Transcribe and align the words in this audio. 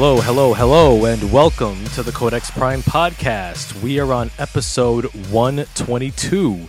Hello, 0.00 0.20
hello, 0.20 0.54
hello, 0.54 1.04
and 1.06 1.32
welcome 1.32 1.84
to 1.86 2.04
the 2.04 2.12
Codex 2.12 2.52
Prime 2.52 2.82
podcast. 2.82 3.82
We 3.82 3.98
are 3.98 4.12
on 4.12 4.30
episode 4.38 5.06
122, 5.32 6.68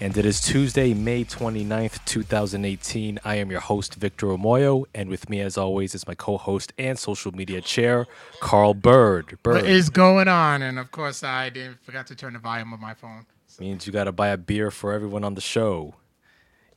and 0.00 0.18
it 0.18 0.26
is 0.26 0.40
Tuesday, 0.40 0.92
May 0.92 1.24
29th, 1.24 2.04
2018. 2.04 3.20
I 3.24 3.36
am 3.36 3.52
your 3.52 3.60
host, 3.60 3.94
Victor 3.94 4.26
Omoyo, 4.26 4.86
and 4.92 5.08
with 5.08 5.30
me, 5.30 5.38
as 5.38 5.56
always, 5.56 5.94
is 5.94 6.08
my 6.08 6.16
co 6.16 6.36
host 6.36 6.72
and 6.76 6.98
social 6.98 7.30
media 7.30 7.60
chair, 7.60 8.08
Carl 8.40 8.74
Bird. 8.74 9.38
Bird 9.44 9.54
What 9.54 9.66
is 9.66 9.88
going 9.88 10.26
on? 10.26 10.60
And 10.60 10.76
of 10.80 10.90
course, 10.90 11.22
I 11.22 11.50
didn't 11.50 11.78
forgot 11.84 12.08
to 12.08 12.16
turn 12.16 12.32
the 12.32 12.40
volume 12.40 12.72
of 12.72 12.80
my 12.80 12.94
phone. 12.94 13.24
means 13.60 13.86
you 13.86 13.92
got 13.92 14.04
to 14.04 14.12
buy 14.12 14.30
a 14.30 14.36
beer 14.36 14.72
for 14.72 14.92
everyone 14.92 15.22
on 15.22 15.36
the 15.36 15.40
show. 15.40 15.94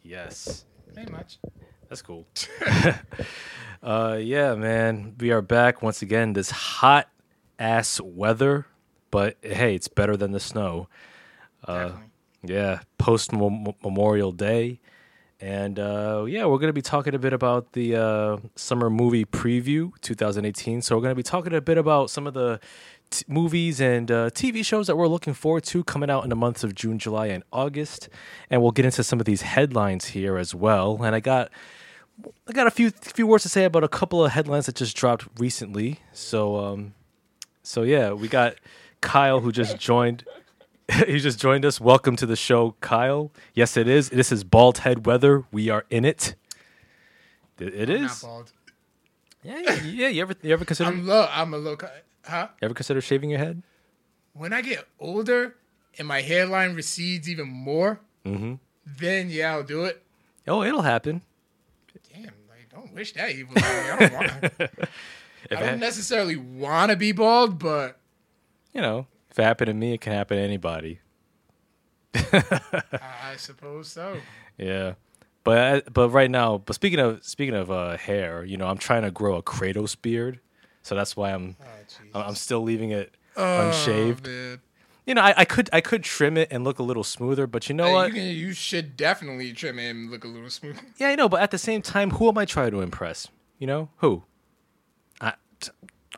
Yes. 0.03 0.63
Ain't 0.95 1.11
much. 1.11 1.39
That's 1.89 2.03
cool. 2.03 2.27
uh, 3.83 4.17
yeah, 4.19 4.55
man, 4.55 5.15
we 5.19 5.31
are 5.31 5.41
back 5.41 5.81
once 5.81 6.01
again. 6.01 6.33
This 6.33 6.51
hot 6.51 7.09
ass 7.59 7.99
weather, 8.01 8.65
but 9.11 9.37
hey, 9.41 9.75
it's 9.75 9.87
better 9.87 10.17
than 10.17 10.31
the 10.31 10.39
snow. 10.39 10.87
Uh, 11.67 11.91
Yeah, 12.43 12.79
post 12.97 13.31
Memorial 13.33 14.31
Day, 14.31 14.79
and 15.41 15.79
uh, 15.79 16.25
yeah, 16.27 16.45
we're 16.45 16.59
gonna 16.59 16.71
be 16.71 16.81
talking 16.83 17.13
a 17.15 17.19
bit 17.19 17.33
about 17.33 17.73
the 17.73 17.95
uh, 17.95 18.37
summer 18.55 18.89
movie 18.89 19.25
preview 19.25 19.91
2018. 20.01 20.81
So 20.81 20.95
we're 20.95 21.01
gonna 21.01 21.15
be 21.15 21.23
talking 21.23 21.53
a 21.53 21.61
bit 21.61 21.77
about 21.77 22.09
some 22.09 22.25
of 22.27 22.33
the 22.35 22.59
t- 23.09 23.25
movies 23.27 23.81
and 23.81 24.09
uh, 24.11 24.29
TV 24.29 24.63
shows 24.63 24.87
that 24.87 24.95
we're 24.95 25.07
looking 25.07 25.33
forward 25.33 25.63
to 25.65 25.83
coming 25.83 26.09
out 26.09 26.23
in 26.23 26.29
the 26.29 26.35
months 26.35 26.63
of 26.63 26.73
June, 26.75 26.99
July, 26.99 27.27
and 27.27 27.43
August, 27.51 28.07
and 28.49 28.61
we'll 28.61 28.71
get 28.71 28.85
into 28.85 29.03
some 29.03 29.19
of 29.19 29.25
these 29.25 29.41
headlines 29.41 30.05
here 30.05 30.37
as 30.37 30.53
well. 30.55 31.01
And 31.03 31.15
I 31.15 31.19
got 31.19 31.49
I 32.47 32.51
got 32.53 32.67
a 32.67 32.71
few 32.71 32.89
few 32.89 33.27
words 33.27 33.43
to 33.43 33.49
say 33.49 33.63
about 33.65 33.83
a 33.83 33.87
couple 33.87 34.23
of 34.25 34.31
headlines 34.31 34.65
that 34.65 34.75
just 34.75 34.95
dropped 34.95 35.27
recently. 35.37 35.99
So 36.13 36.57
um 36.57 36.93
so 37.63 37.83
yeah, 37.83 38.11
we 38.13 38.27
got 38.27 38.55
Kyle 39.01 39.39
who 39.41 39.51
just 39.51 39.77
joined 39.77 40.23
he 41.05 41.19
just 41.19 41.39
joined 41.39 41.65
us. 41.65 41.79
Welcome 41.81 42.15
to 42.15 42.25
the 42.25 42.35
show, 42.35 42.75
Kyle. 42.81 43.31
Yes, 43.53 43.77
it 43.77 43.87
is. 43.87 44.09
This 44.09 44.31
is 44.31 44.43
bald 44.43 44.79
head 44.79 45.05
weather. 45.05 45.43
We 45.51 45.69
are 45.69 45.85
in 45.89 46.05
it. 46.05 46.35
It 47.59 47.73
it 47.73 47.89
I'm 47.89 48.01
not 48.03 48.19
bald. 48.21 48.51
Yeah, 49.43 49.59
yeah, 49.59 49.73
yeah. 49.83 50.07
You 50.07 50.21
ever 50.23 50.35
you 50.41 50.53
ever 50.53 50.65
consider 50.65 50.89
I'm 50.89 51.05
low. 51.05 51.27
I'm 51.29 51.53
a 51.53 51.57
low. 51.57 51.77
Huh? 52.25 52.47
you 52.61 52.65
ever 52.65 52.73
consider 52.73 52.99
shaving 53.01 53.29
your 53.29 53.39
head? 53.39 53.61
When 54.33 54.53
I 54.53 54.61
get 54.61 54.87
older 54.99 55.55
and 55.97 56.07
my 56.07 56.21
hairline 56.21 56.73
recedes 56.75 57.29
even 57.29 57.47
more, 57.47 57.99
Mm-hmm. 58.25 58.55
then 58.85 59.29
yeah, 59.29 59.53
I'll 59.53 59.63
do 59.63 59.85
it. 59.85 60.03
Oh, 60.47 60.61
it'll 60.63 60.81
happen. 60.81 61.21
Like 62.77 62.85
don't 62.85 62.95
wish 62.95 63.13
that 63.13 63.31
evil. 63.31 63.53
I 63.57 63.97
don't 63.99 64.13
want. 64.13 64.43
I 65.51 65.55
don't 65.55 65.73
it, 65.75 65.77
necessarily 65.79 66.35
want 66.35 66.91
to 66.91 66.97
be 66.97 67.11
bald, 67.11 67.59
but 67.59 67.99
you 68.73 68.81
know, 68.81 69.07
if 69.31 69.39
it 69.39 69.43
happened 69.43 69.67
to 69.67 69.73
me, 69.73 69.93
it 69.93 70.01
can 70.01 70.13
happen 70.13 70.37
to 70.37 70.43
anybody. 70.43 70.99
I, 72.13 72.43
I 73.31 73.35
suppose 73.37 73.89
so. 73.89 74.17
Yeah. 74.57 74.93
But 75.43 75.93
but 75.93 76.09
right 76.09 76.29
now, 76.29 76.57
but 76.57 76.73
speaking 76.73 76.99
of 76.99 77.23
speaking 77.23 77.55
of 77.55 77.71
uh, 77.71 77.95
hair, 77.97 78.43
you 78.43 78.57
know, 78.57 78.67
I'm 78.67 78.77
trying 78.77 79.03
to 79.03 79.11
grow 79.11 79.35
a 79.37 79.43
Kratos 79.43 79.95
beard, 80.01 80.39
so 80.83 80.93
that's 80.95 81.15
why 81.15 81.31
I'm 81.33 81.55
Oh. 81.61 82.19
I'm 82.19 82.27
I'm 82.29 82.35
still 82.35 82.61
leaving 82.63 82.91
it 82.91 83.15
Oh, 83.37 83.69
unshaved. 83.71 84.25
man. 84.27 84.59
You 85.07 85.13
know, 85.15 85.21
I, 85.21 85.33
I 85.37 85.45
could 85.45 85.69
I 85.73 85.79
could 85.81 86.03
trim 86.03 86.37
it 86.37 86.49
and 86.51 86.63
look 86.63 86.77
a 86.79 86.83
little 86.83 87.03
smoother, 87.03 87.47
but 87.47 87.69
you 87.69 87.75
know 87.75 87.85
Hey, 87.85 87.93
what? 87.93 88.07
you, 88.09 88.13
can, 88.13 88.23
you 88.25 88.53
should 88.53 88.95
definitely 88.97 89.53
trim 89.53 89.79
it 89.79 89.89
and 89.89 90.11
look 90.11 90.23
a 90.25 90.27
little 90.27 90.49
smoother. 90.49 90.81
Yeah, 90.97 91.07
I 91.07 91.15
know, 91.15 91.29
but 91.29 91.41
at 91.41 91.49
the 91.51 91.57
same 91.57 91.81
time, 91.81 92.11
who 92.11 92.27
am 92.27 92.37
I 92.37 92.43
trying 92.45 92.71
to 92.71 92.81
impress? 92.81 93.29
You 93.57 93.67
know, 93.67 93.89
who? 93.97 94.23
I, 95.21 95.33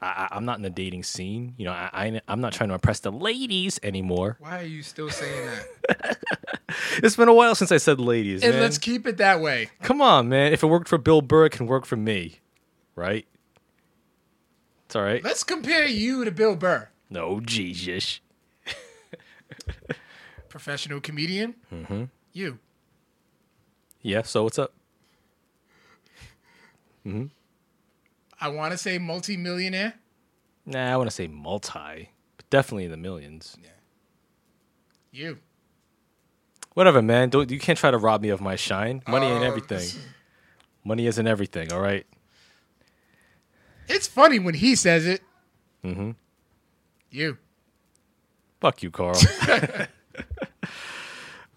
I 0.01 0.27
I'm 0.31 0.43
not 0.43 0.57
in 0.57 0.63
the 0.63 0.69
dating 0.71 1.03
scene. 1.03 1.53
You 1.57 1.65
know, 1.65 1.71
I, 1.71 1.89
I 1.93 2.21
I'm 2.27 2.41
not 2.41 2.51
trying 2.53 2.69
to 2.69 2.73
impress 2.73 2.99
the 2.99 3.11
ladies 3.11 3.79
anymore. 3.83 4.37
Why 4.39 4.59
are 4.59 4.65
you 4.65 4.81
still 4.83 5.09
saying 5.09 5.49
that? 5.87 6.17
It's 7.01 7.15
been 7.15 7.27
a 7.27 7.33
while 7.33 7.55
since 7.55 7.71
I 7.71 7.77
said 7.77 7.99
ladies. 7.99 8.43
and 8.43 8.53
man. 8.53 8.61
let's 8.61 8.77
keep 8.77 9.07
it 9.07 9.17
that 9.17 9.41
way. 9.41 9.69
Come 9.81 10.01
on, 10.01 10.29
man. 10.29 10.53
If 10.53 10.61
it 10.63 10.67
worked 10.67 10.87
for 10.87 10.97
Bill 10.99 11.21
Burr, 11.21 11.45
it 11.45 11.49
can 11.51 11.65
work 11.65 11.83
for 11.85 11.95
me, 11.95 12.39
right? 12.95 13.25
It's 14.85 14.95
all 14.95 15.01
right. 15.03 15.23
Let's 15.23 15.43
compare 15.43 15.87
you 15.87 16.25
to 16.25 16.31
Bill 16.31 16.55
Burr, 16.55 16.89
No, 17.09 17.39
Jesus. 17.39 18.19
professional 20.49 20.99
comedian. 21.01 21.55
Mm-hmm. 21.73 22.03
You. 22.33 22.59
Yeah. 24.01 24.21
So 24.23 24.43
what's 24.43 24.59
up? 24.59 24.73
I 28.39 28.47
want 28.49 28.71
to 28.71 28.77
say 28.77 28.99
multimillionaire. 28.99 29.95
Nah, 30.65 30.93
I 30.93 30.97
want 30.97 31.09
to 31.09 31.15
say 31.15 31.27
multi, 31.27 32.11
but 32.37 32.49
definitely 32.51 32.85
in 32.85 32.91
the 32.91 32.97
millions. 32.97 33.57
Yeah. 33.61 33.69
You. 35.11 35.39
Whatever, 36.75 37.01
man. 37.01 37.29
Don't 37.29 37.49
you 37.49 37.59
can't 37.59 37.77
try 37.79 37.89
to 37.89 37.97
rob 37.97 38.21
me 38.21 38.29
of 38.29 38.41
my 38.41 38.55
shine. 38.55 39.01
Money 39.07 39.25
ain't 39.25 39.43
Oh, 39.43 39.47
everything. 39.47 39.87
Money 40.83 41.07
isn't 41.07 41.25
everything. 41.27 41.73
All 41.73 41.81
right. 41.81 42.05
It's 43.87 44.07
funny 44.07 44.37
when 44.37 44.53
he 44.53 44.75
says 44.75 45.07
it. 45.07 45.21
Mm-hmm. 45.83 46.11
You. 47.09 47.37
Fuck 48.61 48.83
you, 48.83 48.91
Carl. 48.91 49.19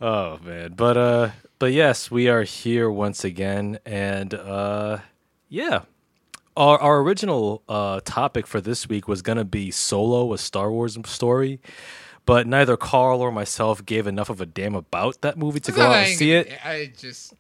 oh 0.01 0.39
man, 0.45 0.75
but 0.75 0.97
uh, 0.97 1.31
but 1.59 1.73
yes, 1.73 2.11
we 2.11 2.29
are 2.29 2.43
here 2.45 2.91
once 2.91 3.25
again, 3.25 3.79
and 3.85 4.33
uh, 4.35 4.99
yeah, 5.49 5.83
our 6.57 6.79
our 6.79 7.01
original 7.01 7.63
uh 7.69 8.01
topic 8.05 8.47
for 8.47 8.61
this 8.61 8.89
week 8.89 9.09
was 9.09 9.21
gonna 9.21 9.45
be 9.45 9.71
Solo, 9.71 10.33
a 10.33 10.39
Star 10.39 10.71
Wars 10.71 10.97
story, 11.07 11.61
but 12.25 12.47
neither 12.47 12.77
Carl 12.77 13.21
or 13.21 13.33
myself 13.33 13.85
gave 13.85 14.07
enough 14.07 14.31
of 14.31 14.41
a 14.41 14.47
damn 14.47 14.77
about 14.77 15.21
that 15.23 15.37
movie 15.37 15.61
to 15.61 15.73
go 15.73 15.83
out 15.83 16.07
and 16.07 16.17
see 16.17 16.33
it. 16.33 16.53
I 16.65 16.93
just 16.97 17.35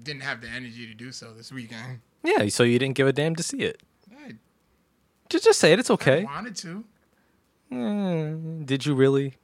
didn't 0.00 0.22
have 0.22 0.40
the 0.40 0.48
energy 0.48 0.86
to 0.86 0.94
do 0.94 1.10
so 1.10 1.32
this 1.32 1.50
weekend. 1.50 2.00
Yeah, 2.22 2.48
so 2.48 2.62
you 2.62 2.78
didn't 2.78 2.94
give 2.94 3.08
a 3.08 3.12
damn 3.12 3.34
to 3.36 3.42
see 3.42 3.62
it. 3.62 3.82
I 4.16 4.34
Just 5.28 5.44
just 5.44 5.58
say 5.58 5.72
it. 5.72 5.80
It's 5.80 5.90
okay. 5.90 6.22
wanted 6.24 6.54
to. 6.56 6.84
Mm, 7.72 8.64
did 8.66 8.86
you 8.86 8.94
really? 8.94 9.34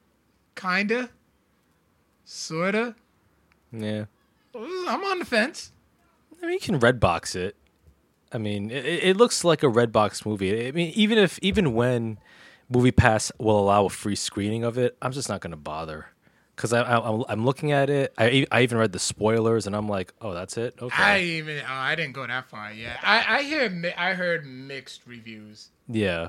Kinda. 0.55 1.11
Sorta. 2.25 2.95
Yeah. 3.73 4.05
I'm 4.55 5.05
on 5.05 5.19
the 5.19 5.25
fence. 5.25 5.73
I 6.43 6.47
mean, 6.47 6.55
you 6.55 6.61
can 6.61 6.79
red 6.79 7.01
box 7.01 7.35
it. 7.35 7.57
I 8.33 8.39
mean, 8.39 8.71
it, 8.71 8.85
it 8.85 9.17
looks 9.17 9.45
like 9.45 9.63
a 9.63 9.69
red 9.69 9.93
box 9.93 10.25
movie. 10.25 10.67
I 10.69 10.73
mean, 10.73 10.93
even 10.95 11.19
if 11.19 11.39
even 11.43 11.75
when 11.75 12.19
Movie 12.69 12.93
Pass 12.93 13.31
will 13.39 13.59
allow 13.59 13.87
a 13.87 13.91
free 13.91 14.15
screening 14.17 14.65
of 14.65 14.79
it, 14.79 14.97
I'm 15.03 15.13
just 15.13 15.29
not 15.29 15.41
going 15.41 15.51
to 15.51 15.57
bother 15.57 16.07
because 16.57 16.73
I, 16.73 16.81
I 16.83 16.99
I'm- 16.99 17.25
I'm 17.29 17.45
looking 17.45 17.73
at 17.73 17.91
it. 17.91 18.15
I 18.19 18.47
even 18.61 18.79
read 18.79 18.93
the 18.93 18.99
spoilers 18.99 19.67
and 19.67 19.77
I'm 19.77 19.89
like, 19.89 20.13
oh, 20.21 20.33
that's 20.33 20.57
it. 20.57 20.75
Okay. 20.81 21.03
I 21.03 21.21
even 21.21 21.59
oh, 21.61 21.65
I 21.69 21.95
didn't 21.95 22.13
go 22.15 22.27
that 22.27 22.49
far 22.49 22.73
yet. 22.73 22.99
I 23.03 23.39
I 23.39 23.43
hear 23.43 23.93
I 23.97 24.15
heard 24.15 24.47
mixed 24.47 25.03
reviews. 25.07 25.69
Yeah, 25.89 26.29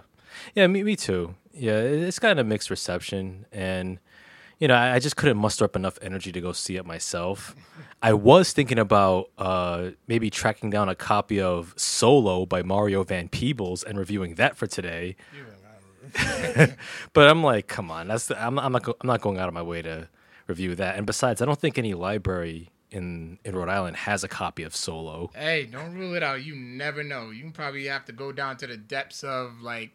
yeah, 0.56 0.68
me 0.68 0.84
me 0.84 0.96
too. 0.96 1.36
Yeah, 1.54 1.78
it- 1.78 2.04
it's 2.04 2.20
kind 2.20 2.40
of 2.40 2.46
mixed 2.48 2.70
reception, 2.70 3.46
and 3.52 4.00
you 4.60 4.68
know, 4.68 4.76
I, 4.76 4.96
I 4.96 5.00
just 5.00 5.16
couldn't 5.18 5.38
muster 5.38 5.66
up 5.66 5.76
enough 5.76 5.98
energy 6.02 6.32
to 6.32 6.40
go 6.42 6.52
see 6.54 6.76
it 6.78 6.86
myself. 6.86 7.56
I 8.02 8.14
was 8.14 8.54
thinking 8.54 8.80
about 8.80 9.30
uh, 9.38 9.92
maybe 10.08 10.30
tracking 10.30 10.70
down 10.70 10.90
a 10.90 10.96
copy 10.96 11.40
of 11.42 11.74
Solo 11.78 12.46
by 12.46 12.62
Mario 12.64 13.04
Van 13.04 13.28
Peebles 13.30 13.84
and 13.84 13.98
reviewing 13.98 14.36
that 14.36 14.56
for 14.58 14.68
today. 14.68 15.16
but 17.14 17.30
I'm 17.30 17.44
like, 17.44 17.68
come 17.68 17.90
on, 17.92 18.08
that's 18.08 18.28
the, 18.28 18.42
I'm 18.44 18.60
I'm 18.60 18.72
not 18.72 18.84
go, 18.84 18.96
I'm 19.02 19.08
not 19.08 19.22
going 19.22 19.38
out 19.38 19.48
of 19.48 19.54
my 19.54 19.62
way 19.62 19.82
to 19.82 20.08
review 20.48 20.76
that. 20.76 20.98
And 20.98 21.06
besides, 21.06 21.42
I 21.42 21.46
don't 21.46 21.60
think 21.60 21.78
any 21.78 21.94
library 21.94 22.70
in 22.92 23.40
in 23.44 23.56
Rhode 23.56 23.70
Island 23.70 23.98
has 23.98 24.24
a 24.24 24.28
copy 24.28 24.64
of 24.64 24.76
Solo. 24.76 25.32
Hey, 25.36 25.66
don't 25.66 25.94
rule 25.96 26.14
it 26.16 26.24
out. 26.24 26.44
You 26.44 26.56
never 26.56 27.04
know. 27.04 27.32
You 27.32 27.50
probably 27.52 27.86
have 27.88 28.06
to 28.06 28.12
go 28.12 28.32
down 28.32 28.58
to 28.58 28.68
the 28.68 28.78
depths 28.78 29.24
of 29.24 29.62
like 29.62 29.92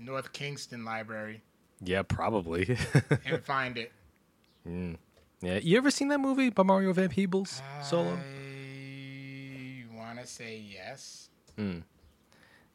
North 0.00 0.32
Kingstown 0.32 0.84
Library 0.84 1.42
Yeah, 1.82 2.02
probably. 2.02 2.76
and 3.26 3.44
find 3.44 3.76
it. 3.78 3.92
yeah, 4.66 5.58
you 5.62 5.76
ever 5.78 5.90
seen 5.90 6.08
that 6.08 6.18
movie 6.20 6.50
by 6.50 6.62
Mario 6.62 6.92
Van 6.92 7.08
Peebles? 7.08 7.62
Solo. 7.82 8.18
I 8.18 9.84
want 9.96 10.18
to 10.20 10.26
say 10.26 10.58
yes, 10.58 11.28
Hmm. 11.56 11.78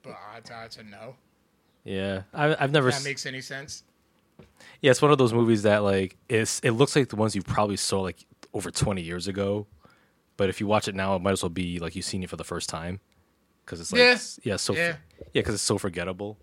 but 0.04 0.16
odds 0.36 0.52
are 0.52 0.68
to 0.70 0.84
no. 0.84 1.16
Yeah, 1.84 2.24
I, 2.34 2.56
I've 2.60 2.72
never. 2.72 2.90
If 2.90 2.96
s- 2.96 3.04
that 3.04 3.10
makes 3.10 3.26
any 3.26 3.42
sense. 3.42 3.84
yeah, 4.82 4.92
it's 4.92 5.02
one 5.02 5.12
of 5.12 5.18
those 5.18 5.34
movies 5.34 5.64
that 5.64 5.80
like 5.84 6.18
it's. 6.30 6.60
It 6.62 6.72
looks 6.72 6.96
like 6.96 7.10
the 7.10 7.16
ones 7.16 7.36
you 7.36 7.42
probably 7.44 7.78
saw 7.78 8.02
like 8.02 8.26
over 8.54 8.72
twenty 8.72 9.02
years 9.02 9.28
ago, 9.28 9.68
but 10.38 10.50
if 10.50 10.60
you 10.60 10.68
watch 10.68 10.88
it 10.88 10.96
now, 10.96 11.16
it 11.16 11.22
might 11.22 11.32
as 11.34 11.44
well 11.44 11.50
be 11.50 11.80
like 11.80 11.96
you've 11.96 12.06
seen 12.06 12.24
it 12.24 12.30
for 12.30 12.38
the 12.38 12.44
first 12.44 12.70
time, 12.70 13.00
because 13.66 13.80
it's 13.80 13.92
like 13.92 14.00
Yeah. 14.00 14.18
yeah, 14.44 14.56
so 14.56 14.74
Yeah. 14.74 14.88
yeah, 14.88 15.42
because 15.42 15.54
it's 15.56 15.64
so 15.64 15.78
forgettable. 15.78 16.38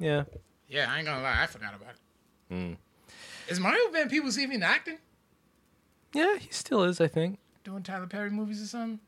Yeah, 0.00 0.24
Yeah, 0.68 0.90
I 0.90 0.98
ain't 0.98 1.06
gonna 1.06 1.22
lie, 1.22 1.42
I 1.42 1.46
forgot 1.46 1.74
about 1.74 1.94
it. 1.94 2.54
Hmm. 2.54 2.72
Is 3.48 3.60
Mario 3.60 3.90
Van 3.90 4.08
Peebles 4.08 4.38
even 4.38 4.62
acting? 4.62 4.98
yeah, 6.12 6.36
he 6.38 6.48
still 6.50 6.82
is. 6.84 7.00
I 7.00 7.08
think. 7.08 7.38
Doing 7.64 7.82
Tyler 7.82 8.06
Perry 8.06 8.30
movies 8.30 8.62
or 8.62 8.66
something? 8.66 9.00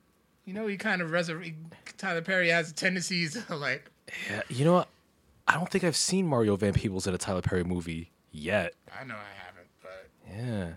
You 0.45 0.55
know, 0.55 0.67
he 0.67 0.77
kind 0.77 1.03
of 1.03 1.11
resurrect. 1.11 1.55
Tyler 1.99 2.23
Perry 2.23 2.49
has 2.51 2.73
tendencies 2.73 3.43
to 3.47 3.57
like 3.57 3.91
Yeah, 4.31 4.43
you 4.49 4.65
know 4.65 4.73
what? 4.75 4.89
I 5.49 5.55
don't 5.55 5.71
think 5.71 5.85
I've 5.85 5.97
seen 5.97 6.27
Mario 6.27 6.57
Van 6.57 6.73
Peebles 6.73 7.07
in 7.07 7.15
a 7.15 7.19
Tyler 7.19 7.43
Perry 7.43 7.65
movie 7.65 8.11
yet. 8.33 8.75
I 8.99 9.05
know 9.05 9.15
I 9.15 9.45
haven't, 9.47 9.69
but 9.83 10.09
Yeah. 10.31 10.73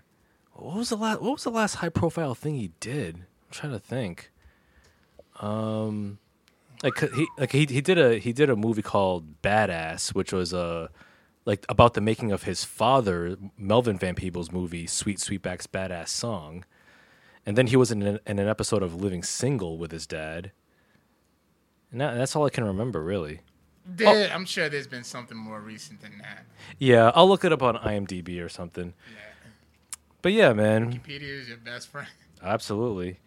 What 0.54 0.76
was 0.76 0.88
the 0.90 0.96
last? 0.96 1.20
What 1.22 1.32
was 1.32 1.44
the 1.44 1.50
last 1.50 1.76
high 1.76 1.88
profile 1.88 2.34
thing 2.34 2.54
he 2.56 2.72
did? 2.80 3.16
I'm 3.16 3.24
trying 3.50 3.72
to 3.72 3.78
think. 3.78 4.30
Um, 5.40 6.18
like 6.82 6.98
he 7.14 7.26
like 7.38 7.52
he 7.52 7.66
he 7.66 7.80
did 7.80 7.98
a 7.98 8.18
he 8.18 8.32
did 8.32 8.50
a 8.50 8.56
movie 8.56 8.82
called 8.82 9.42
Badass, 9.42 10.14
which 10.14 10.32
was 10.32 10.54
uh 10.54 10.88
like 11.44 11.64
about 11.68 11.94
the 11.94 12.00
making 12.00 12.32
of 12.32 12.44
his 12.44 12.64
father 12.64 13.36
Melvin 13.56 13.98
Van 13.98 14.14
Peebles 14.14 14.52
movie 14.52 14.86
Sweet 14.86 15.18
Sweetback's 15.18 15.66
Badass 15.66 16.08
Song, 16.08 16.64
and 17.46 17.56
then 17.56 17.66
he 17.68 17.76
was 17.76 17.90
in 17.90 18.02
an, 18.02 18.18
in 18.26 18.38
an 18.38 18.48
episode 18.48 18.82
of 18.82 18.94
Living 18.94 19.22
Single 19.22 19.78
with 19.78 19.90
his 19.92 20.06
dad. 20.06 20.52
And 21.90 22.00
that, 22.00 22.14
that's 22.14 22.36
all 22.36 22.46
I 22.46 22.50
can 22.50 22.62
remember, 22.64 23.02
really. 23.02 23.40
there, 23.84 24.30
I'm 24.32 24.44
sure 24.44 24.68
there's 24.68 24.86
been 24.86 25.02
something 25.02 25.36
more 25.36 25.60
recent 25.60 26.00
than 26.02 26.18
that. 26.18 26.44
Yeah, 26.78 27.10
I'll 27.16 27.28
look 27.28 27.44
it 27.44 27.52
up 27.52 27.62
on 27.64 27.76
IMDb 27.76 28.40
or 28.44 28.48
something. 28.48 28.94
Yeah. 29.12 29.98
But 30.22 30.32
yeah, 30.32 30.52
man, 30.52 30.92
Wikipedia 30.92 31.40
is 31.40 31.48
your 31.48 31.56
best 31.56 31.88
friend. 31.88 32.06
Absolutely. 32.42 33.18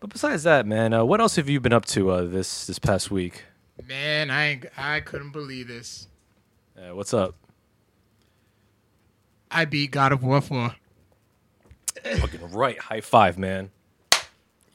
But 0.00 0.10
besides 0.10 0.44
that, 0.44 0.66
man, 0.66 0.92
uh, 0.92 1.04
what 1.04 1.20
else 1.20 1.36
have 1.36 1.48
you 1.48 1.60
been 1.60 1.72
up 1.72 1.84
to 1.86 2.10
uh, 2.10 2.22
this 2.22 2.66
this 2.66 2.78
past 2.78 3.10
week? 3.10 3.44
Man, 3.86 4.30
I 4.30 4.60
I 4.76 5.00
couldn't 5.00 5.32
believe 5.32 5.68
this. 5.68 6.08
Uh, 6.76 6.94
what's 6.94 7.12
up? 7.12 7.34
I 9.50 9.64
beat 9.64 9.90
God 9.90 10.12
of 10.12 10.22
War 10.22 10.40
4. 10.40 10.74
Fucking 12.20 12.52
right. 12.52 12.78
High 12.78 13.00
five, 13.00 13.38
man. 13.38 13.70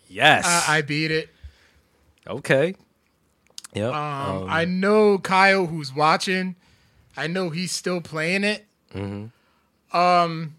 Yes. 0.09 0.45
Uh, 0.45 0.63
I 0.71 0.81
beat 0.81 1.11
it. 1.11 1.29
okay. 2.27 2.75
Yep. 3.73 3.93
Um, 3.93 4.43
um, 4.43 4.49
I 4.49 4.65
know 4.65 5.17
Kyle, 5.17 5.65
who's 5.67 5.93
watching. 5.95 6.55
I 7.15 7.27
know 7.27 7.49
he's 7.49 7.71
still 7.71 8.01
playing 8.01 8.43
it. 8.43 8.65
mhm. 8.93 9.31
Um, 9.93 10.55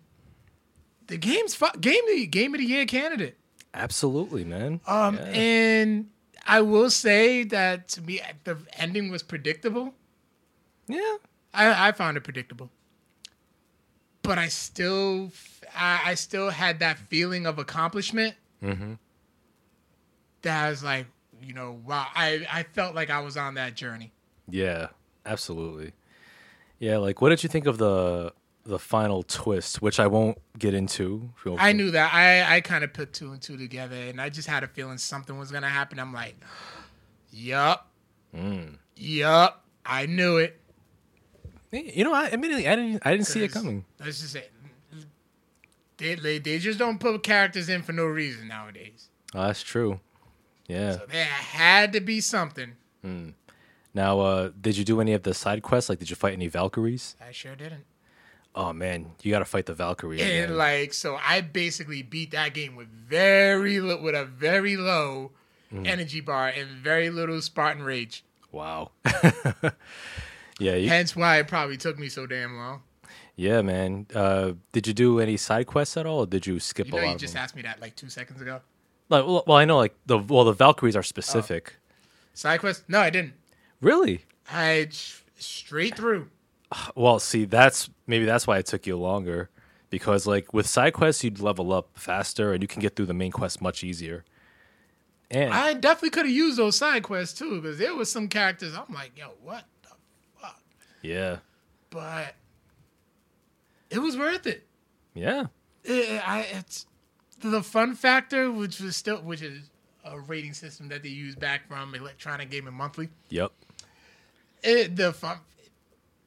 the 1.09 1.17
game's 1.17 1.55
fu- 1.55 1.79
game 1.81 2.03
the 2.09 2.27
game 2.27 2.55
of 2.55 2.61
the 2.61 2.67
year 2.67 2.87
candidate. 2.87 3.37
Absolutely, 3.75 4.45
man. 4.45 4.81
Um, 4.87 5.17
Yeah. 5.17 5.23
and 5.25 6.11
I 6.47 6.61
will 6.61 6.91
say 6.91 7.43
that 7.45 7.89
to 7.89 8.01
me, 8.03 8.21
the 8.45 8.57
ending 8.75 9.11
was 9.11 9.23
predictable. 9.23 9.95
yeah. 10.87 11.17
I, 11.53 11.89
I 11.89 11.93
found 11.93 12.17
it 12.17 12.23
predictable, 12.25 12.69
but 14.23 14.39
I 14.39 14.49
still, 14.49 15.31
I, 15.77 16.01
I 16.07 16.15
still 16.15 16.51
had 16.51 16.81
that 16.81 16.99
feeling 16.99 17.47
of 17.47 17.59
accomplishment. 17.61 18.35
Mm-hmm. 18.63 18.95
That 20.43 20.65
I 20.67 20.71
was 20.71 20.83
like, 20.83 21.07
you 21.41 21.55
know, 21.55 21.81
wow. 21.87 22.07
I, 22.15 22.45
I 22.53 22.63
felt 22.65 22.95
like 22.97 23.09
I 23.09 23.21
was 23.21 23.37
on 23.37 23.55
that 23.55 23.75
journey. 23.77 24.13
Yeah. 24.49 24.89
Absolutely. 25.25 25.93
Yeah. 26.81 26.97
Like, 26.99 27.21
what 27.23 27.29
did 27.31 27.43
you 27.45 27.49
think 27.49 27.67
of 27.67 27.79
the 27.79 28.33
the 28.65 28.79
final 28.79 29.23
twist, 29.23 29.83
which 29.83 30.01
I 30.01 30.07
won't 30.07 30.39
get 30.59 30.75
into? 30.75 31.31
I 31.59 31.73
knew 31.73 31.91
that. 31.91 32.13
I, 32.15 32.57
I 32.57 32.61
kind 32.61 32.83
of 32.85 32.93
put 32.93 33.13
two 33.13 33.33
and 33.33 33.41
two 33.43 33.57
together, 33.57 33.97
and 33.97 34.21
I 34.21 34.29
just 34.31 34.49
had 34.49 34.65
a 34.65 34.67
feeling 34.69 34.99
something 34.99 35.39
was 35.39 35.51
gonna 35.51 35.69
happen. 35.69 35.99
I'm 35.99 36.13
like, 36.13 36.37
yup, 37.33 37.91
Mm. 38.35 38.79
yup. 38.97 39.65
I 39.87 40.07
knew 40.07 40.39
it. 40.39 40.59
You 41.73 42.05
know, 42.05 42.15
I 42.15 42.27
admittedly, 42.27 42.67
I 42.69 42.77
didn't, 42.77 43.03
I 43.05 43.11
didn't 43.13 43.27
see 43.27 43.43
it 43.45 43.53
coming. 43.53 43.85
Let's 44.01 44.21
just 44.21 44.33
say, 44.33 44.47
they, 45.97 46.15
they 46.15 46.39
they 46.39 46.59
just 46.59 46.79
don't 46.79 46.99
put 46.99 47.23
characters 47.23 47.69
in 47.69 47.83
for 47.83 47.93
no 47.93 48.05
reason 48.07 48.49
nowadays. 48.49 49.09
Oh, 49.35 49.43
that's 49.47 49.63
true. 49.63 50.01
Yeah. 50.67 50.93
So 50.99 51.07
there 51.11 51.25
had 51.27 51.93
to 51.93 52.01
be 52.01 52.21
something. 52.21 52.73
Now, 53.93 54.21
uh, 54.21 54.51
did 54.61 54.77
you 54.77 54.85
do 54.85 55.01
any 55.01 55.13
of 55.13 55.23
the 55.23 55.35
side 55.35 55.63
quests? 55.63 55.89
Like, 55.91 55.99
did 55.99 56.11
you 56.11 56.17
fight 56.17 56.33
any 56.33 56.49
Valkyries? 56.49 57.15
I 57.25 57.31
sure 57.33 57.55
didn't. 57.55 57.85
Oh 58.57 58.73
man, 58.73 59.13
you 59.23 59.33
got 59.33 59.41
to 59.41 59.45
fight 59.45 59.67
the 59.67 59.75
Valkyrie. 59.75 60.21
And 60.21 60.31
again. 60.45 60.57
like, 60.57 60.93
so 60.95 61.17
I 61.17 61.41
basically 61.41 62.03
beat 62.03 62.31
that 62.31 62.55
game 62.55 62.77
with 62.77 62.89
very 62.89 63.81
with 63.81 64.15
a 64.15 64.25
very 64.25 64.77
low 64.77 65.33
Mm. 65.73 65.89
energy 65.89 66.21
bar 66.21 66.49
and 66.49 66.69
very 66.69 67.11
little 67.11 67.41
Spartan 67.43 67.83
rage. 67.83 68.23
wow. 68.53 68.93
yeah, 70.61 70.75
you, 70.77 70.89
Hence 70.89 71.17
why 71.17 71.39
it 71.39 71.49
probably 71.49 71.77
took 71.77 71.99
me 71.99 72.09
so 72.09 72.27
damn 72.27 72.57
long. 72.57 72.83
yeah, 73.37 73.61
man. 73.63 74.07
Uh, 74.15 74.53
did 74.73 74.87
you 74.87 74.93
do 74.95 75.19
any 75.19 75.37
side 75.37 75.67
quests 75.67 75.97
at 75.97 76.07
all? 76.07 76.21
Or 76.21 76.27
did 76.27 76.47
you 76.47 76.61
skip 76.61 76.87
You 76.89 76.93
a 76.93 77.01
know, 77.01 77.07
lot 77.07 77.13
you 77.15 77.19
just 77.19 77.35
asked 77.37 77.57
me 77.57 77.63
that 77.63 77.81
like 77.81 77.97
two 77.97 78.09
seconds 78.09 78.41
ago. 78.41 78.61
Like, 79.09 79.27
well, 79.27 79.43
well, 79.47 79.57
I 79.57 79.65
know, 79.65 79.77
like 79.79 79.95
the 80.07 80.19
well, 80.19 80.45
the 80.45 80.53
Valkyries 80.53 80.95
are 80.97 81.03
specific. 81.03 81.75
Side 82.35 82.61
quest? 82.61 82.85
No, 82.89 83.01
I 83.01 83.11
didn't. 83.11 83.33
Really? 83.81 84.25
I 84.51 84.89
sh- 84.91 85.23
straight 85.37 85.97
through. 85.97 86.29
Well, 86.95 87.19
see, 87.19 87.45
that's 87.45 87.91
maybe 88.07 88.25
that's 88.25 88.47
why 88.47 88.59
it 88.59 88.67
took 88.67 88.87
you 88.87 88.97
longer 88.97 89.51
because 89.91 90.27
like 90.27 90.53
with 90.53 90.67
side 90.67 90.93
quests, 90.93 91.23
you'd 91.25 91.41
level 91.41 91.73
up 91.73 91.89
faster 91.95 92.53
and 92.53 92.63
you 92.63 92.69
can 92.69 92.81
get 92.81 92.97
through 92.97 93.07
the 93.07 93.15
main 93.15 93.31
quest 93.33 93.61
much 93.63 93.85
easier. 93.85 94.25
And 95.31 95.53
I 95.53 95.75
definitely 95.75 96.11
could 96.11 96.27
have 96.27 96.35
used 96.35 96.59
those 96.59 96.77
side 96.77 97.03
quests 97.03 97.39
too, 97.39 97.61
because 97.61 97.79
there 97.79 97.95
was 97.95 98.11
some 98.11 98.29
characters 98.29 98.75
I'm 98.75 98.93
like, 98.95 99.13
yo, 99.17 99.31
what 99.43 99.65
the 99.83 99.89
fuck? 100.41 100.61
yeah, 101.03 101.39
But 101.91 102.35
it 103.91 103.99
was 104.01 104.17
worth 104.17 104.47
it. 104.47 104.67
yeah, 105.15 105.47
It, 105.85 106.21
I, 106.27 106.41
it's 106.43 106.87
the 107.41 107.63
fun 107.63 107.95
factor, 107.95 108.51
which 108.51 108.81
was 108.81 108.97
still, 108.97 109.19
which 109.19 109.43
is 109.43 109.71
a 110.05 110.19
rating 110.21 110.53
system 110.53 110.89
that 110.89 111.03
they 111.03 111.09
use 111.09 111.35
back 111.35 111.67
from 111.69 111.95
Electronic 111.95 112.51
Gaming 112.51 112.75
Monthly. 112.75 113.09
yep, 113.31 113.53
It, 114.63 114.97
the 114.97 115.13
fun 115.13 115.39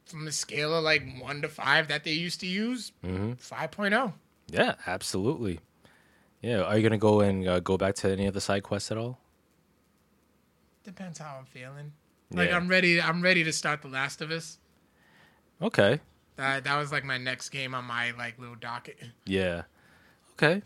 from 0.08 0.24
the 0.24 0.32
scale 0.32 0.74
of 0.74 0.84
like 0.84 1.02
one 1.20 1.42
to 1.42 1.48
five 1.48 1.88
that 1.88 2.04
they 2.04 2.12
used 2.12 2.40
to 2.40 2.46
use, 2.46 2.92
hmm 3.02 3.32
5.0. 3.32 4.12
yeah, 4.48 4.74
absolutely. 4.86 5.60
Yeah, 6.42 6.62
are 6.62 6.76
you 6.76 6.82
gonna 6.82 6.98
go 6.98 7.20
and 7.20 7.46
uh, 7.48 7.60
go 7.60 7.76
back 7.76 7.94
to 7.96 8.10
any 8.10 8.26
of 8.26 8.34
the 8.34 8.40
side 8.40 8.62
quests 8.62 8.90
at 8.90 8.98
all? 8.98 9.18
Depends 10.84 11.18
how 11.18 11.36
I'm 11.38 11.44
feeling. 11.46 11.92
Like 12.32 12.50
Yeah. 12.50 12.56
I'm 12.56 12.68
ready. 12.68 13.00
I'm 13.00 13.22
ready 13.22 13.44
to 13.44 13.52
start 13.52 13.82
The 13.82 13.88
Last 13.88 14.20
of 14.20 14.30
Us. 14.30 14.58
Okay, 15.60 16.00
That 16.36 16.64
that 16.64 16.76
was 16.78 16.92
like 16.92 17.04
my 17.04 17.18
next 17.18 17.48
game 17.48 17.74
on 17.74 17.84
my 17.84 18.12
like 18.12 18.38
little 18.38 18.54
docket. 18.54 18.98
Yeah. 19.26 19.62
Okay. 20.34 20.62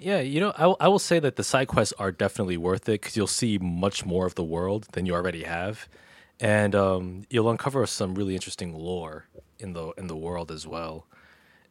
Yeah, 0.00 0.20
you 0.20 0.38
know, 0.38 0.52
I, 0.56 0.84
I 0.84 0.88
will 0.88 1.00
say 1.00 1.18
that 1.18 1.34
the 1.36 1.42
side 1.42 1.66
quests 1.66 1.92
are 1.98 2.12
definitely 2.12 2.56
worth 2.56 2.88
it 2.88 3.00
because 3.00 3.16
you'll 3.16 3.26
see 3.26 3.58
much 3.58 4.04
more 4.06 4.26
of 4.26 4.36
the 4.36 4.44
world 4.44 4.86
than 4.92 5.06
you 5.06 5.14
already 5.14 5.42
have, 5.42 5.88
and 6.40 6.74
um, 6.74 7.24
you'll 7.30 7.50
uncover 7.50 7.84
some 7.86 8.14
really 8.14 8.34
interesting 8.34 8.74
lore 8.74 9.26
in 9.58 9.72
the 9.72 9.90
in 9.92 10.06
the 10.06 10.16
world 10.16 10.50
as 10.50 10.66
well. 10.66 11.06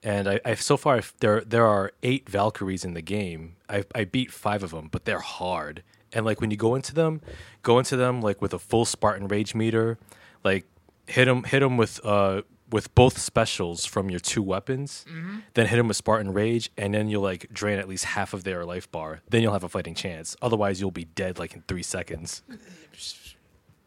And 0.03 0.27
I, 0.27 0.39
I 0.45 0.55
so 0.55 0.77
far 0.77 1.01
there 1.19 1.41
there 1.41 1.65
are 1.65 1.91
eight 2.03 2.29
Valkyries 2.29 2.85
in 2.85 2.93
the 2.93 3.01
game. 3.01 3.55
I 3.69 3.83
I 3.95 4.03
beat 4.03 4.31
five 4.31 4.63
of 4.63 4.71
them, 4.71 4.89
but 4.91 5.05
they're 5.05 5.19
hard. 5.19 5.83
And 6.13 6.25
like 6.25 6.39
when 6.39 6.51
you 6.51 6.57
go 6.57 6.75
into 6.75 6.93
them, 6.93 7.21
go 7.63 7.79
into 7.79 7.97
them 7.97 8.21
like 8.21 8.41
with 8.41 8.53
a 8.53 8.59
full 8.59 8.85
Spartan 8.85 9.27
Rage 9.27 9.55
meter, 9.55 9.97
like 10.43 10.65
hit 11.07 11.25
them 11.25 11.43
hit 11.43 11.59
them 11.59 11.77
with 11.77 12.03
uh 12.05 12.41
with 12.69 12.93
both 12.95 13.17
specials 13.17 13.85
from 13.85 14.09
your 14.09 14.19
two 14.19 14.43
weapons, 14.43 15.05
then 15.53 15.67
hit 15.67 15.77
them 15.77 15.87
with 15.87 15.95
Spartan 15.95 16.33
Rage, 16.33 16.69
and 16.77 16.93
then 16.93 17.07
you'll 17.07 17.21
like 17.23 17.47
drain 17.53 17.79
at 17.79 17.87
least 17.87 18.03
half 18.03 18.33
of 18.33 18.43
their 18.43 18.65
life 18.65 18.91
bar. 18.91 19.21
Then 19.29 19.41
you'll 19.41 19.53
have 19.53 19.63
a 19.63 19.69
fighting 19.69 19.95
chance. 19.95 20.35
Otherwise, 20.41 20.81
you'll 20.81 20.91
be 20.91 21.05
dead 21.05 21.39
like 21.39 21.53
in 21.53 21.61
three 21.61 21.83
seconds. 21.83 22.43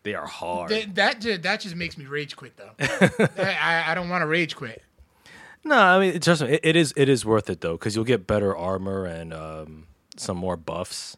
They 0.02 0.14
are 0.14 0.26
hard. 0.26 0.70
That 0.70 0.94
that 0.94 1.20
just, 1.20 1.42
that 1.42 1.60
just 1.60 1.76
makes 1.76 1.98
me 1.98 2.06
rage 2.06 2.36
quit 2.36 2.56
though. 2.56 2.72
I 3.38 3.84
I 3.88 3.94
don't 3.94 4.08
want 4.08 4.22
to 4.22 4.26
rage 4.26 4.56
quit. 4.56 4.82
No, 5.62 5.76
I 5.76 6.00
mean 6.00 6.14
it 6.14 6.22
just 6.22 6.42
it, 6.42 6.60
it 6.62 6.76
is 6.76 6.94
it 6.96 7.08
is 7.08 7.24
worth 7.24 7.50
it 7.50 7.60
though 7.60 7.74
because 7.74 7.94
you'll 7.94 8.04
get 8.04 8.26
better 8.26 8.56
armor 8.56 9.04
and 9.04 9.34
um, 9.34 9.86
some 10.16 10.36
more 10.36 10.56
buffs 10.56 11.16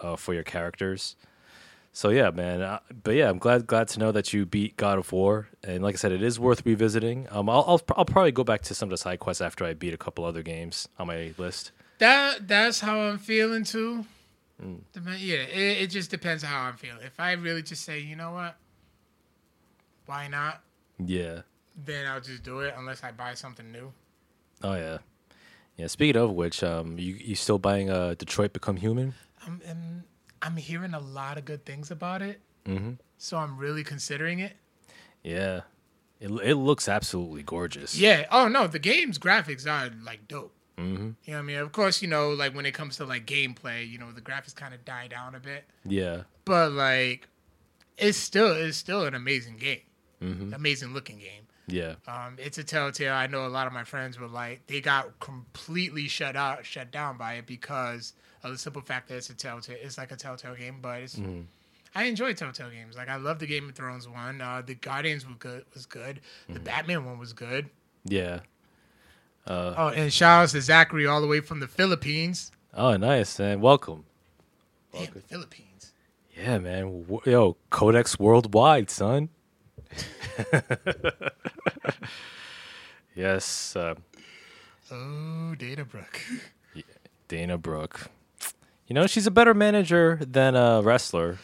uh, 0.00 0.16
for 0.16 0.34
your 0.34 0.42
characters. 0.42 1.14
So 1.92 2.10
yeah, 2.10 2.30
man. 2.30 2.60
Uh, 2.60 2.80
but 3.04 3.14
yeah, 3.14 3.30
I'm 3.30 3.38
glad 3.38 3.66
glad 3.66 3.88
to 3.88 4.00
know 4.00 4.12
that 4.12 4.32
you 4.32 4.44
beat 4.44 4.76
God 4.76 4.98
of 4.98 5.12
War, 5.12 5.48
and 5.62 5.82
like 5.82 5.94
I 5.94 5.96
said, 5.96 6.12
it 6.12 6.22
is 6.22 6.38
worth 6.38 6.66
revisiting. 6.66 7.26
Um, 7.30 7.48
I'll 7.48 7.64
I'll, 7.66 7.80
I'll 7.96 8.04
probably 8.04 8.32
go 8.32 8.44
back 8.44 8.62
to 8.62 8.74
some 8.74 8.88
of 8.88 8.90
the 8.90 8.98
side 8.98 9.20
quests 9.20 9.40
after 9.40 9.64
I 9.64 9.72
beat 9.72 9.94
a 9.94 9.96
couple 9.96 10.24
other 10.24 10.42
games 10.42 10.88
on 10.98 11.06
my 11.06 11.32
list. 11.38 11.70
That 11.98 12.48
that's 12.48 12.80
how 12.80 12.98
I'm 12.98 13.18
feeling 13.18 13.64
too. 13.64 14.04
Mm. 14.62 14.80
Yeah, 15.18 15.36
it, 15.36 15.82
it 15.82 15.86
just 15.90 16.10
depends 16.10 16.42
on 16.44 16.50
how 16.50 16.62
I'm 16.62 16.76
feeling. 16.76 17.02
If 17.04 17.20
I 17.20 17.32
really 17.32 17.62
just 17.62 17.84
say, 17.84 18.00
you 18.00 18.16
know 18.16 18.32
what, 18.32 18.56
why 20.06 20.28
not? 20.28 20.60
Yeah. 21.04 21.42
Then 21.84 22.06
I'll 22.06 22.20
just 22.20 22.42
do 22.42 22.60
it 22.60 22.74
unless 22.76 23.04
I 23.04 23.12
buy 23.12 23.34
something 23.34 23.70
new. 23.70 23.92
Oh 24.62 24.74
yeah. 24.74 24.98
Yeah. 25.76 25.88
Speaking 25.88 26.20
of 26.20 26.30
which, 26.32 26.62
um, 26.62 26.98
you 26.98 27.14
you 27.14 27.34
still 27.34 27.58
buying 27.58 27.90
uh 27.90 28.14
Detroit 28.16 28.52
Become 28.54 28.76
Human? 28.78 29.14
I'm 29.46 29.60
and 29.66 30.02
I'm 30.40 30.56
hearing 30.56 30.94
a 30.94 31.00
lot 31.00 31.36
of 31.38 31.44
good 31.44 31.64
things 31.66 31.90
about 31.90 32.22
it, 32.22 32.40
Mm-hmm. 32.64 32.92
so 33.18 33.36
I'm 33.36 33.58
really 33.58 33.84
considering 33.84 34.38
it. 34.38 34.54
Yeah. 35.22 35.62
It 36.18 36.30
it 36.42 36.54
looks 36.54 36.88
absolutely 36.88 37.42
gorgeous. 37.42 37.94
Yeah. 37.98 38.24
Oh 38.30 38.48
no, 38.48 38.66
the 38.66 38.78
game's 38.78 39.18
graphics 39.18 39.66
are 39.66 39.90
like 40.02 40.26
dope. 40.28 40.54
Mm-hmm. 40.78 41.10
You 41.24 41.32
know 41.32 41.32
what 41.32 41.38
I 41.38 41.42
mean? 41.42 41.56
Of 41.58 41.72
course, 41.72 42.02
you 42.02 42.08
know, 42.08 42.30
like 42.30 42.54
when 42.54 42.66
it 42.66 42.72
comes 42.72 42.96
to 42.98 43.04
like 43.04 43.26
gameplay, 43.26 43.88
you 43.88 43.98
know, 43.98 44.12
the 44.12 44.20
graphics 44.20 44.54
kind 44.54 44.74
of 44.74 44.84
die 44.84 45.08
down 45.08 45.34
a 45.34 45.40
bit. 45.40 45.64
Yeah. 45.84 46.22
But 46.44 46.72
like, 46.72 47.28
it's 47.96 48.18
still 48.18 48.52
it's 48.52 48.76
still 48.76 49.04
an 49.04 49.14
amazing 49.14 49.56
game, 49.56 49.80
Mm-hmm. 50.22 50.52
amazing 50.54 50.92
looking 50.92 51.18
game. 51.18 51.42
Yeah. 51.68 51.94
Um, 52.06 52.36
it's 52.38 52.58
a 52.58 52.64
telltale. 52.64 53.14
I 53.14 53.26
know 53.26 53.46
a 53.46 53.48
lot 53.48 53.66
of 53.66 53.72
my 53.72 53.84
friends 53.84 54.20
were 54.20 54.28
like 54.28 54.66
they 54.66 54.80
got 54.80 55.18
completely 55.18 56.08
shut 56.08 56.36
out, 56.36 56.64
shut 56.66 56.90
down 56.90 57.16
by 57.16 57.34
it 57.34 57.46
because 57.46 58.12
of 58.44 58.52
the 58.52 58.58
simple 58.58 58.82
fact 58.82 59.08
that 59.08 59.16
it's 59.16 59.30
a 59.30 59.34
telltale. 59.34 59.76
It's 59.80 59.98
like 59.98 60.12
a 60.12 60.16
telltale 60.16 60.54
game, 60.54 60.78
but 60.82 61.00
it's. 61.02 61.16
Mm-hmm. 61.16 61.40
I 61.94 62.04
enjoy 62.04 62.34
telltale 62.34 62.68
games. 62.68 62.94
Like 62.94 63.08
I 63.08 63.16
love 63.16 63.38
the 63.38 63.46
Game 63.46 63.70
of 63.70 63.74
Thrones 63.74 64.06
one. 64.06 64.42
Uh, 64.42 64.62
the 64.64 64.74
Guardians 64.74 65.26
was 65.26 65.36
good. 65.38 65.64
Was 65.72 65.86
good. 65.86 66.20
Mm-hmm. 66.44 66.52
The 66.54 66.60
Batman 66.60 67.04
one 67.06 67.18
was 67.18 67.32
good. 67.32 67.70
Yeah. 68.04 68.40
Oh, 69.46 69.88
and 69.94 70.12
shout 70.12 70.42
out 70.44 70.48
to 70.50 70.60
Zachary 70.60 71.06
all 71.06 71.20
the 71.20 71.26
way 71.26 71.40
from 71.40 71.60
the 71.60 71.68
Philippines. 71.68 72.50
Oh, 72.74 72.96
nice, 72.96 73.38
man. 73.38 73.60
Welcome. 73.60 74.04
Damn, 74.92 75.12
the 75.12 75.20
Philippines. 75.20 75.92
Yeah, 76.36 76.58
man. 76.58 77.06
Yo, 77.24 77.56
Codex 77.70 78.18
Worldwide, 78.18 78.90
son. 78.90 79.28
yes, 83.14 83.76
uh, 83.76 83.94
Oh, 84.90 85.54
Dana 85.58 85.84
Brooke. 85.84 86.20
Dana 87.28 87.58
Brooke. 87.58 88.08
You 88.86 88.94
know, 88.94 89.06
she's 89.08 89.26
a 89.26 89.32
better 89.32 89.52
manager 89.54 90.20
than 90.24 90.54
a 90.54 90.80
wrestler. 90.82 91.38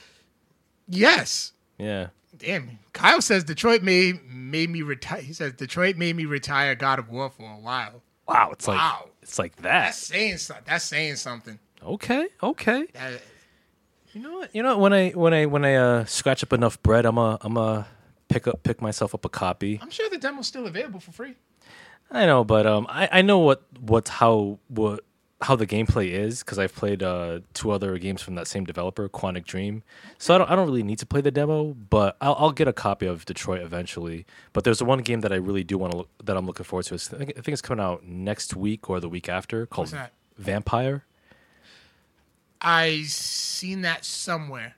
yes. 0.88 1.52
Yeah. 1.78 2.08
Damn. 2.42 2.78
Kyle 2.92 3.22
says 3.22 3.44
Detroit 3.44 3.82
made 3.82 4.20
made 4.28 4.68
me 4.70 4.82
retire. 4.82 5.20
He 5.22 5.32
says 5.32 5.52
Detroit 5.54 5.96
made 5.96 6.16
me 6.16 6.24
retire 6.26 6.74
God 6.74 6.98
of 6.98 7.08
War 7.08 7.30
for 7.30 7.44
a 7.50 7.54
while. 7.58 8.02
Wow, 8.28 8.50
it's 8.52 8.66
like 8.68 8.78
Wow. 8.78 9.08
it's 9.22 9.38
like 9.38 9.56
That's 9.56 10.00
that. 10.08 10.14
saying 10.14 10.38
something. 10.38 10.64
That's 10.66 10.84
saying 10.84 11.16
something. 11.16 11.58
Okay, 11.82 12.28
okay. 12.42 12.86
That, 12.94 13.20
You 14.12 14.20
know 14.22 14.32
what? 14.34 14.54
You 14.54 14.62
know 14.62 14.76
what? 14.76 14.80
when 14.80 14.92
I 14.92 15.10
when 15.10 15.34
I 15.34 15.46
when 15.46 15.64
I 15.64 15.74
uh, 15.76 16.04
scratch 16.04 16.42
up 16.42 16.52
enough 16.52 16.82
bread, 16.82 17.06
I'm 17.06 17.18
a 17.18 17.38
I'm 17.40 17.56
a 17.56 17.86
pick 18.28 18.46
up 18.46 18.62
pick 18.62 18.80
myself 18.82 19.14
up 19.14 19.24
a 19.24 19.28
copy. 19.28 19.78
I'm 19.82 19.90
sure 19.90 20.08
the 20.10 20.18
demo's 20.18 20.46
still 20.46 20.66
available 20.66 21.00
for 21.00 21.12
free. 21.12 21.34
I 22.10 22.26
know, 22.26 22.44
but 22.44 22.66
um, 22.66 22.86
I, 22.90 23.08
I 23.10 23.22
know 23.22 23.38
what 23.38 23.62
what's 23.80 24.10
how 24.10 24.58
what 24.68 25.00
how 25.42 25.56
the 25.56 25.66
gameplay 25.66 26.10
is 26.10 26.42
because 26.42 26.58
I've 26.58 26.74
played 26.74 27.02
uh 27.02 27.40
two 27.52 27.70
other 27.70 27.98
games 27.98 28.22
from 28.22 28.36
that 28.36 28.46
same 28.46 28.64
developer, 28.64 29.08
Quantic 29.08 29.44
Dream. 29.44 29.82
So 30.18 30.34
I 30.34 30.38
don't 30.38 30.50
I 30.50 30.56
don't 30.56 30.66
really 30.66 30.82
need 30.82 30.98
to 31.00 31.06
play 31.06 31.20
the 31.20 31.30
demo, 31.30 31.74
but 31.74 32.16
I'll 32.20 32.36
I'll 32.38 32.52
get 32.52 32.68
a 32.68 32.72
copy 32.72 33.06
of 33.06 33.24
Detroit 33.24 33.60
eventually. 33.60 34.24
But 34.52 34.64
there's 34.64 34.82
one 34.82 35.00
game 35.00 35.20
that 35.20 35.32
I 35.32 35.36
really 35.36 35.64
do 35.64 35.76
want 35.78 35.92
to 35.92 35.98
look, 35.98 36.08
that 36.24 36.36
I'm 36.36 36.46
looking 36.46 36.64
forward 36.64 36.86
to. 36.86 36.94
I, 36.94 36.98
think, 36.98 37.30
I 37.30 37.40
think 37.40 37.48
it's 37.48 37.62
coming 37.62 37.82
out 37.82 38.04
next 38.06 38.56
week 38.56 38.88
or 38.88 39.00
the 39.00 39.08
week 39.08 39.28
after 39.28 39.66
called 39.66 39.94
Vampyr. 40.40 41.02
I 42.60 43.02
seen 43.02 43.82
that 43.82 44.04
somewhere. 44.04 44.76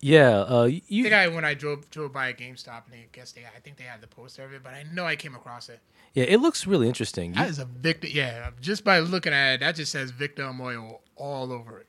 Yeah, 0.00 0.40
uh, 0.48 0.64
I 0.66 0.82
you 0.88 1.02
think 1.02 1.14
I 1.14 1.26
when 1.28 1.44
I 1.44 1.54
drove 1.54 1.90
drove 1.90 2.12
by 2.12 2.28
a 2.28 2.32
GameStop 2.34 2.82
and 2.86 2.94
I 2.94 3.06
guess 3.12 3.32
they 3.32 3.42
I 3.42 3.58
think 3.60 3.76
they 3.78 3.84
had 3.84 4.00
the 4.00 4.06
poster 4.06 4.44
of 4.44 4.52
it, 4.52 4.62
but 4.62 4.72
I 4.74 4.84
know 4.92 5.04
I 5.04 5.16
came 5.16 5.34
across 5.34 5.68
it. 5.68 5.80
yeah, 6.14 6.24
it 6.24 6.40
looks 6.40 6.66
really 6.66 6.86
interesting. 6.86 7.30
You- 7.34 7.40
That 7.40 7.48
is 7.50 7.58
a 7.58 7.64
Victor. 7.64 8.06
Yeah, 8.06 8.50
just 8.60 8.84
by 8.84 9.00
looking 9.00 9.32
at 9.32 9.54
it, 9.54 9.60
that 9.60 9.74
just 9.74 9.90
says 9.92 10.10
Victor 10.12 10.44
Amoyo 10.44 11.00
all 11.16 11.52
over 11.52 11.78
it. 11.80 11.86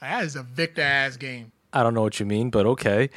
That 0.00 0.24
is 0.24 0.34
a 0.36 0.42
Victor 0.42 0.82
ass 0.82 1.16
game. 1.16 1.52
I 1.72 1.82
don't 1.82 1.94
know 1.94 2.02
what 2.02 2.18
you 2.18 2.26
mean, 2.26 2.50
but 2.50 2.66
okay. 2.66 3.10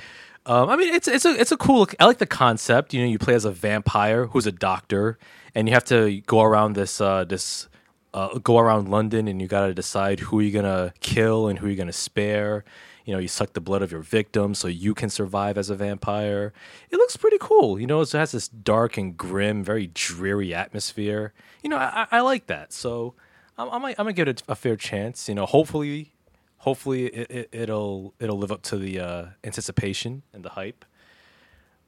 Um, 0.45 0.69
I 0.69 0.75
mean, 0.75 0.93
it's 0.93 1.07
it's 1.07 1.25
a 1.25 1.31
it's 1.39 1.51
a 1.51 1.57
cool. 1.57 1.87
I 1.99 2.05
like 2.05 2.19
the 2.19 2.25
concept. 2.27 2.93
You 2.93 3.01
know, 3.01 3.07
you 3.07 3.17
play 3.19 3.33
as 3.33 3.45
a 3.45 3.51
vampire 3.51 4.27
who's 4.27 4.45
a 4.47 4.51
doctor, 4.51 5.17
and 5.55 5.67
you 5.67 5.73
have 5.73 5.85
to 5.85 6.21
go 6.21 6.41
around 6.41 6.73
this 6.73 7.01
uh, 7.01 7.23
this 7.23 7.67
uh, 8.13 8.37
go 8.39 8.57
around 8.59 8.89
London, 8.89 9.27
and 9.27 9.41
you 9.41 9.47
got 9.47 9.67
to 9.67 9.73
decide 9.73 10.19
who 10.19 10.39
you're 10.39 10.61
gonna 10.61 10.93
kill 10.99 11.47
and 11.47 11.59
who 11.59 11.67
you're 11.67 11.75
gonna 11.75 11.91
spare. 11.93 12.63
You 13.05 13.13
know, 13.13 13.19
you 13.19 13.27
suck 13.27 13.53
the 13.53 13.61
blood 13.61 13.81
of 13.81 13.91
your 13.91 14.01
victim 14.01 14.53
so 14.53 14.67
you 14.67 14.93
can 14.93 15.09
survive 15.09 15.57
as 15.57 15.69
a 15.69 15.75
vampire. 15.75 16.53
It 16.91 16.97
looks 16.97 17.17
pretty 17.17 17.37
cool. 17.39 17.79
You 17.79 17.87
know, 17.87 18.01
it 18.01 18.11
has 18.11 18.31
this 18.31 18.47
dark 18.47 18.97
and 18.97 19.17
grim, 19.17 19.63
very 19.63 19.87
dreary 19.87 20.53
atmosphere. 20.53 21.33
You 21.63 21.69
know, 21.69 21.77
I, 21.77 22.07
I 22.11 22.21
like 22.21 22.47
that. 22.47 22.71
So 22.71 23.15
I'm, 23.57 23.69
I 23.69 23.77
might 23.77 23.95
I'm 23.99 24.05
gonna 24.05 24.13
give 24.13 24.27
it 24.27 24.43
a, 24.47 24.51
a 24.51 24.55
fair 24.55 24.75
chance. 24.75 25.27
You 25.27 25.35
know, 25.35 25.45
hopefully 25.45 26.13
hopefully 26.59 27.07
it, 27.07 27.31
it, 27.31 27.49
it'll 27.51 28.13
it'll 28.19 28.37
live 28.37 28.51
up 28.51 28.61
to 28.63 28.77
the 28.77 28.99
uh, 28.99 29.25
anticipation 29.43 30.23
and 30.33 30.43
the 30.43 30.49
hype. 30.49 30.85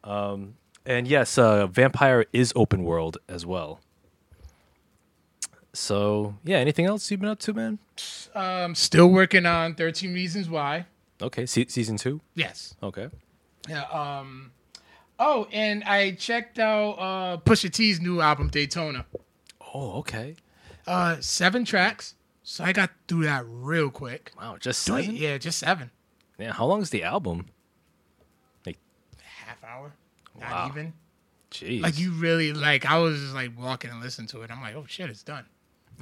Um, 0.04 0.56
and 0.86 1.08
yes, 1.08 1.38
uh, 1.38 1.68
Vampyr 1.68 2.26
is 2.34 2.52
open 2.56 2.84
world 2.84 3.18
as 3.30 3.46
well. 3.46 3.80
So 5.74 6.36
yeah, 6.44 6.58
anything 6.58 6.86
else 6.86 7.10
you've 7.12 7.22
been 7.22 7.30
up 7.30 7.40
to, 7.40 7.54
man? 7.54 7.80
Um, 8.34 8.76
still 8.76 9.08
working 9.08 9.46
on 9.46 9.76
Thirteen 9.76 10.14
Reasons 10.14 10.50
Why. 10.50 10.88
Okay, 11.22 11.46
se- 11.46 11.68
season 11.68 11.98
two. 11.98 12.22
Yes. 12.36 12.76
Okay. 12.82 13.10
Yeah. 13.70 13.84
Um. 13.84 14.52
Oh, 15.20 15.48
and 15.52 15.84
I 15.84 16.12
checked 16.12 16.58
out 16.58 16.92
uh, 16.94 17.38
Pusha 17.38 17.72
T's 17.72 18.02
new 18.02 18.22
album 18.22 18.50
Daytona. 18.50 19.06
Oh, 19.74 20.00
okay. 20.00 20.36
Uh, 20.88 21.18
seven 21.20 21.64
tracks. 21.64 22.16
So 22.44 22.64
I 22.64 22.74
got 22.74 22.90
through 23.08 23.24
that 23.26 23.44
real 23.48 23.90
quick. 23.92 24.32
Wow, 24.38 24.58
just 24.60 24.82
seven. 24.82 25.16
yeah, 25.16 25.38
just 25.38 25.60
seven. 25.60 25.92
Yeah, 26.40 26.54
how 26.54 26.66
long 26.66 26.82
is 26.82 26.90
the 26.90 27.04
album? 27.04 27.46
Like 28.66 28.80
half 29.46 29.64
hour. 29.64 29.94
Not 30.40 30.50
Wow. 30.52 30.68
even. 30.70 30.94
Jeez. 31.52 31.82
Like 31.84 32.00
you 32.00 32.12
really 32.14 32.52
like. 32.52 32.86
I 32.90 32.98
was 32.98 33.20
just 33.20 33.34
like 33.36 33.52
walking 33.58 33.92
and 33.92 34.02
listening 34.02 34.28
to 34.30 34.42
it. 34.42 34.50
I'm 34.50 34.60
like, 34.62 34.76
oh 34.76 34.86
shit, 34.88 35.10
it's 35.10 35.22
done. 35.24 35.46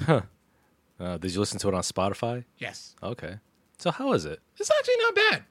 Huh. 0.05 0.21
Uh, 0.99 1.17
did 1.17 1.33
you 1.33 1.39
listen 1.39 1.59
to 1.59 1.67
it 1.67 1.73
on 1.73 1.81
Spotify? 1.81 2.45
Yes. 2.57 2.95
Okay. 3.03 3.37
So 3.79 3.91
how 3.91 4.13
is 4.13 4.25
it? 4.25 4.39
It's 4.57 4.69
actually 4.69 4.97
not 4.97 5.15
bad. 5.15 5.43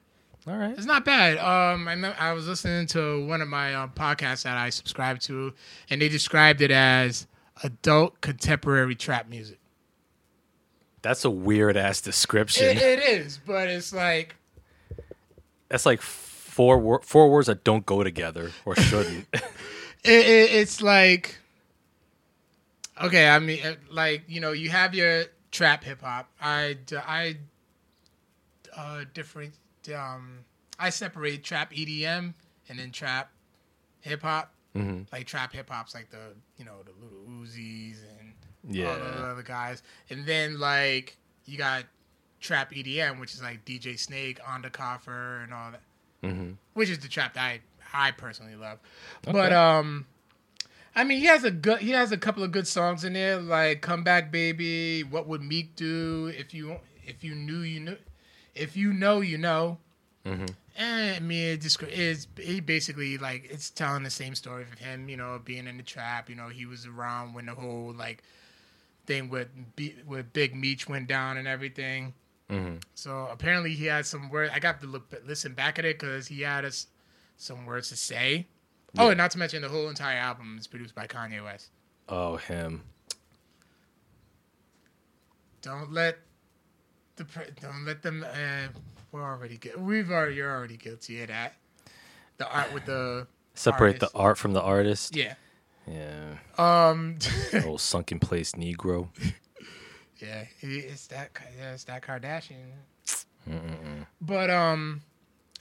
All 0.47 0.57
right. 0.57 0.75
It's 0.77 0.85
not 0.85 1.03
bad. 1.03 1.37
Um, 1.37 1.87
I 1.87 1.95
know, 1.95 2.13
I 2.17 2.31
was 2.33 2.47
listening 2.47 2.87
to 2.87 3.25
one 3.25 3.41
of 3.41 3.47
my 3.47 3.73
uh, 3.73 3.87
podcasts 3.87 4.43
that 4.43 4.55
I 4.55 4.69
subscribe 4.69 5.19
to, 5.21 5.53
and 5.89 6.01
they 6.01 6.09
described 6.09 6.61
it 6.61 6.71
as 6.71 7.27
adult 7.63 8.21
contemporary 8.21 8.95
trap 8.95 9.27
music. 9.29 9.59
That's 11.01 11.25
a 11.25 11.29
weird 11.29 11.75
ass 11.75 12.01
description. 12.01 12.65
It, 12.65 12.77
it 12.77 12.99
is, 12.99 13.39
but 13.45 13.67
it's 13.67 13.93
like 13.93 14.35
That's 15.69 15.85
like 15.85 16.01
four 16.01 16.77
wor- 16.77 17.01
four 17.01 17.29
words 17.29 17.47
that 17.47 17.63
don't 17.63 17.85
go 17.85 18.03
together 18.03 18.51
or 18.65 18.75
shouldn't. 18.75 19.27
it, 19.33 19.43
it, 20.03 20.51
it's 20.51 20.81
like 20.81 21.37
okay. 23.01 23.29
I 23.29 23.39
mean, 23.39 23.65
uh, 23.65 23.75
like 23.91 24.23
you 24.27 24.41
know, 24.41 24.51
you 24.51 24.69
have 24.69 24.93
your 24.93 25.25
trap 25.51 25.83
hip 25.83 26.01
hop. 26.01 26.29
I 26.41 26.77
I 26.91 27.37
uh, 28.79 29.03
different. 29.13 29.53
Um, 29.93 30.39
I 30.79 30.89
separate 30.89 31.43
trap 31.43 31.71
EDM 31.73 32.33
and 32.69 32.79
then 32.79 32.91
trap 32.91 33.31
hip 34.01 34.21
hop. 34.21 34.53
Mhm. 34.75 35.11
Like 35.11 35.25
trap 35.27 35.51
hip 35.53 35.69
hop's 35.69 35.93
like 35.93 36.09
the 36.11 36.35
you 36.57 36.65
know 36.65 36.77
the 36.85 36.91
little 37.03 37.19
Uzis 37.27 37.97
and 38.19 38.33
all 38.87 38.97
the 38.99 39.05
Yeah. 39.07 39.31
other 39.31 39.43
guys, 39.43 39.83
and 40.09 40.25
then 40.25 40.59
like 40.59 41.17
you 41.45 41.57
got 41.57 41.85
trap 42.39 42.71
EDM, 42.71 43.19
which 43.19 43.33
is 43.33 43.41
like 43.41 43.65
DJ 43.65 43.97
Snake, 43.97 44.39
Undercoffer, 44.41 45.43
and 45.43 45.53
all 45.53 45.71
that 45.71 45.81
hmm 46.21 46.51
which 46.73 46.89
is 46.89 46.99
the 46.99 47.07
trap 47.07 47.33
that 47.33 47.43
I 47.43 47.59
I 47.93 48.11
personally 48.11 48.55
love. 48.55 48.79
Okay. 49.27 49.31
But 49.33 49.51
um, 49.53 50.05
I 50.95 51.03
mean, 51.03 51.19
he 51.19 51.25
has 51.25 51.43
a 51.43 51.51
good 51.51 51.79
he 51.79 51.91
has 51.91 52.11
a 52.11 52.17
couple 52.17 52.43
of 52.43 52.51
good 52.51 52.67
songs 52.67 53.03
in 53.03 53.13
there, 53.13 53.37
like 53.41 53.81
"Come 53.81 54.03
Back, 54.03 54.31
Baby," 54.31 55.03
"What 55.03 55.27
Would 55.27 55.41
Meek 55.41 55.75
Do," 55.75 56.27
if 56.37 56.53
you 56.53 56.77
if 57.05 57.23
you 57.23 57.33
knew 57.35 57.59
you 57.59 57.79
knew, 57.79 57.97
if 58.59 58.75
you 58.77 58.93
know 58.93 59.21
you 59.21 59.37
know. 59.37 59.77
hmm 60.25 60.45
And 60.77 61.15
I 61.15 61.19
mean, 61.19 61.47
it 61.47 61.61
just 61.61 61.81
is 61.83 62.27
he 62.37 62.59
basically 62.59 63.17
like 63.17 63.47
it's 63.49 63.69
telling 63.69 64.03
the 64.03 64.09
same 64.09 64.35
story 64.35 64.63
of 64.63 64.77
him, 64.77 65.09
you 65.09 65.17
know, 65.17 65.39
being 65.43 65.67
in 65.67 65.77
the 65.77 65.83
trap. 65.83 66.29
You 66.29 66.35
know, 66.35 66.49
he 66.49 66.65
was 66.65 66.85
around 66.85 67.33
when 67.33 67.45
the 67.47 67.55
whole 67.55 67.93
like 67.93 68.23
thing 69.05 69.29
with 69.29 69.47
B, 69.75 69.95
with 70.05 70.31
Big 70.33 70.55
Meech 70.55 70.87
went 70.87 71.07
down 71.07 71.37
and 71.37 71.47
everything. 71.47 72.13
hmm 72.49 72.75
So 72.93 73.27
apparently 73.31 73.73
he 73.73 73.85
had 73.85 74.05
some 74.05 74.29
words. 74.29 74.51
I 74.53 74.59
got 74.59 74.79
to 74.81 74.87
look 74.87 75.13
listen 75.25 75.53
back 75.53 75.79
at 75.79 75.85
it 75.85 75.99
because 75.99 76.27
he 76.27 76.41
had 76.41 76.65
us 76.65 76.87
some 77.37 77.65
words 77.65 77.89
to 77.89 77.95
say. 77.95 78.47
Oh, 78.97 79.09
and 79.09 79.17
not 79.17 79.31
to 79.31 79.37
mention 79.37 79.61
the 79.61 79.69
whole 79.69 79.87
entire 79.87 80.17
album 80.17 80.57
is 80.59 80.65
produced 80.65 80.95
by 80.95 81.05
Kanye 81.05 81.43
West. 81.43 81.69
Oh, 82.07 82.37
him. 82.37 82.83
Don't 85.61 85.91
let 85.91 86.17
the 87.19 87.25
don't 87.61 87.85
let 87.85 88.01
them. 88.01 88.23
Uh, 88.23 88.67
we're 89.11 89.23
already 89.23 89.57
gu- 89.57 89.77
we've 89.77 90.09
already 90.11 90.35
you're 90.35 90.51
already 90.51 90.77
guilty 90.77 91.21
of 91.21 91.27
that. 91.29 91.53
The 92.37 92.49
art 92.51 92.73
with 92.73 92.85
the 92.85 93.27
Separate 93.53 93.99
the 93.99 94.09
art 94.15 94.37
from 94.37 94.53
the 94.53 94.61
artist. 94.61 95.15
yeah. 95.15 95.35
Yeah. 95.87 96.35
Um. 96.57 97.17
Old 97.65 97.81
sunken 97.81 98.19
place 98.19 98.51
Negro. 98.53 99.09
yeah. 100.21 100.45
It's 100.61 101.07
that. 101.07 101.29
Yeah, 101.57 101.73
it's 101.73 101.83
that 101.85 102.01
Kardashian. 102.03 102.71
Mm-mm. 103.49 104.05
But 104.21 104.49
um, 104.51 105.01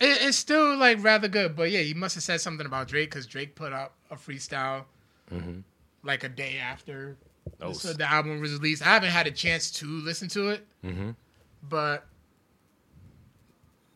it, 0.00 0.18
it's 0.22 0.36
still 0.36 0.76
like 0.76 1.02
rather 1.02 1.28
good. 1.28 1.56
But 1.56 1.70
yeah, 1.70 1.80
you 1.80 1.94
must 1.94 2.14
have 2.16 2.24
said 2.24 2.40
something 2.40 2.66
about 2.66 2.88
Drake 2.88 3.10
because 3.10 3.26
Drake 3.26 3.54
put 3.54 3.72
up 3.72 3.94
a 4.10 4.16
freestyle 4.16 4.84
Mhm. 5.32 5.62
like 6.02 6.24
a 6.24 6.28
day 6.28 6.58
after 6.58 7.16
Oh, 7.62 7.72
so 7.72 7.94
the 7.94 8.04
album 8.10 8.40
was 8.40 8.52
released. 8.52 8.82
I 8.82 8.86
haven't 8.86 9.10
had 9.10 9.26
a 9.26 9.30
chance 9.30 9.70
to 9.72 9.86
listen 9.86 10.28
to 10.30 10.48
it, 10.50 10.66
hmm 10.84 11.10
but 11.62 12.06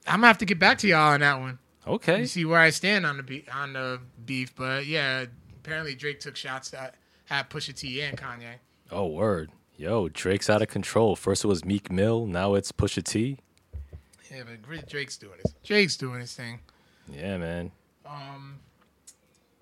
I'm 0.07 0.17
gonna 0.17 0.27
have 0.29 0.39
to 0.39 0.45
get 0.45 0.59
back 0.59 0.79
to 0.79 0.89
y'all 0.89 1.13
on 1.15 1.21
that 1.21 1.39
one. 1.41 1.59
Okay. 1.87 2.21
You 2.21 2.27
see 2.27 2.45
where 2.45 2.61
I 2.61 2.71
stand 2.71 3.05
on 3.07 3.17
the 3.17 3.23
be- 3.23 3.45
on 3.53 3.73
the 3.73 4.01
beef, 4.25 4.55
but 4.55 4.87
yeah, 4.87 5.25
apparently 5.57 5.95
Drake 5.95 6.21
took 6.21 6.37
shots 6.37 6.73
at, 6.75 6.95
at 7.31 7.51
Pusha 7.51 7.75
T 7.75 8.01
and 8.03 8.17
Kanye. 8.17 8.55
Oh, 8.91 9.07
word. 9.07 9.51
Yo, 9.77 10.09
Drake's 10.09 10.49
out 10.51 10.63
of 10.63 10.69
control. 10.69 11.17
First 11.17 11.45
it 11.45 11.49
was 11.49 11.65
Meek 11.65 11.91
Mill, 11.91 12.27
now 12.27 12.55
it's 12.55 12.71
Pusha 12.73 13.03
T. 13.03 13.39
Yeah, 14.31 14.43
but 14.45 14.87
Drake's 14.89 15.17
doing 15.17 15.39
his 15.43 15.55
Drake's 15.65 15.97
doing 15.97 16.21
his 16.21 16.33
thing. 16.35 16.61
Yeah, 17.13 17.37
man. 17.39 17.73
Um, 18.07 18.61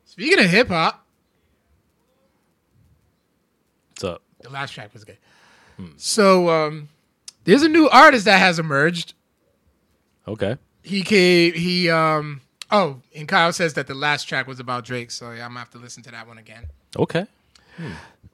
speaking 0.05 0.39
of 0.45 0.51
hip 0.51 0.69
hop, 0.69 1.07
What's 3.91 4.05
up? 4.05 4.23
the 4.41 4.51
last 4.51 4.73
track 4.73 4.93
was 4.93 5.05
good. 5.05 5.19
So 5.97 6.51
um, 6.51 6.89
there's 7.51 7.63
a 7.63 7.69
new 7.69 7.89
artist 7.89 8.27
that 8.27 8.39
has 8.39 8.61
emerged. 8.61 9.15
Okay. 10.29 10.57
He 10.83 11.03
came. 11.03 11.53
He 11.55 11.91
um. 11.91 12.43
Oh, 12.71 13.01
and 13.17 13.27
Kyle 13.27 13.53
says 13.53 13.75
that 13.75 13.89
the 13.89 13.95
last 13.95 14.25
track 14.25 14.47
was 14.47 14.61
about 14.61 14.85
Drake, 14.85 15.11
so 15.11 15.33
yeah, 15.33 15.45
I'm 15.45 15.51
gonna 15.51 15.59
have 15.59 15.71
to 15.71 15.79
listen 15.79 16.05
to 16.05 16.13
that 16.13 16.29
one 16.29 16.39
again. 16.39 16.69
Okay. 16.97 17.27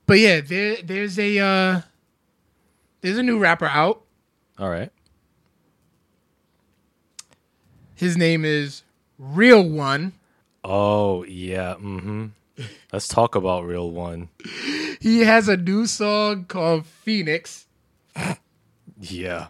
But 0.05 0.19
yeah, 0.19 0.43
there 0.43 0.77
there's 0.83 1.19
a 1.19 1.39
uh, 1.39 1.81
there's 3.01 3.17
a 3.17 3.23
new 3.23 3.39
rapper 3.39 3.65
out. 3.65 4.03
All 4.59 4.69
right. 4.69 4.93
His 7.95 8.19
name 8.19 8.45
is 8.45 8.83
Real 9.19 9.67
One. 9.67 10.13
Oh, 10.63 11.25
yeah. 11.25 11.77
Mm-hmm. 11.77 12.27
Let's 12.93 13.09
talk 13.09 13.35
about 13.35 13.65
Real 13.65 13.91
One. 13.91 14.29
He 15.01 15.21
has 15.21 15.49
a 15.49 15.57
new 15.57 15.87
song 15.87 16.45
called 16.45 16.85
Phoenix. 16.85 17.67
Yeah. 19.00 19.49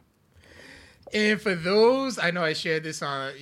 And 1.13 1.41
for 1.41 1.55
those, 1.55 2.19
I 2.19 2.31
know 2.33 2.43
I 2.43 2.53
shared 2.53 2.83
this 2.83 3.01
on. 3.03 3.33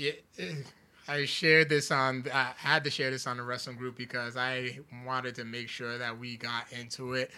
I 1.09 1.25
shared 1.25 1.69
this 1.69 1.91
on. 1.91 2.25
I 2.33 2.53
had 2.57 2.85
to 2.85 2.91
share 2.91 3.11
this 3.11 3.27
on 3.27 3.37
the 3.39 3.43
wrestling 3.43 3.77
group 3.77 3.97
because 3.97 4.37
I 4.37 4.79
wanted 5.07 5.35
to 5.37 5.45
make 5.45 5.69
sure 5.69 5.97
that 5.99 6.19
we 6.19 6.37
got 6.37 6.65
into 6.73 7.15
it. 7.15 7.31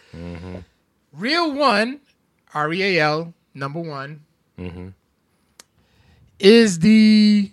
Real 1.13 1.53
one, 1.53 2.01
R 2.55 2.73
E 2.73 2.83
A 2.97 3.01
L 3.01 3.35
number 3.55 3.81
one, 3.81 4.23
Mm-hmm. 4.59 4.89
is 6.39 6.79
the 6.81 7.51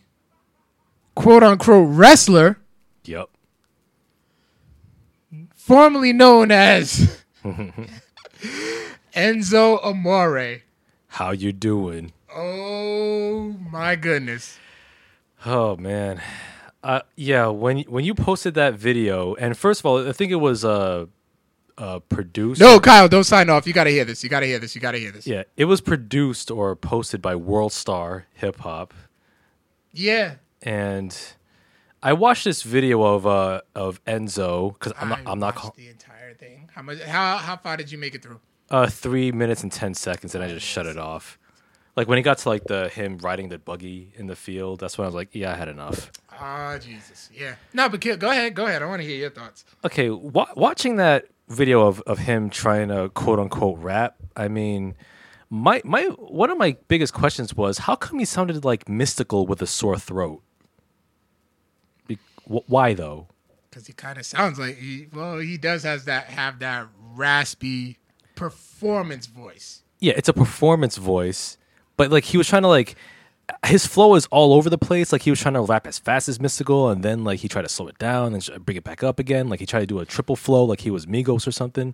quote 1.15 1.43
unquote 1.43 1.87
wrestler 1.89 2.57
Yep. 3.05 3.29
formerly 5.55 6.13
known 6.13 6.49
as 6.51 7.21
Enzo 9.15 9.83
Amore. 9.85 10.61
How 11.13 11.29
you 11.31 11.53
doing? 11.53 12.11
Oh 12.33 13.55
my 13.69 13.95
goodness. 13.95 14.57
Oh 15.45 15.75
man. 15.77 16.21
Uh 16.83 17.01
yeah, 17.15 17.47
when 17.47 17.81
when 17.81 18.03
you 18.03 18.15
posted 18.15 18.55
that 18.55 18.73
video, 18.73 19.35
and 19.35 19.55
first 19.55 19.79
of 19.81 19.85
all, 19.85 20.09
I 20.09 20.11
think 20.11 20.31
it 20.31 20.37
was 20.37 20.65
uh 20.65 21.05
uh 21.77 21.99
produced 21.99 22.59
No, 22.59 22.79
Kyle, 22.79 23.07
don't 23.07 23.23
sign 23.23 23.49
off. 23.49 23.67
You 23.67 23.73
got 23.73 23.83
to 23.85 23.89
hear 23.91 24.05
this. 24.05 24.23
You 24.23 24.29
got 24.29 24.39
to 24.41 24.47
hear 24.47 24.57
this. 24.59 24.73
You 24.75 24.81
got 24.81 24.91
to 24.91 24.99
hear 24.99 25.11
this. 25.11 25.27
Yeah, 25.27 25.43
it 25.55 25.65
was 25.65 25.81
produced 25.81 26.49
or 26.49 26.75
posted 26.75 27.21
by 27.21 27.35
World 27.35 27.73
Star 27.73 28.25
Hip 28.33 28.57
Hop. 28.61 28.93
Yeah. 29.91 30.35
and 30.63 31.15
I 32.01 32.13
watched 32.13 32.43
this 32.45 32.63
video 32.63 33.03
of 33.03 33.27
uh 33.27 33.61
of 33.75 34.03
Enzo 34.05 34.73
because 34.73 34.93
I'm 34.99 35.09
not 35.09 35.19
I 35.27 35.31
I'm 35.31 35.39
not 35.39 35.55
call, 35.55 35.73
the 35.77 35.89
entire 35.89 36.33
thing. 36.33 36.69
How 36.73 36.81
much? 36.81 37.01
How 37.03 37.37
how 37.37 37.55
far 37.57 37.77
did 37.77 37.91
you 37.91 37.99
make 37.99 38.15
it 38.15 38.23
through? 38.23 38.39
Uh 38.69 38.87
three 38.87 39.31
minutes 39.31 39.63
and 39.63 39.71
ten 39.71 39.93
seconds 39.93 40.33
and 40.35 40.43
I 40.43 40.47
just 40.49 40.65
shut 40.65 40.85
it 40.85 40.97
off. 40.97 41.37
Like 41.95 42.07
when 42.07 42.17
he 42.17 42.23
got 42.23 42.39
to 42.39 42.49
like 42.49 42.63
the 42.63 42.89
him 42.89 43.17
riding 43.19 43.49
the 43.49 43.59
buggy 43.59 44.13
in 44.15 44.25
the 44.27 44.35
field, 44.35 44.79
that's 44.79 44.97
when 44.97 45.05
I 45.05 45.07
was 45.07 45.15
like, 45.15 45.29
yeah, 45.33 45.51
I 45.53 45.55
had 45.55 45.67
enough. 45.67 46.11
Ah, 46.31 46.77
Jesus. 46.81 47.29
Yeah. 47.33 47.55
No, 47.73 47.87
but 47.89 47.99
go 48.01 48.31
ahead. 48.31 48.55
Go 48.55 48.65
ahead. 48.65 48.81
I 48.81 48.85
want 48.87 49.01
to 49.01 49.07
hear 49.07 49.17
your 49.17 49.29
thoughts. 49.29 49.63
Okay, 49.85 50.09
wa- 50.09 50.49
watching 50.55 50.95
that 50.95 51.25
video 51.49 51.85
of 51.85 52.01
of 52.07 52.17
him 52.19 52.49
trying 52.49 52.87
to 52.87 53.09
quote 53.09 53.39
unquote 53.39 53.77
rap, 53.79 54.15
I 54.35 54.47
mean. 54.47 54.95
My 55.51 55.83
my 55.85 56.05
one 56.17 56.49
of 56.49 56.57
my 56.57 56.75
biggest 56.87 57.13
questions 57.13 57.53
was 57.55 57.77
how 57.77 57.95
come 57.95 58.17
he 58.17 58.25
sounded 58.25 58.65
like 58.65 58.85
Mystikal 58.85 59.45
with 59.47 59.61
a 59.61 59.67
sore 59.67 59.99
throat? 59.99 60.41
Be- 62.07 62.17
wh- 62.45 62.67
why 62.67 62.95
though? 62.95 63.27
Because 63.69 63.85
he 63.85 63.93
kind 63.93 64.17
of 64.17 64.25
sounds 64.25 64.57
like 64.57 64.77
he. 64.77 65.07
Well, 65.13 65.37
he 65.37 65.57
does 65.57 65.83
has 65.83 66.05
that 66.05 66.25
have 66.25 66.57
that 66.59 66.87
raspy 67.13 67.99
performance 68.35 69.27
voice. 69.27 69.81
yeah, 69.99 70.13
it's 70.15 70.29
a 70.29 70.33
performance 70.33 70.97
voice, 70.97 71.57
but 71.97 72.11
like 72.11 72.25
he 72.25 72.37
was 72.37 72.47
trying 72.47 72.63
to 72.63 72.67
like 72.67 72.95
his 73.65 73.85
flow 73.85 74.15
is 74.15 74.25
all 74.27 74.53
over 74.53 74.69
the 74.69 74.77
place. 74.77 75.11
Like 75.11 75.21
he 75.23 75.29
was 75.29 75.39
trying 75.39 75.55
to 75.55 75.61
rap 75.61 75.85
as 75.85 75.99
fast 75.99 76.29
as 76.29 76.39
Mystikal, 76.39 76.91
and 76.91 77.03
then 77.03 77.23
like 77.23 77.39
he 77.39 77.47
tried 77.47 77.63
to 77.63 77.69
slow 77.69 77.87
it 77.87 77.97
down 77.97 78.33
and 78.33 78.65
bring 78.65 78.77
it 78.77 78.83
back 78.83 79.03
up 79.03 79.19
again. 79.19 79.49
Like 79.49 79.59
he 79.59 79.65
tried 79.65 79.81
to 79.81 79.85
do 79.85 79.99
a 79.99 80.05
triple 80.05 80.35
flow, 80.35 80.63
like 80.63 80.81
he 80.81 80.91
was 80.91 81.05
Migos 81.05 81.45
or 81.47 81.51
something. 81.51 81.93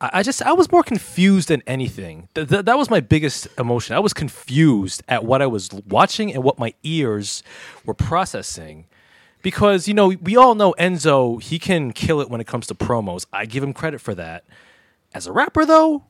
I, 0.00 0.10
I 0.14 0.22
just 0.22 0.40
I 0.42 0.52
was 0.52 0.70
more 0.70 0.82
confused 0.82 1.48
than 1.48 1.62
anything. 1.66 2.28
Th- 2.34 2.48
th- 2.48 2.64
that 2.64 2.78
was 2.78 2.90
my 2.90 3.00
biggest 3.00 3.48
emotion. 3.58 3.96
I 3.96 4.00
was 4.00 4.12
confused 4.12 5.02
at 5.08 5.24
what 5.24 5.42
I 5.42 5.46
was 5.46 5.70
watching 5.88 6.32
and 6.32 6.42
what 6.42 6.58
my 6.58 6.74
ears 6.82 7.42
were 7.84 7.94
processing. 7.94 8.86
Because 9.42 9.86
you 9.86 9.94
know 9.94 10.08
we 10.08 10.36
all 10.36 10.54
know 10.54 10.74
Enzo, 10.78 11.42
he 11.42 11.58
can 11.58 11.92
kill 11.92 12.20
it 12.20 12.30
when 12.30 12.40
it 12.40 12.46
comes 12.46 12.66
to 12.68 12.74
promos. 12.74 13.26
I 13.32 13.46
give 13.46 13.62
him 13.62 13.72
credit 13.74 14.00
for 14.00 14.14
that. 14.14 14.44
As 15.14 15.26
a 15.26 15.32
rapper, 15.32 15.64
though, 15.64 16.04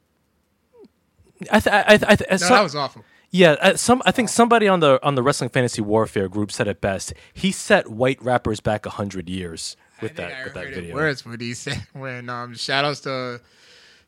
I 1.53 1.61
th- 1.61 1.73
I, 1.75 1.97
th- 1.97 2.03
I, 2.11 2.17
th- 2.17 2.31
No, 2.31 2.37
some- 2.38 2.49
that 2.57 2.62
was 2.62 2.75
awful. 2.75 3.05
yeah, 3.31 3.53
uh, 3.61 3.77
some 3.77 4.03
I 4.07 4.11
think 4.12 4.29
somebody 4.31 4.67
on 4.67 4.81
the 4.81 4.99
on 5.05 5.14
the 5.14 5.23
Wrestling 5.23 5.51
Fantasy 5.51 5.83
Warfare 5.83 6.29
group 6.29 6.51
said 6.51 6.67
it 6.69 6.81
best. 6.81 7.12
He 7.33 7.53
set 7.53 7.90
white 7.90 8.23
rappers 8.23 8.61
back 8.61 8.87
a 8.87 8.90
hundred 8.90 9.29
years 9.29 9.77
with 10.01 10.17
that 10.17 10.33
I 10.33 10.45
with 10.45 10.55
that 10.55 10.69
video. 10.75 10.95
worse 10.95 11.25
when 11.27 11.38
he 11.38 11.53
said 11.55 11.87
when 11.93 12.29
um 12.31 12.55
shout 12.55 12.85
outs 12.85 13.01
to 13.01 13.40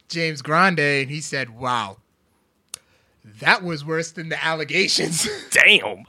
James 0.08 0.40
Grande 0.40 0.78
and 0.80 1.10
he 1.10 1.20
said, 1.20 1.50
"Wow, 1.58 1.98
that 3.40 3.62
was 3.62 3.84
worse 3.84 4.12
than 4.12 4.28
the 4.30 4.42
allegations." 4.42 5.28
Damn. 5.50 6.04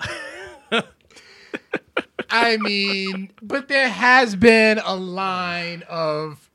I 2.30 2.58
mean, 2.58 3.32
but 3.41 3.67
there 3.69 3.89
has 3.89 4.36
been 4.36 4.80
a 4.84 4.95
line 4.95 5.84
of 5.89 6.46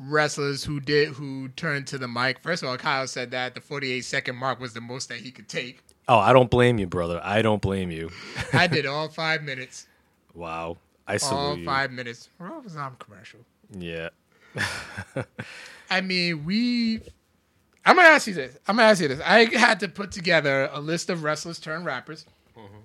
wrestlers 0.00 0.64
who 0.64 0.80
did 0.80 1.08
who 1.08 1.48
turned 1.50 1.86
to 1.88 1.98
the 1.98 2.08
mic. 2.08 2.40
First 2.40 2.62
of 2.62 2.68
all, 2.68 2.76
Kyle 2.76 3.06
said 3.06 3.30
that 3.32 3.54
the 3.54 3.60
48 3.60 4.00
second 4.00 4.36
mark 4.36 4.58
was 4.58 4.72
the 4.72 4.80
most 4.80 5.08
that 5.10 5.18
he 5.18 5.30
could 5.30 5.48
take. 5.48 5.82
Oh, 6.08 6.18
I 6.18 6.32
don't 6.32 6.50
blame 6.50 6.78
you, 6.78 6.86
brother. 6.86 7.20
I 7.22 7.42
don't 7.42 7.62
blame 7.62 7.90
you. 7.90 8.10
I 8.52 8.66
did 8.66 8.86
all 8.86 9.08
five 9.08 9.42
minutes. 9.42 9.86
Wow. 10.34 10.78
I 11.06 11.14
All 11.14 11.18
salute 11.18 11.58
you. 11.60 11.64
five 11.64 11.90
minutes. 11.92 12.28
It 12.40 12.64
was 12.64 12.76
on 12.76 12.96
commercial. 12.98 13.40
Yeah. 13.76 14.08
I 15.90 16.00
mean, 16.00 16.44
we. 16.44 17.00
I'm 17.84 17.96
gonna 17.96 18.08
ask 18.08 18.26
you 18.26 18.34
this. 18.34 18.56
I'm 18.68 18.76
gonna 18.76 18.88
ask 18.88 19.00
you 19.00 19.08
this. 19.08 19.20
I 19.24 19.46
had 19.56 19.80
to 19.80 19.88
put 19.88 20.12
together 20.12 20.68
a 20.72 20.80
list 20.80 21.10
of 21.10 21.22
wrestlers 21.24 21.58
turned 21.58 21.84
rappers. 21.84 22.26
Mm-hmm. 22.56 22.76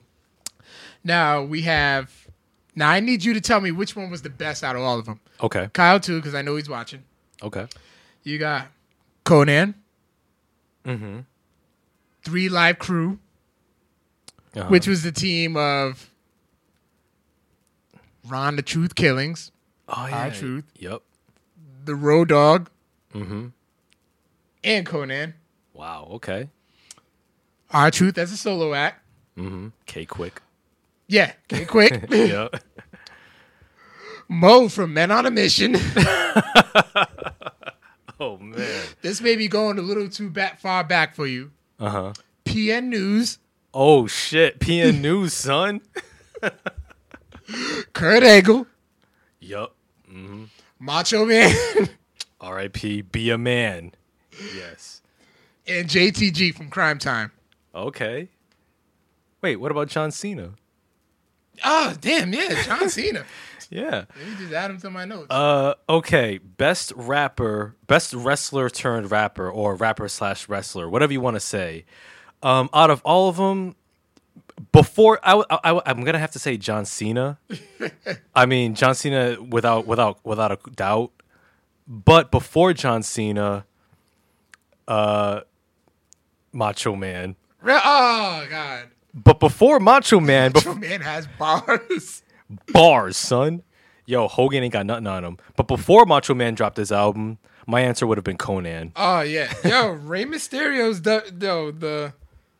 Now 1.04 1.44
we 1.44 1.62
have. 1.64 2.25
Now 2.76 2.90
I 2.90 3.00
need 3.00 3.24
you 3.24 3.34
to 3.34 3.42
tell 3.42 3.62
me 3.62 3.72
which 3.72 3.96
one 3.96 4.10
was 4.10 4.22
the 4.22 4.30
best 4.30 4.64
out 4.64 4.76
of 4.76 4.82
all 4.82 5.00
of 5.00 5.06
them. 5.06 5.20
Okay. 5.42 5.70
Kyle 5.74 6.00
too, 6.00 6.18
because 6.20 6.36
I 6.36 6.42
know 6.42 6.56
he's 6.58 6.70
watching. 6.70 7.04
Okay. 7.42 7.68
You 8.24 8.38
got 8.38 8.68
Konnan, 9.26 9.76
Mm-hmm. 10.86 11.20
Three 12.24 12.50
Live 12.50 12.80
Crew, 12.80 13.20
Uh-huh. 14.56 14.68
which 14.70 14.88
was 14.88 15.04
the 15.04 15.12
team 15.12 15.56
of 15.58 16.10
Ron 18.28 18.56
the 18.56 18.62
Truth 18.62 18.96
Killings, 18.96 19.52
oh, 19.88 20.08
yeah. 20.08 20.30
Truth. 20.30 20.66
Yep. 20.78 21.02
the 21.86 21.96
Road 21.96 22.30
Dog, 22.30 22.70
Mm-hmm. 23.14 23.48
and 24.64 24.86
Konnan. 24.86 25.34
Wow. 25.74 26.08
Okay. 26.14 26.50
R-Truth 27.72 28.18
as 28.18 28.32
a 28.32 28.38
solo 28.38 28.74
act. 28.74 29.02
Mm-hmm. 29.38 29.68
K-Kwik. 29.86 30.42
Yeah, 31.08 31.34
get 31.48 31.68
quick. 31.68 32.06
yep. 32.10 32.56
Mo 34.28 34.68
from 34.70 34.94
Men 34.94 35.12
on 35.12 35.26
a 35.26 35.32
Mission. 35.32 35.76
Oh 38.18 38.38
man. 38.38 38.82
this 39.02 39.20
may 39.20 39.36
be 39.36 39.50
going 39.50 39.78
a 39.78 39.82
little 39.82 40.08
too 40.08 40.30
back, 40.30 40.62
far 40.62 40.86
back 40.86 41.16
for 41.16 41.28
you. 41.28 41.52
Uh 41.78 41.90
huh. 41.90 42.14
PN 42.46 42.86
News, 42.86 43.40
Oh 43.74 44.08
shit. 44.08 44.58
PN 44.60 45.02
News, 45.02 45.34
son. 45.34 45.82
Kurt 47.92 48.24
Angle, 48.24 48.68
Yup. 49.42 49.76
Macho 50.80 51.26
Man, 51.26 51.54
R.I.P. 52.40 53.02
Be 53.02 53.30
a 53.32 53.38
man. 53.38 53.92
Yes. 54.56 55.02
and 55.68 55.90
JTG 55.90 56.56
from 56.56 56.70
Crime 56.70 56.98
Time. 57.00 57.34
Okay. 57.76 58.30
Wait, 59.42 59.58
what 59.58 59.72
about 59.72 59.90
John 59.90 60.12
Cena? 60.12 60.52
Oh, 61.64 61.96
damn, 62.00 62.34
yeah, 62.34 62.64
John 62.64 62.90
Cena. 62.90 63.26
Yeah. 63.70 64.06
Let 64.18 64.28
me 64.28 64.36
just 64.38 64.54
add 64.54 64.72
him 64.72 64.80
to 64.80 64.90
my 64.90 65.06
notes. 65.06 65.28
Uh, 65.30 65.74
okay. 65.90 66.38
Best 66.38 66.94
rapper, 66.96 67.76
best 67.88 68.14
wrestler 68.14 68.70
turned 68.70 69.12
rapper, 69.12 69.50
or 69.50 69.76
rapper 69.76 70.08
slash 70.08 70.48
wrestler, 70.48 70.90
whatever 70.90 71.14
you 71.14 71.22
want 71.22 71.36
to 71.36 71.40
say. 71.40 71.86
Um, 72.44 72.70
out 72.74 72.92
of 72.92 73.02
all 73.04 73.28
of 73.28 73.38
them, 73.38 73.76
before 74.72 75.20
I, 75.24 75.44
I, 75.50 75.82
am 75.86 76.04
gonna 76.04 76.20
have 76.20 76.32
to 76.32 76.40
say 76.40 76.58
John 76.58 76.86
Cena. 76.86 77.40
I 78.36 78.46
mean 78.46 78.76
John 78.76 78.96
Cena 78.96 79.42
without 79.42 79.86
without 79.86 80.20
without 80.24 80.52
a 80.52 80.72
doubt. 80.72 81.12
But 81.88 82.32
before 82.32 82.74
John 82.74 83.04
Cena, 83.04 83.66
uh, 84.88 85.42
Macho 86.52 86.96
Man. 86.96 87.36
Oh 87.64 88.46
God, 88.50 88.90
But 89.16 89.40
before 89.40 89.80
Macho 89.80 90.20
Man, 90.20 90.52
bef- 90.52 90.66
Your 90.66 90.76
man 90.76 91.02
has 91.02 91.28
bars. 91.40 92.22
bars, 92.74 93.16
son. 93.18 93.64
Yo, 94.06 94.28
Hogan 94.28 94.62
ain't 94.64 94.74
got 94.74 94.86
nothing 94.86 95.08
on 95.08 95.24
him. 95.24 95.38
But 95.56 95.68
before 95.68 96.06
Macho 96.06 96.34
Man 96.36 96.54
dropped 96.54 96.78
his 96.78 96.92
album, 96.92 97.38
my 97.66 97.82
answer 97.82 98.06
would 98.06 98.18
have 98.18 98.26
been 98.26 98.38
Konnan. 98.38 98.92
Oh 98.96 99.22
yeah, 99.22 99.52
yo, 99.64 99.90
Rey 99.94 100.26
Mysterio's 100.26 101.02
the 101.02 101.32
no 101.40 101.72
the. 101.72 102.14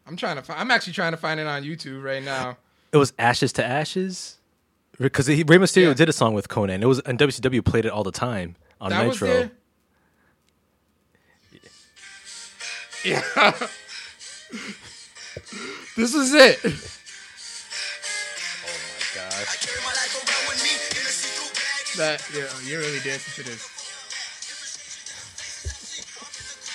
I'm 0.08 0.16
trying 0.16 0.38
to. 0.38 0.42
Find, 0.42 0.60
I'm 0.60 0.72
actually 0.72 0.94
trying 0.94 1.12
to 1.12 1.18
find 1.18 1.40
it 1.40 1.46
on 1.48 1.64
YouTube 1.64 2.04
right 2.04 2.24
now. 2.24 2.58
It 2.92 2.98
was 2.98 3.12
Ashes 3.20 3.52
to 3.54 3.66
Ashes. 3.66 4.38
Because 4.98 5.28
Rey 5.28 5.44
Mysterio 5.44 5.88
Yeah. 5.90 5.94
did 5.94 6.08
a 6.10 6.14
song 6.14 6.34
with 6.34 6.48
Konnan. 6.48 6.82
It 6.82 6.86
was 6.86 7.00
and 7.02 7.20
WCW 7.20 7.64
played 7.66 7.86
it 7.86 7.92
all 7.92 8.04
the 8.04 8.12
time 8.14 8.56
on 8.80 8.92
That 8.92 9.06
Nitro. 9.08 9.50
Yeah. 13.04 13.22
this 15.96 16.14
is 16.14 16.34
it. 16.34 16.60
Oh 16.64 16.70
my 18.94 19.06
gosh. 19.16 19.66
That 21.98 22.22
yeah, 22.36 22.44
oh, 22.50 22.62
you're 22.66 22.82
really 22.82 23.00
dancing 23.00 23.44
to 23.44 23.50
this. 23.50 23.72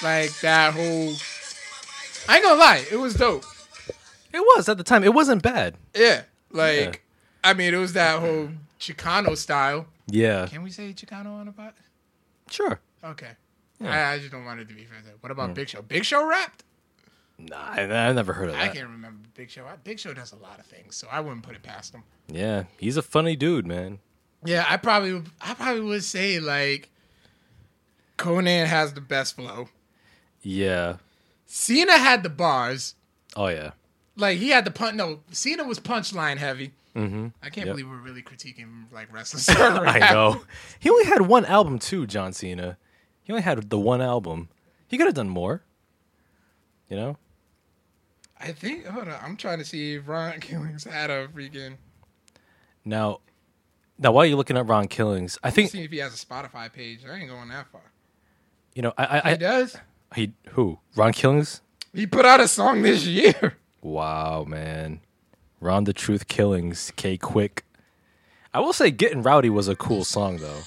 Like 0.03 0.33
that 0.41 0.73
whole. 0.73 1.15
I 2.29 2.37
ain't 2.37 2.45
gonna 2.45 2.59
lie, 2.59 2.85
it 2.91 2.97
was 2.97 3.15
dope. 3.15 3.45
It 4.33 4.41
was 4.41 4.69
at 4.69 4.79
the 4.79 4.85
time. 4.85 5.05
It 5.05 5.13
wasn't 5.13 5.43
bad. 5.43 5.77
Yeah, 5.95 6.23
like 6.51 6.79
Yeah. 6.79 6.93
I 7.45 7.55
mean, 7.55 7.75
it 7.75 7.79
was 7.79 7.93
that 7.95 8.21
whole 8.21 8.51
Chicano 8.79 9.37
style. 9.37 9.87
Yeah. 10.07 10.47
Can 10.47 10.63
we 10.63 10.71
say 10.71 10.93
Chicano 10.93 11.41
on 11.41 11.49
a 11.49 11.53
pod? 11.53 11.75
Sure. 12.51 12.81
Okay. 13.05 13.31
Yeah. 13.81 14.11
I, 14.11 14.15
I 14.15 14.19
just 14.19 14.31
don't 14.31 14.45
want 14.45 14.61
it 14.61 14.69
to 14.69 14.75
be 14.75 14.85
offensive. 14.85 15.15
What 15.21 15.31
about 15.31 15.51
mm. 15.51 15.55
Big 15.55 15.69
Show? 15.69 15.83
Big 15.83 16.05
Show 16.05 16.27
rapped? 16.27 16.65
Nah, 17.49 17.57
I, 17.59 17.83
I 17.83 18.13
never 18.13 18.33
heard 18.33 18.49
of 18.51 18.55
that. 18.55 18.63
I 18.63 18.69
can't 18.69 18.89
remember 18.89 19.29
Big 19.35 19.51
Show. 19.51 19.65
Big 19.85 19.99
Show 19.99 20.13
does 20.13 20.33
a 20.33 20.37
lot 20.37 20.59
of 20.59 20.67
things, 20.67 20.97
so 20.97 21.09
I 21.11 21.21
wouldn't 21.21 21.43
put 21.43 21.55
it 21.57 21.63
past 21.63 21.95
him. 21.95 22.03
Yeah, 22.29 22.65
he's 22.79 22.97
a 22.97 23.03
funny 23.03 23.35
dude, 23.37 23.67
man. 23.67 23.99
Yeah, 24.45 24.65
I 24.69 24.77
probably, 24.77 25.15
would- 25.15 25.31
I 25.41 25.55
probably 25.55 25.81
would 25.83 26.05
say 26.05 26.39
like 26.41 26.91
Konnan 28.19 28.67
has 28.67 28.93
the 28.95 29.01
best 29.01 29.37
flow. 29.37 29.69
Yeah. 30.43 30.97
Cena 31.47 31.99
had 31.99 32.23
the 32.23 32.29
bars. 32.31 32.95
Oh 33.37 33.49
yeah. 33.49 33.73
Like 34.17 34.39
he 34.39 34.51
had 34.51 34.65
the 34.65 34.71
punch. 34.71 34.95
No, 34.97 35.21
Cena 35.31 35.65
was 35.65 35.79
punchline 35.81 36.37
heavy. 36.39 36.73
Mm-hmm. 36.95 37.29
I 37.43 37.51
can't 37.51 37.67
Yep. 37.67 37.75
believe 37.77 37.89
we're 37.89 37.97
really 38.01 38.23
critiquing 38.23 38.91
like 38.93 39.13
wrestlers. 39.13 39.49
I 39.59 39.99
know. 40.13 40.43
He 40.79 40.91
only 40.91 41.05
had 41.05 41.23
one 41.23 41.45
album 41.45 41.79
too, 41.79 42.07
John 42.07 42.33
Cena. 42.33 42.77
He 43.23 43.33
only 43.33 43.43
had 43.43 43.71
the 43.71 43.79
one 43.79 44.01
album. 44.03 44.49
He 44.89 44.97
could 44.99 45.07
have 45.07 45.15
done 45.15 45.29
more. 45.29 45.63
You 46.89 46.97
know? 46.97 47.17
I 48.41 48.53
think. 48.53 48.87
Hold 48.87 49.09
on, 49.09 49.19
I'm 49.23 49.37
trying 49.37 49.59
to 49.59 49.65
see 49.65 49.95
if 49.95 50.09
Ron 50.09 50.41
Killings 50.41 50.85
had 50.85 51.11
a 51.11 51.29
freaking. 51.29 51.77
Now, 52.85 53.21
now 53.99 54.13
while 54.13 54.25
you're 54.25 54.37
looking 54.37 54.57
at 54.57 54.67
Ron 54.67 54.89
Killings, 54.89 55.39
I 55.43 55.51
think 55.51 55.71
See 55.71 55.85
if 55.85 55.91
he 55.91 55.99
has 55.99 56.15
a 56.15 56.27
Spotify 56.27 56.73
page. 56.73 57.01
I 57.09 57.17
ain't 57.17 57.29
going 57.29 57.49
that 57.51 57.67
far. 57.71 57.83
you 58.75 58.83
know. 58.83 58.93
I, 58.97 59.05
I, 59.05 59.21
He 59.21 59.31
I 59.31 59.37
does. 59.37 59.77
he 60.15 60.33
who 60.51 60.79
Ron 60.97 61.13
Killings? 61.13 61.61
He 61.93 62.07
put 62.07 62.25
out 62.25 62.41
a 62.41 62.49
song 62.49 62.83
this 62.83 63.05
year. 63.07 63.57
Wow, 63.83 64.45
man. 64.47 65.01
Ron 65.59 65.85
the 65.85 65.95
Truth 65.95 66.29
Killings, 66.29 66.93
K-Kwik. 66.97 67.65
I 68.53 68.61
will 68.61 68.75
say 68.75 68.91
Getting 68.91 69.23
Rowdy 69.23 69.49
was 69.49 69.69
a 69.69 69.75
cool 69.75 70.05
song 70.05 70.37
though. 70.37 70.61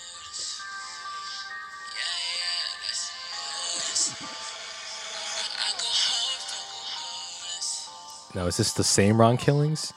Now, 8.36 8.48
is 8.48 8.58
this 8.58 8.74
the 8.74 8.84
same 8.84 9.19
Ron 9.19 9.38
Killings? 9.38 9.93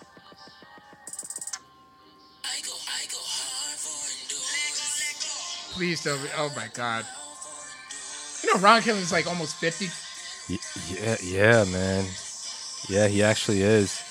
Please 5.73 6.03
tell 6.03 6.17
me. 6.17 6.29
Oh 6.39 6.51
my 6.57 6.69
god. 6.73 7.05
You 8.43 8.55
know 8.55 8.61
Ron 8.61 8.81
Killings 8.81 9.05
is 9.05 9.13
like 9.13 9.27
almost 9.27 9.57
fifty. 9.57 9.89
Yeah, 10.49 11.17
yeah, 11.23 11.65
man. 11.65 12.07
Yeah, 12.89 13.09
he 13.09 13.23
actually 13.23 13.61
is. 13.61 14.03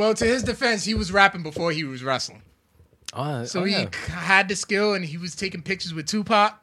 Well, 0.00 0.14
to 0.14 0.24
his 0.24 0.42
defense, 0.42 0.84
he 0.84 0.94
was 0.94 1.12
rapping 1.12 1.42
before 1.42 1.72
he 1.72 1.84
was 1.84 2.02
wrestling. 2.02 2.40
Oh, 3.12 3.44
So 3.44 3.60
oh, 3.60 3.64
he 3.64 3.72
yeah. 3.72 3.94
had 4.08 4.48
the 4.48 4.56
skill, 4.56 4.94
and 4.94 5.04
he 5.04 5.18
was 5.18 5.36
taking 5.36 5.60
pictures 5.60 5.92
with 5.92 6.06
Tupac. 6.06 6.58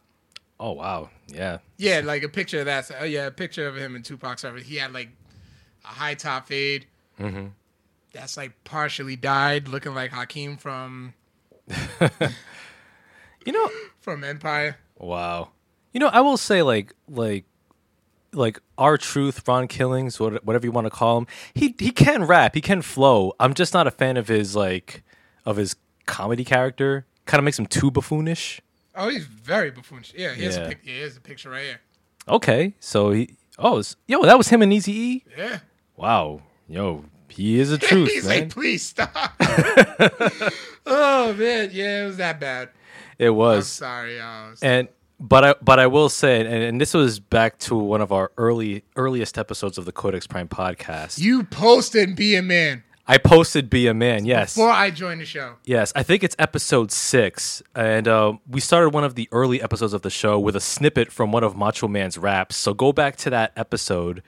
oh 0.59 0.71
wow, 0.71 1.11
yeah. 1.27 1.59
Yeah, 1.77 2.01
like 2.03 2.23
a 2.23 2.29
picture 2.29 2.61
of 2.61 2.65
that. 2.65 2.89
Oh 2.99 3.03
yeah, 3.03 3.27
a 3.27 3.31
picture 3.31 3.67
of 3.67 3.77
him 3.77 3.95
and 3.95 4.03
Tupac. 4.03 4.39
Service. 4.39 4.65
He 4.65 4.77
had 4.77 4.91
like 4.91 5.09
a 5.85 5.89
high 5.89 6.15
top 6.15 6.47
fade. 6.47 6.87
Mm-hmm. 7.19 7.49
That's 8.11 8.37
like 8.37 8.63
partially 8.63 9.15
dyed, 9.15 9.67
looking 9.67 9.93
like 9.93 10.09
Hakeem 10.13 10.57
from 10.57 11.13
You 13.45 13.51
know, 13.53 13.69
from 14.01 14.23
Empire. 14.23 14.77
Wow. 14.97 15.51
You 15.93 15.99
know, 15.99 16.07
I 16.07 16.21
will 16.21 16.37
say 16.37 16.63
like 16.63 16.95
like 17.07 17.45
like 18.37 18.59
R-Truth, 18.77 19.47
Ron 19.47 19.67
Killings, 19.67 20.19
whatever 20.19 20.65
you 20.65 20.71
want 20.71 20.85
to 20.85 20.91
call 20.91 21.17
him. 21.17 21.27
He 21.53 21.75
he 21.79 21.91
can 21.91 22.23
rap, 22.25 22.55
he 22.55 22.61
can 22.61 22.81
flow. 22.81 23.33
I'm 23.39 23.53
just 23.53 23.73
not 23.73 23.87
a 23.87 23.91
fan 23.91 24.15
of 24.17 24.27
his 24.27 24.55
like 24.55 25.03
of 25.45 25.57
his 25.57 25.75
comedy 26.05 26.43
character. 26.45 27.05
Kind 27.25 27.39
of 27.39 27.43
makes 27.45 27.59
him 27.59 27.65
too 27.65 27.91
buffoonish. 27.91 28.59
Oh, 28.95 29.09
he's 29.09 29.25
very 29.25 29.71
buffoonish. 29.71 30.13
Yeah, 30.15 30.33
here's 30.33 30.55
Yeah. 30.55 30.63
a 30.63 30.69
pic- 30.69 30.79
yeah, 30.83 30.93
here's 30.93 31.17
a 31.17 31.21
picture 31.21 31.49
right 31.49 31.63
here. 31.63 31.81
Okay, 32.29 32.73
so 32.79 33.11
he 33.11 33.31
oh 33.59 33.81
yo 34.07 34.23
that 34.23 34.37
was 34.37 34.47
him 34.49 34.61
and 34.61 34.71
Easy 34.71 34.91
E. 34.93 35.23
Yeah. 35.37 35.59
Wow, 35.95 36.41
yo 36.67 37.05
he 37.29 37.59
is 37.59 37.71
a 37.71 37.77
truth 37.89 38.09
he's 38.11 38.25
man. 38.25 38.41
like, 38.43 38.49
please 38.49 38.83
stop. 38.83 39.33
oh 40.85 41.33
man, 41.33 41.69
yeah, 41.73 42.03
it 42.03 42.07
was 42.07 42.17
that 42.17 42.39
bad. 42.39 42.69
it 43.19 43.29
was. 43.29 43.57
I'm 43.57 43.63
sorry, 43.87 44.17
y'all. 44.17 44.53
and 44.61 44.87
but 45.19 45.43
I 45.43 45.55
but 45.61 45.79
I 45.79 45.87
will 45.87 46.09
say 46.09 46.39
and, 46.39 46.47
and 46.47 46.81
this 46.81 46.93
was 46.93 47.19
back 47.19 47.57
to 47.59 47.75
one 47.75 48.01
of 48.01 48.11
our 48.11 48.31
early 48.37 48.83
earliest 48.95 49.37
episodes 49.37 49.77
of 49.77 49.85
the 49.85 49.91
Codex 49.91 50.27
Prime 50.27 50.47
podcast. 50.47 51.19
you 51.19 51.43
posted 51.43 52.15
"Be 52.15 52.35
a 52.35 52.41
Man" 52.41 52.83
I 53.07 53.17
posted 53.17 53.69
"Be 53.69 53.87
a 53.87 53.93
Man." 53.93 54.25
Yes. 54.25 54.53
before 54.53 54.69
I 54.69 54.91
joined 54.91 55.21
the 55.21 55.25
show. 55.25 55.55
Yes, 55.63 55.93
I 55.95 56.03
think 56.03 56.23
it's 56.23 56.35
episode 56.37 56.91
six, 56.91 57.63
and 57.73 58.07
uh, 58.07 58.33
we 58.49 58.59
started 58.59 58.89
one 58.89 59.05
of 59.05 59.15
the 59.15 59.29
early 59.31 59.61
episodes 59.61 59.93
of 59.93 60.01
the 60.01 60.09
show 60.09 60.37
with 60.37 60.55
a 60.57 60.59
snippet 60.59 61.11
from 61.11 61.31
one 61.31 61.43
of 61.43 61.55
Macho 61.55 61.87
Man's 61.87 62.17
raps. 62.17 62.57
So 62.57 62.73
go 62.73 62.91
back 62.91 63.15
to 63.17 63.29
that 63.29 63.53
episode 63.55 64.21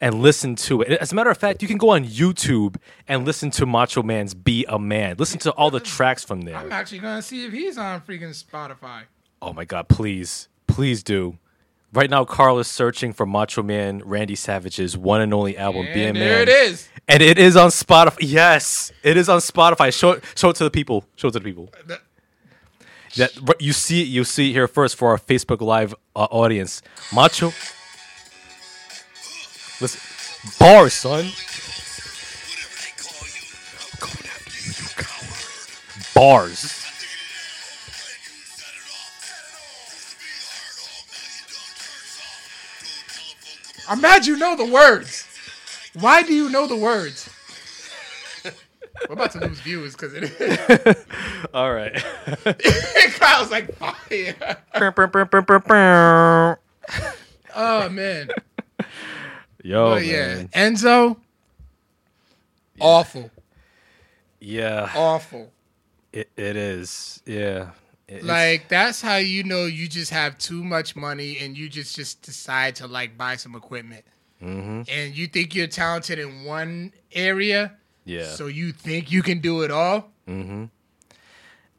and 0.00 0.20
listen 0.22 0.56
to 0.56 0.80
it. 0.80 0.92
As 0.92 1.12
a 1.12 1.14
matter 1.14 1.28
of 1.30 1.36
fact, 1.36 1.60
you 1.60 1.68
can 1.68 1.76
go 1.76 1.90
on 1.90 2.04
YouTube 2.06 2.76
and 3.06 3.26
listen 3.26 3.50
to 3.52 3.66
Macho 3.66 4.02
Man's 4.02 4.32
"Be 4.32 4.64
a 4.66 4.78
Man." 4.78 5.16
Listen 5.18 5.38
to 5.40 5.52
all 5.52 5.70
the 5.70 5.80
tracks 5.80 6.24
from 6.24 6.40
there. 6.40 6.56
I'm 6.56 6.72
actually 6.72 7.00
gonna 7.00 7.20
see 7.22 7.44
if 7.44 7.52
he's 7.52 7.76
on 7.76 8.00
freaking 8.00 8.30
Spotify. 8.34 9.02
Oh 9.42 9.52
my 9.52 9.64
god, 9.64 9.88
please, 9.88 10.48
please 10.66 11.02
do. 11.02 11.36
Right 11.92 12.08
now, 12.08 12.24
Carl 12.24 12.58
is 12.58 12.68
searching 12.68 13.12
for 13.12 13.26
Macho 13.26 13.62
Man 13.62 14.00
Randy 14.04 14.34
Savage's 14.36 14.96
one 14.96 15.20
and 15.20 15.34
only 15.34 15.58
album, 15.58 15.84
"Be 15.92 16.04
a 16.04 16.08
And 16.08 16.18
Man." 16.18 16.28
there 16.28 16.42
it 16.42 16.48
is. 16.48 16.88
and 17.08 17.22
it 17.22 17.38
is 17.38 17.56
on 17.56 17.68
Spotify. 17.70 18.16
Yes, 18.20 18.92
it 19.02 19.16
is 19.18 19.28
on 19.28 19.40
Spotify. 19.40 19.92
Show 19.92 20.12
it, 20.12 20.24
show 20.36 20.48
it 20.50 20.56
to 20.56 20.64
the 20.64 20.70
people. 20.70 21.04
Show 21.16 21.28
it 21.28 21.32
to 21.32 21.40
the 21.40 21.44
people. 21.44 21.70
The- 21.86 22.00
That 23.16 23.60
you 23.60 23.74
see 23.74 24.02
you 24.04 24.24
see 24.24 24.50
it 24.50 24.52
here 24.54 24.66
first 24.68 24.96
for 24.96 25.10
our 25.10 25.18
Facebook 25.18 25.60
Live 25.60 25.92
uh, 26.16 26.28
audience. 26.30 26.80
Macho. 27.12 27.48
Listen, 29.82 30.00
bars, 30.58 30.94
son. 30.94 31.24
Coming 34.00 34.26
after 34.30 34.50
you, 34.64 34.72
you 34.78 34.88
coward. 34.96 36.14
Bars. 36.14 36.81
I'm 43.92 44.00
mad 44.00 44.24
you 44.24 44.38
know 44.38 44.56
the 44.56 44.64
words. 44.64 45.28
Why 45.92 46.22
do 46.22 46.32
you 46.32 46.48
know 46.48 46.66
the 46.66 46.76
words? 46.76 47.28
We're 48.42 49.12
about 49.12 49.32
to 49.32 49.40
lose 49.40 49.60
viewers 49.60 49.92
because 49.92 50.14
it. 50.14 51.06
All 51.54 51.74
right. 51.74 51.92
Kyle's 53.20 53.50
like 53.50 53.76
fire. 53.76 54.56
Oh 57.54 57.90
man. 57.90 58.30
Yo, 59.62 59.96
yeah. 59.96 60.36
man. 60.36 60.48
Enzo. 60.48 61.18
Awful. 62.80 63.30
Yeah. 64.40 64.90
Awful. 64.96 65.52
It, 66.14 66.30
it 66.38 66.56
is. 66.56 67.20
Yeah. 67.26 67.72
It- 68.12 68.16
it's- 68.16 68.24
Like 68.24 68.68
that's 68.68 69.00
how 69.00 69.16
you 69.16 69.42
know 69.44 69.64
you 69.66 69.88
just 69.88 70.10
have 70.10 70.36
too 70.38 70.62
much 70.62 70.94
money 70.96 71.38
and 71.40 71.56
you 71.56 71.68
just 71.68 71.96
just 71.96 72.22
decide 72.22 72.76
to 72.76 72.86
like 72.86 73.16
buy 73.16 73.36
some 73.36 73.54
equipment. 73.54 74.04
Mm-hmm. 74.42 74.82
And 74.88 75.16
you 75.16 75.26
think 75.28 75.54
you're 75.54 75.68
talented 75.68 76.18
in 76.18 76.44
one 76.44 76.92
area, 77.12 77.74
yeah. 78.04 78.26
so 78.26 78.46
you 78.48 78.72
think 78.72 79.10
you 79.12 79.22
can 79.22 79.38
do 79.38 79.62
it 79.62 79.70
all. 79.70 80.10
Mm-hmm. 80.28 80.64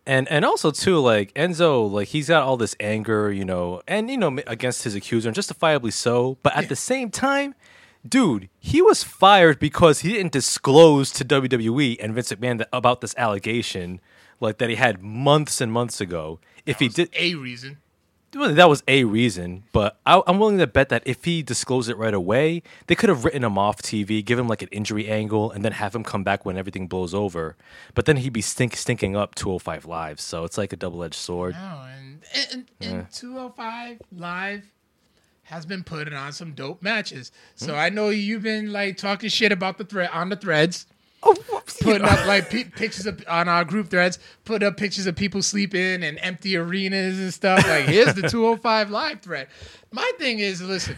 And 0.05 0.27
and 0.29 0.43
also 0.43 0.71
too, 0.71 0.99
like 0.99 1.33
Enzo, 1.33 1.89
like 1.89 2.09
he's 2.09 2.27
got 2.27 2.43
all 2.43 2.57
this 2.57 2.75
anger, 2.79 3.31
you 3.31 3.45
know, 3.45 3.81
and 3.87 4.09
you 4.09 4.17
know 4.17 4.37
against 4.47 4.83
his 4.83 4.95
accuser, 4.95 5.29
and 5.29 5.35
justifiably 5.35 5.91
so. 5.91 6.37
But 6.43 6.55
at 6.57 6.67
the 6.67 6.75
same 6.75 7.09
time, 7.09 7.55
dude, 8.07 8.49
he 8.59 8.81
was 8.81 9.01
fired 9.03 9.59
because 9.59 9.99
he 9.99 10.11
didn't 10.11 10.33
disclose 10.33 11.09
to 11.11 11.23
WWE 11.25 11.97
and 12.01 12.13
Vince 12.13 12.33
McMahon 12.33 12.65
about 12.73 12.99
this 12.99 13.15
allegation, 13.17 14.01
like 14.39 14.57
that 14.59 14.69
he 14.69 14.75
had 14.75 15.01
months 15.01 15.61
and 15.61 15.71
months 15.71 16.01
ago. 16.01 16.39
If 16.65 16.79
he 16.79 16.87
did, 16.87 17.09
A 17.17 17.35
reason. 17.35 17.77
well, 18.35 18.53
that 18.53 18.69
was 18.69 18.81
a 18.87 19.03
reason, 19.03 19.63
but 19.73 19.99
I, 20.05 20.21
I'm 20.25 20.39
willing 20.39 20.57
to 20.57 20.65
bet 20.67 20.89
that 20.89 21.03
if 21.05 21.25
he 21.25 21.43
disclosed 21.43 21.89
it 21.89 21.97
right 21.97 22.13
away, 22.13 22.63
they 22.87 22.95
could 22.95 23.09
have 23.09 23.25
written 23.25 23.43
him 23.43 23.57
off 23.57 23.81
TV, 23.81 24.23
give 24.25 24.39
him 24.39 24.47
like 24.47 24.61
an 24.61 24.69
injury 24.71 25.07
angle, 25.07 25.51
and 25.51 25.63
then 25.63 25.73
have 25.73 25.93
him 25.93 26.03
come 26.03 26.23
back 26.23 26.45
when 26.45 26.57
everything 26.57 26.87
blows 26.87 27.13
over. 27.13 27.55
But 27.93 28.05
then 28.05 28.17
he'd 28.17 28.33
be 28.33 28.41
stink, 28.41 28.75
stinking 28.75 29.15
up 29.15 29.35
205 29.35 29.85
live, 29.85 30.19
so 30.19 30.45
it's 30.45 30.57
like 30.57 30.73
a 30.73 30.77
double 30.77 31.03
edged 31.03 31.15
sword. 31.15 31.53
No, 31.53 31.85
and 31.95 32.23
and, 32.51 32.65
and 32.81 33.11
205 33.11 34.01
live 34.11 34.63
has 35.47 35.65
been 35.65 35.83
putting 35.83 36.13
on 36.13 36.31
some 36.31 36.53
dope 36.53 36.81
matches. 36.81 37.31
So 37.55 37.75
I 37.75 37.89
know 37.89 38.09
you've 38.09 38.43
been 38.43 38.71
like 38.71 38.95
talking 38.97 39.29
shit 39.29 39.51
about 39.51 39.77
the 39.77 39.83
thread 39.83 40.09
on 40.13 40.29
the 40.29 40.37
threads. 40.37 40.87
Oh, 41.25 41.35
putting 41.81 42.03
up 42.07 42.25
like 42.27 42.49
pi 42.51 42.63
pictures 42.63 43.05
of 43.05 43.23
on 43.27 43.47
our 43.47 43.63
group 43.63 43.89
threads, 43.89 44.19
put 44.45 44.61
up 44.63 44.77
pictures 44.77 45.05
of 45.07 45.15
people 45.15 45.41
sleeping 45.41 46.03
and 46.03 46.17
empty 46.21 46.57
arenas 46.57 47.19
and 47.19 47.33
stuff. 47.33 47.65
Like, 47.67 47.85
here's 47.85 48.13
the 48.13 48.27
205 48.27 48.89
live 48.89 49.21
thread. 49.21 49.47
My 49.91 50.11
thing 50.17 50.39
is, 50.39 50.61
listen, 50.61 50.97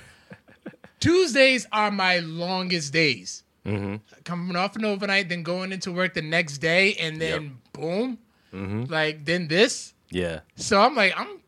Tuesdays 1.00 1.68
are 1.72 1.92
my 1.92 2.20
longest 2.20 2.94
days. 2.94 3.44
Mm-hmm. 3.66 3.96
Coming 4.24 4.56
off 4.56 4.76
an 4.76 4.86
overnight, 4.86 5.30
then 5.30 5.44
going 5.44 5.72
into 5.72 5.92
work 5.92 6.14
the 6.14 6.22
next 6.22 6.60
day, 6.60 6.94
and 6.96 7.20
then 7.22 7.58
boom, 7.74 8.18
Mm-hmm. 8.54 8.84
like 8.86 9.26
then 9.26 9.48
this. 9.50 9.94
Yeah. 10.12 10.40
So 10.56 10.80
I'm 10.80 10.96
like, 10.96 11.14
I'm 11.18 11.40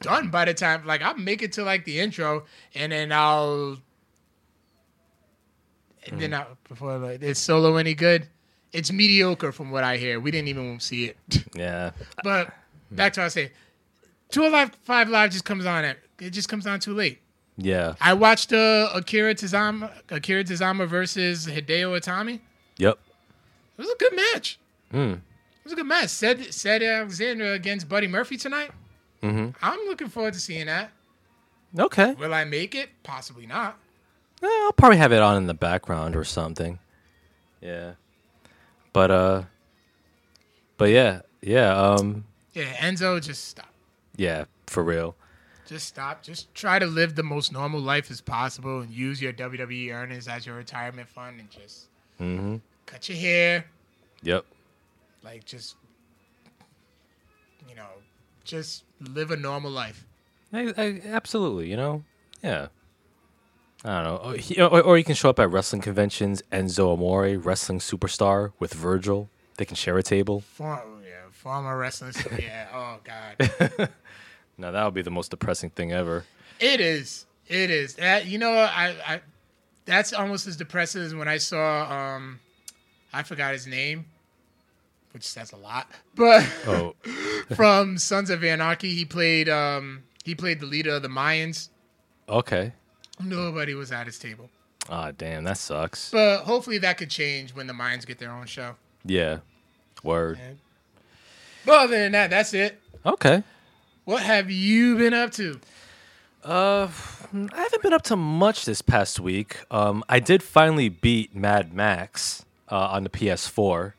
done 0.00 0.30
by 0.30 0.46
the 0.46 0.54
time. 0.54 0.86
Like 0.86 1.02
I'll 1.02 1.16
make 1.16 1.42
it 1.42 1.52
to 1.52 1.62
like 1.64 1.84
the 1.84 2.00
intro, 2.00 2.46
and 2.74 2.90
then 2.92 3.12
I'll. 3.12 3.78
Then 6.16 6.34
I, 6.34 6.46
before 6.68 6.98
like, 6.98 7.22
is 7.22 7.38
solo 7.38 7.76
any 7.76 7.94
good? 7.94 8.28
It's 8.72 8.92
mediocre 8.92 9.52
from 9.52 9.70
what 9.70 9.82
I 9.84 9.96
hear. 9.96 10.20
We 10.20 10.30
didn't 10.30 10.48
even 10.48 10.80
see 10.80 11.06
it. 11.06 11.16
Yeah. 11.54 11.90
but 12.22 12.52
back 12.90 13.14
to 13.14 13.20
what 13.20 13.26
I 13.26 13.28
say, 13.28 13.52
two 14.30 14.44
alive 14.44 14.70
five 14.82 15.08
live 15.08 15.30
just 15.30 15.44
comes 15.44 15.66
on 15.66 15.84
at 15.84 15.98
it 16.20 16.30
just 16.30 16.48
comes 16.48 16.66
on 16.66 16.80
too 16.80 16.94
late. 16.94 17.20
Yeah. 17.56 17.94
I 18.00 18.14
watched 18.14 18.52
uh, 18.52 18.90
Akira 18.94 19.34
Tozawa 19.34 19.90
Akira 20.10 20.44
Tozawa 20.44 20.86
versus 20.86 21.46
Hideo 21.46 21.98
Itami. 21.98 22.40
Yep. 22.76 22.98
It 23.76 23.80
was 23.80 23.90
a 23.90 23.96
good 23.98 24.14
match. 24.16 24.58
Mm. 24.92 25.14
It 25.14 25.20
was 25.64 25.72
a 25.72 25.76
good 25.76 25.86
match. 25.86 26.08
Said 26.08 26.52
said 26.54 26.82
Alexander 26.82 27.52
against 27.52 27.88
Buddy 27.88 28.06
Murphy 28.06 28.36
tonight. 28.36 28.70
Mm-hmm. 29.22 29.50
I'm 29.62 29.80
looking 29.88 30.08
forward 30.08 30.34
to 30.34 30.40
seeing 30.40 30.66
that. 30.66 30.90
Okay. 31.78 32.14
Will 32.14 32.32
I 32.32 32.44
make 32.44 32.74
it? 32.74 32.90
Possibly 33.02 33.46
not. 33.46 33.78
Eh, 34.42 34.46
I'll 34.46 34.72
probably 34.72 34.98
have 34.98 35.12
it 35.12 35.20
on 35.22 35.36
in 35.36 35.46
the 35.46 35.54
background 35.54 36.14
or 36.16 36.24
something. 36.24 36.78
Yeah. 37.60 37.92
But 38.92 39.10
uh. 39.10 39.42
But 40.76 40.90
yeah, 40.90 41.22
yeah, 41.42 41.76
um, 41.76 42.24
Yeah, 42.52 42.72
Enzo, 42.76 43.20
just 43.20 43.46
stop. 43.48 43.66
yeah, 44.16 44.44
for 44.68 44.84
real. 44.84 45.16
Just 45.66 45.88
stop. 45.88 46.22
Just 46.22 46.54
try 46.54 46.78
to 46.78 46.86
live 46.86 47.16
the 47.16 47.24
most 47.24 47.52
normal 47.52 47.80
life 47.80 48.12
as 48.12 48.20
possible 48.20 48.80
and 48.80 48.90
use 48.90 49.20
your 49.20 49.32
WWE 49.32 49.92
earnings 49.92 50.28
as 50.28 50.46
your 50.46 50.54
retirement 50.54 51.08
fund 51.08 51.40
and 51.40 51.50
just 51.50 51.88
Mm-hmm. 52.20 52.56
cut 52.86 53.08
your 53.08 53.18
hair. 53.18 53.64
Yep. 54.22 54.44
Like, 55.24 55.44
just, 55.44 55.74
you 57.68 57.74
know, 57.74 57.88
just 58.44 58.84
live 59.00 59.30
a 59.32 59.36
normal 59.36 59.70
life. 59.72 60.06
I, 60.52 60.72
I, 60.76 61.00
absolutely, 61.06 61.68
you 61.70 61.76
know, 61.76 62.04
yeah. 62.42 62.68
I 63.84 64.02
don't 64.02 64.04
know, 64.04 64.30
or, 64.30 64.34
he- 64.34 64.60
or, 64.60 64.80
or 64.82 64.98
you 64.98 65.04
can 65.04 65.14
show 65.14 65.30
up 65.30 65.38
at 65.38 65.50
wrestling 65.50 65.82
conventions. 65.82 66.42
Enzo 66.52 66.92
Amore, 66.92 67.36
wrestling 67.38 67.78
superstar, 67.78 68.52
with 68.58 68.74
Virgil. 68.74 69.30
They 69.56 69.64
can 69.64 69.76
share 69.76 69.96
a 69.98 70.02
table. 70.02 70.40
For, 70.40 70.82
yeah, 71.04 71.30
former 71.30 71.76
wrestlers. 71.78 72.16
yeah, 72.38 72.66
oh, 72.74 72.98
God. 73.04 73.88
Now 74.60 74.72
that 74.72 74.84
would 74.84 74.94
be 74.94 75.02
the 75.02 75.10
most 75.12 75.30
depressing 75.30 75.70
thing 75.70 75.92
ever. 75.92 76.24
It 76.58 76.80
is. 76.80 77.26
It 77.46 77.70
is. 77.70 77.94
That 77.94 78.26
you 78.26 78.38
know, 78.38 78.50
I, 78.54 78.96
I 79.06 79.20
that's 79.84 80.12
almost 80.12 80.48
as 80.48 80.56
depressing 80.56 81.00
as 81.02 81.14
when 81.14 81.28
I 81.28 81.36
saw 81.36 82.16
um 82.16 82.40
I 83.12 83.22
forgot 83.22 83.52
his 83.52 83.68
name, 83.68 84.06
which 85.12 85.22
says 85.22 85.52
a 85.52 85.56
lot. 85.56 85.88
But 86.16 86.44
Oh, 86.66 86.96
from 87.54 87.98
Sons 87.98 88.30
of 88.30 88.42
Anarchy, 88.42 88.92
he 88.94 89.04
played 89.04 89.48
um 89.48 90.02
he 90.24 90.34
played 90.34 90.58
the 90.58 90.66
leader 90.66 90.90
of 90.96 91.02
the 91.02 91.08
Mayans. 91.08 91.68
okay. 92.28 92.72
Nobody 93.22 93.74
was 93.74 93.92
at 93.92 94.06
his 94.06 94.18
table. 94.18 94.48
Ah, 94.88 95.10
damn, 95.16 95.44
that 95.44 95.58
sucks. 95.58 96.10
But 96.10 96.42
hopefully 96.44 96.78
that 96.78 96.96
could 96.98 97.10
change 97.10 97.54
when 97.54 97.66
the 97.66 97.72
Mayans 97.74 98.06
get 98.06 98.18
their 98.18 98.30
own 98.32 98.46
show. 98.46 98.76
Yeah. 99.04 99.38
Word. 100.02 100.38
But 101.66 101.84
other 101.84 101.98
than 101.98 102.12
that, 102.12 102.30
that's 102.30 102.54
it. 102.54 102.80
Okay. 103.04 103.42
What 104.04 104.22
have 104.22 104.50
you 104.50 104.96
been 104.96 105.12
up 105.12 105.32
to? 105.32 105.60
Uh, 106.44 106.88
I 107.34 107.60
haven't 107.62 107.82
been 107.82 107.92
up 107.92 108.02
to 108.04 108.16
much 108.16 108.64
this 108.64 108.80
past 108.80 109.20
week. 109.20 109.58
Um, 109.70 110.02
I 110.08 110.20
did 110.20 110.42
finally 110.42 110.88
beat 110.88 111.34
Mad 111.34 111.74
Max 111.74 112.44
uh, 112.70 112.76
on 112.90 113.02
the 113.04 113.10
PS4, 113.10 113.92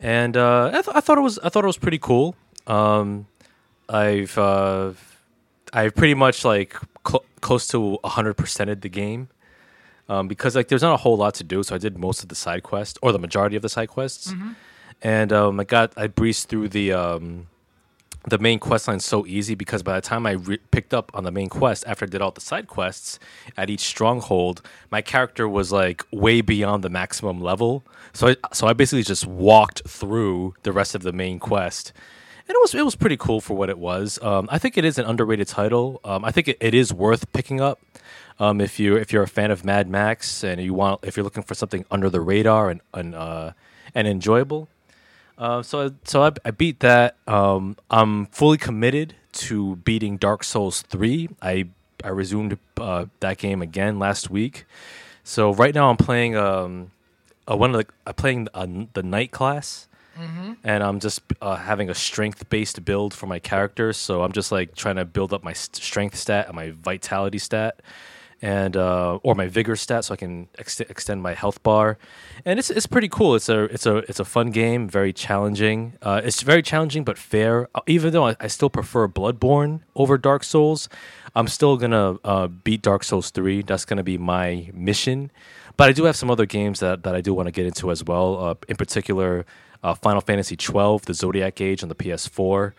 and 0.00 0.36
uh, 0.36 0.68
I, 0.68 0.82
th- 0.82 0.88
I 0.96 1.00
thought 1.00 1.18
it 1.18 1.22
was 1.22 1.38
I 1.40 1.48
thought 1.50 1.64
it 1.64 1.66
was 1.66 1.76
pretty 1.76 1.98
cool. 1.98 2.36
Um, 2.66 3.26
I've 3.88 4.38
uh, 4.38 4.92
I've 5.74 5.94
pretty 5.94 6.14
much 6.14 6.44
like 6.44 6.76
cl- 7.06 7.24
close 7.40 7.66
to 7.68 7.98
hundred 8.04 8.36
percented 8.36 8.80
the 8.80 8.88
game. 8.88 9.28
Um, 10.08 10.28
because 10.28 10.54
like 10.54 10.68
there's 10.68 10.82
not 10.82 10.92
a 10.92 10.98
whole 10.98 11.16
lot 11.16 11.34
to 11.34 11.44
do, 11.44 11.62
so 11.62 11.74
I 11.74 11.78
did 11.78 11.98
most 11.98 12.22
of 12.22 12.28
the 12.28 12.34
side 12.34 12.62
quests 12.62 12.98
or 13.02 13.10
the 13.10 13.18
majority 13.18 13.56
of 13.56 13.62
the 13.62 13.70
side 13.70 13.88
quests, 13.88 14.32
and 15.02 15.32
um, 15.32 15.58
I 15.58 15.64
got 15.64 15.92
I 15.96 16.08
breezed 16.08 16.48
through 16.48 16.68
the 16.68 16.92
um, 16.92 17.46
the 18.28 18.38
main 18.38 18.58
quest 18.58 18.86
line 18.86 19.00
so 19.00 19.26
easy 19.26 19.54
because 19.54 19.82
by 19.82 19.94
the 19.94 20.00
time 20.02 20.26
I 20.26 20.32
re- 20.32 20.58
picked 20.70 20.92
up 20.94 21.10
on 21.14 21.24
the 21.24 21.30
main 21.30 21.48
quest 21.48 21.84
after 21.86 22.04
I 22.04 22.08
did 22.08 22.20
all 22.22 22.30
the 22.30 22.40
side 22.40 22.68
quests 22.68 23.18
at 23.56 23.70
each 23.70 23.80
stronghold, 23.80 24.60
my 24.90 25.02
character 25.02 25.48
was 25.48 25.72
like 25.72 26.02
way 26.10 26.42
beyond 26.42 26.84
the 26.84 26.90
maximum 26.90 27.40
level. 27.40 27.82
So 28.12 28.28
I, 28.28 28.36
so 28.52 28.66
I 28.66 28.72
basically 28.74 29.02
just 29.02 29.26
walked 29.26 29.88
through 29.88 30.54
the 30.64 30.72
rest 30.72 30.94
of 30.94 31.02
the 31.02 31.12
main 31.12 31.38
quest. 31.38 31.92
And 32.46 32.54
it 32.54 32.60
was 32.60 32.74
it 32.74 32.84
was 32.84 32.94
pretty 32.94 33.16
cool 33.16 33.40
for 33.40 33.54
what 33.54 33.70
it 33.70 33.78
was. 33.78 34.18
Um, 34.22 34.48
I 34.50 34.58
think 34.58 34.76
it 34.76 34.84
is 34.84 34.98
an 34.98 35.06
underrated 35.06 35.48
title. 35.48 36.00
Um, 36.04 36.24
I 36.24 36.30
think 36.30 36.48
it, 36.48 36.58
it 36.60 36.74
is 36.74 36.92
worth 36.92 37.32
picking 37.32 37.60
up 37.60 37.80
um, 38.38 38.60
if 38.60 38.78
you 38.78 38.96
if 38.96 39.12
you're 39.12 39.22
a 39.22 39.28
fan 39.28 39.50
of 39.50 39.64
Mad 39.64 39.88
Max 39.88 40.44
and 40.44 40.60
you 40.60 40.74
want 40.74 41.00
if 41.04 41.16
you're 41.16 41.24
looking 41.24 41.42
for 41.42 41.54
something 41.54 41.84
under 41.90 42.10
the 42.10 42.20
radar 42.20 42.70
and 42.70 42.80
and, 42.92 43.14
uh, 43.14 43.52
and 43.94 44.06
enjoyable. 44.06 44.68
Uh, 45.38 45.62
so 45.62 45.94
so 46.04 46.22
I, 46.22 46.32
I 46.44 46.50
beat 46.50 46.80
that. 46.80 47.16
Um, 47.26 47.76
I'm 47.90 48.26
fully 48.26 48.58
committed 48.58 49.14
to 49.32 49.76
beating 49.76 50.16
Dark 50.16 50.44
Souls 50.44 50.82
three. 50.82 51.28
I 51.40 51.68
I 52.04 52.08
resumed 52.08 52.58
uh, 52.76 53.06
that 53.20 53.38
game 53.38 53.62
again 53.62 53.98
last 53.98 54.30
week. 54.30 54.66
So 55.24 55.54
right 55.54 55.74
now 55.74 55.88
I'm 55.88 55.96
playing 55.96 56.36
um, 56.36 56.90
one 57.46 57.74
of 57.74 57.86
the 57.86 57.92
I'm 58.06 58.14
playing 58.14 58.48
the 58.92 59.02
night 59.02 59.30
class, 59.32 59.88
and 60.64 60.82
I'm 60.82 61.00
just 61.00 61.20
uh, 61.40 61.56
having 61.56 61.90
a 61.90 61.94
strength 61.94 62.48
based 62.48 62.84
build 62.84 63.14
for 63.14 63.26
my 63.26 63.38
character. 63.38 63.92
So 63.92 64.22
I'm 64.22 64.32
just 64.32 64.52
like 64.52 64.74
trying 64.74 64.96
to 64.96 65.04
build 65.04 65.32
up 65.32 65.42
my 65.42 65.52
strength 65.52 66.16
stat 66.16 66.46
and 66.46 66.54
my 66.56 66.72
vitality 66.82 67.38
stat, 67.38 67.80
and 68.42 68.76
uh, 68.76 69.18
or 69.22 69.34
my 69.34 69.46
vigor 69.48 69.76
stat, 69.76 70.04
so 70.04 70.14
I 70.14 70.16
can 70.16 70.48
ex- 70.58 70.80
extend 70.80 71.22
my 71.22 71.34
health 71.34 71.62
bar. 71.62 71.98
And 72.44 72.58
it's 72.58 72.70
it's 72.70 72.86
pretty 72.86 73.08
cool. 73.08 73.34
It's 73.34 73.48
a 73.48 73.64
it's 73.64 73.86
a 73.86 73.96
it's 74.08 74.20
a 74.20 74.24
fun 74.24 74.50
game, 74.50 74.88
very 74.88 75.12
challenging. 75.12 75.94
Uh, 76.02 76.20
it's 76.24 76.42
very 76.42 76.62
challenging 76.62 77.04
but 77.04 77.16
fair. 77.18 77.68
Uh, 77.74 77.80
Even 77.86 78.12
though 78.12 78.26
I, 78.28 78.36
I 78.40 78.48
still 78.48 78.70
prefer 78.70 79.08
Bloodborne 79.08 79.80
over 79.94 80.18
Dark 80.18 80.44
Souls, 80.44 80.88
I'm 81.34 81.48
still 81.48 81.76
gonna 81.76 82.18
uh, 82.24 82.48
beat 82.48 82.82
Dark 82.82 83.04
Souls 83.04 83.30
three. 83.30 83.62
That's 83.62 83.84
gonna 83.84 84.04
be 84.04 84.18
my 84.18 84.70
mission. 84.74 85.30
But 85.76 85.88
I 85.88 85.92
do 85.92 86.04
have 86.04 86.14
some 86.14 86.30
other 86.30 86.46
games 86.46 86.78
that, 86.78 87.02
that 87.02 87.16
I 87.16 87.20
do 87.20 87.34
want 87.34 87.48
to 87.48 87.50
get 87.50 87.66
into 87.66 87.90
as 87.90 88.04
well. 88.04 88.38
Uh, 88.38 88.54
in 88.68 88.76
particular, 88.76 89.44
uh, 89.84 89.94
Final 89.94 90.20
Fantasy 90.20 90.56
twelve, 90.56 91.04
the 91.04 91.14
Zodiac 91.14 91.60
Age 91.60 91.82
on 91.84 91.88
the 91.88 91.94
PS4 91.94 92.72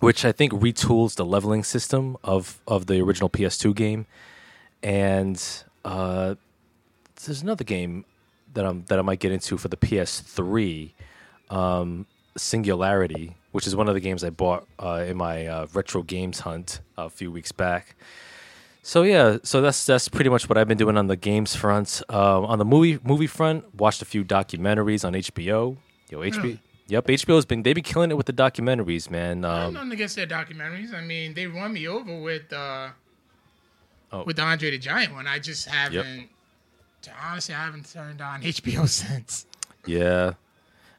which 0.00 0.24
I 0.24 0.32
think 0.32 0.52
retools 0.52 1.14
the 1.14 1.24
leveling 1.24 1.62
system 1.62 2.16
of 2.24 2.60
of 2.66 2.86
the 2.86 3.00
original 3.00 3.30
PS2 3.30 3.74
game. 3.74 4.06
And 4.82 5.40
uh, 5.84 6.36
there's 7.24 7.42
another 7.42 7.64
game 7.64 8.04
that 8.54 8.64
I'm 8.64 8.84
that 8.88 8.98
I 8.98 9.02
might 9.02 9.20
get 9.20 9.30
into 9.32 9.56
for 9.58 9.68
the 9.68 9.76
PS3. 9.76 10.92
um, 11.50 12.06
Singularity, 12.36 13.36
which 13.50 13.66
is 13.66 13.74
one 13.74 13.88
of 13.88 13.94
the 13.94 14.00
games 14.00 14.22
I 14.22 14.30
bought 14.30 14.66
uh, 14.78 15.04
in 15.06 15.16
my 15.16 15.46
uh, 15.46 15.66
retro 15.74 16.02
games 16.02 16.40
hunt 16.40 16.80
a 16.96 17.10
few 17.10 17.30
weeks 17.30 17.50
back. 17.52 17.96
So 18.82 19.02
yeah, 19.02 19.38
so 19.42 19.60
that's 19.60 19.84
that's 19.84 20.08
pretty 20.08 20.30
much 20.30 20.48
what 20.48 20.56
I've 20.56 20.68
been 20.68 20.78
doing 20.78 20.96
on 20.96 21.06
the 21.06 21.16
games 21.16 21.54
front. 21.54 22.00
Uh, 22.08 22.40
on 22.42 22.58
the 22.58 22.64
movie 22.64 22.98
movie 23.04 23.26
front, 23.26 23.74
watched 23.74 24.00
a 24.00 24.04
few 24.06 24.24
documentaries 24.24 25.04
on 25.04 25.12
HBO. 25.12 25.76
Yo, 26.08 26.18
HBO. 26.20 26.36
Really? 26.42 26.60
Yep, 26.88 27.06
HBO's 27.06 27.44
been 27.44 27.62
they've 27.62 27.74
been 27.74 27.84
killing 27.84 28.10
it 28.10 28.16
with 28.16 28.26
the 28.26 28.32
documentaries, 28.32 29.10
man. 29.10 29.44
Um, 29.44 29.74
nothing 29.74 29.92
against 29.92 30.16
their 30.16 30.26
documentaries. 30.26 30.92
I 30.94 31.02
mean, 31.02 31.34
they 31.34 31.46
won 31.46 31.72
me 31.72 31.86
over 31.86 32.20
with 32.20 32.52
uh, 32.52 32.88
Oh. 34.12 34.24
with 34.24 34.36
the 34.36 34.42
Andre 34.42 34.70
the 34.72 34.78
Giant 34.78 35.12
one. 35.12 35.26
I 35.28 35.38
just 35.38 35.68
haven't. 35.68 36.28
Honestly, 37.22 37.54
I 37.54 37.64
haven't 37.64 37.92
turned 37.92 38.20
on 38.20 38.42
HBO 38.42 38.88
since. 38.88 39.46
Yeah. 39.86 40.32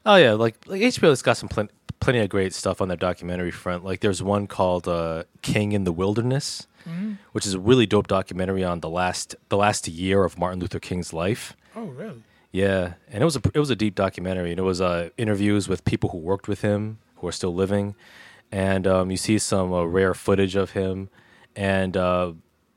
Oh 0.06 0.16
yeah, 0.16 0.32
like 0.32 0.56
like 0.66 0.80
HBO's 0.80 1.20
got 1.20 1.36
some 1.36 1.48
plen- 1.48 1.68
plenty 2.00 2.20
of 2.20 2.28
great 2.30 2.54
stuff 2.54 2.80
on 2.80 2.88
their 2.88 2.96
documentary 2.96 3.50
front. 3.50 3.84
Like 3.84 4.00
there's 4.00 4.22
one 4.22 4.46
called 4.46 4.88
uh, 4.88 5.24
King 5.42 5.72
in 5.72 5.84
the 5.84 5.92
Wilderness, 5.92 6.66
which 7.32 7.46
is 7.46 7.54
a 7.54 7.60
really 7.60 7.86
dope 7.86 8.08
documentary 8.08 8.64
on 8.64 8.80
the 8.80 8.88
last 8.88 9.34
the 9.48 9.56
last 9.56 9.88
year 9.88 10.24
of 10.24 10.38
Martin 10.38 10.60
Luther 10.60 10.80
King's 10.80 11.12
life. 11.12 11.56
Oh, 11.74 11.86
really? 11.86 12.22
Yeah, 12.50 12.94
and 13.10 13.22
it 13.22 13.24
was 13.24 13.36
a 13.36 13.40
it 13.54 13.58
was 13.58 13.70
a 13.70 13.76
deep 13.76 13.94
documentary, 13.94 14.50
and 14.50 14.58
it 14.58 14.62
was 14.62 14.80
uh, 14.80 15.08
interviews 15.16 15.68
with 15.68 15.84
people 15.84 16.10
who 16.10 16.18
worked 16.18 16.48
with 16.48 16.60
him 16.60 16.98
who 17.16 17.26
are 17.28 17.32
still 17.32 17.54
living, 17.54 17.94
and 18.50 18.86
um, 18.86 19.10
you 19.10 19.16
see 19.16 19.38
some 19.38 19.72
uh, 19.72 19.84
rare 19.84 20.12
footage 20.12 20.54
of 20.56 20.72
him. 20.72 21.08
And 21.56 21.96
uh, 21.96 22.32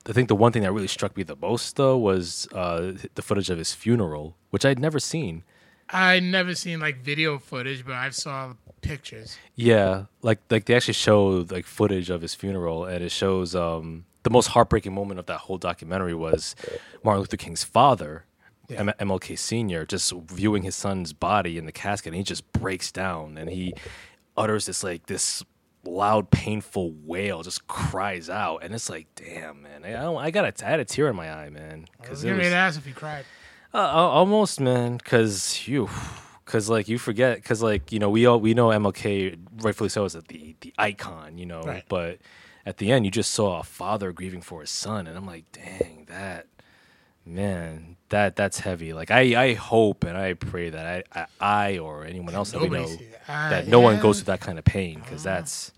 I 0.08 0.14
think 0.14 0.28
the 0.28 0.36
one 0.36 0.52
thing 0.52 0.62
that 0.62 0.72
really 0.72 0.88
struck 0.88 1.18
me 1.18 1.24
the 1.24 1.36
most 1.36 1.76
though 1.76 1.98
was 1.98 2.48
uh, 2.54 2.94
the 3.16 3.22
footage 3.22 3.50
of 3.50 3.58
his 3.58 3.74
funeral, 3.74 4.36
which 4.52 4.66
I'd 4.66 4.80
never 4.80 5.00
seen. 5.00 5.44
I 5.90 6.20
never 6.20 6.56
seen 6.56 6.80
like 6.80 7.04
video 7.04 7.38
footage, 7.38 7.86
but 7.86 7.94
I 7.96 8.10
saw 8.10 8.54
pictures. 8.82 9.38
Yeah, 9.56 10.06
like 10.22 10.40
like 10.50 10.66
they 10.66 10.76
actually 10.76 10.96
show 10.96 11.46
like 11.50 11.66
footage 11.66 12.10
of 12.10 12.22
his 12.22 12.34
funeral, 12.34 12.86
and 12.86 13.04
it 13.04 13.12
shows 13.12 13.56
um, 13.56 14.06
the 14.24 14.30
most 14.30 14.48
heartbreaking 14.48 14.94
moment 14.94 15.20
of 15.20 15.26
that 15.28 15.40
whole 15.40 15.58
documentary 15.58 16.16
was 16.16 16.56
Martin 17.04 17.22
Luther 17.22 17.38
King's 17.38 17.64
father, 17.64 18.26
Yeah. 18.68 18.80
M- 19.00 19.10
MLK 19.10 19.38
Senior, 19.38 19.86
just 19.86 20.12
viewing 20.12 20.64
his 20.64 20.76
son's 20.76 21.14
body 21.14 21.58
in 21.58 21.66
the 21.66 21.72
casket, 21.72 22.08
and 22.14 22.16
he 22.18 22.24
just 22.24 22.52
breaks 22.52 22.92
down 22.92 23.38
and 23.38 23.50
he 23.50 23.74
utters 24.36 24.66
this 24.66 24.84
like 24.84 25.06
this 25.06 25.44
loud, 25.88 26.32
painful 26.32 26.92
wail, 27.06 27.44
just 27.44 27.68
cries 27.68 28.28
out, 28.28 28.64
and 28.64 28.74
it's 28.74 28.90
like, 28.90 29.06
damn, 29.14 29.62
man, 29.62 29.84
I, 29.86 29.90
I, 29.90 30.02
don't- 30.02 30.18
I 30.18 30.32
got 30.32 30.46
a, 30.62 30.66
I 30.66 30.70
had 30.72 30.80
a 30.80 30.86
tear 30.86 31.08
in 31.10 31.16
my 31.16 31.32
eye, 31.32 31.50
man, 31.52 31.86
because 32.02 32.24
was 32.24 32.24
it 32.24 32.34
was- 32.34 32.48
to 32.48 32.56
ask 32.56 32.80
if 32.80 32.86
he 32.88 32.92
cried. 32.92 33.24
Uh, 33.78 34.10
almost, 34.10 34.60
man, 34.60 34.98
because 34.98 35.68
you, 35.68 35.90
because 36.46 36.70
like 36.70 36.88
you 36.88 36.98
forget, 36.98 37.38
because 37.38 37.62
like 37.62 37.92
you 37.92 38.00
know 38.00 38.10
we 38.10 38.26
all 38.26 38.40
we 38.40 38.54
know 38.54 38.70
MLK 38.70 39.38
rightfully 39.62 39.90
so 39.90 40.06
is 40.06 40.14
the 40.14 40.56
the 40.62 40.74
icon, 40.78 41.38
you 41.38 41.46
know, 41.46 41.62
Right. 41.64 41.84
but 41.90 42.20
at 42.66 42.78
the 42.78 42.92
end 42.92 43.06
you 43.06 43.12
just 43.12 43.32
saw 43.32 43.60
a 43.60 43.64
father 43.64 44.12
grieving 44.12 44.42
for 44.42 44.62
his 44.62 44.70
son, 44.70 45.08
and 45.08 45.18
I'm 45.18 45.26
like, 45.26 45.46
dang, 45.52 46.06
that 46.10 46.48
man, 47.26 47.98
that 48.10 48.36
that's 48.36 48.60
heavy. 48.60 48.94
Like 48.94 49.12
I 49.12 49.50
I 49.50 49.54
hope 49.54 50.04
and 50.04 50.18
I 50.18 50.34
pray 50.34 50.70
that 50.70 51.04
I 51.16 51.20
I, 51.22 51.26
I 51.74 51.78
or 51.80 52.06
anyone 52.06 52.34
else 52.36 52.52
that 52.52 52.62
we 52.62 52.70
know 52.70 52.82
Nobody. 52.84 53.08
Uh, 53.28 53.50
that 53.50 53.68
no 53.68 53.80
one 53.80 54.00
goes 54.00 54.20
through 54.20 54.26
that 54.34 54.42
kind 54.42 54.60
of 54.60 54.66
pain, 54.66 55.00
because 55.00 55.24
that's 55.24 55.72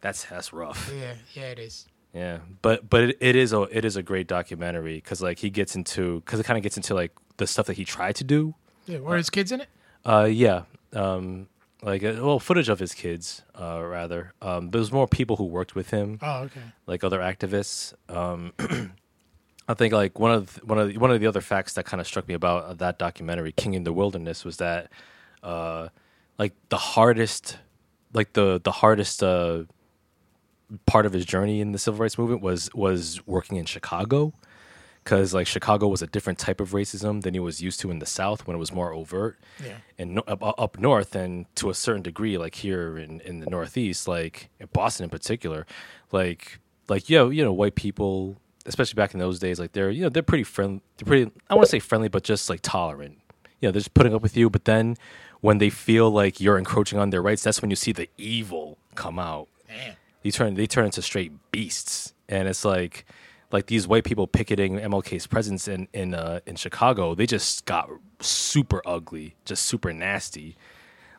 that's 0.00 0.24
that's 0.24 0.52
rough. 0.52 0.92
Yeah, 0.96 1.14
yeah, 1.34 1.50
it 1.50 1.58
is. 1.58 1.86
Yeah, 2.14 2.38
but 2.62 2.88
but 2.88 3.02
it, 3.02 3.18
it 3.20 3.36
is 3.36 3.52
a 3.52 3.62
it 3.62 3.84
is 3.84 3.96
a 3.96 4.02
great 4.02 4.26
documentary 4.26 4.94
because 4.96 5.20
like 5.20 5.38
he 5.40 5.50
gets 5.50 5.76
into 5.76 6.20
because 6.20 6.40
it 6.40 6.44
kind 6.44 6.56
of 6.56 6.62
gets 6.62 6.76
into 6.76 6.94
like 6.94 7.12
the 7.36 7.46
stuff 7.46 7.66
that 7.66 7.76
he 7.76 7.84
tried 7.84 8.16
to 8.16 8.24
do. 8.24 8.54
Yeah, 8.86 8.98
were 9.00 9.16
his 9.16 9.30
kids 9.30 9.52
in 9.52 9.60
it? 9.60 9.68
Uh, 10.06 10.24
yeah, 10.24 10.62
um, 10.94 11.48
like 11.82 12.02
uh, 12.02 12.14
well, 12.20 12.38
footage 12.40 12.68
of 12.70 12.78
his 12.78 12.94
kids, 12.94 13.42
uh, 13.60 13.82
rather. 13.84 14.32
Um, 14.40 14.70
there 14.70 14.78
was 14.78 14.90
more 14.90 15.06
people 15.06 15.36
who 15.36 15.44
worked 15.44 15.74
with 15.74 15.90
him, 15.90 16.18
Oh, 16.22 16.44
okay. 16.44 16.62
like 16.86 17.04
other 17.04 17.18
activists. 17.20 17.92
Um, 18.08 18.52
I 19.68 19.74
think 19.74 19.92
like 19.92 20.18
one 20.18 20.30
of 20.32 20.54
the, 20.54 20.64
one 20.64 20.78
of 20.78 20.88
the, 20.88 20.98
one 20.98 21.10
of 21.10 21.20
the 21.20 21.26
other 21.26 21.42
facts 21.42 21.74
that 21.74 21.84
kind 21.84 22.00
of 22.00 22.06
struck 22.06 22.26
me 22.26 22.32
about 22.32 22.78
that 22.78 22.98
documentary, 22.98 23.52
King 23.52 23.74
in 23.74 23.84
the 23.84 23.92
Wilderness, 23.92 24.42
was 24.44 24.56
that 24.56 24.90
uh, 25.42 25.88
like 26.38 26.54
the 26.70 26.78
hardest, 26.78 27.58
like 28.14 28.32
the 28.32 28.58
the 28.64 28.72
hardest 28.72 29.22
uh, 29.22 29.64
part 30.86 31.06
of 31.06 31.12
his 31.12 31.24
journey 31.24 31.60
in 31.60 31.72
the 31.72 31.78
civil 31.78 32.00
rights 32.00 32.18
movement 32.18 32.42
was 32.42 32.70
was 32.74 33.26
working 33.26 33.56
in 33.56 33.64
Chicago, 33.66 34.32
because 35.04 35.32
like 35.32 35.46
Chicago 35.46 35.88
was 35.88 36.02
a 36.02 36.06
different 36.06 36.38
type 36.38 36.60
of 36.60 36.70
racism 36.72 37.22
than 37.22 37.34
he 37.34 37.40
was 37.40 37.60
used 37.62 37.80
to 37.80 37.90
in 37.90 37.98
the 37.98 38.06
South 38.06 38.46
when 38.46 38.54
it 38.56 38.58
was 38.58 38.72
more 38.72 38.92
overt 38.92 39.38
Yeah. 39.64 39.76
and 39.98 40.16
no, 40.16 40.22
up, 40.28 40.42
up 40.58 40.78
north 40.78 41.14
and 41.14 41.46
to 41.56 41.70
a 41.70 41.74
certain 41.74 42.02
degree 42.02 42.36
like 42.38 42.54
here 42.56 42.98
in, 42.98 43.20
in 43.20 43.40
the 43.40 43.46
northeast 43.46 44.06
like 44.06 44.50
in 44.60 44.68
boston 44.72 45.04
in 45.04 45.10
particular 45.10 45.66
like 46.12 46.58
like 46.88 47.08
yo, 47.08 47.24
know, 47.24 47.30
you 47.30 47.42
know 47.44 47.52
white 47.52 47.74
people 47.74 48.36
especially 48.66 48.94
back 48.96 49.14
in 49.14 49.20
those 49.20 49.38
days 49.38 49.58
like 49.58 49.72
they're 49.72 49.90
you 49.90 50.02
know 50.02 50.08
they're 50.10 50.22
pretty 50.22 50.44
friendly 50.44 50.82
they're 50.98 51.06
pretty 51.06 51.30
i 51.48 51.54
want 51.54 51.64
to 51.64 51.70
say 51.70 51.78
friendly 51.78 52.08
but 52.08 52.22
just 52.22 52.50
like 52.50 52.60
tolerant 52.62 53.16
you 53.60 53.66
know 53.68 53.72
they're 53.72 53.80
just 53.80 53.94
putting 53.94 54.14
up 54.14 54.20
with 54.20 54.36
you 54.36 54.50
but 54.50 54.66
then 54.66 54.94
when 55.40 55.56
they 55.58 55.70
feel 55.70 56.10
like 56.10 56.40
you're 56.40 56.58
encroaching 56.58 56.98
on 56.98 57.08
their 57.10 57.22
rights 57.22 57.42
that's 57.42 57.62
when 57.62 57.70
you 57.70 57.76
see 57.76 57.92
the 57.92 58.08
evil 58.18 58.76
come 58.94 59.18
out 59.18 59.48
Damn. 59.66 59.94
They 60.22 60.30
turn 60.30 60.54
they 60.54 60.66
turn 60.66 60.86
into 60.86 61.02
straight 61.02 61.32
beasts. 61.52 62.14
And 62.28 62.48
it's 62.48 62.64
like 62.64 63.04
like 63.50 63.66
these 63.66 63.88
white 63.88 64.04
people 64.04 64.26
picketing 64.26 64.78
MLK's 64.78 65.26
presence 65.26 65.68
in 65.68 65.88
in 65.92 66.14
uh, 66.14 66.40
in 66.46 66.56
Chicago 66.56 67.14
they 67.14 67.26
just 67.26 67.64
got 67.64 67.88
super 68.20 68.82
ugly 68.86 69.36
just 69.44 69.64
super 69.64 69.92
nasty. 69.92 70.56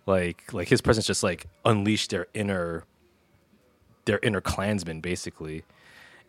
Like 0.05 0.53
like 0.53 0.67
his 0.67 0.81
presence 0.81 1.05
just 1.05 1.23
like 1.23 1.47
unleashed 1.65 2.12
their 2.12 2.27
inner 2.33 2.85
their 4.05 4.19
inner 4.23 4.41
clansmen 4.41 5.01
basically. 5.01 5.63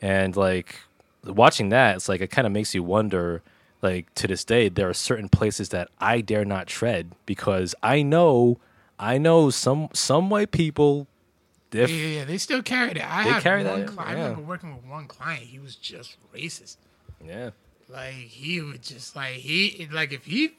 And 0.00 0.36
like 0.36 0.76
watching 1.24 1.68
that 1.70 1.96
it's 1.96 2.08
like 2.08 2.20
it 2.20 2.30
kind 2.30 2.46
of 2.46 2.52
makes 2.52 2.74
you 2.74 2.82
wonder 2.82 3.42
like 3.82 4.12
to 4.14 4.26
this 4.26 4.44
day 4.44 4.68
there 4.68 4.88
are 4.88 4.94
certain 4.94 5.28
places 5.28 5.70
that 5.70 5.88
I 5.98 6.20
dare 6.20 6.44
not 6.44 6.66
tread 6.66 7.12
because 7.26 7.74
I 7.82 8.02
know 8.02 8.58
I 8.98 9.18
know 9.18 9.50
some 9.50 9.88
some 9.92 10.30
white 10.30 10.50
people 10.50 11.06
Yeah, 11.72 11.86
yeah, 11.86 12.06
yeah, 12.18 12.24
they 12.24 12.38
still 12.38 12.62
carried 12.62 12.96
it. 12.96 13.04
I 13.08 13.24
They 13.24 13.30
had 13.30 13.42
carry 13.42 13.64
one 13.64 13.80
that, 13.86 13.88
cli- 13.88 14.04
I 14.04 14.12
remember 14.12 14.42
working 14.42 14.74
with 14.74 14.84
one 14.84 15.06
client. 15.06 15.42
He 15.44 15.58
was 15.58 15.76
just 15.76 16.16
racist. 16.34 16.76
yeah 17.24 17.50
Like 17.88 18.14
he 18.14 18.60
would 18.60 18.82
just 18.82 19.14
like 19.14 19.34
he 19.34 19.88
like 19.92 20.12
if 20.12 20.24
he 20.24 20.52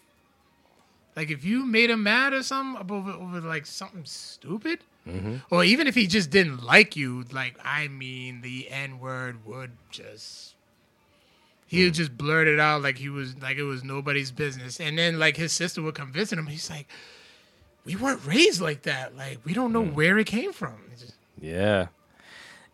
like 1.16 1.30
if 1.30 1.44
you 1.44 1.66
made 1.66 1.90
him 1.90 2.04
mad 2.04 2.32
or 2.34 2.44
something 2.44 2.90
over 2.90 3.12
over 3.12 3.42
like 3.42 3.66
something 3.66 4.06
stupid, 4.06 4.80
Mm-hmm. 5.08 5.38
or 5.50 5.64
even 5.64 5.88
if 5.88 5.96
he 5.96 6.06
just 6.06 6.30
didn't 6.30 6.64
like 6.64 6.96
you, 6.96 7.26
like 7.32 7.58
I 7.66 7.88
mean, 7.88 8.42
the 8.42 8.70
N 8.70 9.00
word 9.00 9.44
would 9.48 9.72
just 9.90 10.54
he 11.66 11.78
Mm. 11.82 11.86
would 11.86 11.94
just 11.96 12.16
blurt 12.18 12.48
it 12.48 12.60
out 12.60 12.84
like 12.84 12.98
he 13.00 13.10
was 13.10 13.36
like 13.42 13.58
it 13.58 13.64
was 13.64 13.84
nobody's 13.84 14.32
business, 14.32 14.80
and 14.80 14.98
then 15.00 15.18
like 15.18 15.38
his 15.38 15.52
sister 15.52 15.82
would 15.82 15.96
come 15.96 16.12
visit 16.12 16.38
him. 16.38 16.46
He's 16.48 16.70
like, 16.70 16.88
"We 17.86 17.96
weren't 17.96 18.26
raised 18.26 18.62
like 18.62 18.84
that. 18.84 19.16
Like 19.16 19.40
we 19.46 19.54
don't 19.54 19.70
Mm. 19.70 19.74
know 19.74 19.84
where 19.86 20.18
it 20.18 20.28
came 20.28 20.54
from." 20.54 20.76
Just- 21.00 21.16
Yeah, 21.40 21.88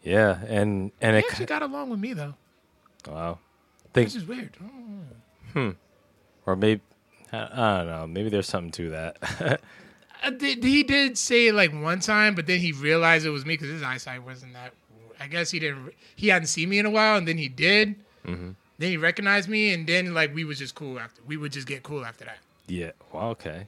yeah, 0.03 0.39
and 0.47 0.91
and 1.01 1.15
it 1.15 1.25
actually 1.29 1.45
got 1.45 1.61
along 1.61 1.89
with 1.89 1.99
me 1.99 2.13
though, 2.13 2.35
wow, 3.07 3.39
think 3.93 4.07
which 4.07 4.15
is 4.15 4.25
weird. 4.25 4.55
I 5.55 5.73
or 6.45 6.55
maybe 6.55 6.81
I, 7.33 7.77
don't 7.77 7.87
know, 7.87 8.07
maybe 8.07 8.29
there's 8.29 8.47
something 8.47 8.71
to 8.71 8.89
that. 8.91 9.61
Uh, 10.23 10.31
he 10.39 10.81
did 10.81 11.15
say 11.15 11.45
it 11.49 11.53
like 11.53 11.71
one 11.71 11.99
time, 11.99 12.33
but 12.33 12.47
then 12.47 12.57
he 12.59 12.71
realized 12.71 13.23
it 13.23 13.29
was 13.29 13.45
me 13.45 13.53
because 13.53 13.69
his 13.69 13.83
eyesight 13.83 14.23
wasn't 14.23 14.51
that. 14.53 14.73
I 15.19 15.27
guess 15.27 15.51
he 15.51 15.59
didn't. 15.59 15.93
He 16.15 16.29
hadn't 16.29 16.47
seen 16.47 16.69
me 16.69 16.79
in 16.79 16.87
a 16.87 16.89
while, 16.89 17.17
and 17.17 17.27
then 17.27 17.37
he 17.37 17.47
did. 17.47 17.89
Mm-hmm. 18.25 18.49
Then 18.79 18.89
he 18.89 18.97
recognized 18.97 19.47
me, 19.47 19.71
and 19.75 19.85
then 19.85 20.15
like 20.15 20.33
we 20.33 20.43
was 20.43 20.57
just 20.57 20.73
cool 20.73 20.99
after. 20.99 21.21
We 21.27 21.37
would 21.37 21.51
just 21.51 21.67
get 21.67 21.83
cool 21.83 22.03
after 22.03 22.25
that. 22.25 22.39
yeah, 22.67 22.93
well, 23.13 23.27
okay, 23.29 23.67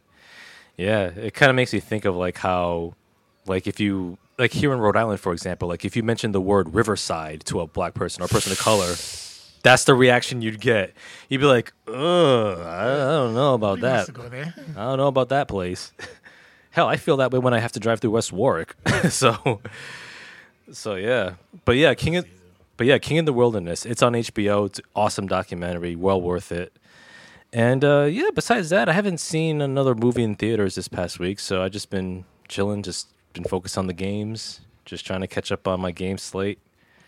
yeah, 0.80 1.08
it 1.08 1.34
kind 1.34 1.50
of 1.50 1.56
makes 1.56 1.74
me 1.74 1.80
think 1.82 2.06
of 2.06 2.16
like 2.16 2.38
how, 2.38 2.94
like 3.46 3.68
if 3.68 3.80
you 3.80 4.18
like 4.38 4.52
here 4.54 4.72
in 4.74 4.80
Rhode 4.80 4.96
Island, 4.96 5.20
for 5.20 5.34
example, 5.34 5.68
like 5.68 5.84
if 5.84 5.96
you 5.98 6.04
mention 6.04 6.32
the 6.32 6.40
word 6.42 6.74
Riverside 6.74 7.44
to 7.48 7.60
a 7.60 7.68
black 7.68 7.94
person 7.94 8.22
or 8.22 8.26
a 8.26 8.30
person 8.30 8.52
of 8.52 8.58
color. 8.60 8.96
That's 9.62 9.84
the 9.84 9.94
reaction 9.94 10.42
you'd 10.42 10.62
get. 10.62 10.94
You'd 11.28 11.42
be 11.42 11.46
like, 11.46 11.74
"Ugh, 11.86 11.94
I 11.96 12.84
I 12.94 13.12
don't 13.12 13.34
know 13.34 13.56
about 13.56 13.80
We 13.80 13.82
that. 13.82 14.06
to 14.06 14.12
go 14.14 14.30
there. 14.30 14.54
I 14.78 14.84
don't 14.86 14.98
know 14.98 15.08
about 15.08 15.28
that 15.30 15.50
place. 15.50 15.92
Hell, 16.72 16.88
I 16.88 16.96
feel 16.96 17.18
that 17.18 17.32
way 17.34 17.40
when 17.40 17.54
I 17.54 17.60
have 17.60 17.74
to 17.74 17.80
drive 17.82 18.00
through 18.00 18.12
West 18.12 18.32
Warwick. 18.32 18.74
so, 19.10 19.60
so 20.72 20.96
yeah, 20.96 21.34
but 21.66 21.76
yeah, 21.76 21.94
King 21.94 22.16
of, 22.16 22.26
but 22.78 22.88
yeah, 22.88 23.00
King 23.00 23.18
in 23.18 23.26
the 23.26 23.34
Wilderness. 23.34 23.86
It's 23.86 24.02
on 24.02 24.14
HBO. 24.14 24.68
It's 24.68 24.80
an 24.80 24.86
awesome 24.96 25.28
documentary, 25.28 25.94
well 25.98 26.22
worth 26.22 26.54
it. 26.54 26.72
And 27.52 27.84
uh, 27.84 28.08
yeah, 28.10 28.30
besides 28.34 28.70
that, 28.70 28.88
I 28.90 28.94
haven't 28.94 29.20
seen 29.20 29.62
another 29.62 29.96
movie 29.96 30.24
in 30.24 30.36
theaters 30.36 30.76
this 30.76 30.88
past 30.88 31.20
week, 31.20 31.40
so 31.40 31.64
I 31.64 31.70
just 31.70 31.90
been 31.90 32.26
chilling, 32.48 32.84
just 32.84 33.08
been 33.34 33.44
focused 33.44 33.78
on 33.78 33.88
the 33.88 33.94
games, 33.94 34.62
just 34.86 35.06
trying 35.06 35.22
to 35.22 35.28
catch 35.28 35.52
up 35.52 35.68
on 35.68 35.82
my 35.82 35.92
game 35.92 36.18
slate. 36.18 36.60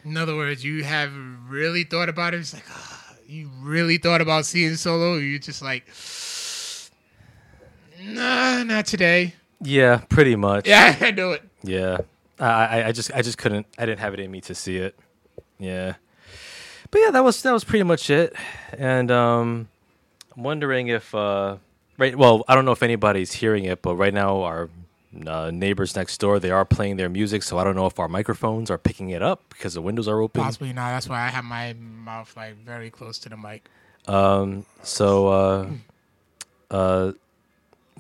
In 0.04 0.18
other 0.18 0.36
words, 0.36 0.64
you 0.64 0.84
have 0.84 1.12
really 1.48 1.84
thought 1.84 2.10
about 2.10 2.34
it. 2.34 2.40
It's 2.40 2.54
like 2.56 2.66
ah, 2.70 3.14
you 3.28 3.50
really 3.60 3.98
thought 3.98 4.22
about 4.22 4.46
seeing 4.46 4.76
Solo. 4.76 5.14
Or 5.16 5.20
you 5.20 5.38
just 5.38 5.62
like, 5.62 5.86
nah, 8.02 8.64
not 8.64 8.88
today. 8.88 9.36
Yeah, 9.62 9.98
pretty 10.10 10.36
much. 10.36 10.68
Yeah, 10.68 10.96
I 11.02 11.12
knew 11.12 11.32
it. 11.32 11.44
Yeah. 11.64 12.00
I, 12.40 12.46
I, 12.46 12.88
I 12.88 12.92
just 12.92 13.12
I 13.14 13.22
just 13.22 13.38
couldn't 13.38 13.68
I 13.78 13.86
didn't 13.86 14.00
have 14.00 14.16
it 14.16 14.20
in 14.20 14.32
me 14.32 14.42
to 14.42 14.56
see 14.56 14.78
it. 14.78 14.98
Yeah. 15.60 15.96
But 16.90 17.02
yeah, 17.02 17.12
that 17.12 17.24
was 17.24 17.44
that 17.44 17.52
was 17.52 17.64
pretty 17.64 17.84
much 17.84 18.10
it. 18.10 18.34
And 18.76 19.12
um 19.12 19.70
I'm 20.36 20.44
wondering 20.44 20.88
if 20.88 21.14
uh 21.14 21.58
right 21.98 22.16
well, 22.16 22.44
I 22.48 22.56
don't 22.56 22.66
know 22.66 22.72
if 22.72 22.84
anybody's 22.84 23.34
hearing 23.34 23.66
it, 23.66 23.82
but 23.82 23.96
right 23.96 24.14
now 24.14 24.42
our 24.44 24.70
uh, 25.28 25.52
neighbors 25.52 25.96
next 25.96 26.20
door 26.20 26.40
they 26.40 26.52
are 26.52 26.64
playing 26.66 26.98
their 26.98 27.10
music, 27.10 27.44
so 27.44 27.58
I 27.58 27.64
don't 27.64 27.76
know 27.76 27.86
if 27.86 28.00
our 28.00 28.08
microphones 28.08 28.72
are 28.72 28.78
picking 28.78 29.10
it 29.10 29.22
up 29.22 29.44
because 29.50 29.74
the 29.74 29.82
windows 29.82 30.08
are 30.08 30.22
open. 30.22 30.42
Possibly 30.42 30.72
not. 30.74 30.92
That's 30.92 31.10
why 31.10 31.22
I 31.22 31.28
have 31.28 31.44
my 31.44 31.74
mouth 31.74 32.34
like 32.38 32.56
very 32.58 32.90
close 32.90 33.20
to 33.20 33.30
the 33.30 33.38
mic. 33.38 33.70
Um 34.08 34.66
so 34.84 35.28
uh 35.28 35.68
uh 36.72 37.12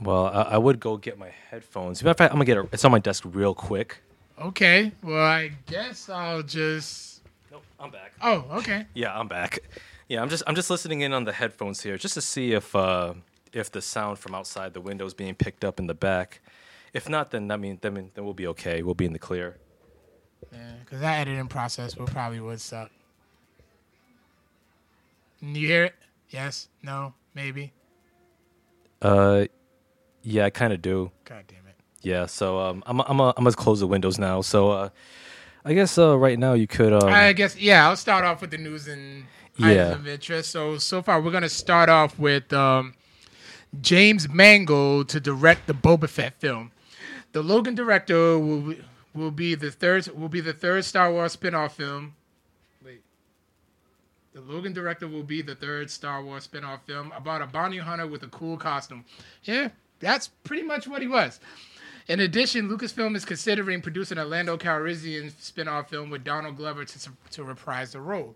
well, 0.01 0.27
I, 0.27 0.41
I 0.41 0.57
would 0.57 0.79
go 0.79 0.97
get 0.97 1.19
my 1.19 1.29
headphones. 1.49 2.01
Matter 2.01 2.11
of 2.11 2.17
fact, 2.17 2.33
I'm 2.33 2.37
gonna 2.37 2.45
get 2.45 2.57
it. 2.57 2.69
It's 2.71 2.83
on 2.85 2.91
my 2.91 2.99
desk 2.99 3.23
real 3.25 3.53
quick. 3.53 4.01
Okay. 4.41 4.91
Well, 5.03 5.23
I 5.23 5.51
guess 5.67 6.09
I'll 6.09 6.41
just. 6.41 7.21
Nope, 7.51 7.63
I'm 7.79 7.91
back. 7.91 8.13
Oh, 8.21 8.45
okay. 8.53 8.85
Yeah, 8.93 9.17
I'm 9.17 9.27
back. 9.27 9.59
Yeah, 10.11 10.21
I'm 10.21 10.27
just 10.27 10.43
I'm 10.45 10.55
just 10.55 10.69
listening 10.69 10.99
in 10.99 11.13
on 11.13 11.23
the 11.23 11.31
headphones 11.31 11.83
here 11.83 11.97
just 11.97 12.15
to 12.15 12.21
see 12.21 12.51
if 12.51 12.75
uh 12.75 13.13
if 13.53 13.71
the 13.71 13.81
sound 13.81 14.19
from 14.19 14.35
outside 14.35 14.73
the 14.73 14.81
window 14.81 15.05
is 15.05 15.13
being 15.13 15.35
picked 15.35 15.63
up 15.63 15.79
in 15.79 15.87
the 15.87 15.93
back. 15.93 16.41
If 16.91 17.07
not, 17.07 17.31
then 17.31 17.49
I 17.49 17.55
mean 17.55 17.77
then 17.79 17.93
then 18.13 18.25
we'll 18.25 18.33
be 18.33 18.47
okay. 18.47 18.83
We'll 18.83 18.93
be 18.93 19.05
in 19.05 19.13
the 19.13 19.19
clear. 19.19 19.55
Yeah, 20.51 20.73
because 20.83 20.99
that 20.99 21.21
editing 21.21 21.47
process 21.47 21.95
will 21.95 22.07
probably 22.07 22.41
would 22.41 22.59
suck. 22.59 22.91
You 25.39 25.65
hear 25.65 25.85
it? 25.85 25.95
Yes. 26.29 26.67
No. 26.83 27.13
Maybe. 27.33 27.71
Uh, 29.01 29.45
yeah, 30.23 30.43
I 30.43 30.49
kind 30.49 30.73
of 30.73 30.81
do. 30.81 31.09
God 31.23 31.45
damn 31.47 31.65
it. 31.67 31.75
Yeah, 32.01 32.25
so 32.25 32.59
um, 32.59 32.83
I'm 32.85 32.99
I'm 32.99 33.21
I'm 33.21 33.33
gonna 33.35 33.53
close 33.53 33.79
the 33.79 33.87
windows 33.87 34.19
now. 34.19 34.41
So 34.41 34.71
uh, 34.71 34.89
I 35.63 35.73
guess 35.73 35.97
uh 35.97 36.17
right 36.17 36.37
now 36.37 36.51
you 36.51 36.67
could 36.67 36.91
um 36.91 37.07
I 37.07 37.31
guess 37.31 37.55
yeah. 37.55 37.87
I'll 37.87 37.95
start 37.95 38.25
off 38.25 38.41
with 38.41 38.51
the 38.51 38.57
news 38.57 38.89
and 38.89 39.23
Yeah. 39.69 39.91
of 39.93 40.07
interest. 40.07 40.51
So 40.51 40.77
so 40.77 41.01
far 41.01 41.21
we're 41.21 41.31
gonna 41.31 41.49
start 41.49 41.89
off 41.89 42.17
with 42.17 42.51
um, 42.53 42.93
James 43.81 44.27
Mangold 44.29 45.09
to 45.09 45.19
direct 45.19 45.67
the 45.67 45.73
Boba 45.73 46.09
Fett 46.09 46.39
film. 46.39 46.71
The 47.33 47.41
Logan 47.41 47.75
director 47.75 48.37
will 48.37 48.61
be- 48.61 48.81
will 49.13 49.31
be 49.31 49.55
the 49.55 49.71
third 49.71 50.07
will 50.07 50.29
be 50.29 50.41
the 50.41 50.53
third 50.53 50.85
Star 50.85 51.11
Wars 51.11 51.33
spin-off 51.33 51.75
film. 51.75 52.13
Wait. 52.83 53.01
The 54.33 54.41
Logan 54.41 54.73
director 54.73 55.07
will 55.07 55.23
be 55.23 55.41
the 55.41 55.55
third 55.55 55.89
Star 55.91 56.23
Wars 56.23 56.43
spin-off 56.43 56.85
film 56.85 57.11
about 57.15 57.41
a 57.41 57.45
bounty 57.45 57.77
hunter 57.77 58.07
with 58.07 58.23
a 58.23 58.27
cool 58.27 58.57
costume. 58.57 59.05
Yeah, 59.43 59.69
that's 59.99 60.27
pretty 60.43 60.63
much 60.63 60.87
what 60.87 61.01
he 61.01 61.07
was. 61.07 61.39
In 62.07 62.19
addition, 62.19 62.67
Lucasfilm 62.67 63.15
is 63.15 63.23
considering 63.25 63.81
producing 63.81 64.17
a 64.17 64.25
Lando 64.25 64.57
Calrissian 64.57 65.31
spin-off 65.39 65.89
film 65.89 66.09
with 66.09 66.23
Donald 66.23 66.57
Glover 66.57 66.83
to, 66.83 67.09
to 67.31 67.43
reprise 67.43 67.91
the 67.93 68.01
role. 68.01 68.35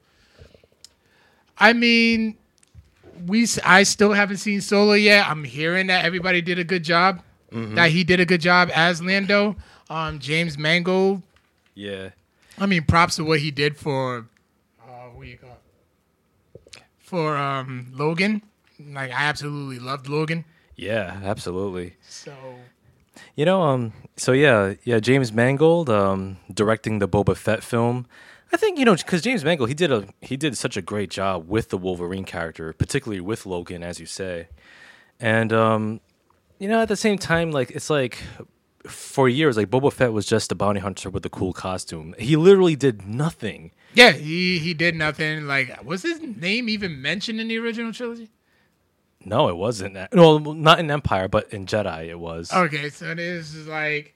I 1.58 1.74
mean, 1.74 2.38
we 3.26 3.48
I 3.64 3.84
still 3.84 4.14
haven't 4.14 4.38
seen 4.38 4.62
Solo 4.62 4.94
yet. 4.94 5.28
I'm 5.28 5.44
hearing 5.44 5.88
that 5.88 6.06
everybody 6.06 6.42
did 6.42 6.60
a 6.60 6.64
good 6.64 6.84
job. 6.84 7.22
That 7.52 7.92
he 7.92 8.04
did 8.04 8.20
a 8.20 8.26
good 8.26 8.42
job 8.42 8.70
as 8.76 9.02
Lando. 9.02 9.56
Um, 9.90 10.20
James 10.20 10.58
Mangold. 10.58 11.22
yeah 11.74 12.10
I 12.58 12.66
mean, 12.66 12.84
props 12.84 13.16
to 13.18 13.24
what 13.24 13.40
he 13.40 13.52
did 13.52 13.78
for. 13.78 14.28
Uh, 14.82 15.10
what 15.14 15.28
you 15.28 15.38
call? 15.38 15.58
For 17.00 17.38
um, 17.38 17.88
Logan. 17.94 18.42
Like 18.80 19.12
I 19.12 19.24
absolutely 19.24 19.80
loved 19.80 20.10
Logan. 20.10 20.44
yeah 20.76 21.22
absolutely. 21.24 21.96
So 22.10 22.34
You 23.36 23.46
know, 23.46 23.62
um, 23.62 23.94
so 24.18 24.34
yeah, 24.34 24.74
yeah, 24.84 25.00
James 25.00 25.32
Mangold, 25.32 25.90
um, 25.90 26.38
directing 26.54 27.00
the 27.00 27.08
Boba 27.08 27.38
Fett 27.38 27.64
film. 27.64 28.06
I 28.54 28.58
think 28.58 28.80
you 28.80 28.86
know 28.86 28.96
because 28.96 29.22
James 29.22 29.44
Mangold, 29.44 29.70
he 29.70 29.76
did 29.76 29.92
a 29.92 30.08
he 30.22 30.38
did 30.38 30.58
such 30.58 30.78
a 30.78 30.82
great 30.82 31.10
job 31.10 31.48
with 31.50 31.70
the 31.70 31.78
Wolverine 31.78 32.26
character, 32.26 32.72
particularly 32.74 33.22
with 33.22 33.46
Logan, 33.46 33.84
as 33.84 34.00
you 34.00 34.06
say, 34.06 34.48
and 35.20 35.52
um, 35.52 36.00
you 36.60 36.68
know, 36.70 36.82
at 36.82 36.88
the 36.88 36.96
same 36.96 37.18
time, 37.18 37.52
like 37.52 37.72
it's 37.72 37.90
like 37.90 38.20
for 38.88 39.28
years, 39.28 39.58
like 39.58 39.70
Boba 39.70 39.92
Fett 39.92 40.14
was 40.14 40.26
just 40.26 40.52
a 40.52 40.56
bounty 40.56 40.80
hunter 40.80 41.10
with 41.10 41.26
a 41.26 41.30
cool 41.30 41.54
costume. 41.54 42.14
He 42.20 42.36
literally 42.36 42.76
did 42.76 43.06
nothing. 43.06 43.72
yeah, 43.94 44.12
he 44.12 44.60
he 44.60 44.74
did 44.74 44.96
nothing. 44.96 45.48
Like 45.48 45.84
was 45.84 46.04
his 46.04 46.22
name 46.22 46.70
even 46.70 47.02
mentioned 47.02 47.42
in 47.42 47.48
the 47.48 47.58
original 47.58 47.92
trilogy? 47.92 48.30
No, 49.28 49.50
it 49.50 49.58
wasn't. 49.58 49.98
No, 50.14 50.38
not 50.38 50.80
in 50.80 50.92
Empire, 50.92 51.28
but 51.28 51.52
in 51.52 51.66
Jedi, 51.66 52.10
it 52.10 52.20
was. 52.20 52.54
Okay, 52.54 52.90
so 52.90 53.16
this 53.16 53.56
is 53.56 53.68
like. 53.68 54.15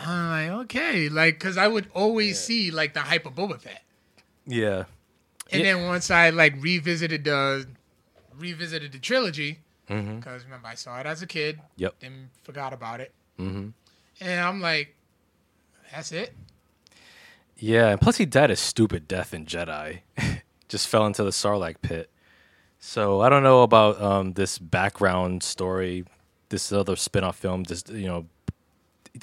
I'm 0.00 0.30
like, 0.50 0.60
okay, 0.64 1.08
like, 1.08 1.34
because 1.38 1.56
I 1.56 1.68
would 1.68 1.88
always 1.94 2.38
see 2.38 2.70
like 2.70 2.94
the 2.94 3.00
hype 3.00 3.26
of 3.26 3.34
Boba 3.34 3.60
Fett, 3.60 3.82
Yeah, 4.46 4.84
and 5.52 5.62
Yeah. 5.62 5.74
then 5.74 5.86
once 5.86 6.10
I 6.10 6.30
like 6.30 6.54
revisited 6.58 7.24
the 7.24 7.66
revisited 8.38 8.92
the 8.92 8.98
trilogy, 8.98 9.60
because 9.86 10.44
remember 10.44 10.68
I 10.68 10.74
saw 10.74 10.98
it 11.00 11.06
as 11.06 11.20
a 11.22 11.26
kid, 11.26 11.60
Yep. 11.76 11.94
then 12.00 12.30
forgot 12.42 12.72
about 12.72 13.00
it, 13.00 13.12
hmm 13.36 13.68
and 14.20 14.40
I'm 14.40 14.60
like, 14.60 14.94
that's 15.92 16.12
it. 16.12 16.34
Yeah, 17.56 17.88
and 17.88 18.00
plus 18.00 18.16
he 18.16 18.24
died 18.26 18.50
a 18.50 18.56
stupid 18.56 19.06
death 19.06 19.34
in 19.34 19.44
Jedi. 19.46 20.00
Just 20.68 20.88
fell 20.88 21.06
into 21.06 21.22
the 21.24 21.30
Sarlacc 21.30 21.76
pit. 21.82 22.08
So 22.78 23.20
I 23.20 23.28
don't 23.28 23.42
know 23.42 23.62
about 23.62 24.00
um, 24.00 24.32
this 24.34 24.58
background 24.58 25.42
story, 25.42 26.04
this 26.48 26.72
other 26.72 26.96
spin-off 26.96 27.36
film, 27.36 27.64
just 27.66 27.90
you 27.90 28.06
know, 28.06 28.26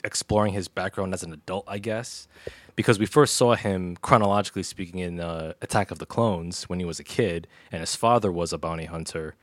exploring 0.04 0.54
his 0.54 0.68
background 0.68 1.14
as 1.14 1.24
an 1.24 1.34
adult, 1.34 1.66
I 1.68 1.78
guess, 1.80 2.28
because 2.76 3.00
we 3.00 3.06
first 3.06 3.36
saw 3.36 3.56
him 3.56 3.96
chronologically 4.02 4.64
speaking 4.64 5.00
in 5.00 5.20
uh, 5.20 5.54
Attack 5.62 5.92
of 5.92 6.00
the 6.00 6.06
Clones 6.06 6.64
when 6.64 6.80
he 6.80 6.86
was 6.86 7.00
a 7.00 7.04
kid, 7.04 7.48
and 7.72 7.80
his 7.82 7.96
father 7.96 8.32
was 8.32 8.54
a 8.54 8.58
bounty 8.58 8.86
hunter. 8.86 9.36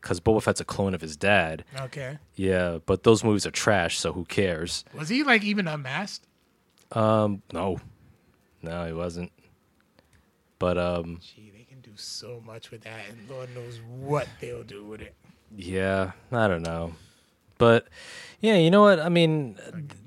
Because 0.00 0.20
Boba 0.20 0.40
Fett's 0.40 0.60
a 0.60 0.64
clone 0.64 0.94
of 0.94 1.00
his 1.00 1.16
dad. 1.16 1.64
Okay, 1.80 2.18
Yeah, 2.36 2.78
but 2.86 3.02
those 3.02 3.24
movies 3.24 3.44
are 3.46 3.50
trash, 3.50 3.98
so 3.98 4.12
who 4.12 4.24
cares? 4.24 4.84
was 4.96 5.08
he 5.08 5.24
like 5.24 5.42
even 5.42 5.66
unmasked? 5.66 6.24
Um, 6.92 7.42
no, 7.52 7.80
no, 8.62 8.86
he 8.86 8.92
wasn't. 8.92 9.32
But 10.60 10.78
um, 10.78 11.18
Gee, 11.20 11.50
they 11.56 11.64
can 11.64 11.80
do 11.80 11.90
so 11.96 12.40
much 12.46 12.70
with 12.70 12.82
that, 12.82 13.00
and 13.10 13.28
Lord 13.28 13.52
knows 13.54 13.80
what 13.98 14.28
they'll 14.40 14.62
do 14.62 14.84
with 14.84 15.00
it. 15.00 15.14
yeah, 15.56 16.12
I 16.30 16.46
don't 16.46 16.62
know. 16.62 16.92
But 17.58 17.88
yeah, 18.40 18.56
you 18.56 18.70
know 18.70 18.82
what? 18.82 19.00
I 19.00 19.08
mean, 19.08 19.58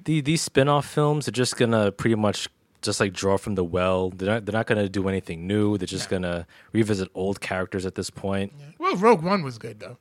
the, 0.06 0.22
these 0.22 0.42
spin-off 0.42 0.86
films 0.86 1.28
are 1.28 1.32
just 1.32 1.58
gonna 1.58 1.92
pretty 1.92 2.16
much 2.16 2.48
just 2.82 3.00
like 3.00 3.14
draw 3.14 3.38
from 3.38 3.56
the 3.56 3.64
well. 3.64 4.10
They're 4.10 4.30
not 4.30 4.46
they're 4.46 4.54
not 4.54 4.68
gonna 4.68 4.90
do 4.90 5.08
anything 5.08 5.48
new. 5.48 5.78
They're 5.78 5.88
just 5.88 6.10
gonna 6.10 6.48
revisit 6.72 7.10
old 7.14 7.42
characters 7.42 7.86
at 7.86 7.96
this 7.96 8.10
point. 8.10 8.54
Well, 8.80 8.96
Rogue 8.96 9.24
One 9.24 9.44
was 9.44 9.58
good 9.58 9.80
though. 9.80 9.98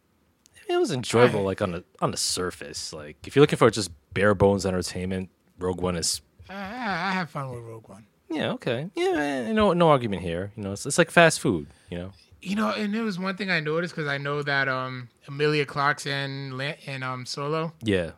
It 0.69 0.77
was 0.77 0.93
enjoyable, 0.93 1.43
like 1.43 1.61
on 1.63 1.73
the 1.73 1.85
on 2.01 2.11
the 2.11 2.17
surface. 2.17 2.93
Like 2.93 3.17
if 3.27 3.35
you're 3.35 3.43
looking 3.43 3.59
for 3.59 3.71
just 3.71 3.91
bare 4.15 4.35
bones 4.35 4.65
entertainment, 4.65 5.31
Rogue 5.59 5.81
One 5.81 5.97
is 5.97 6.23
I, 6.49 6.55
I, 6.55 7.13
have 7.13 7.31
fun 7.31 7.51
with 7.51 7.63
Rogue 7.63 7.89
One. 7.89 8.07
yeah 8.29 8.53
okay. 8.53 8.89
Yeah, 8.95 9.49
you 9.49 9.55
know, 9.55 9.73
no 9.73 9.91
argument 9.91 10.23
here. 10.23 10.53
You 10.57 10.65
know, 10.65 10.73
it's, 10.73 10.87
it's 10.87 10.99
like 10.99 11.11
fast 11.11 11.41
food. 11.41 11.67
You 11.91 11.99
know. 11.99 12.13
You 12.43 12.57
know, 12.57 12.71
and 12.71 12.95
it 12.95 13.03
was 13.03 13.19
one 13.19 13.37
thing 13.37 13.51
I 13.51 13.61
noticed 13.61 13.95
because 13.95 14.09
I 14.09 14.17
know 14.17 14.43
that 14.43 14.69
um 14.69 15.09
Emilia 15.29 15.67
Clarke's 15.67 16.07
and 16.07 16.55
um 17.03 17.27
Solo. 17.27 17.73
Yeah. 17.83 18.13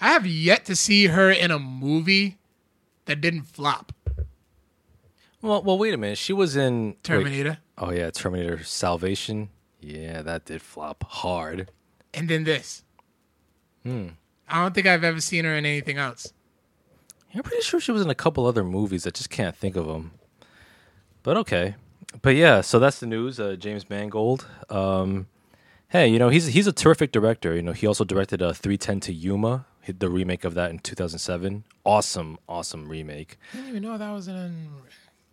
I 0.00 0.08
have 0.12 0.26
yet 0.26 0.64
to 0.66 0.76
see 0.76 1.06
her 1.06 1.30
in 1.30 1.50
a 1.50 1.58
movie 1.58 2.38
that 3.06 3.20
didn't 3.20 3.42
flop. 3.44 3.92
Well, 5.40 5.62
well, 5.62 5.78
wait 5.78 5.94
a 5.94 5.96
minute. 5.96 6.18
She 6.18 6.32
was 6.32 6.56
in 6.56 6.86
wait. 6.88 7.02
Terminator, 7.04 7.58
Oh 7.76 7.90
yeah, 7.90 8.10
Terminator 8.10 8.62
Salvation. 8.64 9.50
Yeah, 9.80 10.22
that 10.22 10.44
did 10.44 10.60
flop 10.62 11.04
hard. 11.04 11.70
and 12.12 12.28
then 12.28 12.44
this. 12.44 12.82
Hmm. 13.84 14.08
I 14.48 14.62
don't 14.62 14.74
think 14.74 14.86
I've 14.86 15.04
ever 15.04 15.20
seen 15.20 15.44
her 15.44 15.54
in 15.54 15.64
anything 15.66 15.98
else. 15.98 16.32
I'm 17.34 17.42
pretty 17.42 17.62
sure 17.62 17.78
she 17.78 17.92
was 17.92 18.02
in 18.02 18.10
a 18.10 18.14
couple 18.14 18.46
other 18.46 18.64
movies. 18.64 19.06
I 19.06 19.10
just 19.10 19.30
can't 19.30 19.54
think 19.54 19.76
of 19.76 19.86
them. 19.86 20.12
But 21.22 21.36
okay. 21.36 21.76
But 22.22 22.34
yeah, 22.34 22.62
so 22.62 22.78
that's 22.78 22.98
the 22.98 23.06
news. 23.06 23.38
Uh, 23.38 23.54
James 23.56 23.88
Mangold. 23.90 24.46
Um, 24.70 25.26
hey, 25.88 26.08
you 26.08 26.18
know 26.18 26.30
he's 26.30 26.46
he's 26.46 26.66
a 26.66 26.72
terrific 26.72 27.12
director. 27.12 27.54
You 27.54 27.62
know 27.62 27.72
he 27.72 27.86
also 27.86 28.04
directed 28.04 28.42
uh, 28.42 28.52
310 28.54 29.00
to 29.00 29.12
Yuma, 29.12 29.66
the 29.92 30.08
remake 30.08 30.44
of 30.44 30.54
that 30.54 30.70
in 30.70 30.78
2007. 30.78 31.64
Awesome, 31.84 32.38
awesome 32.48 32.88
remake. 32.88 33.38
I 33.52 33.56
didn't 33.56 33.70
even 33.70 33.82
know 33.82 33.98
that 33.98 34.10
was 34.10 34.28
an 34.28 34.68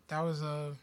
that 0.07 0.21
was 0.21 0.41
a. 0.41 0.75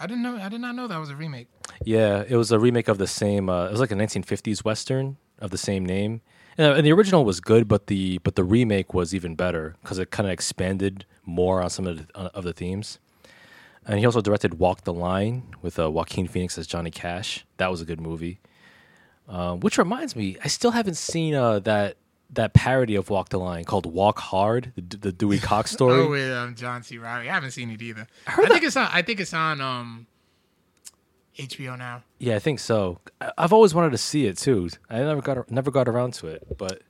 I 0.00 0.06
didn't 0.06 0.22
know. 0.22 0.36
I 0.36 0.48
did 0.48 0.60
not 0.60 0.74
know 0.74 0.86
that 0.86 0.98
was 0.98 1.10
a 1.10 1.16
remake. 1.16 1.48
Yeah, 1.84 2.24
it 2.26 2.36
was 2.36 2.50
a 2.50 2.58
remake 2.58 2.88
of 2.88 2.98
the 2.98 3.06
same. 3.06 3.48
Uh, 3.48 3.66
it 3.66 3.70
was 3.70 3.80
like 3.80 3.90
a 3.90 3.94
1950s 3.94 4.64
western 4.64 5.16
of 5.38 5.50
the 5.50 5.58
same 5.58 5.84
name. 5.84 6.22
And, 6.56 6.76
and 6.78 6.86
the 6.86 6.92
original 6.92 7.24
was 7.24 7.40
good, 7.40 7.68
but 7.68 7.86
the 7.86 8.18
but 8.18 8.34
the 8.34 8.44
remake 8.44 8.94
was 8.94 9.14
even 9.14 9.34
better 9.34 9.76
because 9.82 9.98
it 9.98 10.10
kind 10.10 10.26
of 10.26 10.32
expanded 10.32 11.04
more 11.24 11.62
on 11.62 11.70
some 11.70 11.86
of 11.86 11.98
the, 11.98 12.18
uh, 12.18 12.30
of 12.34 12.44
the 12.44 12.52
themes. 12.52 12.98
And 13.86 13.98
he 13.98 14.06
also 14.06 14.20
directed 14.20 14.54
Walk 14.54 14.84
the 14.84 14.92
Line 14.92 15.54
with 15.60 15.78
uh, 15.78 15.90
Joaquin 15.90 16.28
Phoenix 16.28 16.56
as 16.56 16.66
Johnny 16.66 16.90
Cash. 16.90 17.44
That 17.56 17.70
was 17.70 17.80
a 17.80 17.84
good 17.84 18.00
movie. 18.00 18.38
Um, 19.28 19.60
which 19.60 19.78
reminds 19.78 20.14
me, 20.14 20.36
I 20.44 20.48
still 20.48 20.72
haven't 20.72 20.96
seen 20.96 21.34
uh, 21.34 21.58
that 21.60 21.96
that 22.32 22.54
parody 22.54 22.94
of 22.94 23.10
Walk 23.10 23.28
the 23.28 23.38
Line 23.38 23.64
called 23.64 23.86
Walk 23.86 24.18
Hard, 24.18 24.72
the, 24.76 24.96
the 24.96 25.12
Dewey 25.12 25.38
Cox 25.38 25.70
story. 25.72 26.00
Oh, 26.00 26.08
with 26.10 26.32
um, 26.32 26.54
John 26.54 26.82
C. 26.82 26.98
Reilly. 26.98 27.28
I 27.28 27.34
haven't 27.34 27.50
seen 27.52 27.70
it 27.70 27.82
either. 27.82 28.06
I, 28.26 28.30
heard 28.30 28.48
think 28.48 28.64
it's 28.64 28.76
on. 28.76 28.88
I 28.92 29.02
think 29.02 29.20
it's 29.20 29.34
on 29.34 29.60
um, 29.60 30.06
HBO 31.38 31.76
now. 31.78 32.02
Yeah, 32.18 32.36
I 32.36 32.38
think 32.38 32.58
so. 32.60 32.98
I- 33.20 33.32
I've 33.38 33.52
always 33.52 33.74
wanted 33.74 33.90
to 33.92 33.98
see 33.98 34.26
it 34.26 34.38
too. 34.38 34.68
I 34.90 34.98
never 34.98 35.20
got 35.20 35.50
never 35.50 35.70
got 35.70 35.88
around 35.88 36.14
to 36.14 36.28
it, 36.28 36.56
but 36.58 36.82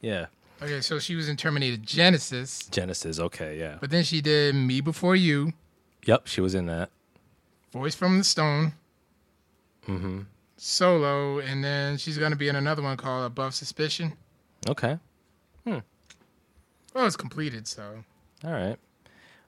yeah, 0.00 0.26
Okay, 0.62 0.80
so 0.80 0.98
she 0.98 1.14
was 1.14 1.28
in 1.28 1.36
Terminator 1.36 1.76
Genisys, 1.76 2.68
Genisys. 2.70 3.20
Okay, 3.20 3.58
yeah. 3.58 3.76
but 3.80 3.90
then 3.90 4.02
she 4.04 4.20
did 4.22 4.54
Me 4.54 4.80
Before 4.80 5.14
You, 5.16 5.52
Yep, 6.06 6.26
she 6.26 6.40
was 6.40 6.54
in 6.54 6.64
that. 6.66 6.88
Voice 7.72 7.94
from 7.94 8.16
the 8.18 8.24
Stone, 8.24 8.72
Mm-hmm. 9.86 10.20
Solo, 10.56 11.38
and 11.38 11.62
then 11.62 11.98
she's 11.98 12.16
gonna 12.18 12.36
be 12.36 12.48
in 12.48 12.56
another 12.56 12.82
one 12.82 12.96
called 12.96 13.26
Above 13.26 13.54
Suspicion. 13.54 14.14
Okay, 14.68 14.98
Hmm. 15.64 15.78
Well, 16.94 17.06
it's 17.06 17.16
completed, 17.16 17.66
so 17.68 18.04
all 18.44 18.52
right. 18.52 18.76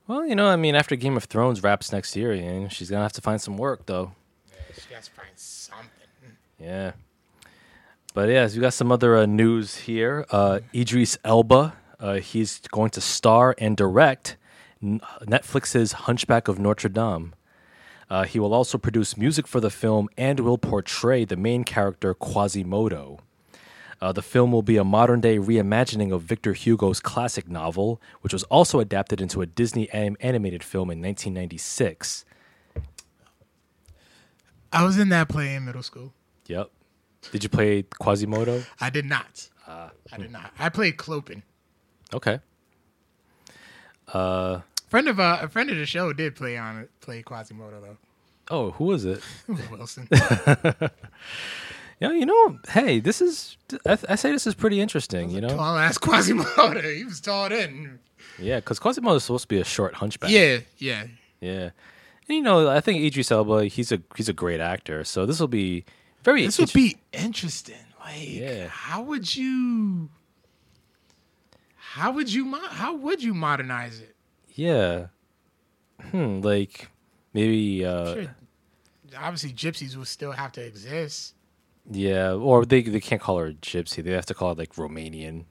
Well, 0.06 0.24
you 0.26 0.34
know, 0.34 0.46
I 0.48 0.56
mean, 0.56 0.74
after 0.74 0.96
Game 0.96 1.16
of 1.16 1.24
Thrones 1.24 1.62
wraps 1.62 1.92
next 1.92 2.16
year, 2.16 2.32
you 2.32 2.42
know, 2.42 2.68
she's 2.68 2.88
gonna 2.90 3.02
have 3.02 3.12
to 3.14 3.20
find 3.20 3.40
some 3.40 3.56
work, 3.56 3.86
though. 3.86 4.12
Yeah, 4.50 4.56
she 4.88 4.94
has 4.94 5.04
to 5.06 5.10
find 5.12 5.28
something. 5.34 5.90
Yeah. 6.58 6.92
But 8.14 8.28
yeah, 8.30 8.46
so 8.48 8.54
we 8.56 8.60
got 8.60 8.72
some 8.74 8.90
other 8.90 9.16
uh, 9.16 9.26
news 9.26 9.76
here. 9.76 10.24
Uh, 10.30 10.60
Idris 10.74 11.18
Elba, 11.24 11.76
uh, 12.00 12.14
he's 12.14 12.60
going 12.72 12.90
to 12.90 13.00
star 13.00 13.54
and 13.58 13.76
direct 13.76 14.36
N- 14.82 15.00
Netflix's 15.22 15.92
Hunchback 15.92 16.48
of 16.48 16.58
Notre 16.58 16.88
Dame. 16.88 17.34
Uh, 18.10 18.24
he 18.24 18.38
will 18.40 18.54
also 18.54 18.78
produce 18.78 19.16
music 19.16 19.46
for 19.46 19.60
the 19.60 19.70
film 19.70 20.08
and 20.16 20.40
will 20.40 20.58
portray 20.58 21.24
the 21.24 21.36
main 21.36 21.62
character 21.64 22.14
Quasimodo. 22.14 23.20
Uh, 24.00 24.12
the 24.12 24.22
film 24.22 24.52
will 24.52 24.62
be 24.62 24.76
a 24.76 24.84
modern 24.84 25.20
day 25.20 25.38
reimagining 25.38 26.12
of 26.12 26.22
Victor 26.22 26.52
Hugo's 26.52 27.00
classic 27.00 27.48
novel, 27.48 28.00
which 28.20 28.32
was 28.32 28.44
also 28.44 28.78
adapted 28.78 29.20
into 29.20 29.40
a 29.42 29.46
Disney 29.46 29.90
anim- 29.90 30.16
animated 30.20 30.62
film 30.62 30.90
in 30.90 31.02
1996. 31.02 32.24
I 34.72 34.84
was 34.84 34.98
in 34.98 35.08
that 35.08 35.28
play 35.28 35.54
in 35.54 35.64
middle 35.64 35.82
school. 35.82 36.12
Yep. 36.46 36.70
Did 37.32 37.42
you 37.42 37.48
play 37.48 37.82
Quasimodo? 37.82 38.62
I 38.80 38.90
did 38.90 39.04
not. 39.04 39.48
I 39.66 39.90
did 40.16 40.30
not. 40.30 40.52
I 40.58 40.68
played 40.68 40.96
Clopin. 40.96 41.42
Okay. 42.14 42.40
Uh, 44.12 44.60
Friend 44.88 45.06
of 45.08 45.20
uh, 45.20 45.38
a 45.42 45.48
friend 45.48 45.68
of 45.68 45.76
the 45.76 45.84
show 45.84 46.14
did 46.14 46.34
play 46.34 46.56
on 46.56 46.78
it. 46.78 46.90
Play 47.02 47.22
Quasimodo 47.22 47.78
though. 47.82 47.96
oh, 48.50 48.70
who 48.70 48.84
was 48.84 49.04
it? 49.04 49.22
Wilson. 49.70 50.08
Yeah, 52.00 52.12
you 52.12 52.26
know, 52.26 52.58
hey, 52.68 53.00
this 53.00 53.20
is 53.20 53.56
I, 53.86 53.96
th- 53.96 54.04
I 54.08 54.14
say 54.14 54.30
this 54.30 54.46
is 54.46 54.54
pretty 54.54 54.80
interesting, 54.80 55.30
you 55.30 55.40
know. 55.40 55.48
Tall 55.48 55.76
ass 55.76 55.98
Quasimodo. 56.06 56.80
He 56.94 57.04
was 57.04 57.20
tall 57.20 57.48
then. 57.48 57.98
Yeah, 58.38 58.56
because 58.60 58.78
Quasimodo 58.78 59.16
is 59.16 59.24
supposed 59.24 59.42
to 59.44 59.48
be 59.48 59.60
a 59.60 59.64
short 59.64 59.94
hunchback. 59.94 60.30
Yeah, 60.30 60.58
yeah. 60.78 61.06
yeah. 61.40 61.70
And 62.28 62.36
you 62.36 62.42
know, 62.42 62.68
I 62.68 62.80
think 62.80 63.02
Idris 63.02 63.32
Elba, 63.32 63.64
he's 63.66 63.90
a 63.90 64.00
he's 64.16 64.28
a 64.28 64.32
great 64.32 64.60
actor, 64.60 65.02
so 65.02 65.26
this 65.26 65.40
will 65.40 65.48
be 65.48 65.84
very. 66.22 66.44
This 66.46 66.58
would 66.58 66.72
be 66.72 66.98
interesting. 67.12 67.74
Like, 68.00 68.28
Yeah. 68.28 68.68
how 68.68 69.02
would 69.02 69.34
you? 69.34 70.08
How 71.74 72.12
would 72.12 72.32
you? 72.32 72.54
How 72.70 72.94
would 72.94 73.22
you 73.22 73.34
modernize 73.34 74.00
it? 74.00 74.14
yeah. 74.54 75.06
Hmm, 76.12 76.40
like 76.42 76.88
maybe 77.34 77.84
uh 77.84 78.14
Sure. 78.14 78.36
Obviously, 79.18 79.52
gypsies 79.52 79.96
would 79.96 80.06
still 80.06 80.30
have 80.32 80.52
to 80.52 80.64
exist. 80.64 81.34
Yeah, 81.90 82.32
or 82.32 82.64
they 82.64 82.82
they 82.82 83.00
can't 83.00 83.20
call 83.20 83.38
her 83.38 83.52
gypsy. 83.52 84.02
They 84.02 84.12
have 84.12 84.26
to 84.26 84.34
call 84.34 84.52
it 84.52 84.58
like 84.58 84.74
Romanian, 84.74 85.44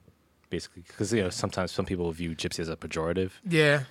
basically, 0.50 0.82
because 0.86 1.12
you 1.12 1.22
know 1.22 1.30
sometimes 1.30 1.72
some 1.72 1.84
people 1.84 2.10
view 2.12 2.30
gypsy 2.34 2.60
as 2.60 2.68
a 2.68 2.76
pejorative. 2.76 3.32
Yeah. 3.48 3.84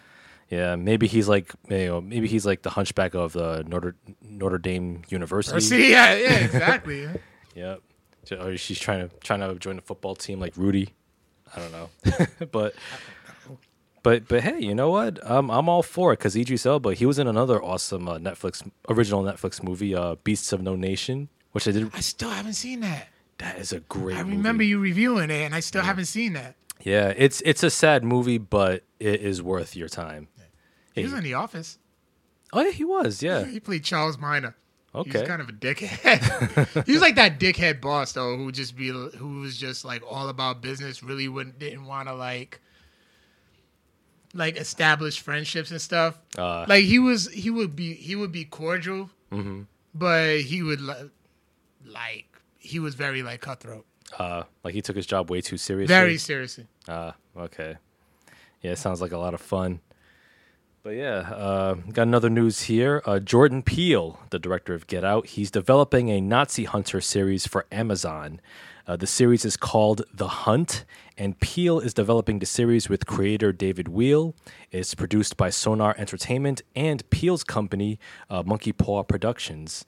Yeah, 0.49 0.77
maybe 0.77 1.07
he's 1.07 1.27
like 1.27 1.51
you 1.69 1.87
know 1.87 1.99
maybe 2.01 2.27
he's 2.27 2.45
like 2.45 2.61
the 2.61 2.69
hunchback 2.69 3.13
of 3.15 3.33
the 3.33 3.63
Notre 3.67 3.95
Notre 4.21 4.57
Dame 4.57 5.01
University. 5.09 5.59
See, 5.59 5.91
yeah, 5.91 6.15
yeah, 6.15 6.33
exactly. 6.45 7.07
Yep. 7.55 7.81
So- 8.25 8.35
Or 8.37 8.55
she's 8.57 8.79
trying 8.79 9.09
to 9.09 9.15
trying 9.17 9.39
to 9.41 9.55
join 9.59 9.75
the 9.77 9.81
football 9.81 10.15
team 10.15 10.39
like 10.39 10.55
Rudy. 10.55 10.93
I 11.55 11.59
don't 11.59 11.71
know, 11.71 11.89
but 12.51 12.75
but 14.03 14.27
but 14.27 14.43
hey, 14.43 14.59
you 14.59 14.75
know 14.75 14.89
what? 14.89 15.19
Um, 15.29 15.49
I'm 15.51 15.67
all 15.67 15.83
for 15.83 16.13
it 16.13 16.19
because 16.19 16.35
Idris 16.35 16.65
Elba 16.65 16.93
he 16.93 17.05
was 17.05 17.19
in 17.19 17.27
another 17.27 17.61
awesome 17.61 18.07
uh, 18.07 18.17
Netflix 18.17 18.69
original 18.89 19.23
Netflix 19.23 19.61
movie, 19.63 19.95
uh, 19.95 20.15
Beasts 20.23 20.53
of 20.53 20.61
No 20.61 20.75
Nation, 20.75 21.29
which 21.51 21.67
I 21.67 21.71
did. 21.71 21.89
I 21.93 21.99
still 22.01 22.29
haven't 22.29 22.53
seen 22.53 22.81
that. 22.81 23.07
That 23.39 23.57
is 23.59 23.71
a 23.71 23.79
great. 23.81 24.17
I 24.17 24.23
movie. 24.23 24.37
remember 24.37 24.63
you 24.63 24.79
reviewing 24.79 25.29
it, 25.29 25.43
and 25.43 25.53
I 25.55 25.59
still 25.59 25.83
haven't 25.83 26.05
seen 26.05 26.33
that. 26.33 26.55
Yeah, 26.81 27.13
it's 27.15 27.41
it's 27.45 27.63
a 27.63 27.69
sad 27.69 28.03
movie, 28.03 28.37
but 28.37 28.83
it 28.99 29.21
is 29.21 29.41
worth 29.41 29.75
your 29.75 29.89
time. 29.89 30.27
He 30.93 31.03
was 31.03 31.13
in 31.13 31.23
The 31.23 31.35
Office. 31.35 31.77
Oh 32.53 32.61
yeah, 32.61 32.71
he 32.71 32.83
was. 32.83 33.21
Yeah. 33.21 33.45
He 33.45 33.59
played 33.59 33.83
Charles 33.83 34.17
Miner. 34.17 34.55
He 34.93 34.99
Okay. 34.99 35.19
was 35.19 35.27
kind 35.27 35.41
of 35.41 35.49
a 35.49 35.51
dickhead. 35.51 36.83
he 36.87 36.93
was 36.93 37.01
like 37.01 37.15
that 37.15 37.39
dickhead 37.39 37.81
boss 37.81 38.13
though, 38.13 38.35
who 38.37 38.51
just 38.51 38.75
be 38.75 38.87
who 38.89 39.41
was 39.41 39.57
just 39.57 39.85
like 39.85 40.01
all 40.09 40.29
about 40.29 40.61
business. 40.61 41.03
Really 41.03 41.27
wouldn't 41.27 41.59
didn't 41.59 41.85
want 41.85 42.07
to 42.09 42.15
like 42.15 42.59
like 44.33 44.57
establish 44.57 45.19
friendships 45.19 45.71
and 45.71 45.81
stuff. 45.81 46.17
Uh, 46.37 46.65
like 46.67 46.85
he 46.85 46.99
was 46.99 47.27
he 47.31 47.49
would 47.49 47.75
be 47.75 47.93
he 47.93 48.15
would 48.15 48.31
be 48.31 48.45
cordial, 48.45 49.09
Mm-hmm. 49.31 49.63
but 49.93 50.39
he 50.41 50.63
would 50.63 50.79
like 51.87 52.27
he 52.57 52.79
was 52.79 52.95
very 52.95 53.23
like 53.23 53.41
cutthroat, 53.41 53.85
uh, 54.17 54.43
like 54.63 54.73
he 54.73 54.81
took 54.81 54.95
his 54.95 55.05
job 55.05 55.29
way 55.29 55.41
too 55.41 55.57
seriously. 55.57 55.93
very 55.93 56.17
seriously. 56.17 56.67
Ah, 56.87 57.15
okay. 57.35 57.77
Yeah, 58.61 58.71
it 58.71 58.77
sounds 58.79 59.01
like 59.01 59.11
a 59.11 59.17
lot 59.17 59.33
of 59.33 59.41
fun. 59.41 59.81
But 60.83 60.95
yeah, 60.95 61.29
uh, 61.31 61.73
got 61.91 62.03
another 62.03 62.29
news 62.29 62.63
here. 62.63 63.01
Uh, 63.05 63.19
Jordan 63.19 63.61
Peele, 63.61 64.19
the 64.29 64.39
director 64.39 64.73
of 64.73 64.87
Get 64.87 65.03
Out, 65.03 65.27
he's 65.27 65.51
developing 65.51 66.09
a 66.09 66.21
Nazi 66.21 66.63
Hunter 66.63 67.01
series 67.01 67.45
for 67.45 67.65
Amazon. 67.71 68.39
Uh, 68.87 68.95
the 68.95 69.05
series 69.05 69.43
is 69.43 69.57
called 69.57 70.03
The 70.13 70.29
Hunt, 70.29 70.85
and 71.17 71.37
Peele 71.41 71.81
is 71.81 71.93
developing 71.93 72.39
the 72.39 72.45
series 72.45 72.87
with 72.87 73.05
creator 73.05 73.51
David 73.51 73.89
Wheel. 73.89 74.33
It's 74.71 74.95
produced 74.95 75.35
by 75.35 75.49
Sonar 75.49 75.93
Entertainment 75.97 76.61
and 76.73 77.07
Peele's 77.09 77.43
company, 77.43 77.99
uh, 78.29 78.43
Monkey 78.45 78.71
Paw 78.71 79.03
Productions. 79.03 79.83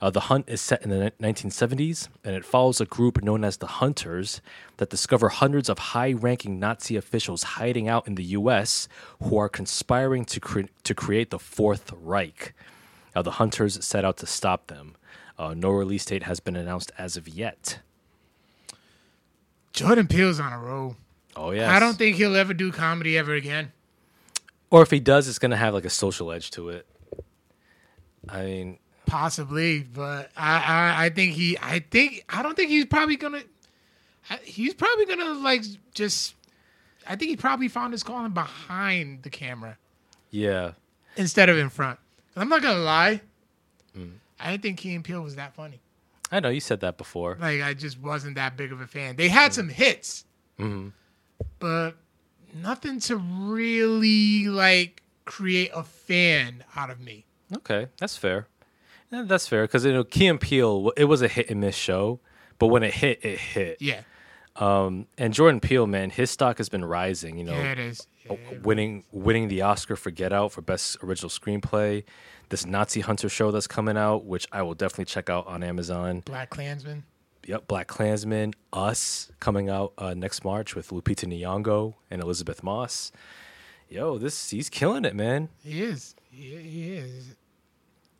Uh, 0.00 0.10
the 0.10 0.22
Hunt 0.22 0.48
is 0.48 0.60
set 0.60 0.82
in 0.82 0.90
the 0.90 1.12
1970s, 1.20 2.08
and 2.24 2.34
it 2.34 2.44
follows 2.44 2.80
a 2.80 2.86
group 2.86 3.22
known 3.22 3.44
as 3.44 3.58
the 3.58 3.68
Hunters 3.68 4.40
that 4.78 4.90
discover 4.90 5.28
hundreds 5.28 5.68
of 5.68 5.78
high 5.78 6.12
ranking 6.12 6.58
Nazi 6.58 6.96
officials 6.96 7.44
hiding 7.44 7.86
out 7.86 8.08
in 8.08 8.16
the 8.16 8.24
U.S. 8.24 8.88
who 9.22 9.36
are 9.36 9.48
conspiring 9.48 10.24
to, 10.24 10.40
cre- 10.40 10.72
to 10.82 10.92
create 10.92 11.30
the 11.30 11.38
Fourth 11.38 11.92
Reich. 11.92 12.52
Now, 13.14 13.22
the 13.22 13.32
Hunters 13.32 13.84
set 13.84 14.04
out 14.04 14.16
to 14.16 14.26
stop 14.26 14.66
them. 14.66 14.96
Uh, 15.38 15.54
no 15.54 15.70
release 15.70 16.04
date 16.04 16.24
has 16.24 16.40
been 16.40 16.56
announced 16.56 16.90
as 16.98 17.16
of 17.16 17.28
yet. 17.28 17.78
Jordan 19.72 20.06
Peele's 20.06 20.40
on 20.40 20.52
a 20.52 20.58
roll. 20.58 20.96
Oh, 21.36 21.52
yeah. 21.52 21.74
I 21.74 21.80
don't 21.80 21.96
think 21.96 22.16
he'll 22.16 22.36
ever 22.36 22.54
do 22.54 22.72
comedy 22.72 23.16
ever 23.16 23.34
again. 23.34 23.72
Or 24.70 24.82
if 24.82 24.90
he 24.90 25.00
does, 25.00 25.28
it's 25.28 25.38
going 25.38 25.50
to 25.50 25.56
have 25.56 25.74
like 25.74 25.84
a 25.84 25.90
social 25.90 26.32
edge 26.32 26.50
to 26.52 26.68
it. 26.70 26.86
I 28.28 28.44
mean, 28.44 28.78
Possibly, 29.10 29.80
but 29.80 30.30
I, 30.36 30.58
I, 30.58 31.04
I 31.06 31.08
think 31.08 31.32
he, 31.32 31.58
I 31.60 31.80
think, 31.80 32.24
I 32.28 32.44
don't 32.44 32.54
think 32.54 32.70
he's 32.70 32.86
probably 32.86 33.16
gonna. 33.16 33.42
He's 34.44 34.72
probably 34.72 35.04
gonna 35.04 35.32
like 35.34 35.64
just. 35.94 36.36
I 37.08 37.16
think 37.16 37.30
he 37.30 37.36
probably 37.36 37.66
found 37.66 37.92
his 37.92 38.04
calling 38.04 38.30
behind 38.30 39.24
the 39.24 39.30
camera 39.30 39.78
yeah. 40.30 40.72
instead 41.16 41.48
of 41.48 41.58
in 41.58 41.70
front. 41.70 41.98
I'm 42.36 42.48
not 42.48 42.62
gonna 42.62 42.78
lie. 42.78 43.20
Mm. 43.98 44.12
I 44.38 44.52
didn't 44.52 44.62
think 44.62 44.78
Key 44.78 44.94
and 44.94 45.04
Peele 45.04 45.22
was 45.22 45.34
that 45.34 45.56
funny. 45.56 45.80
I 46.32 46.40
know 46.40 46.48
you 46.48 46.60
said 46.60 46.80
that 46.80 46.96
before. 46.98 47.36
Like 47.40 47.60
I 47.62 47.74
just 47.74 47.98
wasn't 48.00 48.36
that 48.36 48.56
big 48.56 48.72
of 48.72 48.80
a 48.80 48.86
fan. 48.86 49.16
They 49.16 49.28
had 49.28 49.52
some 49.54 49.68
hits, 49.68 50.24
Mhm. 50.58 50.92
but 51.58 51.92
nothing 52.54 53.00
to 53.00 53.16
really 53.16 54.46
like 54.48 55.02
create 55.24 55.70
a 55.74 55.82
fan 55.82 56.64
out 56.76 56.90
of 56.90 57.00
me. 57.00 57.24
Okay, 57.56 57.88
that's 57.98 58.16
fair. 58.16 58.46
Yeah, 59.10 59.22
that's 59.26 59.48
fair 59.48 59.64
because 59.64 59.84
you 59.84 59.92
know 59.92 60.04
Key 60.04 60.28
and 60.28 60.40
Peele, 60.40 60.92
it 60.96 61.04
was 61.04 61.20
a 61.22 61.28
hit 61.28 61.50
and 61.50 61.60
miss 61.60 61.74
show, 61.74 62.20
but 62.58 62.68
when 62.68 62.82
it 62.82 62.94
hit, 62.94 63.24
it 63.24 63.38
hit. 63.38 63.78
Yeah, 63.80 64.02
Um, 64.56 65.06
and 65.18 65.32
Jordan 65.34 65.58
Peele, 65.60 65.86
man, 65.86 66.10
his 66.10 66.30
stock 66.30 66.58
has 66.58 66.68
been 66.68 66.84
rising. 66.84 67.38
You 67.38 67.44
know, 67.44 67.52
yeah, 67.52 67.72
it 67.72 67.78
is. 67.80 68.06
Winning 68.62 69.04
winning 69.12 69.48
the 69.48 69.62
Oscar 69.62 69.96
for 69.96 70.10
Get 70.10 70.32
Out 70.32 70.52
for 70.52 70.62
best 70.62 70.98
original 71.02 71.30
screenplay. 71.30 72.04
This 72.48 72.66
Nazi 72.66 73.00
Hunter 73.00 73.28
show 73.28 73.50
that's 73.50 73.66
coming 73.66 73.96
out, 73.96 74.24
which 74.24 74.46
I 74.50 74.62
will 74.62 74.74
definitely 74.74 75.04
check 75.06 75.30
out 75.30 75.46
on 75.46 75.62
Amazon. 75.62 76.22
Black 76.24 76.50
Klansman. 76.50 77.04
Yep, 77.46 77.68
Black 77.68 77.86
Klansman, 77.86 78.54
Us 78.72 79.30
coming 79.40 79.68
out 79.70 79.92
uh, 79.98 80.14
next 80.14 80.44
March 80.44 80.74
with 80.74 80.90
Lupita 80.90 81.26
Nyong'o 81.26 81.94
and 82.10 82.20
Elisabeth 82.22 82.62
Moss. 82.62 83.12
Yo, 83.88 84.18
this 84.18 84.50
he's 84.50 84.68
killing 84.68 85.04
it, 85.04 85.16
man. 85.16 85.48
He 85.64 85.82
is. 85.82 86.14
He, 86.30 86.56
he 86.56 86.92
is. 86.96 87.34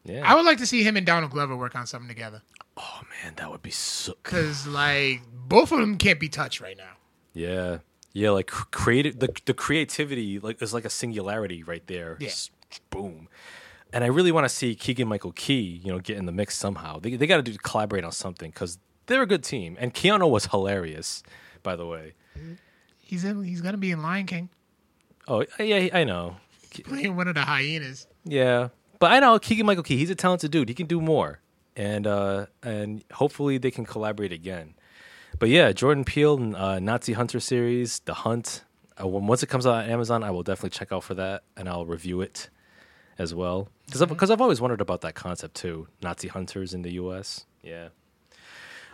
Yeah. 0.04 0.22
I 0.24 0.34
would 0.34 0.46
like 0.46 0.58
to 0.58 0.66
see 0.66 0.82
him 0.82 0.96
and 0.96 1.06
Donald 1.06 1.30
Glover 1.32 1.56
work 1.56 1.76
on 1.76 1.86
something 1.86 2.08
together. 2.08 2.42
Oh 2.76 3.00
man, 3.22 3.34
that 3.36 3.50
would 3.50 3.62
be 3.62 3.70
so. 3.70 4.14
because 4.22 4.66
like 4.66 5.20
both 5.32 5.70
of 5.72 5.78
them 5.78 5.96
can't 5.98 6.18
be 6.18 6.28
touched 6.28 6.60
right 6.60 6.76
now. 6.76 6.96
Yeah, 7.34 7.78
yeah. 8.12 8.30
Like 8.30 8.46
creative, 8.48 9.18
the 9.18 9.28
the 9.46 9.54
creativity 9.54 10.38
like 10.38 10.60
is 10.62 10.72
like 10.74 10.84
a 10.84 10.90
singularity 10.90 11.62
right 11.62 11.86
there. 11.86 12.16
Yeah. 12.20 12.28
S- 12.28 12.50
boom. 12.90 13.28
And 13.92 14.04
I 14.04 14.06
really 14.06 14.30
want 14.30 14.44
to 14.44 14.48
see 14.48 14.74
Keegan 14.76 15.08
Michael 15.08 15.32
Key, 15.32 15.80
you 15.84 15.90
know, 15.92 15.98
get 15.98 16.16
in 16.16 16.26
the 16.26 16.32
mix 16.32 16.56
somehow. 16.56 17.00
They 17.00 17.16
they 17.16 17.26
got 17.26 17.36
to 17.38 17.42
do 17.42 17.56
collaborate 17.58 18.04
on 18.04 18.12
something 18.12 18.50
because 18.50 18.78
they're 19.06 19.22
a 19.22 19.26
good 19.26 19.42
team. 19.42 19.76
And 19.80 19.92
Keanu 19.92 20.30
was 20.30 20.46
hilarious, 20.46 21.22
by 21.62 21.74
the 21.76 21.86
way. 21.86 22.14
He's 22.98 23.24
in. 23.24 23.42
He's 23.42 23.60
gonna 23.60 23.76
be 23.78 23.90
in 23.90 24.02
Lion 24.02 24.26
King 24.26 24.48
Oh 25.28 25.44
yeah, 25.58 25.88
I 25.92 26.04
know. 26.04 26.36
playing 26.84 27.16
one 27.16 27.28
of 27.28 27.34
the 27.34 27.42
hyenas. 27.42 28.06
Yeah, 28.24 28.68
but 28.98 29.12
I 29.12 29.18
know 29.20 29.38
Keegan 29.38 29.66
Michael 29.66 29.82
Key. 29.82 29.96
He's 29.96 30.10
a 30.10 30.14
talented 30.14 30.50
dude. 30.50 30.68
He 30.68 30.74
can 30.74 30.86
do 30.86 31.00
more, 31.00 31.40
and 31.76 32.06
uh, 32.06 32.46
and 32.62 33.02
hopefully 33.12 33.58
they 33.58 33.70
can 33.70 33.84
collaborate 33.84 34.32
again. 34.32 34.74
But 35.38 35.48
yeah, 35.48 35.72
Jordan 35.72 36.04
Peele 36.04 36.54
uh, 36.56 36.78
Nazi 36.80 37.12
Hunter 37.14 37.40
series, 37.40 38.00
The 38.00 38.14
Hunt. 38.14 38.64
Uh, 39.00 39.06
when, 39.06 39.26
once 39.26 39.42
it 39.42 39.46
comes 39.46 39.66
out 39.66 39.84
on 39.84 39.90
Amazon, 39.90 40.22
I 40.22 40.30
will 40.30 40.42
definitely 40.42 40.70
check 40.70 40.92
out 40.92 41.04
for 41.04 41.14
that, 41.14 41.42
and 41.56 41.68
I'll 41.68 41.86
review 41.86 42.20
it 42.20 42.50
as 43.18 43.34
well. 43.34 43.68
Because 43.86 44.02
I've, 44.02 44.14
'cause 44.16 44.30
I've 44.30 44.40
always 44.40 44.60
wondered 44.60 44.80
about 44.80 45.00
that 45.02 45.14
concept 45.14 45.54
too. 45.54 45.88
Nazi 46.02 46.28
hunters 46.28 46.74
in 46.74 46.82
the 46.82 46.92
U.S. 46.92 47.46
Yeah. 47.62 47.88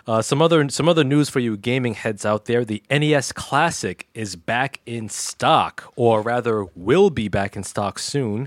Uh, 0.07 0.23
some 0.23 0.41
other 0.41 0.69
some 0.69 0.89
other 0.89 1.03
news 1.03 1.29
for 1.29 1.41
you 1.41 1.57
gaming 1.57 1.95
heads 1.95 2.25
out 2.25 2.45
there: 2.45 2.65
the 2.65 2.81
NES 2.89 3.33
Classic 3.33 4.07
is 4.15 4.37
back 4.37 4.81
in 4.87 5.09
stock, 5.09 5.93
or 5.97 6.21
rather, 6.23 6.67
will 6.77 7.11
be 7.11 7.27
back 7.27 7.57
in 7.57 7.65
stock 7.65 7.99
soon. 7.99 8.47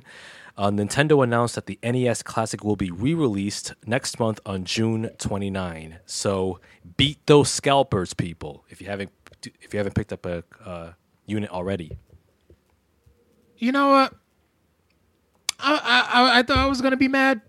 Uh, 0.60 0.70
Nintendo 0.70 1.24
announced 1.24 1.55
that 1.55 1.68
the 1.68 1.80
NES 1.82 2.22
Classic 2.22 2.66
will 2.66 2.76
be 2.76 2.91
re-released 2.91 3.76
next 3.86 4.20
month 4.20 4.41
on 4.45 4.66
June 4.66 5.10
29. 5.18 5.99
So 6.05 6.60
beat 6.97 7.26
those 7.28 7.49
scalpers, 7.49 8.14
people! 8.14 8.66
If 8.70 8.82
you 8.82 8.88
haven't 8.88 9.10
if 9.62 9.74
you 9.74 9.78
haven't 9.78 9.95
picked 9.95 10.12
up 10.12 10.26
a 10.26 10.43
uh, 10.66 10.91
unit 11.26 11.49
already. 11.49 11.97
You 13.57 13.72
know 13.72 13.89
what? 13.89 14.14
I, 15.62 15.76
I 16.12 16.39
I 16.39 16.43
thought 16.43 16.57
I 16.57 16.66
was 16.68 16.82
gonna 16.82 16.97
be 16.97 17.07
mad, 17.07 17.39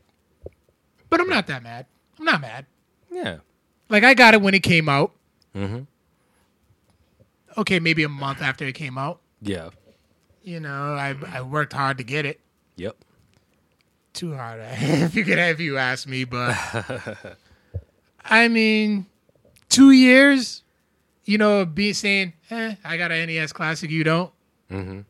but 1.08 1.20
I'm 1.20 1.28
not 1.28 1.48
that 1.48 1.64
mad. 1.64 1.86
I'm 2.16 2.24
not 2.24 2.40
mad. 2.40 2.66
Yeah, 3.10 3.38
Like 3.88 4.04
I 4.04 4.14
got 4.14 4.34
it 4.34 4.40
when 4.40 4.54
it 4.54 4.62
came 4.62 4.88
out. 4.88 5.10
Mhm. 5.56 5.88
Okay, 7.58 7.80
maybe 7.80 8.04
a 8.04 8.08
month 8.08 8.40
after 8.40 8.64
it 8.66 8.76
came 8.76 8.96
out. 8.96 9.20
yeah, 9.42 9.70
You 10.44 10.60
know, 10.60 10.94
I 10.94 11.16
I 11.32 11.42
worked 11.42 11.72
hard 11.72 11.98
to 11.98 12.04
get 12.04 12.24
it. 12.24 12.38
Yep. 12.80 12.96
Too 14.12 14.34
hard, 14.34 14.60
if 14.64 15.14
you 15.14 15.24
could, 15.24 15.38
have 15.38 15.60
you 15.60 15.78
ask 15.78 16.06
me. 16.08 16.24
But 16.24 16.56
I 18.24 18.48
mean, 18.48 19.06
two 19.68 19.90
years. 19.92 20.62
You 21.24 21.38
know, 21.38 21.64
be 21.64 21.92
saying, 21.92 22.32
"Eh, 22.50 22.74
I 22.82 22.96
got 22.96 23.12
an 23.12 23.28
NES 23.28 23.52
Classic, 23.52 23.88
you 23.90 24.02
don't." 24.02 24.32
hmm 24.68 25.00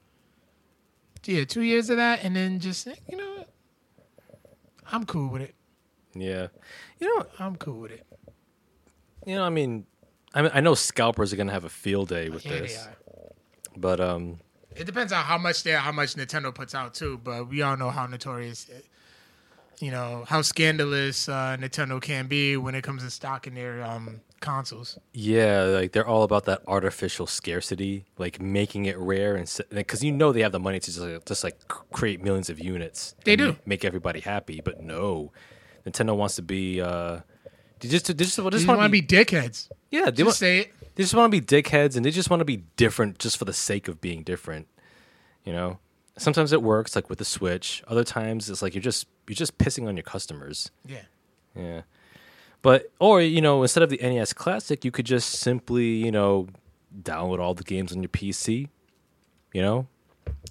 Yeah, 1.25 1.45
two 1.45 1.63
years 1.63 1.89
of 1.89 1.97
that, 1.97 2.25
and 2.25 2.37
then 2.37 2.61
just 2.61 2.87
you 3.09 3.17
know. 3.17 3.45
I'm 4.93 5.07
cool 5.07 5.31
with 5.31 5.43
it. 5.43 5.55
Yeah, 6.15 6.49
you 6.99 7.07
know, 7.17 7.25
I'm 7.39 7.57
cool 7.57 7.81
with 7.81 7.93
it. 7.93 8.05
you 9.25 9.37
know. 9.37 9.45
I 9.45 9.49
mean, 9.51 9.87
I 10.35 10.43
mean, 10.43 10.51
I 10.53 10.61
know 10.61 10.75
scalpers 10.75 11.33
are 11.33 11.37
gonna 11.37 11.53
have 11.53 11.65
a 11.65 11.69
field 11.71 12.09
day 12.09 12.29
with 12.29 12.45
Yeah, 12.45 12.53
they 12.53 12.61
this, 12.63 12.87
are. 12.87 12.97
but 13.77 14.01
um, 14.01 14.41
It 14.77 14.85
depends 14.85 15.13
on 15.13 15.25
how 15.25 15.39
much 15.39 15.63
they 15.63 15.73
how 15.73 15.93
much 15.93 16.15
Nintendo 16.15 16.55
puts 16.55 16.75
out 16.75 16.95
too, 16.95 17.21
but 17.23 17.49
we 17.49 17.63
all 17.63 17.77
know 17.77 17.91
how 17.91 18.07
notorious, 18.07 18.71
you 19.81 19.91
know, 19.91 20.25
how 20.29 20.43
scandalous 20.43 21.29
uh, 21.29 21.57
Nintendo 21.59 22.01
can 22.01 22.27
be 22.27 22.57
when 22.57 22.75
it 22.75 22.83
comes 22.83 23.03
to 23.03 23.11
stocking 23.11 23.55
their 23.55 23.83
um, 23.83 24.21
consoles. 24.41 24.99
Yeah, 25.13 25.63
like 25.63 25.93
they're 25.93 26.07
all 26.07 26.23
about 26.23 26.45
that 26.45 26.63
artificial 26.67 27.27
scarcity, 27.27 28.05
like 28.17 28.41
making 28.41 28.87
it 28.87 28.97
rare, 28.97 29.37
and 29.37 29.51
because 29.71 30.05
you 30.05 30.13
know 30.13 30.33
they 30.33 30.43
have 30.43 30.53
the 30.53 30.61
money 30.61 30.79
to 30.79 30.87
just 30.87 31.01
like, 31.01 31.25
just 31.25 31.45
like 31.45 31.59
create 31.91 32.23
millions 32.23 32.49
of 32.49 32.59
units. 32.61 33.15
They 33.25 33.37
do. 33.37 33.57
make 33.67 33.85
everybody 33.85 34.21
happy, 34.21 34.61
but 34.65 34.81
no, 34.83 35.33
Nintendo 35.87 36.17
wants 36.17 36.37
to 36.37 36.43
be. 36.43 36.81
uh 36.81 37.21
they 37.81 37.89
just, 37.89 38.07
they 38.07 38.15
just, 38.15 38.37
they 38.37 38.43
just 38.45 38.53
just 38.53 38.67
want 38.69 38.81
to 38.81 38.85
to 38.85 38.89
be 38.91 39.03
dickheads. 39.03 39.69
Yeah, 39.91 40.07
they, 40.07 40.11
Just 40.13 40.25
want, 40.25 40.37
say 40.37 40.59
it. 40.61 40.73
they 40.95 41.03
just 41.03 41.15
want 41.15 41.33
to 41.33 41.41
be 41.41 41.45
dickheads, 41.45 41.97
and 41.97 42.05
they 42.05 42.11
just 42.11 42.31
want 42.31 42.41
to 42.41 42.45
be 42.45 42.59
different 42.77 43.19
just 43.19 43.37
for 43.39 43.45
the 43.45 43.53
sake 43.53 43.89
of 43.89 44.01
being 44.01 44.23
different. 44.23 44.69
You 45.45 45.53
know, 45.53 45.79
sometimes 46.19 46.53
it 46.53 46.63
works, 46.63 46.95
like 46.95 47.09
with 47.09 47.19
the 47.19 47.25
Switch. 47.25 47.83
Other 47.89 48.05
times 48.05 48.49
it's 48.51 48.63
like 48.63 48.75
you're 48.75 48.83
just 48.83 49.07
you're 49.27 49.35
just 49.35 49.59
pissing 49.59 49.89
on 49.89 49.97
your 49.97 50.05
customers. 50.05 50.71
Yeah. 50.87 51.03
Yeah. 51.57 51.83
But 52.63 52.91
or 53.01 53.23
you 53.23 53.41
know, 53.41 53.63
instead 53.63 53.83
of 53.83 53.91
the 53.91 53.99
NES 53.99 54.33
Classic, 54.35 54.85
you 54.85 54.91
could 54.91 55.07
just 55.07 55.31
simply, 55.31 55.87
you 55.87 56.13
know, 56.13 56.49
download 57.03 57.41
all 57.41 57.55
the 57.55 57.65
games 57.65 57.93
on 57.93 58.03
your 58.03 58.11
PC. 58.11 58.69
You 59.53 59.63
know? 59.63 59.89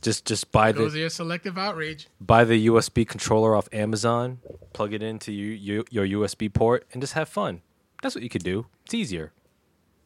Just 0.01 0.25
just 0.25 0.51
buy 0.51 0.71
Goes 0.71 0.93
the 0.93 0.99
your 0.99 1.09
selective 1.09 1.57
outrage. 1.57 2.07
buy 2.21 2.45
the 2.45 2.67
USB 2.67 3.05
controller 3.07 3.55
off 3.55 3.67
Amazon, 3.73 4.39
plug 4.73 4.93
it 4.93 5.03
into 5.03 5.31
your 5.31 5.83
your, 5.89 6.05
your 6.05 6.21
USB 6.21 6.51
port 6.53 6.85
and 6.93 7.01
just 7.01 7.13
have 7.13 7.27
fun. 7.27 7.61
That's 8.01 8.15
what 8.15 8.23
you 8.23 8.29
could 8.29 8.43
do. 8.43 8.67
It's 8.85 8.93
easier. 8.93 9.33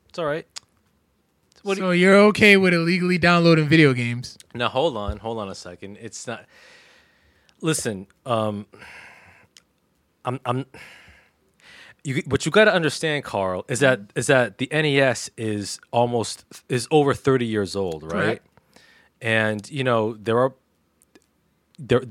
It's 0.10 0.18
all 0.18 0.26
right. 0.26 0.48
What 1.62 1.78
so 1.78 1.92
you're 1.92 2.16
okay 2.16 2.58
with 2.58 2.74
illegally 2.74 3.18
downloading 3.18 3.68
video 3.70 3.94
games? 3.94 4.38
Now 4.54 4.68
hold 4.70 4.98
on, 4.98 5.18
hold 5.18 5.38
on 5.38 5.48
a 5.50 5.56
second. 5.56 5.98
It's 6.02 6.26
not. 6.28 6.46
Listen, 7.62 8.08
um, 8.26 8.66
I'm, 10.26 10.40
I'm. 10.46 10.66
You, 12.04 12.22
what 12.26 12.46
you 12.46 12.52
got 12.52 12.66
to 12.66 12.74
understand, 12.74 13.24
Carl, 13.24 13.64
is 13.70 13.80
that 13.80 14.12
is 14.16 14.28
that 14.28 14.58
the 14.58 14.68
NES 14.74 15.30
is 15.38 15.80
almost 15.92 16.44
is 16.68 16.88
over 16.92 17.14
thirty 17.14 17.46
years 17.46 17.76
old, 17.78 18.04
right? 18.04 18.12
Correct. 18.12 18.48
And 19.24 19.70
you 19.72 19.84
know 19.84 20.14
there 20.16 20.38
are 20.38 20.54
there 21.80 22.02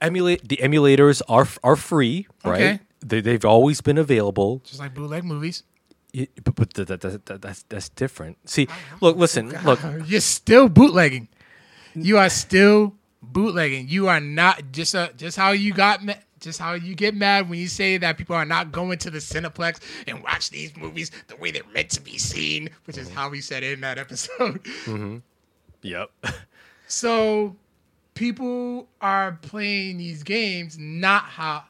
emulate 0.00 0.46
the 0.48 0.58
emulators 0.58 1.22
are 1.28 1.48
are 1.62 1.76
free, 1.76 2.26
right? 2.44 2.54
Okay. 2.54 2.80
They, 3.06 3.20
they've 3.20 3.44
always 3.44 3.80
been 3.80 3.98
available. 3.98 4.62
Just 4.64 4.80
like 4.80 4.94
bootleg 4.94 5.24
movies. 5.24 5.62
It- 6.12 6.30
but 6.44 6.54
but 6.54 6.74
that, 6.74 7.00
that, 7.00 7.26
that, 7.26 7.42
that's 7.42 7.64
that's 7.68 7.88
different. 7.90 8.36
See, 8.48 8.68
look, 9.00 9.16
listen, 9.16 9.48
look. 9.64 9.80
You're 10.06 10.20
still 10.20 10.68
bootlegging. 10.68 11.28
You 11.94 12.18
are 12.18 12.28
still 12.30 12.94
bootlegging. 13.22 13.88
You 13.88 14.08
are 14.08 14.20
not 14.20 14.72
just 14.72 14.94
uh, 14.94 15.08
just 15.16 15.36
how 15.36 15.50
you 15.52 15.72
got 15.72 16.04
ma- 16.04 16.20
just 16.40 16.58
how 16.60 16.74
you 16.74 16.94
get 16.94 17.14
mad 17.14 17.48
when 17.48 17.58
you 17.58 17.68
say 17.68 17.96
that 17.96 18.18
people 18.18 18.36
are 18.36 18.44
not 18.44 18.72
going 18.72 18.98
to 18.98 19.10
the 19.10 19.18
Cineplex 19.18 19.80
and 20.06 20.22
watch 20.22 20.50
these 20.50 20.76
movies 20.76 21.10
the 21.28 21.36
way 21.36 21.50
they're 21.50 21.62
meant 21.72 21.90
to 21.90 22.00
be 22.02 22.18
seen, 22.18 22.68
which 22.84 22.98
is 22.98 23.08
how 23.10 23.30
we 23.30 23.40
said 23.40 23.62
it 23.62 23.72
in 23.72 23.80
that 23.80 23.96
episode. 23.98 24.60
Yep. 25.84 26.10
So 26.86 27.56
people 28.12 28.88
are 29.00 29.38
playing 29.42 29.96
these 29.96 30.22
games 30.22 30.78
not 30.78 31.24
how 31.24 31.64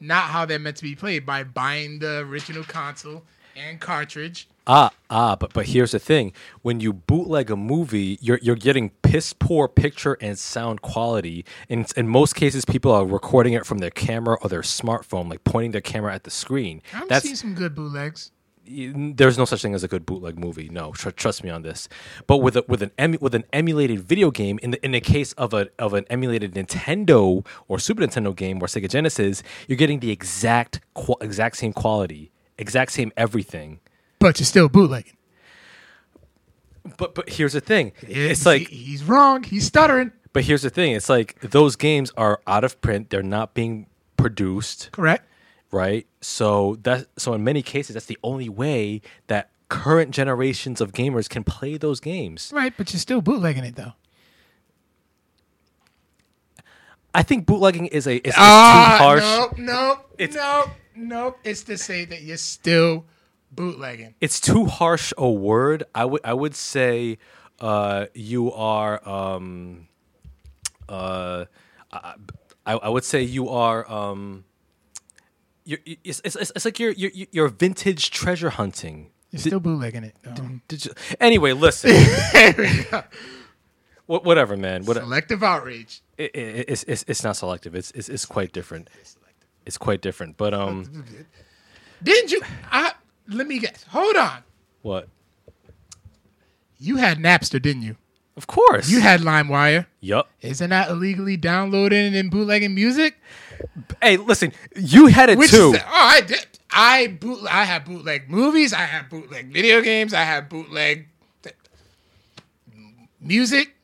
not 0.00 0.24
how 0.24 0.44
they're 0.44 0.58
meant 0.58 0.76
to 0.78 0.82
be 0.82 0.94
played 0.94 1.24
by 1.24 1.44
buying 1.44 1.98
the 1.98 2.20
original 2.20 2.64
console 2.64 3.22
and 3.54 3.80
cartridge. 3.80 4.48
Ah, 4.66 4.90
ah, 5.10 5.36
but 5.36 5.52
but 5.52 5.66
here's 5.66 5.92
the 5.92 5.98
thing: 5.98 6.32
when 6.62 6.80
you 6.80 6.92
bootleg 6.92 7.50
a 7.50 7.56
movie, 7.56 8.18
you're 8.20 8.40
you're 8.42 8.56
getting 8.56 8.90
piss 9.02 9.32
poor 9.32 9.68
picture 9.68 10.16
and 10.20 10.38
sound 10.38 10.82
quality. 10.82 11.44
In 11.68 11.86
in 11.96 12.08
most 12.08 12.34
cases, 12.34 12.64
people 12.64 12.90
are 12.90 13.06
recording 13.06 13.52
it 13.52 13.64
from 13.64 13.78
their 13.78 13.90
camera 13.90 14.36
or 14.42 14.48
their 14.48 14.62
smartphone, 14.62 15.30
like 15.30 15.44
pointing 15.44 15.70
their 15.70 15.80
camera 15.80 16.14
at 16.14 16.24
the 16.24 16.30
screen. 16.30 16.82
I've 16.92 17.08
That's 17.08 17.24
seen 17.26 17.36
some 17.36 17.54
good 17.54 17.74
bootlegs. 17.74 18.32
There's 18.68 19.38
no 19.38 19.44
such 19.44 19.62
thing 19.62 19.74
as 19.74 19.84
a 19.84 19.88
good 19.88 20.04
bootleg 20.04 20.38
movie. 20.38 20.68
No, 20.68 20.92
tr- 20.92 21.10
trust 21.10 21.44
me 21.44 21.50
on 21.50 21.62
this. 21.62 21.88
But 22.26 22.38
with 22.38 22.56
a, 22.56 22.64
with 22.68 22.82
an 22.82 22.90
emu- 23.00 23.18
with 23.20 23.34
an 23.34 23.44
emulated 23.52 24.00
video 24.00 24.30
game, 24.30 24.58
in 24.62 24.72
the 24.72 24.84
in 24.84 24.92
the 24.92 25.00
case 25.00 25.32
of 25.34 25.54
a 25.54 25.68
of 25.78 25.94
an 25.94 26.04
emulated 26.10 26.54
Nintendo 26.54 27.46
or 27.68 27.78
Super 27.78 28.02
Nintendo 28.02 28.34
game 28.34 28.58
or 28.62 28.66
Sega 28.66 28.88
Genesis, 28.88 29.42
you're 29.68 29.76
getting 29.76 30.00
the 30.00 30.10
exact 30.10 30.80
qu- 30.94 31.16
exact 31.20 31.56
same 31.56 31.72
quality, 31.72 32.30
exact 32.58 32.92
same 32.92 33.12
everything. 33.16 33.80
But 34.18 34.38
you're 34.40 34.46
still 34.46 34.68
bootlegging. 34.68 35.16
But 36.98 37.14
but 37.14 37.28
here's 37.30 37.52
the 37.52 37.60
thing. 37.60 37.92
It's 38.02 38.46
like 38.46 38.68
he's 38.68 39.02
wrong. 39.04 39.42
He's 39.42 39.66
stuttering. 39.66 40.12
but 40.32 40.44
here's 40.44 40.62
the 40.62 40.70
thing. 40.70 40.92
It's 40.92 41.08
like 41.08 41.40
those 41.40 41.76
games 41.76 42.12
are 42.16 42.40
out 42.46 42.62
of 42.64 42.80
print. 42.80 43.10
They're 43.10 43.22
not 43.22 43.54
being 43.54 43.86
produced, 44.16 44.90
Correct. 44.92 45.24
Right? 45.70 46.06
So 46.20 46.76
that 46.82 47.06
so 47.16 47.34
in 47.34 47.42
many 47.44 47.62
cases 47.62 47.94
that's 47.94 48.06
the 48.06 48.18
only 48.22 48.48
way 48.48 49.00
that 49.26 49.50
current 49.68 50.12
generations 50.12 50.80
of 50.80 50.92
gamers 50.92 51.28
can 51.28 51.42
play 51.44 51.76
those 51.76 51.98
games. 52.00 52.50
Right, 52.54 52.72
but 52.76 52.92
you're 52.92 53.00
still 53.00 53.20
bootlegging 53.20 53.64
it 53.64 53.76
though. 53.76 53.92
I 57.14 57.22
think 57.22 57.46
bootlegging 57.46 57.86
is 57.86 58.06
a 58.06 58.16
is, 58.16 58.34
Ah, 58.36 58.96
too 58.98 59.04
harsh. 59.04 59.22
Nope, 59.22 59.58
nope, 59.58 59.98
It's- 60.18 60.34
nope, 60.36 60.70
nope. 60.94 61.38
It's 61.44 61.62
to 61.62 61.78
say 61.78 62.04
that 62.04 62.22
you're 62.22 62.36
still 62.36 63.04
bootlegging. 63.50 64.14
It's 64.20 64.38
too 64.40 64.66
harsh 64.66 65.12
a 65.16 65.28
word. 65.30 65.84
I 65.94 66.04
would 66.04 66.20
I 66.24 66.34
would 66.34 66.54
say 66.54 67.18
uh, 67.58 68.06
you 68.14 68.52
are 68.52 69.06
um, 69.08 69.88
uh, 70.88 71.46
I, 71.90 72.14
I 72.66 72.72
I 72.74 72.88
would 72.90 73.04
say 73.04 73.22
you 73.22 73.48
are 73.48 73.90
um, 73.90 74.44
you're, 75.66 75.78
it's, 76.04 76.22
it's, 76.24 76.36
it's 76.36 76.64
like 76.64 76.78
you're, 76.80 76.92
you're 76.92 77.10
you're 77.32 77.48
vintage 77.48 78.10
treasure 78.10 78.50
hunting. 78.50 79.10
You're 79.30 79.40
still 79.40 79.60
bootlegging 79.60 80.04
it. 80.04 80.14
Um, 80.24 80.62
Did 80.68 80.86
you, 80.86 80.92
anyway, 81.20 81.52
listen. 81.52 81.90
Wha- 84.06 84.20
whatever, 84.20 84.56
man. 84.56 84.84
What, 84.84 84.96
selective 84.96 85.42
outrage. 85.42 86.00
it, 86.16 86.34
it, 86.34 86.64
it's, 86.68 86.84
it's 86.84 87.04
it's 87.08 87.24
not 87.24 87.36
selective. 87.36 87.74
It's, 87.74 87.90
it's 87.90 88.08
it's 88.08 88.24
quite 88.24 88.52
different. 88.52 88.88
It's 89.66 89.76
quite 89.76 90.00
different. 90.00 90.36
But 90.36 90.54
um, 90.54 91.04
Didn't 92.02 92.30
you? 92.30 92.40
I 92.70 92.92
let 93.28 93.46
me 93.48 93.58
guess. 93.58 93.82
Hold 93.90 94.16
on. 94.16 94.44
what? 94.82 95.08
You 96.78 96.96
had 96.96 97.18
Napster, 97.18 97.60
didn't 97.60 97.82
you? 97.82 97.96
Of 98.36 98.46
course. 98.46 98.90
You 98.90 99.00
had 99.00 99.20
LimeWire. 99.22 99.86
Yup. 100.00 100.28
Isn't 100.42 100.68
that 100.70 100.90
illegally 100.90 101.38
downloading 101.38 102.14
and 102.14 102.30
bootlegging 102.30 102.74
music? 102.74 103.16
Hey, 104.02 104.16
listen. 104.16 104.52
You 104.74 105.06
had 105.06 105.30
it 105.30 105.38
Which 105.38 105.50
too. 105.50 105.72
is 105.74 105.80
oh, 105.80 105.90
I 105.90 106.20
did. 106.20 106.46
I 106.70 107.06
boot. 107.08 107.40
I 107.50 107.64
have 107.64 107.84
bootleg 107.84 108.28
movies. 108.30 108.72
I 108.72 108.82
have 108.82 109.08
bootleg 109.08 109.52
video 109.52 109.80
games. 109.82 110.12
I 110.12 110.22
have 110.22 110.48
bootleg 110.48 111.08
th- 111.42 111.54
music. 113.20 113.74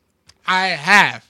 I 0.46 0.68
have, 0.68 1.24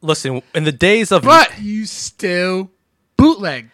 listen. 0.00 0.42
In 0.54 0.64
the 0.64 0.72
days 0.72 1.12
of 1.12 1.22
but 1.22 1.60
you 1.60 1.86
still 1.86 2.70
bootleg, 3.16 3.70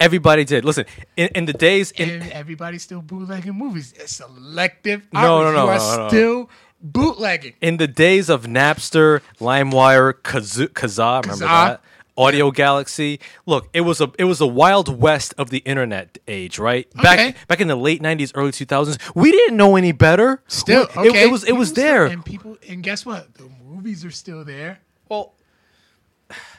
everybody 0.00 0.44
did. 0.44 0.64
Listen. 0.64 0.84
In, 1.16 1.28
in 1.34 1.44
the 1.46 1.52
days 1.52 1.92
in 1.92 2.10
and 2.10 2.32
everybody's 2.32 2.82
still 2.82 3.00
bootlegging 3.02 3.54
movies. 3.54 3.94
It's 3.96 4.16
selective. 4.16 5.06
No, 5.12 5.42
no, 5.44 5.52
no, 5.52 5.64
You 5.64 5.70
are 5.70 5.78
no, 5.78 5.96
no. 6.02 6.08
still 6.08 6.50
bootlegging. 6.82 7.54
in 7.60 7.76
the 7.76 7.86
days 7.86 8.28
of 8.28 8.46
Napster, 8.46 9.20
LimeWire, 9.40 10.12
Kazoo, 10.14 10.66
Kazaa, 10.68 11.22
remember 11.22 11.44
Kazaa. 11.46 11.68
that? 11.68 11.80
Audio 12.16 12.50
Galaxy. 12.50 13.18
Look, 13.46 13.68
it 13.72 13.82
was 13.82 14.00
a 14.00 14.10
it 14.18 14.24
was 14.24 14.40
a 14.40 14.46
wild 14.46 15.00
west 15.00 15.34
of 15.38 15.50
the 15.50 15.58
internet 15.58 16.18
age, 16.28 16.58
right? 16.58 16.86
Back 16.94 17.18
Okay. 17.18 17.34
back 17.48 17.60
in 17.60 17.68
the 17.68 17.76
late 17.76 18.02
'90s, 18.02 18.32
early 18.34 18.52
2000s, 18.52 18.98
we 19.14 19.30
didn't 19.32 19.56
know 19.56 19.76
any 19.76 19.92
better. 19.92 20.42
Still, 20.46 20.88
We- 20.96 21.02
it- 21.08 21.10
okay. 21.10 21.22
it, 21.24 21.30
was 21.30 21.44
it 21.44 21.52
was 21.52 21.70
People 21.70 21.82
still- 21.82 21.84
there. 21.84 22.06
and 22.06 22.24
people. 22.24 22.58
And 22.68 22.82
guess 22.82 23.06
what? 23.06 23.32
The 23.34 23.48
movies 23.66 24.04
are 24.04 24.10
still 24.10 24.44
there. 24.44 24.80
well, 25.08 25.34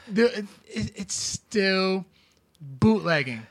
The, 0.06 0.46
it, 0.68 0.92
it's 0.96 1.14
still 1.14 2.04
bootlegging. 2.60 3.46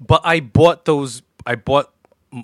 but 0.00 0.20
I 0.24 0.40
bought 0.40 0.84
those. 0.84 1.22
I 1.46 1.54
bought 1.54 1.92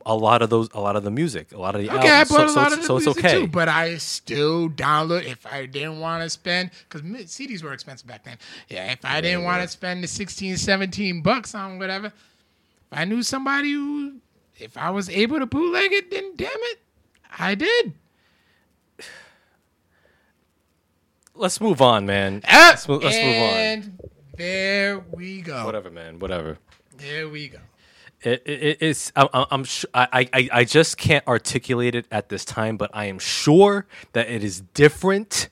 a 0.05 0.15
lot 0.17 0.43
of 0.43 0.51
those. 0.51 0.69
A 0.75 0.81
lot 0.81 0.97
of 0.97 1.05
the 1.05 1.11
music. 1.11 1.53
A 1.53 1.59
lot 1.59 1.75
of 1.77 1.83
the 1.83 1.91
Okay, 1.91 2.09
I 2.09 2.21
albums. 2.21 2.31
bought 2.31 2.49
so, 2.51 2.55
a 2.55 2.61
lot 2.61 2.69
so, 2.71 2.75
of 2.75 2.81
the 2.81 2.87
so 2.87 2.97
it's 2.97 3.07
music 3.07 3.25
okay. 3.25 3.41
too, 3.41 3.47
but 3.47 3.69
I 3.69 3.97
still 3.99 4.69
download 4.69 5.25
if 5.27 5.47
I 5.47 5.67
didn't 5.67 6.01
want 6.01 6.23
to 6.25 6.31
spend 6.31 6.71
because 6.89 7.03
CDs 7.03 7.63
were 7.63 7.73
expensive 7.73 8.07
back 8.09 8.25
then. 8.25 8.39
Yeah, 8.69 8.91
if 8.93 9.05
I 9.05 9.21
didn't 9.21 9.45
want 9.45 9.63
to 9.63 9.69
spend 9.69 10.03
the 10.03 10.09
16, 10.09 10.57
17 10.57 11.23
bucks 11.23 11.55
on 11.55 11.79
whatever, 11.79 12.07
if 12.09 12.13
I 12.91 13.05
knew 13.05 13.23
somebody 13.23 13.73
who, 13.73 14.15
if 14.59 14.77
I 14.77 14.91
was 14.91 15.09
able 15.09 15.39
to 15.39 15.47
bootleg 15.47 15.93
it, 15.93 16.11
then 16.11 16.33
damn 16.37 16.49
it, 16.53 16.79
I 17.39 17.55
did. 17.55 17.93
Let's 21.35 21.61
move 21.61 21.83
on, 21.83 22.07
man. 22.07 22.41
Ah, 22.49 22.69
Let's, 22.71 22.89
move- 22.89 23.05
let's 23.05 23.17
move 23.19 23.85
on. 23.85 23.99
there 24.37 24.99
we 25.13 25.43
go. 25.43 25.65
Whatever, 25.67 25.91
man. 25.91 26.19
Whatever. 26.19 26.57
There 26.97 27.29
we 27.29 27.49
go. 27.49 27.59
It, 28.27 28.43
it, 28.45 28.79
it's 28.81 29.13
I'm, 29.15 29.29
I'm- 29.33 29.65
I, 29.95 30.29
I 30.33 30.49
I 30.53 30.65
just 30.65 30.97
can't 30.99 31.25
articulate 31.29 31.95
it 31.95 32.07
at 32.11 32.29
this 32.29 32.45
time, 32.45 32.77
but 32.77 32.91
I 32.93 33.05
am 33.07 33.19
sure 33.21 33.87
that 34.15 34.29
it 34.29 34.43
is 34.43 34.63
different. 34.75 35.49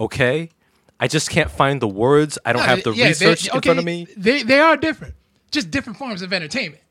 Okay, 0.00 0.50
I 0.98 1.06
just 1.06 1.30
can't 1.30 1.50
find 1.50 1.80
the 1.80 1.86
words. 1.88 2.36
I 2.44 2.52
don't 2.52 2.64
have 2.64 2.82
the 2.82 2.92
Yeah, 2.92 3.06
research 3.06 3.46
in 3.46 3.56
okay, 3.58 3.68
front 3.68 3.78
of 3.78 3.84
me. 3.84 4.06
They 4.16 4.42
they 4.42 4.58
are 4.58 4.76
different, 4.76 5.14
just 5.52 5.70
different 5.70 5.96
forms 5.98 6.20
of 6.22 6.32
entertainment. 6.32 6.82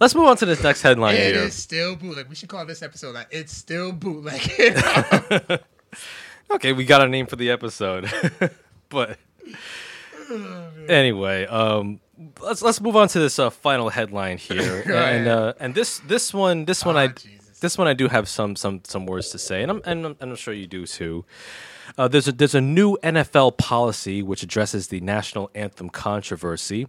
Let's 0.00 0.14
move 0.16 0.26
on 0.26 0.36
to 0.38 0.46
this 0.46 0.62
next 0.62 0.82
headline 0.82 1.14
It 1.14 1.34
here. 1.34 1.44
is 1.44 1.54
still 1.54 1.94
bootleg. 1.96 2.28
We 2.28 2.34
should 2.34 2.48
call 2.48 2.66
this 2.66 2.82
episode 2.82 3.14
like 3.14 3.28
"It's 3.30 3.52
Still 3.52 3.92
Bootleg." 3.92 4.40
Okay, 6.48 6.72
we 6.72 6.84
got 6.84 7.02
a 7.02 7.08
name 7.08 7.26
for 7.26 7.34
the 7.36 7.50
episode, 7.50 8.08
but 8.88 9.18
anyway, 10.88 11.44
um, 11.46 11.98
let's 12.40 12.62
let's 12.62 12.80
move 12.80 12.96
on 12.96 13.08
to 13.08 13.18
this 13.18 13.38
uh, 13.38 13.50
final 13.50 13.88
headline 13.90 14.38
here, 14.38 14.82
and 14.86 15.28
uh, 15.28 15.52
and 15.60 15.74
this 15.74 15.98
this 16.00 16.32
one 16.34 16.64
this 16.64 16.84
one 16.84 16.96
Oh, 16.96 17.00
I 17.00 17.08
Jesus. 17.08 17.58
this 17.60 17.78
one 17.78 17.86
I 17.86 17.94
do 17.94 18.08
have 18.08 18.28
some 18.28 18.56
some 18.56 18.80
some 18.84 19.06
words 19.06 19.30
to 19.30 19.38
say, 19.38 19.62
and 19.62 19.70
I'm 19.70 19.82
and 19.84 20.06
I'm, 20.06 20.16
and 20.20 20.30
I'm 20.30 20.36
sure 20.36 20.54
you 20.54 20.66
do 20.66 20.86
too. 20.86 21.24
Uh, 21.96 22.08
there's 22.08 22.28
a 22.28 22.32
there's 22.32 22.54
a 22.54 22.60
new 22.60 22.96
NFL 23.02 23.58
policy 23.58 24.22
which 24.22 24.42
addresses 24.42 24.88
the 24.88 25.00
national 25.00 25.50
anthem 25.54 25.88
controversy. 25.90 26.88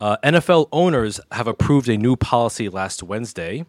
Uh, 0.00 0.16
NFL 0.24 0.68
owners 0.72 1.20
have 1.32 1.46
approved 1.46 1.86
a 1.88 1.96
new 1.98 2.16
policy 2.16 2.68
last 2.70 3.02
Wednesday 3.02 3.66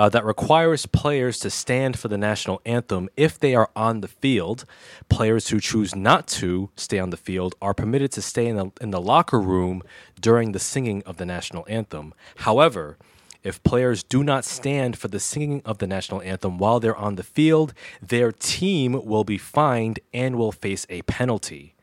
uh, 0.00 0.08
that 0.08 0.24
requires 0.24 0.86
players 0.86 1.38
to 1.38 1.50
stand 1.50 1.98
for 1.98 2.08
the 2.08 2.16
national 2.16 2.62
anthem 2.64 3.06
if 3.18 3.38
they 3.38 3.54
are 3.54 3.68
on 3.76 4.00
the 4.00 4.08
field. 4.08 4.64
Players 5.10 5.48
who 5.48 5.60
choose 5.60 5.94
not 5.94 6.26
to 6.28 6.70
stay 6.74 6.98
on 6.98 7.10
the 7.10 7.18
field 7.18 7.54
are 7.60 7.74
permitted 7.74 8.10
to 8.12 8.22
stay 8.22 8.46
in 8.46 8.56
the 8.56 8.70
in 8.80 8.92
the 8.92 9.00
locker 9.00 9.38
room 9.38 9.82
during 10.18 10.52
the 10.52 10.58
singing 10.58 11.02
of 11.04 11.18
the 11.18 11.26
national 11.26 11.66
anthem. 11.68 12.14
However, 12.36 12.96
if 13.42 13.62
players 13.62 14.02
do 14.02 14.24
not 14.24 14.46
stand 14.46 14.96
for 14.96 15.08
the 15.08 15.20
singing 15.20 15.60
of 15.66 15.76
the 15.76 15.86
national 15.86 16.22
anthem 16.22 16.56
while 16.56 16.80
they're 16.80 16.96
on 16.96 17.16
the 17.16 17.22
field, 17.22 17.74
their 18.00 18.32
team 18.32 19.04
will 19.04 19.24
be 19.24 19.36
fined 19.36 20.00
and 20.14 20.36
will 20.36 20.52
face 20.52 20.86
a 20.88 21.02
penalty. 21.02 21.74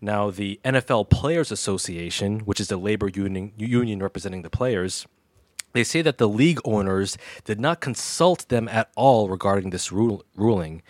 Now, 0.00 0.32
the 0.32 0.58
NFL 0.64 1.08
Players 1.08 1.52
Association, 1.52 2.40
which 2.40 2.58
is 2.58 2.66
the 2.66 2.76
labor 2.76 3.08
union, 3.08 3.52
union 3.56 4.02
representing 4.02 4.42
the 4.42 4.50
players, 4.50 5.06
they 5.72 5.84
say 5.84 6.02
that 6.02 6.18
the 6.18 6.28
league 6.28 6.60
owners 6.64 7.16
did 7.44 7.60
not 7.60 7.80
consult 7.80 8.48
them 8.48 8.68
at 8.68 8.90
all 8.96 9.28
regarding 9.28 9.70
this 9.70 9.92
rule, 9.92 10.24
ruling. 10.34 10.82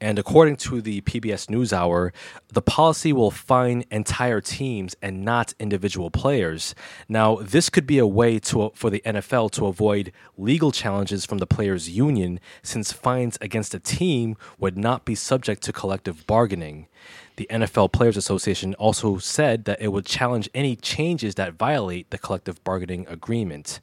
And 0.00 0.18
according 0.18 0.56
to 0.58 0.80
the 0.80 1.00
PBS 1.00 1.48
NewsHour, 1.48 2.12
the 2.52 2.62
policy 2.62 3.12
will 3.12 3.32
fine 3.32 3.84
entire 3.90 4.40
teams 4.40 4.94
and 5.02 5.24
not 5.24 5.54
individual 5.58 6.10
players. 6.10 6.74
Now, 7.08 7.36
this 7.36 7.68
could 7.68 7.86
be 7.86 7.98
a 7.98 8.06
way 8.06 8.38
to, 8.38 8.70
for 8.76 8.90
the 8.90 9.02
NFL 9.04 9.50
to 9.52 9.66
avoid 9.66 10.12
legal 10.36 10.70
challenges 10.70 11.26
from 11.26 11.38
the 11.38 11.48
players' 11.48 11.90
union, 11.90 12.38
since 12.62 12.92
fines 12.92 13.38
against 13.40 13.74
a 13.74 13.80
team 13.80 14.36
would 14.58 14.78
not 14.78 15.04
be 15.04 15.16
subject 15.16 15.62
to 15.64 15.72
collective 15.72 16.26
bargaining. 16.28 16.86
The 17.34 17.48
NFL 17.50 17.92
Players 17.92 18.16
Association 18.16 18.74
also 18.74 19.18
said 19.18 19.64
that 19.64 19.80
it 19.80 19.88
would 19.88 20.06
challenge 20.06 20.48
any 20.54 20.76
changes 20.76 21.34
that 21.36 21.54
violate 21.54 22.10
the 22.10 22.18
collective 22.18 22.62
bargaining 22.62 23.06
agreement. 23.08 23.80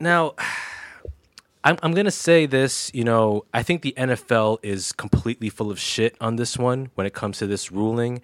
Now, 0.00 0.34
I'm, 1.62 1.78
I'm 1.82 1.92
going 1.92 2.04
to 2.04 2.10
say 2.10 2.46
this, 2.46 2.90
you 2.92 3.04
know, 3.04 3.46
I 3.54 3.62
think 3.62 3.82
the 3.82 3.94
NFL 3.96 4.58
is 4.62 4.92
completely 4.92 5.48
full 5.48 5.70
of 5.70 5.78
shit 5.78 6.16
on 6.20 6.36
this 6.36 6.58
one 6.58 6.90
when 6.94 7.06
it 7.06 7.14
comes 7.14 7.38
to 7.38 7.46
this 7.46 7.72
ruling. 7.72 8.20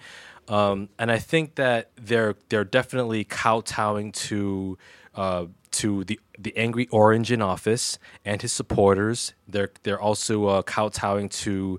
Um, 0.49 0.89
and 0.99 1.11
I 1.11 1.19
think 1.19 1.55
that 1.55 1.91
they're 1.97 2.35
they're 2.49 2.65
definitely 2.65 3.23
kowtowing 3.25 4.11
to 4.13 4.77
uh, 5.15 5.47
to 5.73 6.05
the 6.05 6.19
the 6.39 6.57
angry 6.57 6.89
orange 6.91 7.31
in 7.31 7.41
office 7.41 7.99
and 8.25 8.43
his 8.43 8.53
supporters. 8.53 9.33
They're 9.47 9.71
they're 9.85 10.01
also 10.01 10.47
uh, 10.47 10.63
kowtowing 10.63 11.29
to 11.29 11.79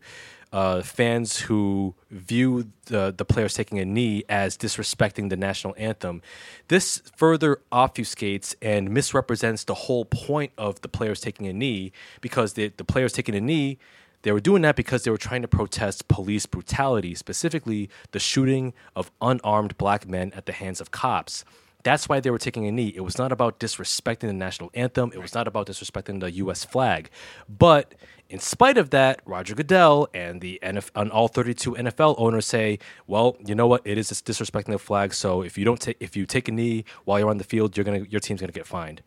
uh, 0.51 0.81
fans 0.81 1.41
who 1.41 1.95
view 2.09 2.71
the, 2.85 3.13
the 3.15 3.23
players 3.23 3.53
taking 3.53 3.79
a 3.79 3.85
knee 3.85 4.23
as 4.27 4.57
disrespecting 4.57 5.29
the 5.29 5.37
national 5.37 5.73
anthem. 5.77 6.21
This 6.67 7.01
further 7.15 7.61
obfuscates 7.71 8.55
and 8.61 8.89
misrepresents 8.89 9.63
the 9.63 9.73
whole 9.73 10.05
point 10.05 10.51
of 10.57 10.81
the 10.81 10.89
players 10.89 11.21
taking 11.21 11.47
a 11.47 11.53
knee 11.53 11.91
because 12.19 12.53
the, 12.53 12.71
the 12.75 12.83
players 12.83 13.13
taking 13.13 13.35
a 13.35 13.41
knee, 13.41 13.77
they 14.23 14.31
were 14.31 14.41
doing 14.41 14.61
that 14.63 14.75
because 14.75 15.03
they 15.03 15.11
were 15.11 15.17
trying 15.17 15.41
to 15.41 15.47
protest 15.47 16.07
police 16.07 16.45
brutality, 16.45 17.15
specifically 17.15 17.89
the 18.11 18.19
shooting 18.19 18.73
of 18.95 19.11
unarmed 19.21 19.77
black 19.77 20.07
men 20.07 20.31
at 20.35 20.45
the 20.45 20.53
hands 20.53 20.81
of 20.81 20.91
cops. 20.91 21.45
That's 21.83 22.07
why 22.07 22.19
they 22.19 22.29
were 22.29 22.37
taking 22.37 22.67
a 22.67 22.71
knee. 22.71 22.93
It 22.95 23.01
was 23.01 23.17
not 23.17 23.31
about 23.31 23.59
disrespecting 23.59 24.27
the 24.27 24.33
national 24.33 24.69
anthem. 24.73 25.11
It 25.13 25.19
was 25.19 25.33
not 25.33 25.47
about 25.47 25.67
disrespecting 25.67 26.19
the 26.19 26.31
U.S. 26.33 26.63
flag. 26.63 27.09
But 27.49 27.95
in 28.31 28.39
spite 28.39 28.77
of 28.77 28.91
that, 28.91 29.21
Roger 29.25 29.53
Goodell 29.53 30.07
and 30.13 30.39
the 30.39 30.57
and 30.63 30.79
all 31.11 31.27
32 31.27 31.73
NFL 31.73 32.15
owners 32.17 32.45
say, 32.45 32.79
"Well, 33.05 33.35
you 33.45 33.53
know 33.53 33.67
what? 33.67 33.81
It 33.83 33.97
is 33.97 34.09
disrespecting 34.09 34.71
the 34.71 34.79
flag. 34.79 35.13
So 35.13 35.41
if 35.41 35.57
you 35.57 35.65
don't 35.65 35.81
take 35.81 35.97
if 35.99 36.15
you 36.15 36.25
take 36.25 36.47
a 36.47 36.51
knee 36.51 36.85
while 37.03 37.19
you're 37.19 37.29
on 37.29 37.39
the 37.39 37.43
field, 37.43 37.75
you're 37.75 37.83
gonna 37.83 38.05
your 38.09 38.21
team's 38.21 38.39
gonna 38.39 38.53
get 38.53 38.65
fined." 38.65 39.03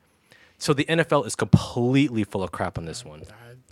So 0.58 0.74
the 0.74 0.84
NFL 0.84 1.26
is 1.26 1.34
completely 1.34 2.22
full 2.24 2.42
of 2.42 2.52
crap 2.52 2.76
on 2.76 2.84
this 2.84 3.02
one. 3.02 3.22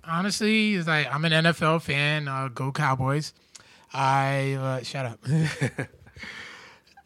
Honestly, 0.05 0.83
like 0.83 1.07
I'm 1.13 1.25
an 1.27 1.33
NFL 1.33 1.83
fan. 1.83 2.29
Uh, 2.29 2.49
go 2.49 2.73
Cowboys! 2.73 3.35
I 3.93 4.53
uh, 4.55 4.83
shut 4.83 5.05
up. 5.05 5.19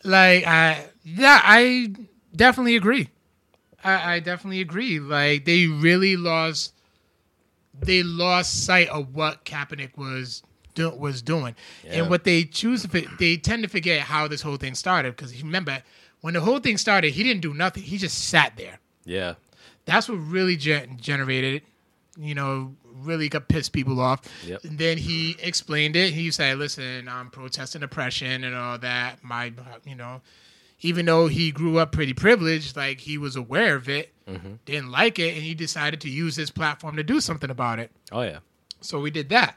like 0.04 0.46
I 0.46 0.86
yeah, 1.02 1.40
I 1.42 1.94
definitely 2.34 2.76
agree. 2.76 3.10
I, 3.82 4.14
I 4.14 4.20
definitely 4.20 4.60
agree. 4.60 5.00
Like 5.00 5.46
they 5.46 5.66
really 5.66 6.16
lost 6.16 6.74
they 7.80 8.02
lost 8.02 8.64
sight 8.64 8.88
of 8.88 9.14
what 9.14 9.44
Kaepernick 9.44 9.96
was 9.96 10.42
do, 10.74 10.90
was 10.90 11.22
doing. 11.22 11.56
Yeah. 11.84 11.94
And 12.02 12.10
what 12.10 12.24
they 12.24 12.44
choose 12.44 12.86
to 12.86 13.08
they 13.18 13.36
tend 13.36 13.62
to 13.64 13.68
forget 13.68 14.00
how 14.00 14.28
this 14.28 14.42
whole 14.42 14.56
thing 14.56 14.74
started 14.74 15.16
because 15.16 15.42
remember 15.42 15.82
when 16.20 16.34
the 16.34 16.40
whole 16.40 16.60
thing 16.60 16.76
started, 16.78 17.12
he 17.12 17.22
didn't 17.22 17.42
do 17.42 17.54
nothing. 17.54 17.82
He 17.82 17.98
just 17.98 18.28
sat 18.28 18.56
there. 18.56 18.78
Yeah. 19.04 19.34
That's 19.84 20.08
what 20.08 20.16
really 20.16 20.56
gen- 20.56 20.96
generated 21.00 21.56
it. 21.56 21.62
You 22.18 22.34
know, 22.34 22.74
really 22.84 23.28
got 23.28 23.48
pissed 23.48 23.72
people 23.72 24.00
off. 24.00 24.22
Yep. 24.46 24.64
And 24.64 24.78
then 24.78 24.98
he 24.98 25.36
explained 25.42 25.96
it. 25.96 26.14
He 26.14 26.30
said, 26.30 26.58
"Listen, 26.58 27.08
I'm 27.08 27.30
protesting 27.30 27.82
oppression 27.82 28.42
and 28.44 28.54
all 28.54 28.78
that. 28.78 29.22
My, 29.22 29.52
you 29.84 29.94
know, 29.94 30.22
even 30.80 31.06
though 31.06 31.26
he 31.26 31.50
grew 31.50 31.78
up 31.78 31.92
pretty 31.92 32.12
privileged, 32.12 32.76
like 32.76 33.00
he 33.00 33.18
was 33.18 33.36
aware 33.36 33.76
of 33.76 33.88
it, 33.88 34.12
mm-hmm. 34.28 34.54
didn't 34.64 34.90
like 34.90 35.18
it, 35.18 35.34
and 35.34 35.42
he 35.42 35.54
decided 35.54 36.00
to 36.02 36.10
use 36.10 36.36
his 36.36 36.50
platform 36.50 36.96
to 36.96 37.02
do 37.02 37.20
something 37.20 37.50
about 37.50 37.78
it. 37.78 37.90
Oh 38.12 38.22
yeah. 38.22 38.38
So 38.80 39.00
we 39.00 39.10
did 39.10 39.28
that. 39.30 39.56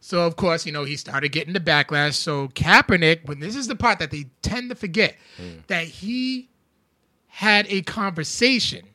So 0.00 0.26
of 0.26 0.36
course, 0.36 0.66
you 0.66 0.72
know, 0.72 0.84
he 0.84 0.96
started 0.96 1.30
getting 1.30 1.52
the 1.52 1.60
backlash. 1.60 2.14
So 2.14 2.48
Kaepernick, 2.48 3.26
when 3.26 3.40
this 3.40 3.56
is 3.56 3.68
the 3.68 3.76
part 3.76 3.98
that 3.98 4.10
they 4.10 4.26
tend 4.42 4.70
to 4.70 4.74
forget, 4.74 5.16
mm. 5.40 5.66
that 5.68 5.84
he 5.84 6.48
had 7.28 7.66
a 7.68 7.82
conversation 7.82 8.86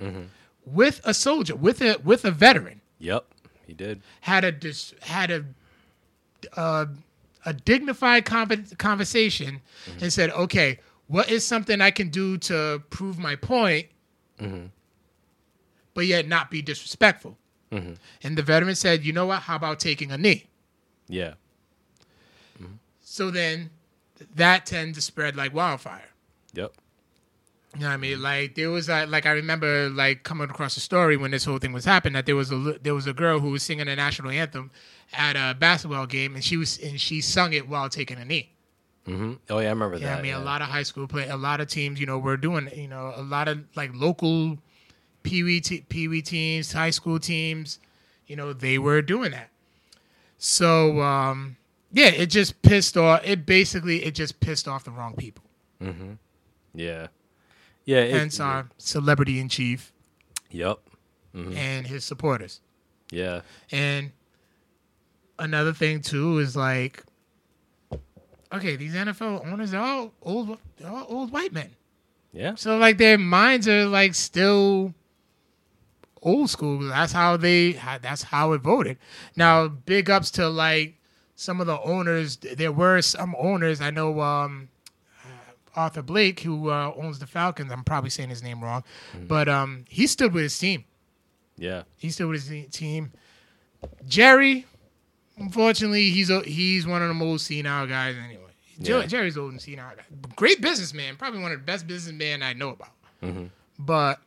mm-hmm. 0.00 0.22
with 0.64 1.00
a 1.04 1.14
soldier, 1.14 1.54
with 1.56 1.80
a 1.80 1.98
with 2.04 2.24
a 2.24 2.30
veteran, 2.30 2.80
Yep. 2.98 3.26
He 3.66 3.74
did. 3.74 4.02
had 4.20 4.44
a 4.44 4.52
dis, 4.52 4.94
had 5.00 5.30
a 5.30 5.44
uh, 6.56 6.86
a 7.44 7.52
dignified 7.52 8.24
conver- 8.24 8.76
conversation, 8.78 9.60
mm-hmm. 9.86 10.04
and 10.04 10.12
said, 10.12 10.30
"Okay, 10.30 10.78
what 11.12 11.30
is 11.30 11.46
something 11.46 11.80
I 11.80 11.90
can 11.90 12.08
do 12.08 12.38
to 12.38 12.82
prove 12.90 13.18
my 13.18 13.36
point, 13.36 13.86
mm-hmm. 14.40 14.66
but 15.94 16.06
yet 16.06 16.26
not 16.26 16.50
be 16.50 16.62
disrespectful?" 16.62 17.36
Mm-hmm. 17.70 17.94
And 18.22 18.36
the 18.36 18.42
veteran 18.42 18.74
said, 18.74 19.04
"You 19.04 19.12
know 19.12 19.26
what? 19.26 19.42
How 19.42 19.56
about 19.56 19.78
taking 19.78 20.10
a 20.10 20.18
knee?" 20.18 20.46
Yeah. 21.08 21.34
Mm-hmm. 22.60 22.74
So 23.00 23.30
then 23.30 23.70
that 24.34 24.66
tends 24.66 24.96
to 24.96 25.02
spread 25.02 25.36
like 25.36 25.54
wildfire. 25.54 26.08
Yep. 26.54 26.72
You 27.74 27.80
know 27.80 27.86
what 27.88 27.94
I 27.94 27.96
mean? 27.96 28.22
Like 28.22 28.54
there 28.54 28.70
was 28.70 28.88
a, 28.88 29.06
like 29.06 29.24
I 29.24 29.32
remember 29.32 29.88
like 29.88 30.24
coming 30.24 30.50
across 30.50 30.76
a 30.76 30.80
story 30.80 31.16
when 31.16 31.30
this 31.30 31.44
whole 31.44 31.58
thing 31.58 31.72
was 31.72 31.86
happening 31.86 32.14
that 32.14 32.26
there 32.26 32.36
was 32.36 32.52
a 32.52 32.78
there 32.82 32.94
was 32.94 33.06
a 33.06 33.14
girl 33.14 33.40
who 33.40 33.50
was 33.50 33.62
singing 33.62 33.86
the 33.86 33.96
national 33.96 34.30
anthem 34.30 34.70
at 35.14 35.36
a 35.36 35.54
basketball 35.54 36.06
game 36.06 36.34
and 36.34 36.44
she 36.44 36.56
was 36.56 36.78
and 36.78 37.00
she 37.00 37.20
sung 37.20 37.52
it 37.54 37.68
while 37.68 37.88
taking 37.88 38.18
a 38.18 38.24
knee. 38.24 38.51
Hmm 39.06 39.34
Oh 39.50 39.58
yeah, 39.58 39.66
I 39.66 39.70
remember 39.70 39.98
that. 39.98 40.02
Yeah, 40.04 40.10
that. 40.14 40.18
I 40.18 40.22
mean 40.22 40.30
yeah. 40.32 40.38
a 40.38 40.44
lot 40.44 40.62
of 40.62 40.68
high 40.68 40.82
school 40.84 41.06
play, 41.08 41.28
a 41.28 41.36
lot 41.36 41.60
of 41.60 41.68
teams, 41.68 41.98
you 42.00 42.06
know, 42.06 42.18
were 42.18 42.36
doing 42.36 42.68
you 42.74 42.88
know 42.88 43.12
a 43.16 43.22
lot 43.22 43.48
of 43.48 43.64
like 43.74 43.90
local 43.94 44.58
pee 45.22 45.42
wee 45.42 45.60
te- 45.60 45.82
pee 45.88 46.08
wee 46.08 46.22
teams, 46.22 46.72
high 46.72 46.90
school 46.90 47.18
teams, 47.18 47.78
you 48.26 48.36
know, 48.36 48.52
they 48.52 48.78
were 48.78 49.02
doing 49.02 49.30
that. 49.32 49.50
So 50.38 51.00
um, 51.00 51.56
yeah, 51.92 52.08
it 52.08 52.26
just 52.26 52.62
pissed 52.62 52.96
off. 52.96 53.20
It 53.24 53.44
basically 53.46 54.04
it 54.04 54.14
just 54.14 54.40
pissed 54.40 54.66
off 54.68 54.84
the 54.84 54.90
wrong 54.90 55.14
people. 55.14 55.44
Mm-hmm. 55.82 56.12
Yeah. 56.74 57.08
Yeah. 57.84 57.98
It, 58.00 58.12
Hence 58.12 58.40
our 58.40 58.68
celebrity 58.78 59.40
in 59.40 59.48
chief 59.48 59.92
Yep. 60.50 60.78
and 61.34 61.86
his 61.86 62.04
supporters. 62.04 62.60
Yeah. 63.10 63.40
And 63.70 64.12
another 65.38 65.72
thing 65.72 66.00
too 66.00 66.38
is 66.38 66.56
like, 66.56 67.02
okay, 68.52 68.76
these 68.76 68.94
NFL 68.94 69.46
owners 69.46 69.74
are 69.74 69.82
all 69.82 70.12
old, 70.22 70.58
they're 70.76 70.90
all 70.90 71.06
old 71.08 71.32
white 71.32 71.52
men. 71.52 71.70
Yeah. 72.32 72.54
So 72.54 72.78
like 72.78 72.98
their 72.98 73.18
minds 73.18 73.68
are 73.68 73.86
like 73.86 74.14
still 74.14 74.94
old 76.22 76.50
school. 76.50 76.78
That's 76.80 77.12
how 77.12 77.36
they. 77.36 77.72
That's 78.00 78.22
how 78.22 78.52
it 78.52 78.62
voted. 78.62 78.98
Now, 79.36 79.68
big 79.68 80.10
ups 80.10 80.30
to 80.32 80.48
like 80.48 80.94
some 81.34 81.60
of 81.60 81.66
the 81.66 81.80
owners. 81.80 82.36
There 82.36 82.72
were 82.72 83.02
some 83.02 83.34
owners. 83.38 83.80
I 83.80 83.90
know 83.90 84.20
um, 84.20 84.68
Arthur 85.76 86.02
Blake, 86.02 86.40
who 86.40 86.70
uh, 86.70 86.92
owns 86.96 87.18
the 87.18 87.26
Falcons. 87.26 87.70
I'm 87.72 87.84
probably 87.84 88.10
saying 88.10 88.30
his 88.30 88.42
name 88.42 88.62
wrong, 88.62 88.84
but 89.26 89.48
um, 89.48 89.84
he 89.88 90.06
stood 90.06 90.32
with 90.32 90.44
his 90.44 90.58
team. 90.58 90.84
Yeah. 91.56 91.82
He 91.96 92.10
stood 92.10 92.28
with 92.28 92.48
his 92.48 92.68
team. 92.70 93.12
Jerry, 94.06 94.66
unfortunately, 95.36 96.10
he's 96.10 96.30
a, 96.30 96.40
he's 96.42 96.86
one 96.86 97.02
of 97.02 97.08
the 97.08 97.14
most 97.14 97.46
senile 97.46 97.86
guys 97.86 98.16
anyway. 98.16 98.42
Yeah. 98.78 99.06
Jerry's 99.06 99.36
old 99.36 99.52
and 99.52 99.60
senile. 99.60 99.92
guy. 99.96 100.04
Great 100.36 100.60
businessman, 100.60 101.16
probably 101.16 101.40
one 101.40 101.52
of 101.52 101.58
the 101.58 101.64
best 101.64 101.86
businessmen 101.86 102.42
I 102.42 102.52
know 102.52 102.70
about. 102.70 102.90
Mm-hmm. 103.22 103.46
But 103.78 104.20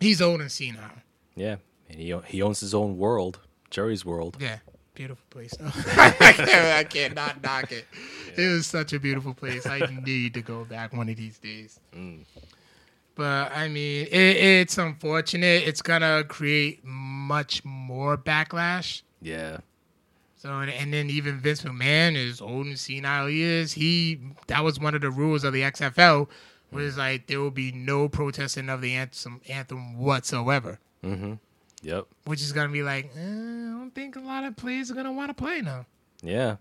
he's 0.00 0.22
old 0.22 0.40
and 0.40 0.50
senile. 0.50 0.90
Yeah. 1.36 1.56
And 1.88 1.98
he 1.98 2.14
he 2.26 2.42
owns 2.42 2.60
his 2.60 2.74
own 2.74 2.98
world, 2.98 3.40
Jerry's 3.70 4.04
world. 4.04 4.36
Yeah, 4.40 4.58
beautiful 4.94 5.24
place. 5.30 5.54
I, 5.60 6.10
can't, 6.32 6.50
I 6.50 6.84
can't 6.84 7.14
not 7.14 7.42
knock 7.42 7.72
it. 7.72 7.84
It 8.36 8.48
was 8.48 8.66
such 8.66 8.92
a 8.92 9.00
beautiful 9.00 9.34
place. 9.34 9.66
I 9.66 9.80
need 10.04 10.34
to 10.34 10.42
go 10.42 10.64
back 10.64 10.92
one 10.92 11.08
of 11.08 11.16
these 11.16 11.38
days. 11.38 11.80
Mm. 11.92 12.24
But 13.16 13.52
I 13.52 13.68
mean, 13.68 14.06
it, 14.06 14.12
it's 14.12 14.78
unfortunate. 14.78 15.64
It's 15.66 15.82
gonna 15.82 16.24
create 16.24 16.84
much 16.84 17.64
more 17.64 18.16
backlash. 18.16 19.02
Yeah. 19.20 19.58
So 20.36 20.50
and, 20.50 20.70
and 20.70 20.92
then 20.92 21.10
even 21.10 21.38
Vince 21.38 21.62
McMahon, 21.62 22.16
as 22.16 22.40
old 22.40 22.66
and 22.66 22.78
senile 22.78 23.26
he 23.26 23.42
is, 23.42 23.72
he 23.72 24.20
that 24.46 24.64
was 24.64 24.80
one 24.80 24.94
of 24.94 25.02
the 25.02 25.10
rules 25.10 25.44
of 25.44 25.52
the 25.52 25.62
XFL 25.62 26.28
was 26.72 26.96
like 26.96 27.26
there 27.26 27.40
will 27.40 27.50
be 27.50 27.72
no 27.72 28.08
protesting 28.08 28.68
of 28.70 28.80
the 28.80 28.94
anthem 28.94 29.40
anthem 29.48 29.98
whatsoever. 29.98 30.78
Yep. 31.82 32.06
Which 32.24 32.40
is 32.40 32.52
gonna 32.52 32.72
be 32.72 32.82
like, 32.82 33.10
eh, 33.16 33.20
I 33.20 33.22
don't 33.22 33.92
think 33.94 34.16
a 34.16 34.20
lot 34.20 34.44
of 34.44 34.56
players 34.56 34.90
are 34.90 34.94
gonna 34.94 35.12
want 35.12 35.30
to 35.30 35.34
play 35.34 35.60
now. 35.60 35.86
Yeah. 36.22 36.56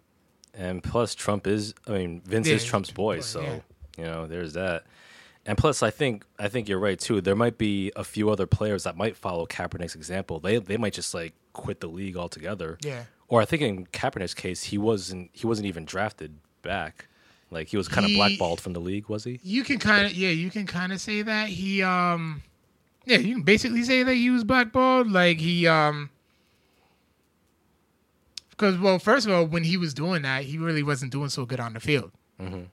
And 0.54 0.84
plus, 0.84 1.14
Trump 1.14 1.46
is. 1.48 1.74
I 1.88 1.92
mean, 1.92 2.22
Vince 2.26 2.48
Yeah, 2.48 2.56
is 2.56 2.66
Trump's 2.66 2.92
boy, 2.92 3.18
boy, 3.18 3.22
so 3.22 3.42
yeah. 3.42 3.60
you 3.98 4.04
know, 4.04 4.28
there's 4.28 4.54
that. 4.54 4.84
And 5.46 5.58
plus, 5.58 5.84
I 5.84 5.90
think 5.90 6.26
I 6.38 6.48
think 6.48 6.68
you're 6.68 6.80
right 6.80 7.00
too. 7.00 7.22
There 7.22 7.36
might 7.36 7.58
be 7.58 7.92
a 7.96 8.04
few 8.04 8.30
other 8.30 8.46
players 8.46 8.84
that 8.84 8.98
might 8.98 9.16
follow 9.16 9.46
Kaepernick's 9.46 9.96
example. 9.96 10.40
They 10.40 10.58
they 10.58 10.78
might 10.78 10.94
just 10.94 11.14
like 11.14 11.34
quit 11.54 11.80
the 11.80 11.88
league 11.88 12.16
altogether. 12.18 12.78
Yeah. 12.84 13.04
Or 13.28 13.42
I 13.42 13.46
think 13.46 13.62
in 13.62 13.86
Kaepernick's 13.88 14.34
case, 14.34 14.64
he 14.64 14.78
wasn't 14.78 15.30
he 15.34 15.46
wasn't 15.48 15.68
even 15.68 15.86
drafted 15.86 16.38
back. 16.62 17.08
Like 17.52 17.68
he 17.70 17.78
was 17.78 17.88
kind 17.88 18.06
of 18.06 18.12
He- 18.12 18.16
blackballed 18.18 18.60
from 18.62 18.74
the 18.74 18.80
league, 18.82 19.08
was 19.10 19.24
he? 19.24 19.40
You 19.44 19.64
can 19.64 19.80
kind 19.80 20.06
of 20.06 20.14
yeah, 20.14 20.30
you 20.30 20.50
can 20.50 20.66
kind 20.66 20.92
of 20.94 21.00
say 21.02 21.22
that 21.22 21.50
he 21.50 21.82
um 21.84 22.42
yeah, 23.06 23.18
you 23.18 23.34
can 23.36 23.44
basically 23.44 23.84
say 23.84 24.04
that 24.04 24.14
he 24.16 24.30
was 24.30 24.44
blackballed. 24.44 25.10
Like 25.12 25.40
he 25.40 25.68
um 25.68 26.10
because 28.52 28.78
well, 28.78 29.00
first 29.00 29.26
of 29.26 29.32
all, 29.34 29.46
when 29.46 29.64
he 29.64 29.78
was 29.78 29.94
doing 29.94 30.22
that, 30.24 30.44
he 30.44 30.58
really 30.58 30.84
wasn't 30.84 31.12
doing 31.12 31.30
so 31.30 31.46
good 31.46 31.60
on 31.60 31.74
the 31.74 31.80
field. 31.80 32.12
You 32.40 32.68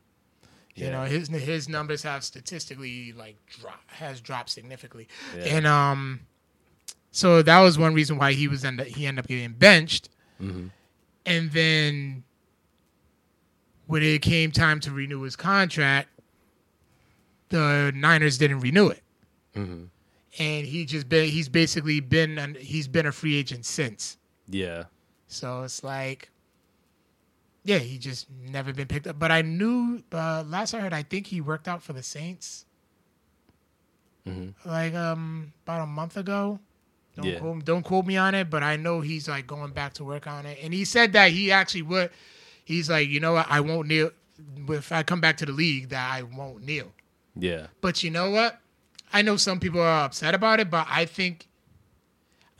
Yeah. 0.74 0.91
know, 0.91 1.05
his 1.05 1.29
his 1.29 1.68
numbers 1.68 2.03
have 2.03 2.22
statistically 2.24 3.12
like 3.12 3.37
drop 3.61 3.81
has 3.89 4.20
dropped 4.20 4.51
significantly, 4.51 5.09
Yeah. 5.37 5.57
and 5.57 5.66
um, 5.66 6.20
so 7.16 7.40
that 7.42 7.60
was 7.60 7.78
one 7.78 7.94
reason 7.94 8.18
why 8.18 8.32
he 8.34 8.46
was 8.46 8.62
end 8.64 8.78
up, 8.80 8.86
he 8.88 9.06
ended 9.06 9.24
up 9.24 9.28
getting 9.28 9.52
benched, 9.52 10.10
and 11.24 11.50
then 11.52 12.22
when 13.86 14.02
it 14.02 14.20
came 14.20 14.50
time 14.50 14.80
to 14.80 14.90
renew 14.90 15.22
his 15.22 15.34
contract, 15.36 16.08
the 17.48 17.90
Niners 17.94 18.36
didn't 18.36 18.60
renew 18.60 18.88
it, 18.88 19.02
and 20.38 20.66
he 20.66 20.84
just 20.84 21.08
been 21.08 21.28
he's 21.30 21.48
basically 21.48 22.00
been 22.00 22.56
he's 22.60 22.86
been 22.88 23.06
a 23.06 23.12
free 23.12 23.36
agent 23.36 23.64
since. 23.64 24.18
Yeah. 24.48 24.84
So 25.28 25.62
it's 25.62 25.82
like, 25.82 26.28
yeah, 27.64 27.78
he 27.78 27.98
just 27.98 28.26
never 28.30 28.72
been 28.72 28.86
picked 28.88 29.06
up. 29.06 29.18
But 29.18 29.32
I 29.32 29.42
knew 29.42 30.02
uh, 30.12 30.44
last 30.46 30.74
I 30.74 30.80
heard, 30.80 30.92
I 30.92 31.02
think 31.02 31.26
he 31.28 31.40
worked 31.40 31.66
out 31.66 31.82
for 31.82 31.92
the 31.94 32.02
Saints, 32.02 32.66
like 34.64 34.94
um 34.94 35.52
about 35.64 35.82
a 35.82 35.86
month 35.86 36.16
ago. 36.16 36.60
Don't 37.16 37.24
Yeah. 37.26 37.38
quote, 37.38 37.64
don't 37.64 37.82
quote 37.82 38.04
me 38.06 38.16
on 38.16 38.34
it, 38.34 38.50
but 38.50 38.62
I 38.62 38.76
know 38.76 39.00
he's 39.00 39.28
like 39.28 39.46
going 39.46 39.72
back 39.72 39.94
to 39.94 40.04
work 40.04 40.26
on 40.26 40.44
it. 40.46 40.58
And 40.62 40.72
he 40.74 40.84
said 40.84 41.12
that 41.14 41.30
he 41.30 41.50
actually 41.50 41.82
would. 41.82 42.10
He's 42.64 42.90
like, 42.90 43.08
you 43.08 43.20
know 43.20 43.32
what, 43.32 43.46
I 43.48 43.60
won't 43.60 43.88
kneel 43.88 44.10
if 44.68 44.92
I 44.92 45.02
come 45.02 45.20
back 45.20 45.38
to 45.38 45.46
the 45.46 45.52
league. 45.52 45.88
That 45.90 46.10
I 46.12 46.22
won't 46.22 46.64
kneel. 46.64 46.92
Yeah. 47.34 47.68
But 47.80 48.02
you 48.02 48.10
know 48.10 48.30
what? 48.30 48.60
I 49.12 49.22
know 49.22 49.36
some 49.36 49.60
people 49.60 49.80
are 49.80 50.04
upset 50.04 50.34
about 50.34 50.60
it, 50.60 50.68
but 50.70 50.86
I 50.90 51.06
think 51.06 51.46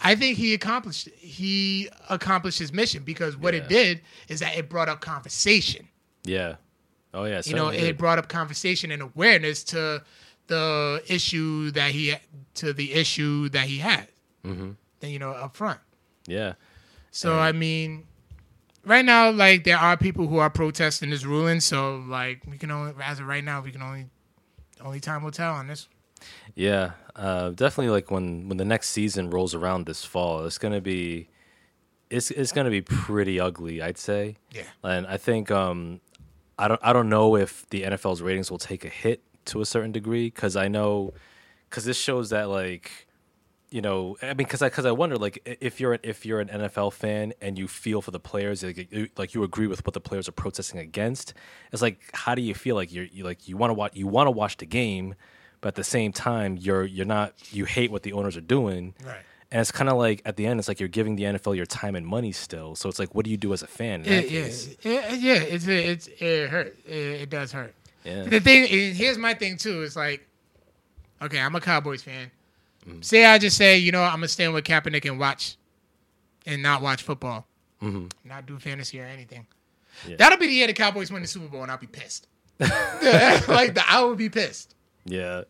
I 0.03 0.15
think 0.15 0.39
he 0.39 0.55
accomplished 0.55 1.09
he 1.19 1.89
accomplished 2.09 2.59
his 2.59 2.73
mission 2.73 3.03
because 3.03 3.37
what 3.37 3.53
Yeah. 3.55 3.61
it 3.61 3.69
did 3.69 4.01
is 4.29 4.41
that 4.41 4.57
it 4.57 4.69
brought 4.71 4.89
up 4.89 5.01
conversation. 5.01 5.89
Yeah. 6.25 6.57
Oh 7.13 7.25
yeah. 7.25 7.43
You 7.45 7.55
know, 7.55 7.69
it 7.69 7.81
did. 7.81 7.99
brought 7.99 8.19
up 8.19 8.29
conversation 8.29 8.91
and 8.91 9.03
awareness 9.03 9.65
to 9.65 10.03
the 10.47 11.03
issue 11.09 11.71
that 11.73 11.91
he 11.91 12.15
to 12.55 12.73
the 12.73 12.93
issue 12.95 13.49
that 13.51 13.67
he 13.67 13.79
had. 13.79 14.09
Mm-hmm. 14.47 14.71
Then 15.01 15.11
you 15.11 15.19
know 15.19 15.31
up 15.31 15.57
front. 15.57 15.81
yeah. 16.27 16.55
So 17.11 17.39
I 17.39 17.53
mean, 17.53 18.05
right 18.85 19.05
now, 19.05 19.31
like 19.31 19.65
there 19.65 19.79
are 19.79 19.97
people 19.97 20.27
who 20.27 20.39
are 20.39 20.51
protesting 20.51 21.11
this 21.11 21.25
ruling. 21.25 21.61
So 21.61 22.05
like 22.07 22.43
we 22.49 22.59
can 22.59 22.71
only 22.71 22.95
as 23.03 23.21
of 23.21 23.27
right 23.27 23.43
now 23.45 23.61
we 23.61 23.73
can 23.73 23.83
only 23.83 24.07
only 24.83 25.01
time 25.01 25.23
will 25.23 25.31
tell 25.31 25.55
on 25.55 25.67
this. 25.67 25.89
Yeah, 26.55 26.93
uh, 27.15 27.51
definitely. 27.51 27.91
Like 27.91 28.11
when 28.11 28.49
when 28.49 28.59
the 28.59 28.65
next 28.65 28.91
season 28.91 29.31
rolls 29.31 29.55
around 29.55 29.87
this 29.87 30.05
fall, 30.05 30.45
it's 30.45 30.59
gonna 30.59 30.81
be 30.81 31.29
it's 32.11 32.31
it's 32.31 32.53
gonna 32.53 32.71
be 32.71 32.83
pretty 32.83 33.41
ugly, 33.41 33.83
I'd 33.83 33.99
say. 33.99 34.37
Yeah. 34.51 34.63
And 34.83 35.07
I 35.07 35.17
think 35.17 35.51
um, 35.51 36.01
I 36.59 36.69
don't 36.69 36.81
I 36.83 36.93
don't 36.93 37.09
know 37.09 37.37
if 37.37 37.69
the 37.71 37.83
NFL's 37.83 38.23
ratings 38.23 38.51
will 38.51 38.59
take 38.59 38.85
a 38.85 38.89
hit 38.89 39.23
to 39.47 39.61
a 39.61 39.67
certain 39.67 39.93
degree 39.93 40.27
because 40.29 40.57
I 40.57 40.69
know 40.69 41.15
because 41.69 41.85
this 41.85 41.99
shows 41.99 42.31
that 42.31 42.49
like 42.49 43.06
you 43.77 43.83
know 43.87 44.17
I 44.23 44.27
mean 44.29 44.37
because 44.49 44.63
I 44.63 44.69
because 44.71 44.87
I 44.87 44.93
wonder 45.03 45.17
like 45.27 45.37
if 45.69 45.75
you're 45.81 45.93
an, 45.97 46.01
if 46.13 46.19
you're 46.27 46.41
an 46.41 46.49
NFL 46.49 46.91
fan 47.03 47.27
and 47.45 47.53
you 47.61 47.67
feel 47.69 48.01
for 48.07 48.11
the 48.17 48.21
players 48.31 48.63
like 48.63 48.79
you, 48.91 49.09
like 49.23 49.35
you 49.35 49.41
agree 49.51 49.67
with 49.73 49.81
what 49.87 49.95
the 49.99 50.01
players 50.09 50.27
are 50.29 50.37
protesting 50.45 50.79
against 50.89 51.35
it's 51.73 51.83
like 51.83 51.99
how 52.23 52.35
do 52.39 52.43
you 52.49 52.55
feel 52.55 52.75
like 52.81 52.91
you're 52.95 53.09
you 53.17 53.23
like 53.31 53.41
you 53.49 53.57
want 53.63 53.71
to 53.71 53.75
watch 53.75 53.93
you 53.95 54.07
want 54.17 54.27
to 54.29 54.35
watch 54.43 54.55
the 54.57 54.67
game 54.81 55.15
but 55.61 55.69
at 55.69 55.75
the 55.83 55.85
same 55.97 56.11
time 56.13 56.51
you're 56.67 56.85
you're 56.97 57.13
not 57.19 57.29
you 57.59 57.65
hate 57.77 57.91
what 57.95 58.03
the 58.03 58.13
owners 58.19 58.37
are 58.41 58.49
doing 58.59 58.95
Right. 59.05 59.25
and 59.53 59.61
it's 59.61 59.73
kind 59.73 59.91
of 59.91 59.97
like 60.07 60.23
at 60.25 60.37
the 60.37 60.47
end 60.47 60.59
it's 60.61 60.69
like 60.69 60.81
you're 60.81 60.89
giving 61.01 61.17
the 61.17 61.25
NFL 61.25 61.55
your 61.61 61.67
time 61.67 61.95
and 61.97 62.07
money 62.07 62.33
still 62.33 62.71
so 62.77 62.89
it's 62.89 62.99
like 63.03 63.15
what 63.15 63.25
do 63.27 63.31
you 63.35 63.41
do 63.47 63.53
as 63.53 63.63
a 63.63 63.67
fan 63.79 63.97
in 64.05 64.07
Yeah, 64.13 64.21
yeah, 64.21 64.43
case? 64.45 64.77
yeah, 64.83 65.13
yeah. 65.15 65.35
It's 65.55 65.67
it's 65.67 66.07
it 66.21 66.49
hurt. 66.55 66.77
It, 66.87 67.23
it 67.25 67.31
does 67.31 67.53
hurt. 67.53 67.75
yeah 68.05 68.23
The 68.25 68.41
thing, 68.41 68.61
here's 68.95 69.19
my 69.19 69.35
thing 69.35 69.57
too. 69.59 69.83
It's 69.83 69.97
like, 69.97 70.21
okay, 71.21 71.41
I'm 71.41 71.55
a 71.57 71.61
Cowboys 71.61 72.03
fan. 72.03 72.31
Mm-hmm. 72.89 73.01
Say 73.03 73.25
I 73.25 73.39
just 73.39 73.57
say, 73.57 73.79
you 73.79 73.93
know, 73.93 74.03
I'm 74.03 74.17
gonna 74.17 74.29
stand 74.29 74.55
with 74.55 74.65
Kaepernick 74.65 75.09
and 75.09 75.19
watch, 75.19 75.57
and 76.47 76.63
not 76.63 76.83
watch 76.83 77.03
football, 77.03 77.47
mm-hmm. 77.83 78.07
not 78.25 78.47
do 78.47 78.59
fantasy 78.59 79.01
or 79.01 79.05
anything. 79.05 79.47
Yeah. 80.07 80.17
That'll 80.17 80.39
be 80.39 80.47
the 80.47 80.53
year 80.53 80.67
the 80.67 80.73
Cowboys 80.73 81.11
win 81.11 81.23
the 81.23 81.29
Super 81.29 81.49
Bowl, 81.49 81.63
and 81.63 81.71
I'll 81.71 81.79
be 81.79 81.87
pissed. 81.87 82.29
like 82.61 83.75
the, 83.75 83.83
I 83.87 84.03
would 84.03 84.17
be 84.19 84.29
pissed. 84.31 84.75
yeah 85.05 85.43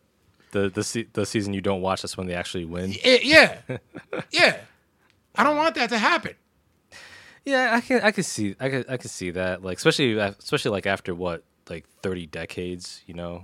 the 0.51 0.69
the 0.69 0.83
se- 0.83 1.07
the 1.13 1.25
season 1.25 1.53
you 1.53 1.61
don't 1.61 1.81
watch 1.81 2.01
that's 2.01 2.17
when 2.17 2.27
they 2.27 2.33
actually 2.33 2.65
win 2.65 2.93
It- 3.03 3.23
yeah, 3.23 3.59
yeah. 4.31 4.57
I 5.35 5.43
don't 5.43 5.55
want 5.57 5.75
that 5.75 5.89
to 5.89 5.97
happen. 5.97 6.33
Yeah, 7.45 7.71
I 7.75 7.81
can 7.81 8.01
I 8.01 8.11
can 8.11 8.23
see 8.23 8.55
I 8.59 8.69
can 8.69 8.85
I 8.89 8.97
can 8.97 9.09
see 9.09 9.31
that 9.31 9.63
like 9.63 9.77
especially 9.77 10.19
uh, 10.19 10.31
especially 10.39 10.71
like 10.71 10.85
after 10.85 11.13
what 11.15 11.43
like 11.69 11.85
30 12.01 12.27
decades, 12.27 13.01
you 13.07 13.13
know. 13.13 13.43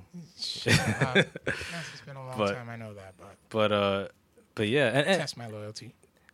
Up. 1.02 1.18
It's 1.48 2.02
been 2.06 2.16
a 2.16 2.26
long 2.26 2.38
But- 2.38 2.54
time. 2.56 2.70
I 2.70 2.76
know 2.76 2.94
that, 2.94 3.14
but 3.18 3.36
But 3.50 3.72
uh 3.72 4.08
but 4.56 4.68
yeah, 4.68 4.88
and, 4.88 5.08
and 5.08 5.20
test 5.20 5.36
my 5.38 5.48
loyalty. 5.48 5.96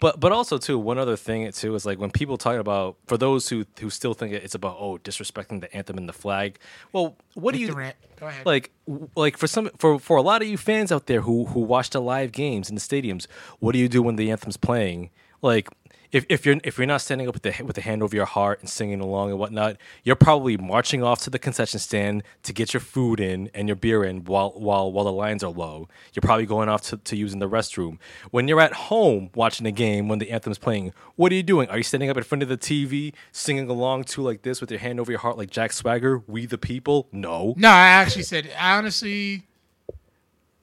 but 0.00 0.18
but 0.18 0.32
also 0.32 0.58
too 0.58 0.78
one 0.78 0.98
other 0.98 1.16
thing 1.16 1.50
too 1.52 1.74
is 1.74 1.86
like 1.86 1.98
when 1.98 2.10
people 2.10 2.36
talk 2.36 2.56
about 2.58 2.96
for 3.06 3.16
those 3.16 3.48
who 3.48 3.64
who 3.80 3.90
still 3.90 4.12
think 4.14 4.32
it's 4.32 4.54
about 4.54 4.76
oh 4.78 4.98
disrespecting 4.98 5.60
the 5.60 5.72
anthem 5.74 5.96
and 5.98 6.08
the 6.08 6.12
flag. 6.12 6.58
Well, 6.92 7.16
what 7.34 7.54
do 7.54 7.60
you 7.60 7.68
Durant, 7.68 7.96
go 8.18 8.26
ahead. 8.26 8.44
like 8.44 8.70
like 9.16 9.36
for 9.36 9.46
some 9.46 9.70
for 9.78 9.98
for 9.98 10.16
a 10.16 10.22
lot 10.22 10.42
of 10.42 10.48
you 10.48 10.56
fans 10.58 10.90
out 10.90 11.06
there 11.06 11.20
who 11.22 11.46
who 11.46 11.60
watch 11.60 11.90
the 11.90 12.00
live 12.00 12.32
games 12.32 12.68
in 12.68 12.74
the 12.74 12.80
stadiums 12.80 13.26
what 13.60 13.72
do 13.72 13.78
you 13.78 13.88
do 13.88 14.02
when 14.02 14.16
the 14.16 14.30
anthem's 14.30 14.56
playing 14.56 15.10
like 15.42 15.68
if, 16.14 16.24
if 16.28 16.46
you're 16.46 16.60
if 16.62 16.78
you're 16.78 16.86
not 16.86 17.00
standing 17.00 17.26
up 17.26 17.34
with 17.34 17.42
the 17.42 17.64
with 17.64 17.74
the 17.74 17.82
hand 17.82 18.00
over 18.00 18.14
your 18.14 18.24
heart 18.24 18.60
and 18.60 18.68
singing 18.70 19.00
along 19.00 19.30
and 19.30 19.38
whatnot, 19.38 19.76
you're 20.04 20.14
probably 20.14 20.56
marching 20.56 21.02
off 21.02 21.20
to 21.22 21.30
the 21.30 21.40
concession 21.40 21.80
stand 21.80 22.22
to 22.44 22.52
get 22.52 22.72
your 22.72 22.80
food 22.80 23.18
in 23.18 23.50
and 23.52 23.68
your 23.68 23.74
beer 23.74 24.04
in 24.04 24.24
while 24.24 24.52
while 24.52 24.92
while 24.92 25.04
the 25.04 25.12
lines 25.12 25.42
are 25.42 25.50
low. 25.50 25.88
You're 26.12 26.20
probably 26.22 26.46
going 26.46 26.68
off 26.68 26.82
to, 26.82 26.98
to 26.98 27.16
using 27.16 27.40
the 27.40 27.48
restroom. 27.48 27.98
When 28.30 28.46
you're 28.46 28.60
at 28.60 28.74
home 28.74 29.30
watching 29.34 29.64
the 29.64 29.72
game 29.72 30.06
when 30.06 30.20
the 30.20 30.30
anthem's 30.30 30.56
playing, 30.56 30.94
what 31.16 31.32
are 31.32 31.34
you 31.34 31.42
doing? 31.42 31.68
Are 31.68 31.78
you 31.78 31.82
standing 31.82 32.08
up 32.08 32.16
in 32.16 32.22
front 32.22 32.44
of 32.44 32.48
the 32.48 32.58
TV 32.58 33.12
singing 33.32 33.68
along 33.68 34.04
to 34.04 34.22
like 34.22 34.42
this 34.42 34.60
with 34.60 34.70
your 34.70 34.78
hand 34.78 35.00
over 35.00 35.10
your 35.10 35.18
heart 35.18 35.36
like 35.36 35.50
Jack 35.50 35.72
Swagger, 35.72 36.22
"We 36.28 36.46
the 36.46 36.58
People"? 36.58 37.08
No. 37.10 37.54
No, 37.56 37.70
I 37.70 37.88
actually 37.88 38.22
said 38.22 38.48
honestly 38.56 39.48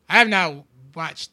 I 0.08 0.20
have 0.20 0.30
not 0.30 0.64
watched 0.96 1.32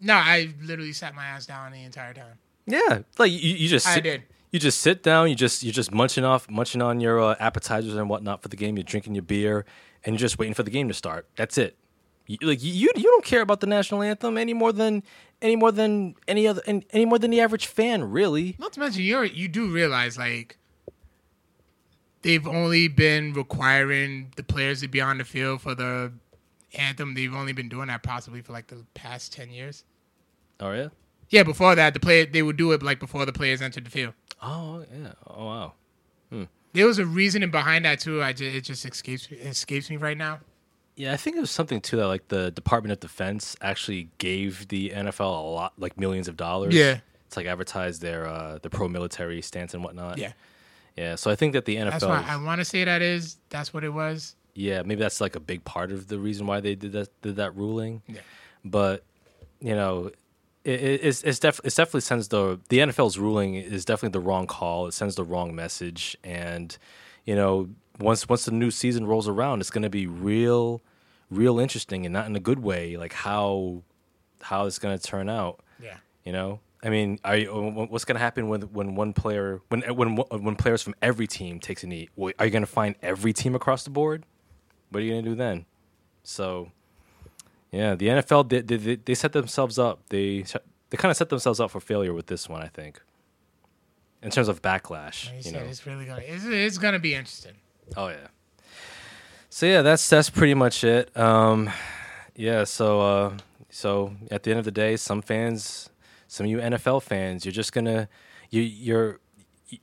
no, 0.00 0.14
I 0.14 0.54
literally 0.62 0.92
sat 0.92 1.12
my 1.16 1.26
ass 1.26 1.44
down 1.44 1.72
the 1.72 1.82
entire 1.82 2.14
time. 2.14 2.38
Yeah, 2.68 3.00
like 3.18 3.32
you, 3.32 3.38
you 3.38 3.68
just 3.68 3.86
I 3.86 3.94
sit, 3.94 4.04
did. 4.04 4.22
You 4.50 4.60
just 4.60 4.80
sit 4.80 5.02
down. 5.02 5.28
You 5.28 5.34
just 5.34 5.62
you're 5.62 5.72
just 5.72 5.92
munching 5.92 6.24
off, 6.24 6.48
munching 6.50 6.82
on 6.82 7.00
your 7.00 7.20
uh, 7.20 7.34
appetizers 7.40 7.94
and 7.94 8.08
whatnot 8.08 8.42
for 8.42 8.48
the 8.48 8.56
game. 8.56 8.76
You're 8.76 8.84
drinking 8.84 9.14
your 9.14 9.22
beer, 9.22 9.64
and 10.04 10.14
you're 10.14 10.20
just 10.20 10.38
waiting 10.38 10.54
for 10.54 10.62
the 10.62 10.70
game 10.70 10.88
to 10.88 10.94
start. 10.94 11.26
That's 11.36 11.58
it. 11.58 11.76
You, 12.26 12.36
like 12.42 12.62
you, 12.62 12.90
you 12.94 13.02
don't 13.02 13.24
care 13.24 13.40
about 13.40 13.60
the 13.60 13.66
national 13.66 14.02
anthem 14.02 14.36
any 14.36 14.52
more 14.52 14.70
than 14.70 15.02
any 15.40 15.56
more 15.56 15.72
than 15.72 16.14
any 16.28 16.46
other 16.46 16.60
any, 16.66 16.86
any 16.90 17.06
more 17.06 17.18
than 17.18 17.30
the 17.30 17.40
average 17.40 17.66
fan, 17.66 18.04
really. 18.04 18.54
Not 18.58 18.74
to 18.74 18.80
mention 18.80 19.02
you 19.02 19.22
you 19.22 19.48
do 19.48 19.72
realize 19.72 20.18
like 20.18 20.58
they've 22.20 22.46
only 22.46 22.88
been 22.88 23.32
requiring 23.32 24.32
the 24.36 24.42
players 24.42 24.82
to 24.82 24.88
be 24.88 25.00
on 25.00 25.16
the 25.18 25.24
field 25.24 25.62
for 25.62 25.74
the 25.74 26.12
anthem. 26.74 27.14
They've 27.14 27.34
only 27.34 27.54
been 27.54 27.70
doing 27.70 27.88
that 27.88 28.02
possibly 28.02 28.42
for 28.42 28.52
like 28.52 28.66
the 28.66 28.84
past 28.92 29.32
ten 29.32 29.50
years. 29.50 29.84
Oh 30.60 30.72
yeah. 30.72 30.88
Yeah, 31.30 31.42
before 31.42 31.74
that, 31.74 31.94
the 31.94 32.00
play 32.00 32.24
they 32.24 32.42
would 32.42 32.56
do 32.56 32.72
it 32.72 32.82
like 32.82 32.98
before 33.00 33.26
the 33.26 33.32
players 33.32 33.60
entered 33.62 33.84
the 33.84 33.90
field. 33.90 34.14
Oh 34.42 34.84
yeah. 34.92 35.12
Oh 35.26 35.44
wow. 35.46 35.72
There 36.74 36.86
was 36.86 36.98
a 36.98 37.06
reasoning 37.06 37.50
behind 37.50 37.86
that 37.86 37.98
too. 37.98 38.22
I 38.22 38.32
just, 38.32 38.54
it 38.54 38.60
just 38.60 38.84
escapes 38.84 39.28
escapes 39.32 39.88
me 39.88 39.96
right 39.96 40.16
now. 40.16 40.40
Yeah, 40.96 41.12
I 41.12 41.16
think 41.16 41.36
it 41.36 41.40
was 41.40 41.50
something 41.50 41.80
too 41.80 41.96
that 41.96 42.06
like 42.06 42.28
the 42.28 42.50
Department 42.50 42.92
of 42.92 43.00
Defense 43.00 43.56
actually 43.62 44.10
gave 44.18 44.68
the 44.68 44.90
NFL 44.90 45.20
a 45.20 45.48
lot, 45.48 45.72
like 45.78 45.98
millions 45.98 46.28
of 46.28 46.36
dollars. 46.36 46.74
Yeah. 46.74 46.98
To 47.30 47.38
like 47.38 47.46
advertise 47.46 48.00
their 48.00 48.26
uh, 48.26 48.58
the 48.62 48.70
pro 48.70 48.88
military 48.88 49.40
stance 49.42 49.74
and 49.74 49.82
whatnot. 49.82 50.18
Yeah, 50.18 50.32
Yeah. 50.96 51.14
So 51.14 51.30
I 51.30 51.36
think 51.36 51.54
that 51.54 51.64
the 51.64 51.76
NFL. 51.76 51.90
that's 51.90 52.04
why 52.04 52.24
I 52.26 52.36
want 52.36 52.60
to 52.60 52.64
say 52.64 52.84
that 52.84 53.02
is 53.02 53.38
that's 53.48 53.72
what 53.72 53.82
it 53.82 53.90
was. 53.90 54.34
Yeah, 54.54 54.82
maybe 54.82 55.00
that's 55.00 55.20
like 55.20 55.36
a 55.36 55.40
big 55.40 55.64
part 55.64 55.90
of 55.90 56.08
the 56.08 56.18
reason 56.18 56.46
why 56.46 56.60
they 56.60 56.74
did 56.74 56.92
that 56.92 57.08
did 57.22 57.36
that 57.36 57.56
ruling. 57.56 58.02
Yeah. 58.06 58.20
But 58.64 59.04
you 59.60 59.74
know, 59.74 60.10
it, 60.68 60.82
it, 60.82 61.00
it's 61.02 61.22
it's, 61.22 61.38
def- 61.38 61.60
it's 61.64 61.76
definitely 61.76 62.02
sends 62.02 62.28
the 62.28 62.60
the 62.68 62.78
NFL's 62.78 63.18
ruling 63.18 63.54
is 63.54 63.84
definitely 63.84 64.18
the 64.18 64.24
wrong 64.24 64.46
call. 64.46 64.86
It 64.86 64.92
sends 64.92 65.14
the 65.14 65.24
wrong 65.24 65.54
message, 65.54 66.16
and 66.22 66.76
you 67.24 67.34
know, 67.34 67.70
once 67.98 68.28
once 68.28 68.44
the 68.44 68.52
new 68.52 68.70
season 68.70 69.06
rolls 69.06 69.28
around, 69.28 69.60
it's 69.60 69.70
going 69.70 69.82
to 69.82 69.90
be 69.90 70.06
real, 70.06 70.82
real 71.30 71.58
interesting, 71.58 72.04
and 72.04 72.12
not 72.12 72.26
in 72.26 72.36
a 72.36 72.40
good 72.40 72.58
way. 72.58 72.96
Like 72.98 73.14
how 73.14 73.82
how 74.42 74.66
it's 74.66 74.78
going 74.78 74.96
to 74.96 75.02
turn 75.02 75.28
out. 75.28 75.60
Yeah. 75.82 75.96
You 76.24 76.32
know, 76.32 76.60
I 76.82 76.90
mean, 76.90 77.18
are 77.24 77.36
you, 77.36 77.48
what's 77.88 78.04
going 78.04 78.16
to 78.16 78.20
happen 78.20 78.48
when 78.48 78.62
when 78.62 78.94
one 78.94 79.14
player 79.14 79.62
when 79.68 79.80
when 79.96 80.16
when 80.16 80.56
players 80.56 80.82
from 80.82 80.94
every 81.00 81.26
team 81.26 81.60
takes 81.60 81.82
a 81.82 81.86
knee? 81.86 82.10
Are 82.38 82.44
you 82.44 82.50
going 82.50 82.62
to 82.62 82.66
find 82.66 82.94
every 83.02 83.32
team 83.32 83.54
across 83.54 83.84
the 83.84 83.90
board? 83.90 84.24
What 84.90 85.00
are 85.00 85.04
you 85.04 85.12
going 85.12 85.24
to 85.24 85.30
do 85.30 85.34
then? 85.34 85.64
So, 86.22 86.72
yeah, 87.70 87.94
the 87.94 88.08
NFL 88.08 88.48
they, 88.48 88.60
they, 88.60 88.96
they 88.96 89.14
set 89.14 89.32
themselves 89.32 89.78
up. 89.78 90.00
They 90.08 90.44
they 90.90 90.96
kind 90.96 91.10
of 91.10 91.16
set 91.16 91.28
themselves 91.28 91.60
up 91.60 91.70
for 91.70 91.80
failure 91.80 92.12
with 92.12 92.26
this 92.26 92.48
one, 92.48 92.62
I 92.62 92.68
think. 92.68 93.00
In 94.22 94.30
terms 94.30 94.48
of 94.48 94.60
backlash, 94.62 95.32
Like 95.32 95.46
you 95.46 95.52
know. 95.52 95.60
it's 95.60 95.86
really 95.86 96.04
gonna 96.04 96.22
it's, 96.24 96.44
it's 96.44 96.78
gonna 96.78 96.98
be 96.98 97.14
interesting. 97.14 97.52
Oh 97.96 98.08
yeah. 98.08 98.28
So 99.50 99.66
yeah, 99.66 99.82
that's 99.82 100.08
that's 100.08 100.30
pretty 100.30 100.54
much 100.54 100.82
it. 100.84 101.16
Um, 101.16 101.70
yeah. 102.34 102.64
So 102.64 103.00
uh, 103.00 103.36
so 103.70 104.14
at 104.30 104.42
the 104.42 104.50
end 104.50 104.58
of 104.58 104.64
the 104.64 104.72
day, 104.72 104.96
some 104.96 105.22
fans, 105.22 105.90
some 106.26 106.44
of 106.46 106.50
you 106.50 106.58
NFL 106.58 107.02
fans, 107.02 107.44
you're 107.44 107.52
just 107.52 107.72
gonna 107.72 108.08
you 108.50 108.62
you're. 108.62 109.20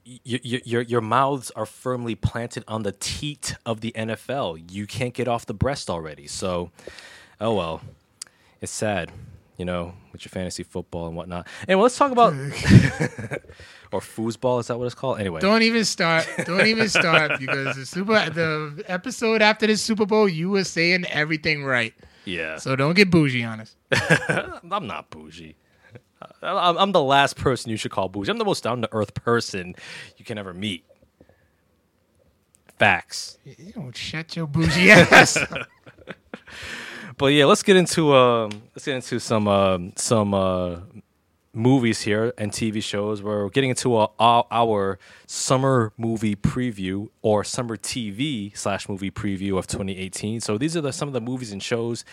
Your, 0.03 0.39
your 0.43 0.81
your 0.81 1.01
mouths 1.01 1.51
are 1.51 1.67
firmly 1.67 2.15
planted 2.15 2.63
on 2.67 2.81
the 2.81 2.91
teat 2.91 3.55
of 3.67 3.81
the 3.81 3.91
NFL. 3.91 4.71
You 4.71 4.88
can't 4.88 5.13
get 5.13 5.27
off 5.27 5.45
the 5.45 5.53
breast 5.53 5.91
already. 5.91 6.25
So, 6.25 6.71
oh 7.41 7.53
well, 7.53 7.81
it's 8.61 8.71
sad, 8.71 9.11
you 9.57 9.65
know, 9.65 9.93
with 10.11 10.23
your 10.25 10.29
fantasy 10.29 10.63
football 10.63 11.07
and 11.07 11.15
whatnot. 11.15 11.47
Anyway, 11.67 11.83
let's 11.83 11.97
talk 11.97 12.11
about 12.11 12.33
or 13.91 13.99
foosball. 13.99 14.59
Is 14.59 14.67
that 14.67 14.77
what 14.77 14.86
it's 14.86 14.95
called? 14.95 15.19
Anyway, 15.19 15.39
Don't 15.41 15.61
even 15.61 15.86
start. 15.86 16.27
Don't 16.45 16.67
even 16.67 16.89
start 16.89 17.31
because 17.39 17.75
the 17.75 17.86
super 17.86 18.13
the 18.29 18.83
episode 18.88 19.41
after 19.41 19.67
the 19.67 19.75
Super 19.77 20.05
Bowl, 20.05 20.27
you 20.27 20.49
were 20.49 20.63
saying 20.63 21.05
everything 21.05 21.63
right. 21.63 21.93
yeah. 22.25 22.57
So 22.57 22.75
don't 22.75 22.95
get 22.95 23.09
bougie 23.11 23.43
on 23.43 23.59
us. 23.61 23.75
I'm 24.71 24.88
not 24.88 25.09
bougie. 25.09 25.55
I'm, 26.41 26.77
I'm 26.77 26.91
the 26.91 27.03
last 27.03 27.36
person 27.36 27.69
you 27.69 27.77
should 27.77 27.91
call 27.91 28.09
bougie. 28.09 28.31
I'm 28.31 28.38
the 28.38 28.45
most 28.45 28.63
down 28.63 28.81
to 28.81 28.89
earth 28.91 29.13
person 29.13 29.75
you 30.17 30.25
can 30.25 30.38
ever 30.38 30.53
meet. 30.53 30.83
Facts. 32.79 33.38
You 33.43 33.71
don't 33.73 33.95
shut 33.95 34.36
your 34.36 34.47
bougie 34.47 34.91
ass. 34.91 35.38
But 37.18 37.28
yeah, 37.28 37.45
let's 37.45 37.63
get 37.63 37.76
into 37.78 38.13
um, 38.13 38.51
let's 38.76 38.86
get 38.86 38.95
into 38.95 39.20
some 39.20 39.47
um, 39.47 39.93
some 39.95 40.34
uh, 40.34 40.78
movies 41.53 42.01
here 42.01 42.34
and 42.38 42.51
TV 42.51 42.84
shows. 42.84 43.22
We're 43.22 43.49
getting 43.49 43.70
into 43.70 43.97
a, 43.97 44.09
our, 44.20 44.45
our 44.51 44.99
summer 45.26 45.93
movie 45.97 46.36
preview 46.36 47.07
or 47.22 47.43
summer 47.45 47.78
TV 47.78 48.55
slash 48.57 48.89
movie 48.89 49.11
preview 49.11 49.57
of 49.57 49.66
2018. 49.68 50.41
So 50.41 50.57
these 50.57 50.76
are 50.76 50.82
the, 50.82 50.91
some 50.91 51.07
of 51.07 51.13
the 51.13 51.22
movies 51.22 51.53
and 51.53 51.63
shows 51.63 52.03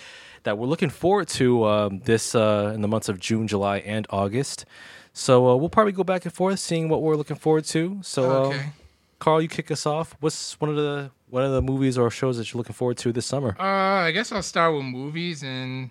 that 0.45 0.57
we're 0.59 0.69
looking 0.69 0.91
forward 0.91 1.27
to 1.29 1.65
um, 1.65 2.01
this 2.05 2.35
uh, 2.37 2.71
in 2.73 2.83
the 2.83 2.89
months 2.89 3.09
of 3.09 3.19
June, 3.19 3.49
July, 3.49 3.79
and 3.79 4.07
August. 4.11 4.65
So 5.13 5.49
uh, 5.49 5.57
we'll 5.57 5.69
probably 5.69 5.93
go 5.93 6.05
back 6.05 6.25
and 6.25 6.33
forth, 6.33 6.61
seeing 6.61 6.89
what 6.89 7.03
we're 7.03 7.17
looking 7.17 7.37
forward 7.37 7.65
to. 7.67 7.99
So, 8.03 8.45
Okay. 8.45 8.67
Carl, 9.23 9.41
you 9.41 9.47
kick 9.47 9.71
us 9.71 9.87
off. 9.87 10.17
What's 10.19 10.61
one 10.61 10.69
of 10.69 10.75
the 10.75 11.13
one 11.31 11.45
of 11.45 11.53
the 11.53 11.63
movies 11.63 11.97
or 11.97 12.11
shows 12.11 12.39
that 12.39 12.53
you're 12.53 12.59
looking 12.59 12.75
forward 12.75 12.97
to 12.99 13.13
this 13.13 13.25
summer? 13.25 13.55
Uh, 13.57 13.63
I 13.63 14.11
guess 14.11 14.33
I'll 14.33 14.43
start 14.43 14.75
with 14.75 14.83
movies 14.85 15.45
and 15.45 15.91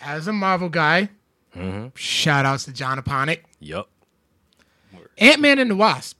as 0.00 0.26
a 0.28 0.32
Marvel 0.32 0.68
guy, 0.68 1.08
Mm-hmm. 1.56 1.88
Shout 1.94 2.46
outs 2.46 2.64
to 2.64 2.72
John 2.72 2.98
Aponic. 2.98 3.40
Yup. 3.60 3.86
Ant 5.18 5.38
Man 5.40 5.58
and 5.58 5.70
the 5.70 5.76
Wasp. 5.76 6.18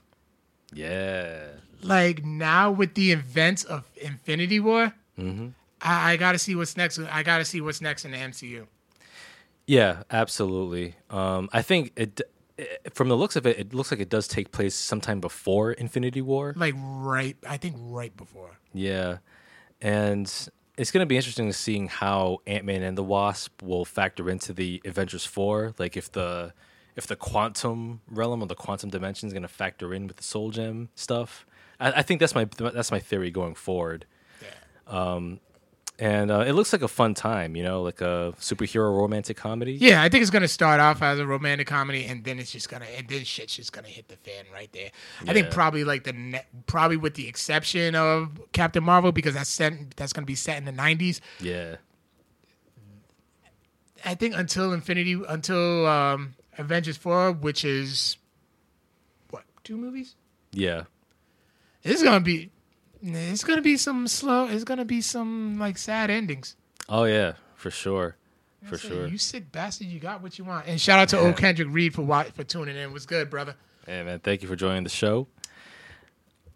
Yeah. 0.74 1.40
Like 1.82 2.22
now 2.24 2.70
with 2.70 2.94
the 2.94 3.12
events 3.12 3.64
of 3.64 3.84
Infinity 3.96 4.60
War, 4.60 4.92
Mm-hmm. 5.18 5.48
I, 5.82 6.12
I 6.12 6.16
got 6.16 6.32
to 6.32 6.38
see 6.38 6.54
what's 6.54 6.76
next. 6.76 6.98
I 6.98 7.22
got 7.22 7.38
to 7.38 7.44
see 7.44 7.60
what's 7.60 7.80
next 7.82 8.04
in 8.06 8.12
the 8.12 8.16
MCU. 8.18 8.66
Yeah, 9.66 10.02
absolutely. 10.10 10.94
Um, 11.10 11.48
I 11.52 11.60
think 11.62 11.92
it, 11.96 12.20
from 12.92 13.09
the 13.09 13.16
looks 13.16 13.36
of 13.36 13.46
it, 13.46 13.59
it 13.59 13.74
looks 13.74 13.90
like 13.90 14.00
it 14.00 14.09
does 14.09 14.28
take 14.28 14.53
place 14.53 14.74
sometime 14.74 15.20
before 15.20 15.72
Infinity 15.72 16.22
War. 16.22 16.55
Like 16.57 16.74
right, 16.76 17.36
I 17.48 17.57
think 17.57 17.76
right 17.78 18.16
before. 18.16 18.59
Yeah, 18.72 19.18
and 19.80 20.26
it's 20.76 20.90
going 20.90 21.03
to 21.03 21.07
be 21.07 21.16
interesting 21.16 21.46
to 21.46 21.53
seeing 21.53 21.88
how 21.88 22.38
Ant 22.46 22.64
Man 22.64 22.82
and 22.82 22.96
the 22.96 23.05
Wasp 23.05 23.62
will 23.62 23.84
factor 23.84 24.30
into 24.30 24.53
the 24.53 24.80
Avengers 24.84 25.24
Four. 25.24 25.74
Like 25.78 25.96
if 25.96 26.11
the 26.12 26.53
if 26.96 27.07
the 27.07 27.16
quantum 27.16 28.00
realm 28.09 28.42
or 28.42 28.46
the 28.46 28.55
quantum 28.55 28.90
dimension 28.90 29.26
is 29.26 29.32
going 29.32 29.42
to 29.42 29.48
factor 29.48 29.94
in 29.94 30.07
with 30.07 30.16
the 30.16 30.22
Soul 30.22 30.50
Gem 30.50 30.90
stuff. 30.94 31.46
I, 31.80 31.92
I 31.92 32.03
think 32.03 32.20
that's 32.20 32.34
my 32.34 32.44
that's 32.44 32.90
my 32.90 33.00
theory 33.00 33.30
going 33.30 33.55
forward. 33.55 34.07
Yeah. 34.42 35.12
Um, 35.12 35.40
And 35.99 36.30
uh, 36.30 36.40
it 36.40 36.53
looks 36.53 36.72
like 36.72 36.82
a 36.82 36.88
fun 36.88 37.14
time, 37.14 37.55
you 37.55 37.62
know, 37.62 37.82
like 37.82 38.01
a 38.01 38.34
superhero 38.40 38.99
romantic 38.99 39.36
comedy. 39.36 39.74
Yeah, 39.74 40.03
I 40.03 40.09
think 40.09 40.22
it's 40.22 40.30
gonna 40.30 40.49
start 40.49 40.80
off 40.80 41.03
as 41.03 41.18
a 41.18 41.26
romantic 41.26 41.66
comedy, 41.66 42.07
and 42.07 42.24
then 42.24 42.38
it's 42.38 42.51
just 42.51 42.68
gonna, 42.68 42.86
and 42.97 43.07
then 43.09 43.24
shit's 43.24 43.55
just 43.55 43.72
gonna 43.72 43.88
hit 43.88 44.09
the 44.09 44.16
fan 44.16 44.47
right 44.53 44.72
there. 44.72 44.90
I 45.28 45.32
think 45.32 45.51
probably 45.51 45.84
like 45.84 46.05
the 46.05 46.12
ne- 46.14 46.47
probably 46.66 46.97
with 46.97 47.14
the 47.14 47.28
exception 47.28 47.95
of 47.95 48.40
Captain 48.53 48.82
Marvel 48.82 49.12
because 49.12 49.34
that's 49.34 49.51
set, 49.51 49.97
that's 49.97 50.12
gonna 50.12 50.26
be 50.26 50.34
set 50.34 50.57
in 50.57 50.64
the 50.64 50.72
'90s. 50.72 51.20
Yeah. 51.40 51.76
I 54.05 54.14
think 54.14 54.34
until 54.34 54.72
Infinity, 54.72 55.22
until 55.28 55.86
um, 55.86 56.34
Avengers 56.59 56.97
Four, 56.97 57.32
which 57.32 57.64
is 57.64 58.16
what 59.30 59.45
two 59.62 59.76
movies? 59.76 60.16
Yeah. 60.53 60.84
It's 61.84 62.03
gonna 62.03 62.20
be, 62.20 62.51
it's 63.03 63.44
gonna 63.44 63.62
be 63.62 63.76
some 63.76 64.07
slow. 64.09 64.46
It's 64.46 64.64
gonna 64.64 64.84
be 64.84 65.00
some 65.00 65.59
like 65.59 65.76
sad 65.78 66.11
endings. 66.11 66.57
Oh 66.88 67.05
yeah, 67.05 67.32
for 67.57 67.70
sure. 67.70 68.16
For 68.64 68.78
So 68.78 68.88
sure. 68.88 69.07
You 69.09 69.18
sick 69.18 69.50
bastard, 69.50 69.88
you 69.88 69.98
got 69.98 70.22
what 70.22 70.38
you 70.38 70.44
want. 70.44 70.68
And 70.68 70.80
shout 70.80 71.00
out 71.00 71.09
to 71.11 71.18
old 71.18 71.36
Kendrick 71.36 71.68
Reed 71.70 71.94
for 71.94 72.24
for 72.34 72.44
tuning 72.44 72.76
in. 72.76 72.82
It 72.82 72.92
was 72.92 73.07
good, 73.07 73.28
brother. 73.28 73.57
Hey 73.86 74.03
man, 74.05 74.20
thank 74.20 74.42
you 74.42 74.48
for 74.48 74.55
joining 74.57 74.84
the 74.84 74.90
show. 74.90 75.26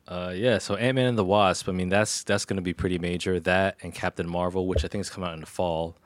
Uh, 0.09 0.33
yeah, 0.37 0.59
so 0.59 0.77
Ant 0.77 0.95
Man 0.95 1.07
and 1.07 1.19
the 1.19 1.25
Wasp. 1.25 1.69
I 1.69 1.73
mean, 1.73 1.89
that's 1.89 2.23
that's 2.23 2.45
going 2.45 2.59
to 2.59 2.63
be 2.63 2.73
pretty 2.73 2.97
major. 2.99 3.41
That 3.41 3.77
and 3.83 3.93
Captain 3.93 4.29
Marvel, 4.29 4.69
which 4.69 4.85
I 4.85 4.89
think 4.89 5.01
is 5.01 5.11
coming 5.11 5.29
out 5.29 5.35
in 5.35 5.41
the 5.41 5.47
fall 5.47 5.97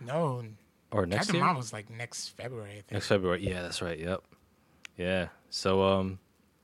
No, 0.00 0.42
or 0.90 1.04
next 1.04 1.26
Captain 1.26 1.34
year, 1.34 1.44
Marvel's 1.44 1.70
like 1.72 1.90
next 1.90 2.28
February. 2.28 2.70
I 2.70 2.74
think. 2.74 2.92
next 2.92 3.08
February. 3.08 3.46
Yeah, 3.46 3.60
that's 3.60 3.82
right. 3.82 3.98
Yep. 3.98 4.22
Yeah. 4.96 5.28
So, 5.50 5.82
um, 5.82 6.18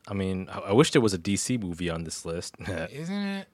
I 0.07 0.15
mean, 0.15 0.49
I, 0.51 0.59
I 0.59 0.73
wish 0.73 0.91
there 0.93 1.03
was 1.03 1.15
a 1.15 1.19
DC 1.19 1.61
movie 1.61 1.91
on 1.91 2.05
this 2.05 2.25
list. 2.25 2.55
Isn't 2.61 3.15
it 3.15 3.49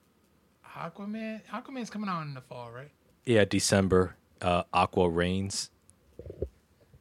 Aquaman? 0.77 1.41
Aquaman's 1.51 1.89
coming 1.89 2.09
out 2.09 2.21
in 2.23 2.33
the 2.33 2.41
fall, 2.41 2.71
right? 2.71 2.91
yeah, 3.25 3.45
December. 3.45 4.15
Uh, 4.41 4.63
Aqua 4.73 5.09
Reigns 5.09 5.69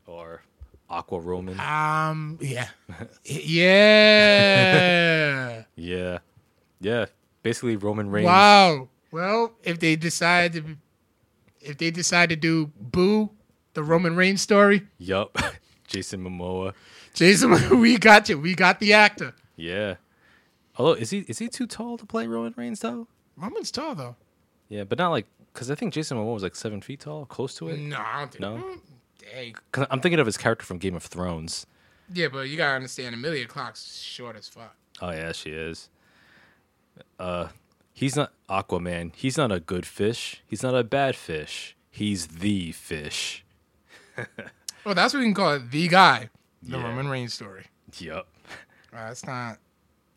or 0.06 0.42
Aqua 0.88 1.18
Roman. 1.18 1.58
Um, 1.58 2.38
yeah, 2.40 2.68
yeah. 3.24 5.64
Yeah. 5.76 6.18
Yeah. 6.80 7.06
Basically, 7.42 7.76
Roman 7.76 8.10
Reigns. 8.10 8.26
wow. 8.26 8.88
Well, 9.10 9.52
if 9.64 9.78
they 9.80 9.96
decide 9.96 10.52
to, 10.54 10.76
if 11.60 11.76
they 11.78 11.90
decide 11.90 12.28
to 12.30 12.36
do 12.36 12.70
Boo, 12.80 13.30
the 13.74 13.82
Roman 13.82 14.14
Reigns 14.16 14.40
story, 14.40 14.86
Yup. 14.98 15.36
Jason 15.88 16.22
Momoa. 16.24 16.72
Jason, 17.14 17.80
we 17.80 17.98
got 17.98 18.28
you. 18.28 18.38
We 18.38 18.54
got 18.54 18.78
the 18.80 18.92
actor. 18.94 19.34
Yeah. 19.56 19.96
Although 20.76 20.94
is 20.94 21.10
he 21.10 21.20
is 21.28 21.38
he 21.38 21.48
too 21.48 21.66
tall 21.66 21.98
to 21.98 22.06
play 22.06 22.26
Roman 22.26 22.54
Reigns 22.56 22.80
though? 22.80 23.06
Roman's 23.36 23.70
tall 23.70 23.94
though. 23.94 24.16
Yeah, 24.68 24.84
but 24.84 24.98
not 24.98 25.10
like 25.10 25.26
because 25.52 25.70
I 25.70 25.74
think 25.74 25.92
Jason 25.92 26.16
Momoa 26.16 26.34
was 26.34 26.42
like 26.42 26.54
seven 26.56 26.80
feet 26.80 27.00
tall, 27.00 27.26
close 27.26 27.54
to 27.56 27.68
it. 27.68 27.78
No, 27.78 27.98
I 27.98 28.20
don't 28.20 28.30
think. 28.32 28.40
No? 28.40 28.76
Hey, 29.30 29.54
I'm 29.90 30.00
thinking 30.00 30.18
of 30.18 30.26
his 30.26 30.36
character 30.36 30.64
from 30.64 30.78
Game 30.78 30.94
of 30.94 31.02
Thrones. 31.04 31.66
yeah, 32.12 32.28
but 32.28 32.48
you 32.48 32.56
gotta 32.56 32.74
understand, 32.76 33.14
Emilia 33.14 33.46
Clarke's 33.46 34.00
short 34.02 34.36
as 34.36 34.48
fuck. 34.48 34.74
Oh 35.00 35.10
yeah, 35.10 35.32
she 35.32 35.50
is. 35.50 35.88
Uh, 37.18 37.48
he's 37.92 38.16
not 38.16 38.32
Aquaman. 38.48 39.12
He's 39.14 39.36
not 39.36 39.52
a 39.52 39.60
good 39.60 39.86
fish. 39.86 40.42
He's 40.46 40.62
not 40.62 40.74
a 40.74 40.82
bad 40.84 41.16
fish. 41.16 41.76
He's 41.90 42.26
the 42.28 42.72
fish. 42.72 43.44
Well, 44.84 44.96
that's 44.96 45.14
what 45.14 45.20
we 45.20 45.26
can 45.26 45.34
call 45.34 45.52
it. 45.54 45.70
The 45.70 45.86
guy, 45.86 46.28
the 46.60 46.76
Yeah. 46.76 46.82
Roman 46.88 47.06
Reigns 47.08 47.34
story. 47.34 47.66
Yup. 47.98 48.26
Uh, 48.94 49.08
it's 49.10 49.26
not. 49.26 49.58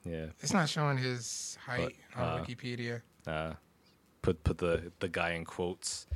Yeah. 0.04 0.28
It's 0.42 0.54
not 0.54 0.70
showing 0.70 0.98
his 0.98 1.58
height 1.66 1.96
But, 2.16 2.22
on 2.22 2.40
uh, 2.40 2.44
Wikipedia. 2.44 3.02
Uh, 3.26 3.54
put 4.22 4.44
put 4.44 4.58
the 4.58 4.92
the 5.00 5.08
guy 5.08 5.32
in 5.32 5.46
quotes. 5.46 6.08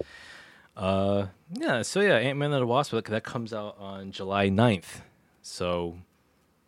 Uh, 0.76 1.28
yeah. 1.54 1.82
So 1.82 2.02
yeah, 2.02 2.16
Ant 2.18 2.38
Man 2.38 2.52
and 2.54 2.62
the 2.62 2.68
Wasp. 2.68 2.92
That, 2.92 3.06
that 3.06 3.24
comes 3.24 3.54
out 3.54 3.78
on 3.80 4.12
July 4.12 4.50
9th. 4.50 5.02
So 5.42 5.98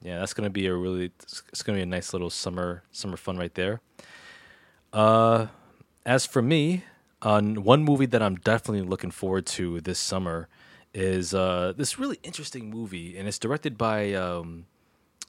yeah, 0.01 0.19
that's 0.19 0.33
gonna 0.33 0.49
be 0.49 0.65
a 0.67 0.73
really 0.73 1.11
it's, 1.21 1.61
gonna 1.61 1.77
be 1.77 1.83
a 1.83 1.85
nice 1.85 2.13
little 2.13 2.29
summer 2.29 2.83
summer 2.91 3.17
fun 3.17 3.37
right 3.37 3.53
there. 3.53 3.81
Uh, 4.91 5.47
as 6.05 6.25
for 6.25 6.41
me, 6.41 6.83
on 7.21 7.63
one 7.63 7.83
movie 7.83 8.07
that 8.07 8.21
I'm 8.21 8.35
definitely 8.35 8.81
looking 8.81 9.11
forward 9.11 9.45
to 9.47 9.79
this 9.81 9.99
summer 9.99 10.47
is 10.93 11.33
uh 11.33 11.73
this 11.77 11.99
really 11.99 12.19
interesting 12.23 12.69
movie, 12.69 13.17
and 13.17 13.27
it's 13.27 13.39
directed 13.39 13.77
by 13.77 14.13
um 14.13 14.65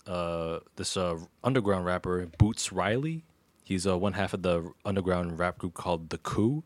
uh 0.06 0.60
this 0.76 0.96
uh 0.96 1.18
underground 1.44 1.84
rapper 1.84 2.26
Boots 2.38 2.72
Riley. 2.72 3.24
He's 3.64 3.86
uh, 3.86 3.96
one 3.96 4.14
half 4.14 4.34
of 4.34 4.42
the 4.42 4.72
underground 4.84 5.38
rap 5.38 5.58
group 5.58 5.74
called 5.74 6.10
The 6.10 6.18
Coup. 6.18 6.64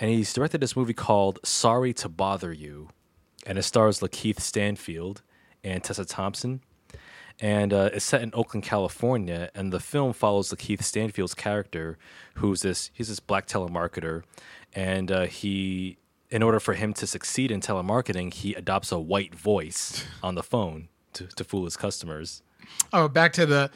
And 0.00 0.10
he's 0.10 0.32
directed 0.32 0.60
this 0.60 0.76
movie 0.76 0.94
called 0.94 1.38
Sorry 1.44 1.92
to 1.94 2.08
Bother 2.08 2.52
You. 2.52 2.88
And 3.46 3.58
it 3.58 3.64
stars 3.64 4.00
Lakeith 4.00 4.40
Stanfield 4.40 5.22
and 5.64 5.82
Tessa 5.82 6.04
Thompson. 6.04 6.60
And 7.40 7.72
uh, 7.72 7.90
it's 7.92 8.04
set 8.04 8.22
in 8.22 8.30
Oakland, 8.32 8.64
California. 8.64 9.50
And 9.54 9.72
the 9.72 9.80
film 9.80 10.12
follows 10.12 10.50
Lakeith 10.50 10.82
Stanfield's 10.82 11.34
character, 11.34 11.98
who's 12.34 12.62
this, 12.62 12.90
he's 12.94 13.08
this 13.08 13.20
black 13.20 13.46
telemarketer. 13.46 14.22
And 14.72 15.10
uh, 15.10 15.26
he, 15.26 15.98
in 16.30 16.42
order 16.42 16.60
for 16.60 16.74
him 16.74 16.94
to 16.94 17.06
succeed 17.06 17.50
in 17.50 17.60
telemarketing, 17.60 18.32
he 18.32 18.54
adopts 18.54 18.92
a 18.92 18.98
white 18.98 19.34
voice 19.34 20.04
on 20.22 20.36
the 20.36 20.42
phone 20.42 20.88
to, 21.14 21.26
to 21.26 21.44
fool 21.44 21.64
his 21.64 21.76
customers. 21.76 22.42
Oh, 22.92 23.08
back 23.08 23.32
to 23.34 23.46
the 23.46 23.70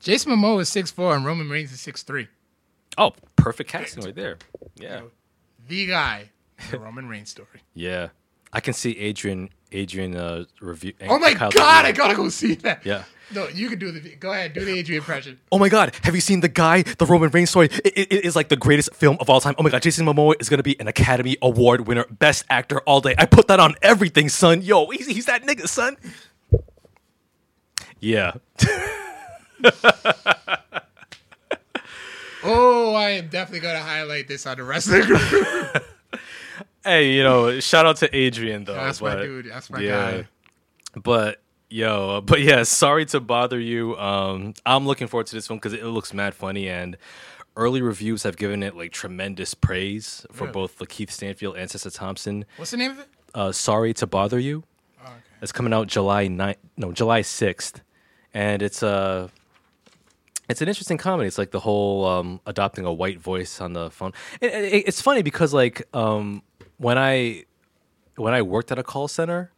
Jason 0.00 0.32
Momoa 0.32 0.60
is 0.62 0.68
six 0.68 0.90
four 0.90 1.14
and 1.14 1.24
Roman 1.24 1.48
Reigns 1.48 1.72
is 1.72 1.80
six 1.80 2.02
three. 2.02 2.28
Oh, 2.98 3.12
perfect 3.36 3.70
casting 3.70 4.04
right 4.04 4.14
there. 4.14 4.38
Yeah. 4.76 5.02
The 5.68 5.86
guy, 5.86 6.30
the 6.70 6.78
Roman 6.78 7.08
Reigns 7.08 7.30
story. 7.30 7.48
Yeah, 7.74 8.08
I 8.52 8.60
can 8.60 8.74
see 8.74 8.98
Adrian. 8.98 9.50
Adrian 9.74 10.14
uh, 10.14 10.44
review. 10.60 10.92
Oh 11.08 11.18
my 11.18 11.32
Kyle 11.32 11.50
god, 11.50 11.86
I 11.86 11.92
gotta 11.92 12.14
go 12.14 12.28
see 12.28 12.56
that. 12.56 12.84
Yeah. 12.84 13.04
No, 13.34 13.48
you 13.48 13.70
can 13.70 13.78
do 13.78 13.90
the. 13.90 14.00
Go 14.16 14.30
ahead, 14.30 14.52
do 14.52 14.62
the 14.62 14.72
Adrian 14.78 15.00
impression. 15.00 15.40
Oh 15.50 15.58
my 15.58 15.70
god, 15.70 15.94
have 16.02 16.14
you 16.14 16.20
seen 16.20 16.40
the 16.40 16.48
guy? 16.50 16.82
The 16.82 17.06
Roman 17.06 17.30
Reigns 17.30 17.48
story. 17.48 17.70
It, 17.82 17.86
it- 17.96 18.12
it 18.12 18.24
is 18.26 18.36
like 18.36 18.50
the 18.50 18.56
greatest 18.56 18.94
film 18.94 19.16
of 19.20 19.30
all 19.30 19.40
time. 19.40 19.54
Oh 19.56 19.62
my 19.62 19.70
god, 19.70 19.80
Jason 19.80 20.04
Momoa 20.04 20.34
is 20.38 20.50
gonna 20.50 20.62
be 20.62 20.78
an 20.78 20.88
Academy 20.88 21.38
Award 21.40 21.86
winner, 21.88 22.04
Best 22.10 22.44
Actor 22.50 22.80
all 22.80 23.00
day. 23.00 23.14
I 23.16 23.24
put 23.24 23.48
that 23.48 23.58
on 23.60 23.74
everything, 23.80 24.28
son. 24.28 24.60
Yo, 24.60 24.90
he's, 24.90 25.06
he's 25.06 25.24
that 25.24 25.44
nigga, 25.44 25.66
son. 25.66 25.96
Yeah. 28.02 28.32
Oh, 32.44 32.94
I 32.94 33.10
am 33.10 33.28
definitely 33.28 33.60
gonna 33.60 33.78
highlight 33.78 34.26
this 34.26 34.46
on 34.46 34.56
the 34.56 34.64
rest 34.64 34.88
of 34.88 34.94
the 34.94 35.02
group. 35.06 35.84
Hey, 36.84 37.12
you 37.12 37.22
know, 37.22 37.60
shout 37.60 37.86
out 37.86 37.98
to 37.98 38.12
Adrian 38.16 38.64
though. 38.64 38.74
That's 38.74 39.00
my 39.00 39.14
but- 39.14 39.22
dude. 39.22 39.46
That's 39.48 39.70
my 39.70 39.78
yeah. 39.78 40.10
guy. 40.10 40.28
But 41.00 41.40
yo, 41.70 42.20
but 42.20 42.40
yeah, 42.40 42.64
sorry 42.64 43.06
to 43.06 43.20
bother 43.20 43.60
you. 43.60 43.96
Um, 43.98 44.54
I'm 44.66 44.84
looking 44.84 45.06
forward 45.06 45.28
to 45.28 45.36
this 45.36 45.48
one 45.48 45.58
because 45.60 45.74
it 45.74 45.84
looks 45.84 46.12
mad 46.12 46.34
funny, 46.34 46.68
and 46.68 46.96
early 47.56 47.82
reviews 47.82 48.24
have 48.24 48.36
given 48.36 48.64
it 48.64 48.76
like 48.76 48.90
tremendous 48.90 49.54
praise 49.54 50.26
for 50.32 50.46
Really? 50.46 50.52
both 50.54 50.78
Lakeith 50.80 51.12
Stanfield 51.12 51.56
and 51.56 51.70
Tessa 51.70 51.92
Thompson. 51.92 52.46
What's 52.56 52.72
the 52.72 52.78
name 52.78 52.90
of 52.90 52.98
it? 52.98 53.08
Uh, 53.32 53.52
sorry 53.52 53.94
to 53.94 54.06
bother 54.08 54.40
you. 54.40 54.64
Oh, 55.00 55.04
okay. 55.06 55.14
It's 55.40 55.52
coming 55.52 55.72
out 55.72 55.86
July 55.86 56.26
9th, 56.26 56.56
no, 56.76 56.90
July 56.90 57.20
6th. 57.20 57.80
And 58.34 58.62
it's 58.62 58.82
a 58.82 59.30
it's 60.48 60.60
an 60.60 60.68
interesting 60.68 60.98
comedy. 60.98 61.28
It's 61.28 61.38
like 61.38 61.50
the 61.50 61.60
whole 61.60 62.04
um, 62.06 62.40
adopting 62.46 62.84
a 62.84 62.92
white 62.92 63.20
voice 63.20 63.60
on 63.60 63.72
the 63.72 63.90
phone. 63.90 64.12
It, 64.40 64.52
it, 64.52 64.84
it's 64.88 65.00
funny 65.00 65.22
because 65.22 65.52
like 65.54 65.82
um, 65.94 66.42
when 66.78 66.98
I 66.98 67.44
when 68.16 68.34
I 68.34 68.42
worked 68.42 68.72
at 68.72 68.78
a 68.78 68.82
call 68.82 69.08
center, 69.08 69.52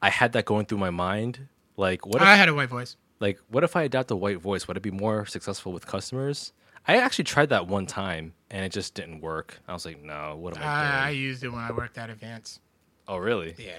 I 0.00 0.10
had 0.10 0.32
that 0.32 0.44
going 0.44 0.66
through 0.66 0.78
my 0.78 0.90
mind. 0.90 1.48
Like 1.76 2.06
what 2.06 2.16
if, 2.16 2.22
I 2.22 2.36
had 2.36 2.48
a 2.48 2.54
white 2.54 2.68
voice. 2.68 2.96
like 3.20 3.38
what 3.48 3.64
if 3.64 3.76
I 3.76 3.82
adopt 3.82 4.10
a 4.10 4.16
white 4.16 4.38
voice? 4.38 4.68
Would 4.68 4.76
it 4.76 4.82
be 4.82 4.90
more 4.90 5.24
successful 5.26 5.72
with 5.72 5.86
customers? 5.86 6.52
I 6.86 6.96
actually 6.96 7.24
tried 7.24 7.48
that 7.50 7.66
one 7.68 7.86
time 7.86 8.34
and 8.50 8.64
it 8.64 8.72
just 8.72 8.94
didn't 8.94 9.20
work. 9.20 9.60
I 9.68 9.72
was 9.72 9.86
like, 9.86 10.02
no, 10.02 10.36
what 10.36 10.56
am 10.56 10.62
I 10.62 10.66
doing? 10.66 10.94
I, 10.94 11.06
I 11.06 11.10
used 11.10 11.44
it 11.44 11.48
when 11.48 11.60
I 11.60 11.70
worked 11.72 11.96
at 11.96 12.10
Advance. 12.10 12.58
oh, 13.06 13.16
really? 13.18 13.54
Yeah. 13.56 13.72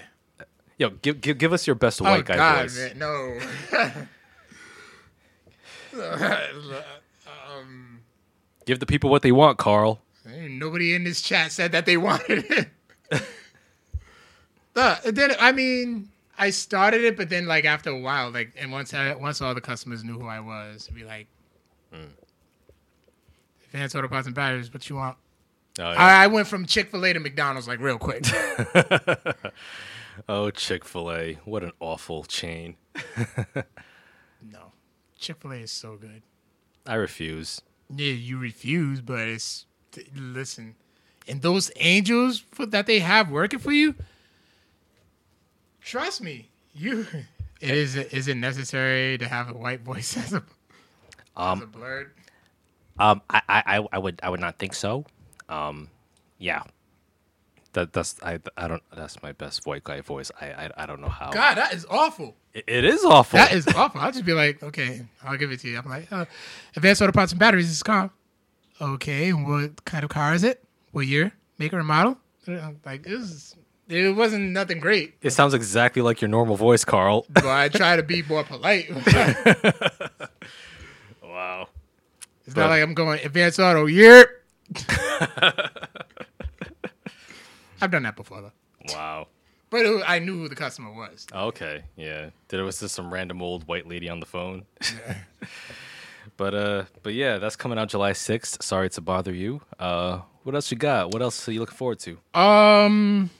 Yo, 0.78 0.90
give 0.90 1.20
give, 1.20 1.38
give 1.38 1.52
us 1.52 1.66
your 1.66 1.76
best 1.76 2.00
Oh 2.00 2.04
white 2.04 2.24
guy 2.24 2.36
God, 2.36 2.62
voice. 2.62 2.76
man, 2.78 2.98
no. 2.98 3.38
um, 5.98 8.00
Give 8.66 8.80
the 8.80 8.86
people 8.86 9.10
what 9.10 9.22
they 9.22 9.32
want, 9.32 9.58
Carl. 9.58 10.00
nobody 10.24 10.94
in 10.94 11.04
this 11.04 11.20
chat 11.20 11.52
said 11.52 11.72
that 11.72 11.86
they 11.86 11.96
wanted 11.96 12.44
it. 12.50 12.68
Uh, 14.76 14.96
then 15.04 15.30
I 15.38 15.52
mean, 15.52 16.08
I 16.36 16.50
started 16.50 17.04
it, 17.04 17.16
but 17.16 17.28
then 17.28 17.46
like 17.46 17.64
after 17.64 17.90
a 17.90 17.96
while, 17.96 18.32
like, 18.32 18.50
and 18.58 18.72
once 18.72 18.92
I, 18.92 19.14
once 19.14 19.40
all 19.40 19.54
the 19.54 19.60
customers 19.60 20.02
knew 20.02 20.18
who 20.18 20.26
I 20.26 20.40
was, 20.40 20.90
be 20.92 21.04
like, 21.04 21.28
Advanced 23.66 23.96
Auto 23.96 24.08
Parts 24.08 24.26
and 24.26 24.34
Batteries, 24.34 24.72
what 24.72 24.88
you 24.88 24.96
want? 24.96 25.16
Oh, 25.78 25.90
yeah. 25.90 25.98
I, 25.98 26.24
I 26.24 26.26
went 26.28 26.46
from 26.46 26.66
Chick 26.66 26.90
Fil 26.90 27.04
A 27.04 27.12
to 27.12 27.20
McDonald's 27.20 27.66
like 27.66 27.80
real 27.80 27.98
quick. 27.98 28.24
oh 30.28 30.50
Chick 30.50 30.84
Fil 30.84 31.12
A, 31.12 31.34
what 31.44 31.64
an 31.64 31.72
awful 31.80 32.24
chain. 32.24 32.76
Chick 35.24 35.38
Fil 35.40 35.52
A 35.52 35.56
is 35.56 35.72
so 35.72 35.96
good. 35.96 36.22
I 36.86 36.94
refuse. 36.94 37.60
Yeah, 37.88 38.12
you 38.12 38.38
refuse, 38.38 39.00
but 39.00 39.20
it's 39.28 39.66
listen, 40.14 40.74
and 41.26 41.40
those 41.42 41.70
angels 41.76 42.38
for, 42.52 42.66
that 42.66 42.86
they 42.86 42.98
have 43.00 43.30
working 43.30 43.58
for 43.58 43.72
you. 43.72 43.94
Trust 45.80 46.20
me, 46.22 46.50
you. 46.74 47.06
It 47.60 47.70
is. 47.70 47.96
Is 47.96 48.28
it 48.28 48.34
necessary 48.36 49.16
to 49.16 49.26
have 49.26 49.48
a 49.48 49.54
white 49.54 49.80
voice 49.80 50.16
as 50.22 50.34
a, 50.34 50.36
as 50.38 50.42
a 51.34 51.40
Um, 51.40 51.70
blurred? 51.72 52.10
um, 52.98 53.22
I, 53.30 53.40
I, 53.48 53.62
I- 53.78 53.86
I 53.92 53.98
would, 53.98 54.20
I 54.22 54.28
would 54.28 54.40
not 54.40 54.58
think 54.58 54.74
so. 54.74 55.06
Um, 55.48 55.88
yeah. 56.38 56.64
That, 57.72 57.94
that's, 57.94 58.16
I, 58.22 58.40
I 58.58 58.68
don't. 58.68 58.82
That's 58.94 59.22
my 59.22 59.32
best 59.32 59.64
white 59.64 59.82
guy 59.82 60.02
voice. 60.02 60.30
I, 60.38 60.46
I, 60.66 60.70
I 60.78 60.86
don't 60.86 61.00
know 61.00 61.08
how. 61.08 61.30
God, 61.30 61.54
that 61.54 61.72
is 61.72 61.86
awful. 61.88 62.36
It, 62.54 62.84
is 62.84 63.04
awful. 63.04 63.36
That 63.36 63.52
is 63.52 63.66
awful. 63.68 64.00
I'll 64.00 64.12
just 64.12 64.24
be 64.24 64.32
like, 64.32 64.62
okay, 64.62 65.02
I'll 65.24 65.36
give 65.36 65.50
it 65.50 65.58
to 65.60 65.68
you. 65.68 65.76
I'm 65.78 65.88
like, 65.90 66.10
uh, 66.12 66.24
advanced 66.76 67.02
auto 67.02 67.10
parts 67.10 67.32
and 67.32 67.38
batteries 67.38 67.68
is 67.68 67.82
car. 67.82 68.10
Okay, 68.80 69.30
and 69.30 69.46
what 69.46 69.84
kind 69.84 70.04
of 70.04 70.10
car 70.10 70.34
is 70.34 70.44
it? 70.44 70.62
What 70.92 71.06
year, 71.06 71.32
maker, 71.58 71.78
and 71.78 71.86
model? 71.88 72.16
Like, 72.84 73.06
it 73.06 73.16
was, 73.16 73.56
it 73.88 74.14
wasn't 74.14 74.52
nothing 74.52 74.78
great. 74.78 75.14
It 75.20 75.30
sounds 75.30 75.52
exactly 75.52 76.00
like 76.00 76.20
your 76.20 76.28
normal 76.28 76.54
voice, 76.56 76.84
Carl. 76.84 77.26
But 77.32 77.46
I 77.46 77.68
try 77.68 77.96
to 77.96 78.04
be 78.04 78.22
more 78.22 78.44
polite. 78.44 78.88
wow. 81.22 81.68
It's 82.46 82.54
not 82.54 82.70
like 82.70 82.82
I'm 82.82 82.94
going 82.94 83.18
advanced 83.24 83.58
auto. 83.58 83.86
Year. 83.86 84.42
I've 87.80 87.90
done 87.90 88.04
that 88.04 88.14
before 88.16 88.40
though, 88.42 88.52
Wow. 88.94 89.26
But 89.74 89.86
it, 89.86 90.04
I 90.06 90.20
knew 90.20 90.38
who 90.38 90.48
the 90.48 90.54
customer 90.54 90.92
was. 90.92 91.26
Okay, 91.34 91.82
yeah. 91.96 92.30
Did 92.46 92.60
it 92.60 92.62
was 92.62 92.78
just 92.78 92.94
some 92.94 93.12
random 93.12 93.42
old 93.42 93.66
white 93.66 93.88
lady 93.88 94.08
on 94.08 94.20
the 94.20 94.26
phone. 94.26 94.66
but 96.36 96.54
uh 96.54 96.84
but 97.02 97.12
yeah, 97.12 97.38
that's 97.38 97.56
coming 97.56 97.76
out 97.76 97.88
July 97.88 98.12
6th. 98.12 98.62
Sorry 98.62 98.88
to 98.90 99.00
bother 99.00 99.34
you. 99.34 99.62
Uh 99.76 100.20
what 100.44 100.54
else 100.54 100.70
you 100.70 100.76
got? 100.76 101.10
What 101.12 101.22
else 101.22 101.48
are 101.48 101.52
you 101.52 101.58
looking 101.58 101.76
forward 101.76 101.98
to? 102.00 102.12
Um, 102.38 103.30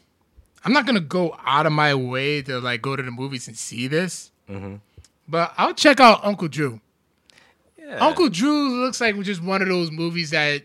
I'm 0.64 0.72
not 0.72 0.86
gonna 0.86 0.98
go 0.98 1.36
out 1.46 1.66
of 1.66 1.72
my 1.72 1.94
way 1.94 2.42
to 2.42 2.58
like 2.58 2.82
go 2.82 2.96
to 2.96 3.02
the 3.04 3.12
movies 3.12 3.46
and 3.46 3.56
see 3.56 3.86
this, 3.86 4.32
but 5.28 5.54
I'll 5.56 5.74
check 5.74 6.00
out 6.00 6.24
Uncle 6.24 6.48
Drew. 6.48 6.80
Yeah. 7.78 7.98
Uncle 7.98 8.28
Drew 8.28 8.80
looks 8.82 9.00
like 9.00 9.16
just 9.20 9.40
one 9.40 9.62
of 9.62 9.68
those 9.68 9.92
movies 9.92 10.30
that 10.30 10.62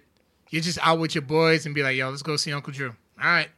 you're 0.50 0.64
just 0.64 0.80
out 0.82 0.98
with 0.98 1.14
your 1.14 1.22
boys 1.22 1.68
and 1.68 1.76
be 1.76 1.84
like, 1.84 1.96
"Yo, 1.96 2.10
let's 2.10 2.24
go 2.24 2.38
see 2.38 2.52
Uncle 2.54 2.74
Drew." 2.74 2.96
All 3.22 3.30
right, 3.30 3.50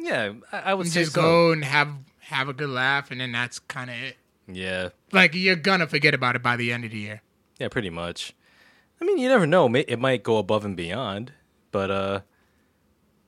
Yeah, 0.00 0.32
I, 0.52 0.58
I 0.58 0.74
would 0.74 0.86
you 0.86 0.92
say 0.92 1.00
just 1.02 1.14
so. 1.14 1.22
go 1.22 1.52
and 1.52 1.64
have 1.64 1.88
have 2.20 2.48
a 2.48 2.52
good 2.52 2.70
laugh, 2.70 3.10
and 3.10 3.20
then 3.20 3.32
that's 3.32 3.58
kind 3.58 3.90
of 3.90 3.96
it. 3.96 4.16
Yeah. 4.46 4.90
Like 5.12 5.34
you're 5.34 5.56
gonna 5.56 5.86
forget 5.86 6.14
about 6.14 6.36
it 6.36 6.42
by 6.42 6.56
the 6.56 6.72
end 6.72 6.84
of 6.84 6.90
the 6.90 6.98
year. 6.98 7.22
Yeah, 7.58 7.68
pretty 7.68 7.90
much. 7.90 8.34
I 9.00 9.04
mean, 9.04 9.18
you 9.18 9.28
never 9.28 9.46
know. 9.46 9.72
It 9.74 9.98
might 9.98 10.22
go 10.22 10.38
above 10.38 10.64
and 10.64 10.76
beyond, 10.76 11.32
but 11.70 11.90
uh 11.90 12.20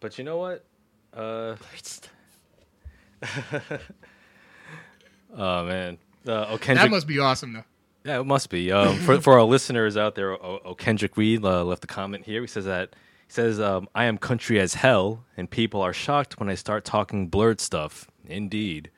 but 0.01 0.19
you 0.19 0.25
know 0.25 0.39
what? 0.39 0.65
Uh 1.15 1.57
Oh 5.35 5.65
man. 5.65 5.99
Uh, 6.27 6.47
oh, 6.51 6.57
That 6.59 6.91
must 6.91 7.07
be 7.07 7.19
awesome 7.19 7.55
though. 7.55 7.65
Yeah, 8.05 8.21
it 8.21 8.25
must 8.25 8.51
be. 8.51 8.71
Um, 8.73 8.97
for 8.99 9.21
for 9.21 9.35
our 9.35 9.45
listeners 9.45 9.97
out 9.97 10.15
there, 10.15 10.33
oh, 10.33 10.61
oh, 10.65 10.75
Kendrick 10.75 11.17
Reed 11.17 11.45
uh, 11.45 11.65
left 11.65 11.85
a 11.85 11.87
comment 11.87 12.25
here. 12.25 12.41
He 12.41 12.47
says 12.47 12.65
that 12.65 12.95
says, 13.33 13.59
um, 13.61 13.89
"I 13.95 14.05
am 14.05 14.19
country 14.19 14.61
as 14.61 14.75
hell, 14.75 15.25
and 15.37 15.51
people 15.51 15.81
are 15.81 15.93
shocked 15.93 16.39
when 16.39 16.49
I 16.49 16.55
start 16.55 16.85
talking 16.85 17.29
blurred 17.29 17.61
stuff." 17.61 18.09
Indeed, 18.27 18.91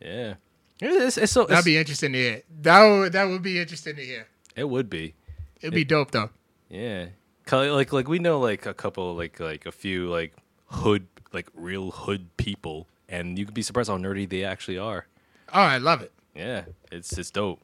yeah, 0.00 0.34
it's, 0.80 1.18
it's 1.18 1.32
so 1.32 1.44
That'd 1.44 1.64
be 1.64 1.76
interesting 1.76 2.12
to 2.12 2.18
hear. 2.18 2.42
That 2.62 2.84
would 2.84 3.12
that 3.12 3.24
would 3.24 3.42
be 3.42 3.58
interesting 3.58 3.96
to 3.96 4.04
hear. 4.04 4.26
it 4.54 4.68
would 4.68 4.88
be, 4.88 5.14
It'd 5.60 5.74
be 5.74 5.84
dope 5.84 6.10
though. 6.12 6.30
Yeah. 6.68 7.06
Like 7.50 7.92
like 7.92 8.08
we 8.08 8.18
know 8.18 8.38
like 8.38 8.66
a 8.66 8.74
couple 8.74 9.14
like 9.16 9.40
like 9.40 9.64
a 9.66 9.72
few 9.72 10.08
like 10.10 10.34
hood 10.66 11.06
like 11.32 11.48
real 11.54 11.90
hood 11.90 12.28
people, 12.36 12.86
and 13.08 13.38
you 13.38 13.44
could 13.44 13.54
be 13.54 13.62
surprised 13.62 13.88
how 13.88 13.96
nerdy 13.98 14.28
they 14.28 14.44
actually 14.44 14.78
are. 14.78 15.06
Oh, 15.52 15.60
I 15.60 15.78
love 15.78 16.02
it. 16.02 16.12
Yeah, 16.34 16.64
it's 16.92 17.16
it's 17.16 17.30
dope. 17.30 17.60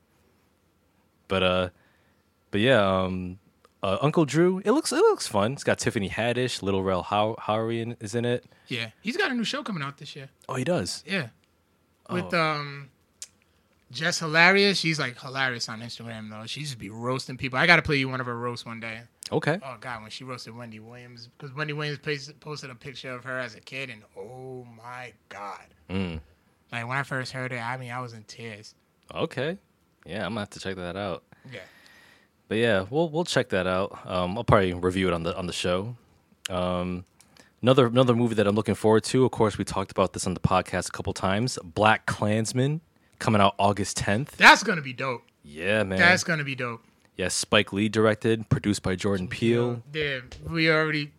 But 1.28 1.42
uh, 1.42 1.68
but 2.50 2.60
yeah, 2.62 2.80
um, 2.80 3.38
uh, 3.84 3.98
Uncle 4.00 4.24
Drew, 4.24 4.60
it 4.64 4.72
looks 4.72 4.90
it 4.92 4.96
looks 4.96 5.26
fun. 5.26 5.52
It's 5.52 5.62
got 5.64 5.78
Tiffany 5.78 6.08
Haddish, 6.08 6.62
Little 6.62 6.82
Rel 6.82 7.02
How- 7.02 7.36
Howery 7.40 7.82
in, 7.82 7.96
is 8.00 8.14
in 8.14 8.24
it. 8.24 8.44
Yeah, 8.68 8.90
he's 9.02 9.16
got 9.16 9.30
a 9.30 9.34
new 9.34 9.44
show 9.44 9.62
coming 9.62 9.82
out 9.82 9.98
this 9.98 10.16
year. 10.16 10.28
Oh, 10.48 10.54
he 10.54 10.64
does. 10.64 11.04
Yeah, 11.06 11.28
with 12.10 12.32
Oh. 12.32 12.40
um, 12.40 12.88
Jess 13.90 14.18
Hilarious. 14.18 14.78
She's 14.78 14.98
like 14.98 15.20
hilarious 15.20 15.68
on 15.68 15.80
Instagram 15.80 16.30
though. 16.30 16.46
She 16.46 16.62
just 16.62 16.78
be 16.78 16.88
roasting 16.90 17.36
people. 17.36 17.58
I 17.58 17.66
got 17.66 17.76
to 17.76 17.82
play 17.82 17.96
you 17.96 18.08
one 18.08 18.20
of 18.20 18.26
her 18.26 18.36
roasts 18.38 18.64
one 18.66 18.80
day. 18.80 19.02
Okay. 19.30 19.58
Oh 19.62 19.76
God, 19.80 20.02
when 20.02 20.10
she 20.10 20.24
roasted 20.24 20.56
Wendy 20.56 20.80
Williams, 20.80 21.28
because 21.38 21.54
Wendy 21.54 21.72
Williams 21.72 21.98
posted, 21.98 22.40
posted 22.40 22.70
a 22.70 22.74
picture 22.74 23.12
of 23.12 23.24
her 23.24 23.38
as 23.38 23.54
a 23.54 23.60
kid, 23.60 23.90
and 23.90 24.02
oh 24.18 24.66
my 24.76 25.12
God, 25.28 25.60
Mm. 25.90 26.20
like 26.72 26.86
when 26.88 26.96
I 26.96 27.02
first 27.02 27.32
heard 27.32 27.52
it, 27.52 27.58
I 27.60 27.76
mean, 27.76 27.90
I 27.90 28.00
was 28.00 28.12
in 28.14 28.24
tears. 28.24 28.74
Okay. 29.14 29.58
Yeah, 30.06 30.24
I'm 30.26 30.30
gonna 30.32 30.40
have 30.40 30.50
to 30.50 30.60
check 30.60 30.76
that 30.76 30.96
out. 30.96 31.22
Yeah. 31.52 31.60
But 32.48 32.58
yeah, 32.58 32.84
we'll 32.90 33.08
we'll 33.08 33.24
check 33.24 33.48
that 33.50 33.66
out. 33.66 33.98
Um, 34.06 34.36
I'll 34.36 34.44
probably 34.44 34.74
review 34.74 35.08
it 35.08 35.14
on 35.14 35.22
the 35.22 35.36
on 35.36 35.46
the 35.46 35.52
show. 35.52 35.96
Um, 36.50 37.04
another 37.62 37.86
another 37.86 38.14
movie 38.14 38.34
that 38.34 38.46
I'm 38.46 38.54
looking 38.54 38.74
forward 38.74 39.04
to. 39.04 39.24
Of 39.24 39.30
course, 39.30 39.56
we 39.58 39.64
talked 39.64 39.90
about 39.90 40.12
this 40.12 40.26
on 40.26 40.34
the 40.34 40.40
podcast 40.40 40.88
a 40.88 40.92
couple 40.92 41.12
times. 41.14 41.58
Black 41.64 42.06
Klansman 42.06 42.80
coming 43.18 43.40
out 43.40 43.54
August 43.58 43.96
10th. 43.98 44.32
That's 44.32 44.62
gonna 44.62 44.82
be 44.82 44.92
dope. 44.92 45.22
Yeah, 45.42 45.82
man. 45.84 45.98
That's 45.98 46.24
gonna 46.24 46.44
be 46.44 46.54
dope. 46.54 46.82
yeah, 47.16 47.28
Spike 47.28 47.72
Lee 47.72 47.88
directed, 47.88 48.48
produced 48.50 48.82
by 48.82 48.94
Jordan 48.96 49.28
Peele. 49.28 49.82
Yeah, 49.92 50.20
we 50.48 50.70
already. 50.70 51.12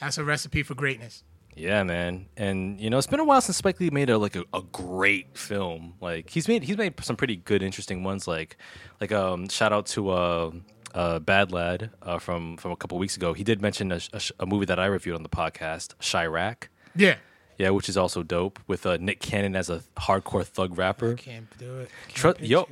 That's 0.00 0.18
a 0.18 0.24
recipe 0.24 0.62
for 0.62 0.74
greatness. 0.74 1.24
Yeah, 1.60 1.82
man. 1.82 2.26
And 2.38 2.80
you 2.80 2.88
know, 2.88 2.96
it's 2.96 3.06
been 3.06 3.20
a 3.20 3.24
while 3.24 3.40
since 3.42 3.58
Spike 3.58 3.78
Lee 3.80 3.90
made 3.90 4.08
a 4.08 4.16
like 4.16 4.34
a, 4.34 4.44
a 4.54 4.62
great 4.72 5.36
film. 5.36 5.94
Like 6.00 6.30
he's 6.30 6.48
made 6.48 6.62
he's 6.62 6.78
made 6.78 6.94
some 7.04 7.16
pretty 7.16 7.36
good, 7.36 7.62
interesting 7.62 8.02
ones. 8.02 8.26
Like 8.26 8.56
like 9.00 9.12
um 9.12 9.46
shout 9.48 9.70
out 9.72 9.84
to 9.88 10.08
uh 10.10 10.50
uh 10.94 11.18
Bad 11.18 11.52
Lad 11.52 11.90
uh, 12.02 12.18
from 12.18 12.56
from 12.56 12.72
a 12.72 12.76
couple 12.76 12.96
weeks 12.98 13.14
ago. 13.14 13.34
He 13.34 13.44
did 13.44 13.60
mention 13.60 13.92
a, 13.92 14.00
a, 14.14 14.20
a 14.40 14.46
movie 14.46 14.64
that 14.66 14.78
I 14.80 14.86
reviewed 14.86 15.16
on 15.16 15.22
the 15.22 15.28
podcast, 15.28 15.94
Chi-Raq. 16.00 16.68
Yeah. 16.96 17.16
Yeah, 17.58 17.70
which 17.70 17.90
is 17.90 17.96
also 17.98 18.22
dope 18.22 18.58
with 18.66 18.86
uh, 18.86 18.96
Nick 18.98 19.20
Cannon 19.20 19.54
as 19.54 19.68
a 19.68 19.82
hardcore 19.98 20.46
thug 20.46 20.78
rapper. 20.78 21.12
Can't 21.14 21.46
do 21.58 21.80
it. 21.80 21.90
Can't 22.08 22.38
Tru- 22.38 22.46
yo, 22.46 22.62
it. 22.62 22.68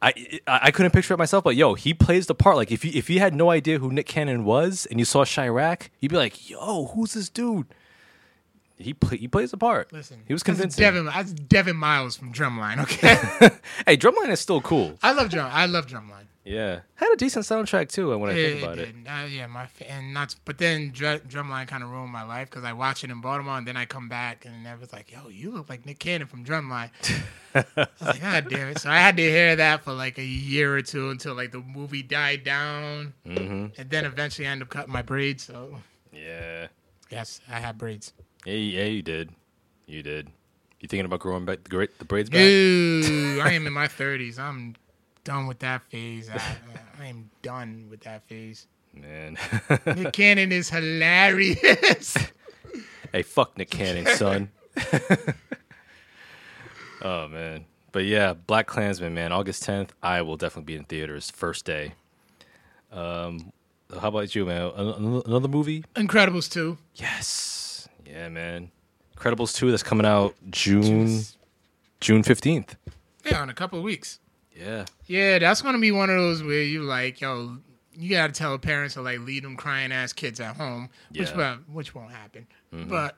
I, 0.00 0.08
I 0.46 0.60
I 0.62 0.70
couldn't 0.70 0.92
picture 0.92 1.12
it 1.12 1.18
myself, 1.18 1.44
but 1.44 1.56
yo, 1.56 1.74
he 1.74 1.92
plays 1.92 2.26
the 2.26 2.34
part. 2.34 2.56
Like 2.56 2.72
if 2.72 2.82
you 2.86 2.90
if 2.94 3.10
you 3.10 3.18
had 3.18 3.34
no 3.34 3.50
idea 3.50 3.78
who 3.78 3.92
Nick 3.92 4.06
Cannon 4.06 4.46
was 4.46 4.86
and 4.86 4.98
you 4.98 5.04
saw 5.04 5.26
Chi-Raq, 5.26 5.90
you'd 6.00 6.08
be 6.08 6.16
like, 6.16 6.48
yo, 6.48 6.86
who's 6.86 7.12
this 7.12 7.28
dude? 7.28 7.66
He 8.80 8.94
play, 8.94 9.18
he 9.18 9.28
plays 9.28 9.50
the 9.50 9.56
part. 9.58 9.92
Listen, 9.92 10.22
he 10.26 10.32
was 10.32 10.42
that's 10.42 10.56
convincing. 10.56 10.82
Devon, 10.82 11.04
that's 11.06 11.32
Devon 11.32 11.76
Miles 11.76 12.16
from 12.16 12.32
Drumline. 12.32 12.78
Okay, 12.82 13.54
hey, 13.86 13.96
Drumline 13.96 14.30
is 14.30 14.40
still 14.40 14.60
cool. 14.60 14.98
I 15.02 15.12
love 15.12 15.28
drum. 15.28 15.50
I 15.52 15.66
love 15.66 15.86
Drumline. 15.86 16.24
Yeah, 16.42 16.80
had 16.94 17.12
a 17.12 17.16
decent 17.16 17.44
soundtrack 17.44 17.90
too. 17.90 18.16
When 18.16 18.30
I 18.30 18.34
think 18.34 18.62
about 18.62 18.78
it, 18.78 19.04
did. 19.04 19.06
Uh, 19.06 19.26
yeah, 19.26 19.46
my 19.46 19.68
and 19.86 20.14
not. 20.14 20.34
But 20.46 20.56
then 20.56 20.90
Dr- 20.92 21.28
Drumline 21.28 21.68
kind 21.68 21.82
of 21.84 21.90
ruined 21.90 22.10
my 22.10 22.22
life 22.22 22.48
because 22.48 22.64
I 22.64 22.72
watched 22.72 23.04
it 23.04 23.10
in 23.10 23.20
Baltimore 23.20 23.58
and 23.58 23.66
then 23.68 23.76
I 23.76 23.84
come 23.84 24.08
back 24.08 24.46
and 24.46 24.66
it 24.66 24.80
was 24.80 24.90
like, 24.92 25.12
yo, 25.12 25.28
you 25.28 25.50
look 25.50 25.68
like 25.68 25.84
Nick 25.84 25.98
Cannon 25.98 26.26
from 26.26 26.42
Drumline. 26.44 26.90
I 27.54 27.64
was 27.76 27.86
like, 28.00 28.20
God 28.22 28.48
damn 28.48 28.68
it! 28.68 28.78
So 28.80 28.88
I 28.90 28.96
had 28.96 29.18
to 29.18 29.22
hear 29.22 29.54
that 29.56 29.84
for 29.84 29.92
like 29.92 30.16
a 30.18 30.24
year 30.24 30.74
or 30.74 30.80
two 30.82 31.10
until 31.10 31.34
like 31.34 31.52
the 31.52 31.60
movie 31.60 32.02
died 32.02 32.42
down, 32.42 33.12
hmm 33.26 33.66
and 33.76 33.90
then 33.90 34.06
eventually 34.06 34.48
I 34.48 34.52
ended 34.52 34.68
up 34.68 34.70
cutting 34.70 34.92
my 34.92 35.02
braids. 35.02 35.44
So 35.44 35.76
yeah, 36.10 36.68
yes, 37.10 37.40
I 37.50 37.60
have 37.60 37.76
braids. 37.76 38.14
Yeah, 38.44 38.54
yeah. 38.54 38.84
You 38.84 39.02
did, 39.02 39.30
you 39.86 40.02
did. 40.02 40.28
You 40.80 40.88
thinking 40.88 41.04
about 41.04 41.20
growing 41.20 41.44
back 41.44 41.62
the, 41.64 41.68
great, 41.68 41.98
the 41.98 42.04
braids 42.04 42.30
back? 42.30 42.40
Ooh, 42.40 43.40
I 43.42 43.52
am 43.52 43.66
in 43.66 43.72
my 43.72 43.86
thirties. 43.86 44.38
I'm 44.38 44.74
done 45.24 45.46
with 45.46 45.58
that 45.60 45.82
phase. 45.90 46.30
I, 46.30 46.40
I 46.98 47.06
am 47.06 47.30
done 47.42 47.86
with 47.90 48.00
that 48.02 48.26
phase. 48.28 48.66
Man, 48.94 49.36
Nick 49.86 50.12
Cannon 50.12 50.52
is 50.52 50.70
hilarious. 50.70 52.16
hey, 53.12 53.22
fuck 53.22 53.56
Nick 53.56 53.70
Cannon, 53.70 54.06
son. 54.16 54.50
oh 57.02 57.28
man, 57.28 57.66
but 57.92 58.04
yeah, 58.04 58.32
Black 58.32 58.66
Klansman, 58.66 59.14
man, 59.14 59.32
August 59.32 59.62
tenth. 59.62 59.92
I 60.02 60.22
will 60.22 60.36
definitely 60.36 60.72
be 60.72 60.76
in 60.76 60.84
theaters 60.84 61.30
first 61.30 61.64
day. 61.64 61.94
Um, 62.90 63.52
how 64.00 64.08
about 64.08 64.34
you, 64.34 64.46
man? 64.46 64.70
Another 65.26 65.48
movie? 65.48 65.84
Incredibles 65.94 66.50
2. 66.50 66.78
Yes. 66.96 67.59
Yeah, 68.10 68.28
man. 68.28 68.70
Incredibles 69.16 69.54
two 69.54 69.70
that's 69.70 69.82
coming 69.82 70.06
out 70.06 70.34
June 70.50 71.22
June 72.00 72.22
fifteenth. 72.22 72.76
Yeah, 73.24 73.42
in 73.42 73.50
a 73.50 73.54
couple 73.54 73.78
of 73.78 73.84
weeks. 73.84 74.18
Yeah. 74.56 74.84
Yeah, 75.06 75.38
that's 75.38 75.62
gonna 75.62 75.78
be 75.78 75.92
one 75.92 76.10
of 76.10 76.16
those 76.16 76.42
where 76.42 76.62
you 76.62 76.82
like, 76.82 77.20
yo, 77.20 77.58
you 77.94 78.10
gotta 78.10 78.32
tell 78.32 78.56
parents 78.58 78.94
to 78.94 79.02
like 79.02 79.20
leave 79.20 79.42
them 79.42 79.56
crying 79.56 79.92
ass 79.92 80.12
kids 80.12 80.40
at 80.40 80.56
home, 80.56 80.88
which 81.14 81.30
Yeah. 81.30 81.36
well, 81.36 81.58
which 81.70 81.94
won't 81.94 82.12
happen. 82.12 82.46
Mm-hmm. 82.72 82.88
But 82.88 83.16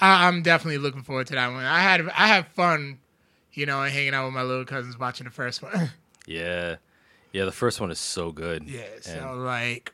I, 0.00 0.26
I'm 0.26 0.42
definitely 0.42 0.78
looking 0.78 1.02
forward 1.02 1.28
to 1.28 1.34
that 1.34 1.48
one. 1.52 1.64
I 1.64 1.80
had 1.80 2.08
I 2.10 2.26
had 2.26 2.46
fun, 2.48 2.98
you 3.52 3.66
know, 3.66 3.82
hanging 3.82 4.14
out 4.14 4.24
with 4.26 4.34
my 4.34 4.42
little 4.42 4.64
cousins 4.64 4.98
watching 4.98 5.24
the 5.24 5.30
first 5.32 5.62
one. 5.62 5.90
Yeah. 6.24 6.76
Yeah, 7.32 7.46
the 7.46 7.52
first 7.52 7.80
one 7.80 7.90
is 7.90 7.98
so 7.98 8.30
good. 8.30 8.62
yeah, 8.68 8.84
so 9.00 9.12
And- 9.32 9.44
like, 9.44 9.92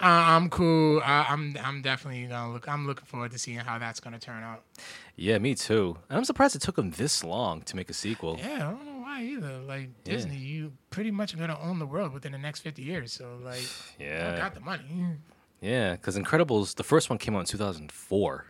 I'm 0.00 0.48
cool. 0.48 1.00
I, 1.04 1.26
I'm 1.28 1.56
I'm 1.62 1.82
definitely 1.82 2.26
gonna 2.26 2.52
look. 2.52 2.68
I'm 2.68 2.86
looking 2.86 3.04
forward 3.04 3.32
to 3.32 3.38
seeing 3.38 3.58
how 3.58 3.78
that's 3.78 4.00
gonna 4.00 4.18
turn 4.18 4.42
out. 4.42 4.62
yeah, 5.16 5.38
me 5.38 5.54
too. 5.54 5.96
And 6.08 6.18
I'm 6.18 6.24
surprised 6.24 6.56
it 6.56 6.62
took 6.62 6.76
them 6.76 6.90
this 6.92 7.22
long 7.22 7.62
to 7.62 7.76
make 7.76 7.90
a 7.90 7.94
sequel. 7.94 8.36
Yeah, 8.38 8.54
I 8.68 8.70
don't 8.72 8.86
know 8.86 9.02
why 9.02 9.22
either. 9.22 9.58
Like 9.58 9.90
Yeah. 10.04 10.14
Disney, 10.14 10.36
you 10.36 10.72
pretty 10.90 11.10
much 11.10 11.38
gonna 11.38 11.58
own 11.60 11.78
the 11.78 11.86
world 11.86 12.12
within 12.14 12.32
the 12.32 12.38
next 12.38 12.60
50 12.60 12.82
years. 12.82 13.12
So 13.12 13.38
like, 13.44 13.62
yeah 13.98 14.32
I 14.34 14.38
got 14.38 14.54
the 14.54 14.60
money. 14.60 14.84
Yeah, 15.60 15.92
because 15.92 16.16
Incredibles, 16.16 16.74
the 16.76 16.84
first 16.84 17.10
one 17.10 17.18
came 17.18 17.36
out 17.36 17.40
in 17.40 17.44
2004. 17.46 18.46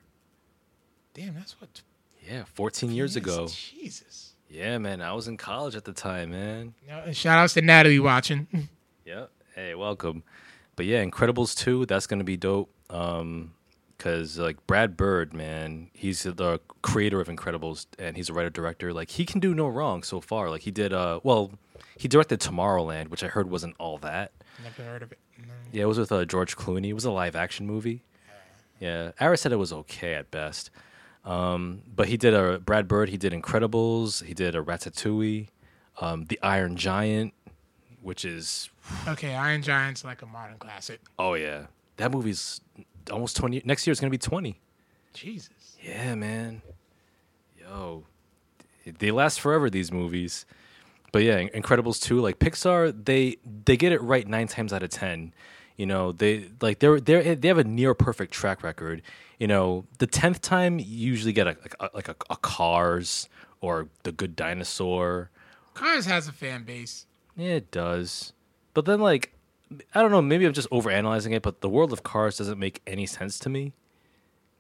Damn, 1.14 1.35
that's 1.35 1.60
what 1.60 1.82
Yeah, 2.28 2.44
14 2.55 2.93
years 2.93 3.16
ago. 3.16 3.48
Jesus. 3.48 4.35
Yeah, 4.48 4.78
man, 4.78 5.01
I 5.02 5.12
was 5.12 5.27
in 5.28 5.36
college 5.36 5.74
at 5.74 5.85
the 5.85 5.93
time, 5.93 6.31
man. 6.31 6.74
Yeah, 6.86 6.98
uh, 6.98 7.02
and 7.06 7.16
shout 7.16 7.39
outs 7.39 7.55
to 7.55 7.62
Natalie 7.62 7.98
watching. 7.98 8.47
Yeah. 9.05 9.27
Hey, 9.56 9.74
welcome. 9.74 10.22
But 10.76 10.86
yeah, 10.86 11.05
Incredibles 11.05 11.56
2, 11.56 11.86
that's 11.86 12.06
going 12.06 12.18
to 12.20 12.24
be 12.24 12.36
dope. 12.36 12.70
Um, 12.88 13.52
cuz 13.98 14.38
like 14.38 14.66
Brad 14.66 14.97
Bird, 14.97 15.34
man, 15.34 15.90
he's 15.92 16.22
the 16.22 16.60
creator 16.82 17.20
of 17.20 17.28
Incredibles 17.28 17.86
and 17.98 18.16
he's 18.16 18.28
a 18.30 18.32
writer 18.32 18.51
director. 18.51 18.92
Like 18.92 19.10
he 19.10 19.24
can 19.24 19.40
do 19.40 19.55
no 19.55 19.68
wrong 19.68 20.02
so 20.02 20.20
far. 20.20 20.48
Like 20.51 20.62
he 20.62 20.70
did 20.70 20.92
uh 20.92 21.20
well, 21.22 21.52
he 21.97 22.09
directed 22.09 22.40
Tomorrowland, 22.40 23.09
which 23.09 23.22
I 23.22 23.28
heard 23.28 23.51
wasn't 23.51 23.76
all 23.78 23.98
that. 23.98 24.32
Never 24.64 24.82
heard 24.90 25.02
of 25.02 25.12
it. 25.12 25.18
No. 25.38 25.52
Yeah, 25.72 25.82
it 25.82 25.86
was 25.86 25.98
with 25.98 26.10
uh, 26.12 26.24
George 26.24 26.56
Clooney. 26.56 26.88
It 26.88 26.94
was 26.94 27.05
a 27.05 27.10
live 27.10 27.36
action 27.36 27.66
movie. 27.66 28.02
Yeah, 28.80 29.12
Ara 29.20 29.36
said 29.36 29.52
it 29.52 29.56
was 29.56 29.72
okay 29.72 30.14
at 30.14 30.30
best. 30.30 30.70
Um, 31.24 31.82
but 31.94 32.09
he 32.09 32.16
did 32.16 32.32
a 32.32 32.59
Brad 32.59 32.88
Bird. 32.88 33.10
He 33.10 33.18
did 33.18 33.32
Incredibles. 33.34 34.24
He 34.24 34.32
did 34.32 34.55
a 34.55 34.62
Ratatouille, 34.62 35.48
um, 36.01 36.24
The 36.24 36.38
Iron 36.42 36.76
Giant, 36.76 37.34
which 38.02 38.24
is 38.24 38.70
Okay, 39.06 39.35
Iron 39.35 39.62
Giant's 39.62 40.05
like 40.05 40.22
a 40.22 40.27
modern 40.27 40.56
classic. 40.59 41.01
oh 41.18 41.35
yeah, 41.35 41.66
that 41.97 42.10
movie's 42.10 42.60
almost 43.10 43.36
twenty. 43.36 43.62
Next 43.64 43.86
year 43.86 43.93
it's 43.93 44.01
gonna 44.01 44.10
be 44.10 44.18
twenty. 44.18 44.60
Jesus. 45.12 45.77
Yeah, 45.82 46.14
man. 46.14 46.62
Yo, 47.60 48.05
they 48.98 49.10
last 49.10 49.40
forever. 49.40 49.70
These 49.70 49.93
movies. 49.93 50.47
But 51.12 51.22
yeah, 51.24 51.43
Incredibles 51.48 52.01
two, 52.01 52.20
like 52.20 52.39
Pixar, 52.39 53.05
they 53.05 53.36
they 53.64 53.77
get 53.77 53.93
it 53.93 54.01
right 54.02 54.27
nine 54.27 54.47
times 54.47 54.72
out 54.72 54.82
of 54.82 54.90
ten. 54.90 55.35
You 55.77 55.86
know, 55.86 56.12
they 56.12 56.48
like 56.60 56.78
they're 56.78 57.01
they 57.01 57.35
they 57.35 57.48
have 57.48 57.59
a 57.59 57.64
near 57.64 57.94
perfect 57.94 58.32
track 58.32 58.62
record. 58.62 59.02
You 59.39 59.47
know, 59.47 59.86
the 59.98 60.06
tenth 60.06 60.40
time 60.43 60.78
you 60.78 60.85
usually 60.86 61.32
get 61.32 61.47
a 61.47 61.56
like 61.62 61.74
a, 61.81 61.90
like 61.94 62.09
a, 62.09 62.16
a 62.28 62.36
Cars 62.36 63.28
or 63.60 63.89
The 64.05 64.12
Good 64.12 64.36
Dinosaur. 64.36 65.31
Cars 65.74 66.06
has 66.06 66.28
a 66.28 66.32
fan 66.32 66.64
base. 66.64 67.06
Yeah, 67.40 67.54
it 67.54 67.70
does. 67.70 68.32
But 68.74 68.84
then 68.84 69.00
like 69.00 69.32
I 69.94 70.02
don't 70.02 70.10
know, 70.10 70.20
maybe 70.22 70.44
I'm 70.46 70.52
just 70.52 70.68
overanalyzing 70.70 71.32
it, 71.32 71.42
but 71.42 71.60
the 71.60 71.68
world 71.68 71.92
of 71.92 72.02
Cars 72.02 72.36
doesn't 72.38 72.58
make 72.58 72.82
any 72.86 73.06
sense 73.06 73.38
to 73.40 73.48
me. 73.48 73.72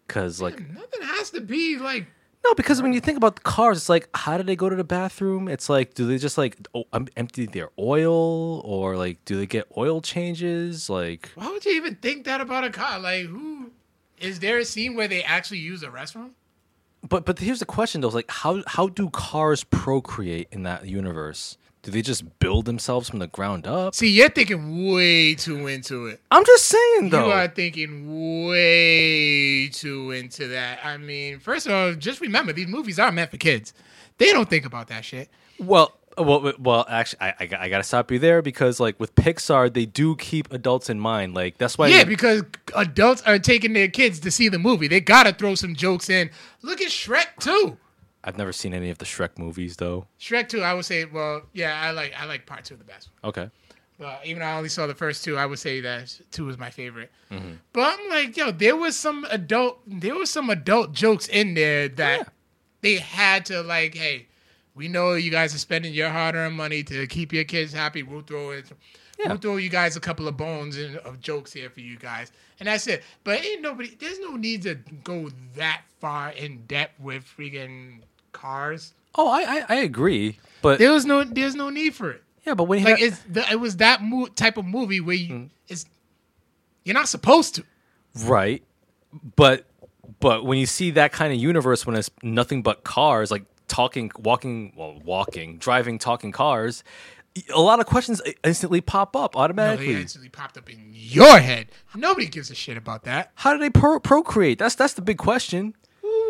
Cause 0.08 0.40
like 0.40 0.58
Nothing 0.72 1.02
has 1.02 1.30
to 1.30 1.40
be 1.40 1.78
like. 1.78 2.06
No, 2.42 2.54
because 2.54 2.80
when 2.80 2.94
you 2.94 3.00
think 3.00 3.18
about 3.18 3.36
the 3.36 3.42
cars, 3.42 3.76
it's 3.76 3.90
like, 3.90 4.08
how 4.14 4.38
do 4.38 4.42
they 4.42 4.56
go 4.56 4.70
to 4.70 4.74
the 4.74 4.82
bathroom? 4.82 5.46
It's 5.46 5.68
like, 5.68 5.92
do 5.92 6.06
they 6.06 6.16
just 6.16 6.38
like 6.38 6.56
o- 6.74 6.86
um, 6.94 7.06
empty 7.14 7.44
their 7.44 7.68
oil, 7.78 8.60
or 8.64 8.96
like, 8.96 9.22
do 9.26 9.36
they 9.36 9.44
get 9.44 9.66
oil 9.76 10.00
changes? 10.00 10.88
Like, 10.88 11.28
Why 11.34 11.48
would 11.50 11.66
you 11.66 11.72
even 11.72 11.96
think 11.96 12.24
that 12.24 12.40
about 12.40 12.64
a 12.64 12.70
car? 12.70 12.98
Like, 12.98 13.26
who 13.26 13.70
is 14.16 14.40
there 14.40 14.56
a 14.56 14.64
scene 14.64 14.94
where 14.94 15.06
they 15.06 15.22
actually 15.22 15.58
use 15.58 15.82
a 15.82 15.88
restroom? 15.88 16.30
but 17.06 17.26
but 17.26 17.38
here's 17.38 17.58
the 17.58 17.66
question 17.66 18.00
though: 18.00 18.08
like, 18.08 18.30
how 18.30 18.62
how 18.66 18.88
do 18.88 19.10
cars 19.10 19.62
procreate 19.64 20.48
in 20.50 20.62
that 20.62 20.86
universe? 20.86 21.58
Do 21.82 21.90
they 21.90 22.02
just 22.02 22.38
build 22.40 22.66
themselves 22.66 23.08
from 23.08 23.20
the 23.20 23.26
ground 23.26 23.66
up? 23.66 23.94
See, 23.94 24.08
you're 24.10 24.28
thinking 24.28 24.92
way 24.92 25.34
too 25.34 25.66
into 25.66 26.06
it. 26.06 26.20
I'm 26.30 26.44
just 26.44 26.66
saying 26.66 27.08
though. 27.10 27.26
You 27.26 27.32
are 27.32 27.48
thinking 27.48 28.46
way 28.46 29.68
too 29.68 30.10
into 30.10 30.48
that. 30.48 30.80
I 30.84 30.98
mean, 30.98 31.38
first 31.38 31.66
of 31.66 31.72
all, 31.72 31.94
just 31.94 32.20
remember 32.20 32.52
these 32.52 32.68
movies 32.68 32.98
are 32.98 33.10
meant 33.10 33.30
for 33.30 33.38
kids. 33.38 33.72
They 34.18 34.32
don't 34.32 34.48
think 34.50 34.66
about 34.66 34.88
that 34.88 35.04
shit. 35.06 35.30
Well, 35.58 35.96
well, 36.18 36.52
well. 36.58 36.84
Actually, 36.88 37.20
I, 37.22 37.34
I, 37.40 37.46
got- 37.46 37.60
I 37.60 37.68
gotta 37.70 37.82
stop 37.84 38.10
you 38.10 38.18
there 38.18 38.42
because, 38.42 38.78
like, 38.80 39.00
with 39.00 39.14
Pixar, 39.14 39.72
they 39.72 39.86
do 39.86 40.16
keep 40.16 40.52
adults 40.52 40.90
in 40.90 41.00
mind. 41.00 41.34
Like, 41.34 41.56
that's 41.56 41.78
why. 41.78 41.88
Yeah, 41.88 42.04
because 42.04 42.42
adults 42.76 43.22
are 43.22 43.38
taking 43.38 43.72
their 43.72 43.88
kids 43.88 44.20
to 44.20 44.30
see 44.30 44.48
the 44.50 44.58
movie. 44.58 44.88
They 44.88 45.00
gotta 45.00 45.32
throw 45.32 45.54
some 45.54 45.74
jokes 45.74 46.10
in. 46.10 46.30
Look 46.62 46.82
at 46.82 46.88
Shrek 46.88 47.26
2. 47.40 47.76
I've 48.22 48.36
never 48.36 48.52
seen 48.52 48.74
any 48.74 48.90
of 48.90 48.98
the 48.98 49.04
Shrek 49.06 49.38
movies, 49.38 49.76
though. 49.76 50.06
Shrek 50.20 50.48
2, 50.48 50.60
I 50.62 50.74
would 50.74 50.84
say, 50.84 51.04
well, 51.06 51.42
yeah, 51.54 51.80
I 51.80 51.90
like 51.92 52.12
I 52.18 52.26
like 52.26 52.44
part 52.46 52.64
two 52.64 52.76
the 52.76 52.84
best. 52.84 53.08
Okay. 53.24 53.48
But 53.98 54.20
even 54.24 54.40
though 54.40 54.46
I 54.46 54.56
only 54.56 54.68
saw 54.70 54.86
the 54.86 54.94
first 54.94 55.24
two, 55.24 55.36
I 55.36 55.44
would 55.46 55.58
say 55.58 55.80
that 55.82 56.18
two 56.30 56.46
was 56.46 56.56
my 56.58 56.70
favorite. 56.70 57.10
Mm-hmm. 57.30 57.52
But 57.74 57.98
I'm 57.98 58.08
like, 58.08 58.36
yo, 58.36 58.50
there 58.50 58.74
was 58.76 58.96
some 58.96 59.26
adult, 59.30 59.80
there 59.86 60.14
was 60.14 60.30
some 60.30 60.48
adult 60.48 60.92
jokes 60.92 61.28
in 61.28 61.52
there 61.54 61.86
that 61.88 62.18
Yeah. 62.20 62.24
they 62.80 62.94
had 62.96 63.44
to 63.46 63.62
like, 63.62 63.94
hey, 63.94 64.26
we 64.74 64.88
know 64.88 65.12
you 65.14 65.30
guys 65.30 65.54
are 65.54 65.58
spending 65.58 65.92
your 65.92 66.08
hard-earned 66.08 66.56
money 66.56 66.82
to 66.84 67.06
keep 67.08 67.30
your 67.32 67.44
kids 67.44 67.74
happy. 67.74 68.02
We'll 68.02 68.22
throw 68.22 68.50
it. 68.52 68.72
Yeah. 69.18 69.28
We'll 69.28 69.36
throw 69.36 69.56
you 69.58 69.68
guys 69.68 69.96
a 69.96 70.00
couple 70.00 70.26
of 70.28 70.36
bones 70.38 70.78
and 70.78 70.96
of 70.98 71.20
jokes 71.20 71.52
here 71.52 71.68
for 71.68 71.80
you 71.80 71.98
guys, 71.98 72.32
and 72.58 72.66
that's 72.68 72.86
it. 72.86 73.02
But 73.22 73.44
ain't 73.44 73.60
nobody. 73.60 73.94
There's 73.96 74.18
no 74.20 74.34
need 74.36 74.62
to 74.62 74.76
go 75.04 75.28
that 75.56 75.82
far 76.00 76.30
in 76.30 76.64
depth 76.66 76.98
with 76.98 77.26
freaking 77.26 77.98
cars. 78.32 78.94
Oh, 79.14 79.28
I, 79.28 79.40
I, 79.40 79.64
I 79.68 79.74
agree, 79.76 80.38
but 80.62 80.78
There 80.78 80.92
was 80.92 81.04
no. 81.04 81.24
There's 81.24 81.54
no 81.54 81.68
need 81.70 81.94
for 81.94 82.10
it. 82.10 82.22
yeah, 82.46 82.54
but 82.54 82.64
when 82.64 82.82
Like 82.84 83.00
it's 83.00 83.18
the, 83.28 83.44
it 83.50 83.58
was 83.60 83.78
that 83.78 84.02
mo- 84.02 84.26
type 84.28 84.56
of 84.56 84.64
movie 84.64 85.00
where 85.00 85.16
you 85.16 85.34
mm. 85.34 85.50
it's 85.68 85.84
you're 86.84 86.94
not 86.94 87.08
supposed 87.08 87.56
to. 87.56 87.64
Right. 88.24 88.62
But 89.36 89.66
but 90.20 90.44
when 90.44 90.58
you 90.58 90.66
see 90.66 90.90
that 90.92 91.12
kind 91.12 91.32
of 91.32 91.38
universe 91.38 91.86
when 91.86 91.96
it's 91.96 92.10
nothing 92.22 92.62
but 92.62 92.84
cars, 92.84 93.30
like 93.30 93.44
talking, 93.68 94.10
walking, 94.18 94.72
well, 94.76 95.00
walking, 95.04 95.58
driving, 95.58 95.98
talking 95.98 96.30
cars, 96.32 96.82
a 97.54 97.60
lot 97.60 97.80
of 97.80 97.86
questions 97.86 98.20
instantly 98.44 98.80
pop 98.80 99.14
up 99.16 99.34
No, 99.34 99.40
automatically. 99.40 99.94
they 99.94 100.00
actually 100.02 100.28
popped 100.28 100.56
up 100.58 100.68
in 100.70 100.90
your 100.92 101.38
head. 101.38 101.68
Nobody 101.94 102.26
gives 102.26 102.50
a 102.50 102.54
shit 102.54 102.76
about 102.76 103.04
that. 103.04 103.30
How 103.36 103.52
do 103.52 103.58
they 103.58 103.70
pro- 103.70 104.00
procreate? 104.00 104.58
That's 104.58 104.74
that's 104.74 104.94
the 104.94 105.02
big 105.02 105.18
question. 105.18 105.74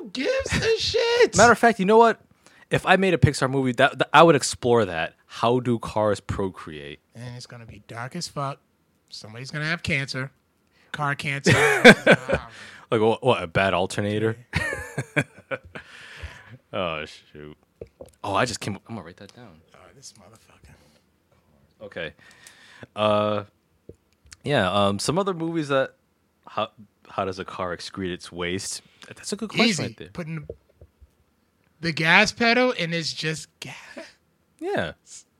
Who 0.01 0.09
gives 0.11 0.53
a 0.53 0.79
shit? 0.79 1.37
Matter 1.37 1.53
of 1.53 1.59
fact, 1.59 1.79
you 1.79 1.85
know 1.85 1.99
what? 1.99 2.21
If 2.71 2.87
I 2.87 2.97
made 2.97 3.13
a 3.13 3.19
Pixar 3.19 3.51
movie, 3.51 3.73
that, 3.73 3.99
that 3.99 4.09
I 4.15 4.23
would 4.23 4.35
explore 4.37 4.85
that. 4.87 5.15
How 5.27 5.61
do 5.61 5.79
cars 5.79 6.21
procreate? 6.21 7.01
and 7.15 7.37
it's 7.37 7.47
gonna 7.47 7.67
be 7.67 7.83
dark 7.87 8.17
as 8.17 8.27
fuck. 8.29 8.59
Somebody's 9.11 9.51
gonna 9.51 9.67
have 9.67 9.83
cancer, 9.83 10.31
car 10.93 11.15
cancer. 11.15 11.53
Like 12.91 13.01
what? 13.03 13.23
what 13.23 13.41
a 13.41 13.47
bad 13.47 13.73
alternator. 13.73 14.37
oh 16.73 17.05
shoot! 17.05 17.57
Oh, 18.25 18.35
I 18.35 18.45
just 18.45 18.59
came. 18.59 18.75
I'm 18.89 18.97
gonna 18.97 19.07
write 19.07 19.19
that 19.19 19.33
down. 19.37 19.61
oh, 19.77 19.79
this 19.95 20.13
motherfucker. 20.15 20.75
Okay. 21.85 22.15
Uh, 22.97 23.45
yeah. 24.43 24.69
Um, 24.73 24.99
some 24.99 25.21
other 25.21 25.35
movies 25.35 25.69
that 25.69 25.95
how 26.49 26.71
how 27.09 27.25
does 27.25 27.39
a 27.39 27.45
car 27.45 27.77
excrete 27.77 28.13
its 28.13 28.33
waste? 28.33 28.83
That's 29.17 29.33
a 29.33 29.37
good 29.37 29.51
question 29.51 29.69
Easy. 29.69 29.83
right 29.83 29.97
there. 29.97 30.09
Putting 30.13 30.37
the, 30.37 30.55
the 31.81 31.93
gas 31.93 32.33
pedal 32.33 32.75
and 32.79 32.95
it's 32.95 33.13
just 33.13 33.49
gas. 33.61 33.75
Yeah, 34.59 34.93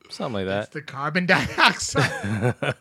something 0.09 0.33
like 0.33 0.45
that. 0.47 0.63
It's 0.65 0.73
the 0.73 0.81
carbon 0.81 1.25
dioxide. 1.27 2.55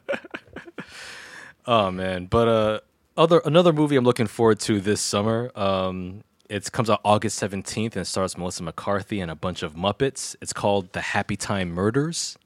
Oh 1.66 1.90
man, 1.90 2.24
but 2.26 2.48
uh, 2.48 2.80
other 3.16 3.40
another 3.44 3.72
movie 3.72 3.94
I'm 3.96 4.04
looking 4.04 4.26
forward 4.26 4.58
to 4.60 4.80
this 4.80 5.00
summer. 5.00 5.52
Um, 5.54 6.24
it 6.48 6.72
comes 6.72 6.90
out 6.90 7.00
August 7.04 7.40
17th 7.40 7.84
and 7.92 7.98
it 7.98 8.06
stars 8.06 8.36
Melissa 8.36 8.62
McCarthy 8.62 9.20
and 9.20 9.30
a 9.30 9.36
bunch 9.36 9.62
of 9.62 9.74
Muppets. 9.74 10.34
It's 10.40 10.52
called 10.52 10.92
The 10.94 11.00
Happy 11.00 11.36
Time 11.36 11.70
Murders, 11.70 12.36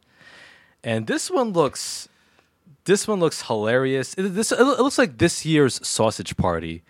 and 0.83 1.07
this 1.07 1.31
one 1.31 1.53
looks 1.53 2.09
this 2.85 3.07
one 3.09 3.21
looks 3.21 3.43
hilarious. 3.43 4.15
It, 4.15 4.35
this 4.35 4.53
it 4.53 4.61
looks 4.61 4.99
like 4.99 5.19
this 5.19 5.47
year's 5.47 5.87
Sausage 5.87 6.37
Party. 6.37 6.83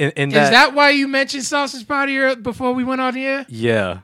In, 0.00 0.10
in 0.12 0.28
Is 0.30 0.34
that, 0.34 0.50
that 0.50 0.74
why 0.74 0.90
you 0.90 1.06
mentioned 1.06 1.44
Sausage 1.44 1.86
Party 1.86 2.34
before 2.36 2.72
we 2.72 2.84
went 2.84 3.00
on 3.00 3.14
here? 3.14 3.44
yeah, 3.48 4.00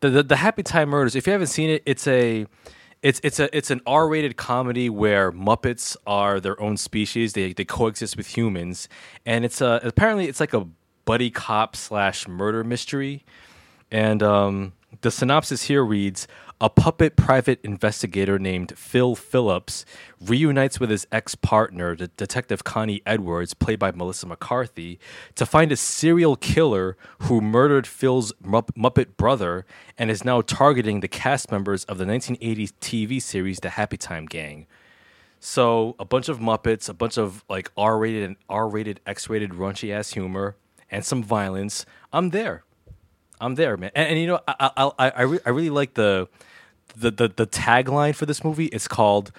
the, 0.00 0.08
the 0.08 0.22
the 0.22 0.36
Happy 0.36 0.62
Time 0.62 0.88
Murders. 0.88 1.14
If 1.14 1.26
you 1.26 1.32
haven't 1.32 1.48
seen 1.48 1.68
it, 1.70 1.82
it's 1.84 2.06
a 2.06 2.46
it's 3.02 3.20
it's 3.22 3.38
a 3.38 3.54
it's 3.54 3.70
an 3.70 3.82
R-rated 3.86 4.36
comedy 4.38 4.88
where 4.88 5.30
Muppets 5.32 5.96
are 6.06 6.40
their 6.40 6.58
own 6.60 6.78
species. 6.78 7.34
They 7.34 7.52
they 7.52 7.64
coexist 7.64 8.16
with 8.16 8.28
humans, 8.36 8.88
and 9.26 9.44
it's 9.44 9.60
a 9.60 9.80
apparently 9.82 10.28
it's 10.28 10.40
like 10.40 10.54
a 10.54 10.66
buddy 11.04 11.30
cop 11.30 11.76
slash 11.76 12.26
murder 12.26 12.64
mystery. 12.64 13.24
And 13.90 14.22
um, 14.22 14.72
the 15.02 15.10
synopsis 15.10 15.64
here 15.64 15.84
reads 15.84 16.26
A 16.64 16.70
puppet 16.70 17.14
private 17.14 17.60
investigator 17.62 18.38
named 18.38 18.72
Phil 18.74 19.14
Phillips 19.14 19.84
reunites 20.18 20.80
with 20.80 20.88
his 20.88 21.06
ex 21.12 21.34
partner, 21.34 21.94
the 21.94 22.08
Detective 22.08 22.64
Connie 22.64 23.02
Edwards, 23.04 23.52
played 23.52 23.78
by 23.78 23.92
Melissa 23.92 24.26
McCarthy, 24.26 24.98
to 25.34 25.44
find 25.44 25.72
a 25.72 25.76
serial 25.76 26.36
killer 26.36 26.96
who 27.24 27.42
murdered 27.42 27.86
Phil's 27.86 28.32
Mupp- 28.42 28.72
Muppet 28.78 29.18
brother 29.18 29.66
and 29.98 30.10
is 30.10 30.24
now 30.24 30.40
targeting 30.40 31.00
the 31.00 31.06
cast 31.06 31.52
members 31.52 31.84
of 31.84 31.98
the 31.98 32.06
1980s 32.06 32.72
TV 32.80 33.20
series 33.20 33.60
The 33.60 33.68
Happy 33.68 33.98
Time 33.98 34.24
Gang. 34.24 34.66
So 35.40 35.94
a 35.98 36.06
bunch 36.06 36.30
of 36.30 36.38
Muppets, 36.38 36.88
a 36.88 36.94
bunch 36.94 37.18
of 37.18 37.44
like 37.46 37.70
R-rated 37.76 38.22
and 38.22 38.36
R-rated, 38.48 39.00
X-rated, 39.04 39.50
raunchy 39.50 39.92
ass 39.92 40.14
humor, 40.14 40.56
and 40.90 41.04
some 41.04 41.22
violence. 41.22 41.84
I'm 42.10 42.30
there. 42.30 42.64
I'm 43.38 43.56
there, 43.56 43.76
man. 43.76 43.90
And, 43.94 44.08
and 44.08 44.18
you 44.18 44.26
know, 44.26 44.40
I 44.48 44.70
I 44.74 44.90
I, 44.98 45.10
I, 45.10 45.22
re- 45.22 45.40
I 45.44 45.50
really 45.50 45.68
like 45.68 45.92
the, 45.92 46.28
the 46.96 47.10
the 47.10 47.28
the 47.28 47.46
tagline 47.46 48.14
for 48.14 48.26
this 48.26 48.44
movie. 48.44 48.66
is 48.66 48.88
called 48.88 49.32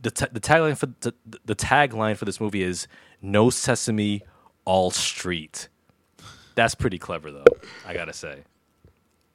the 0.00 0.10
ta- 0.10 0.28
the 0.32 0.40
tagline 0.40 0.76
for 0.76 0.86
the, 0.86 1.14
the 1.44 1.54
tagline 1.54 2.16
for 2.16 2.24
this 2.24 2.40
movie 2.40 2.62
is 2.62 2.86
"No 3.20 3.50
Sesame, 3.50 4.22
All 4.64 4.90
Street." 4.90 5.68
That's 6.54 6.74
pretty 6.74 6.98
clever, 6.98 7.30
though. 7.30 7.44
I 7.86 7.94
gotta 7.94 8.12
say. 8.12 8.40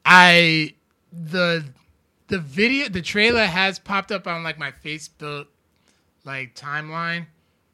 I 0.05 0.73
the 1.11 1.65
the 2.27 2.39
video 2.39 2.89
the 2.89 3.01
trailer 3.01 3.45
has 3.45 3.79
popped 3.79 4.11
up 4.11 4.27
on 4.27 4.43
like 4.43 4.57
my 4.57 4.71
Facebook 4.71 5.47
like 6.23 6.55
timeline. 6.55 7.27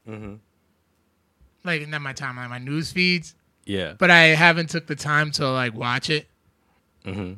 Mm-hmm. 0.07 0.35
Like 1.63 1.87
not 1.87 2.01
my 2.01 2.13
timeline, 2.13 2.49
my 2.49 2.57
news 2.57 2.91
feeds. 2.91 3.35
Yeah. 3.65 3.93
But 3.97 4.09
I 4.11 4.27
haven't 4.27 4.69
took 4.69 4.87
the 4.87 4.95
time 4.95 5.31
to 5.31 5.49
like 5.49 5.73
watch 5.73 6.09
it. 6.09 6.27
Mm-hmm. 7.05 7.33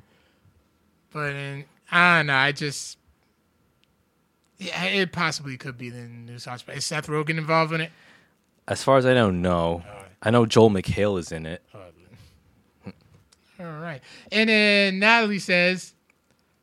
But 1.11 1.35
in, 1.35 1.65
I 1.93 2.17
don't 2.17 2.27
know. 2.27 2.35
I 2.35 2.51
just 2.51 2.97
yeah, 4.57 4.83
it 4.85 5.11
possibly 5.11 5.57
could 5.57 5.77
be 5.77 5.89
the 5.89 6.01
new 6.01 6.39
Party. 6.39 6.63
Is 6.73 6.85
Seth 6.85 7.07
Rogen 7.07 7.37
involved 7.37 7.73
in 7.73 7.81
it? 7.81 7.91
As 8.67 8.83
far 8.83 8.97
as 8.97 9.05
I 9.05 9.13
know, 9.13 9.29
no. 9.29 9.83
I 10.21 10.31
know 10.31 10.45
Joel 10.45 10.69
McHale 10.69 11.19
is 11.19 11.31
in 11.31 11.45
it. 11.45 11.61
All 13.59 13.79
right. 13.79 14.01
And 14.31 14.49
then 14.49 14.99
Natalie 14.99 15.39
says, 15.39 15.93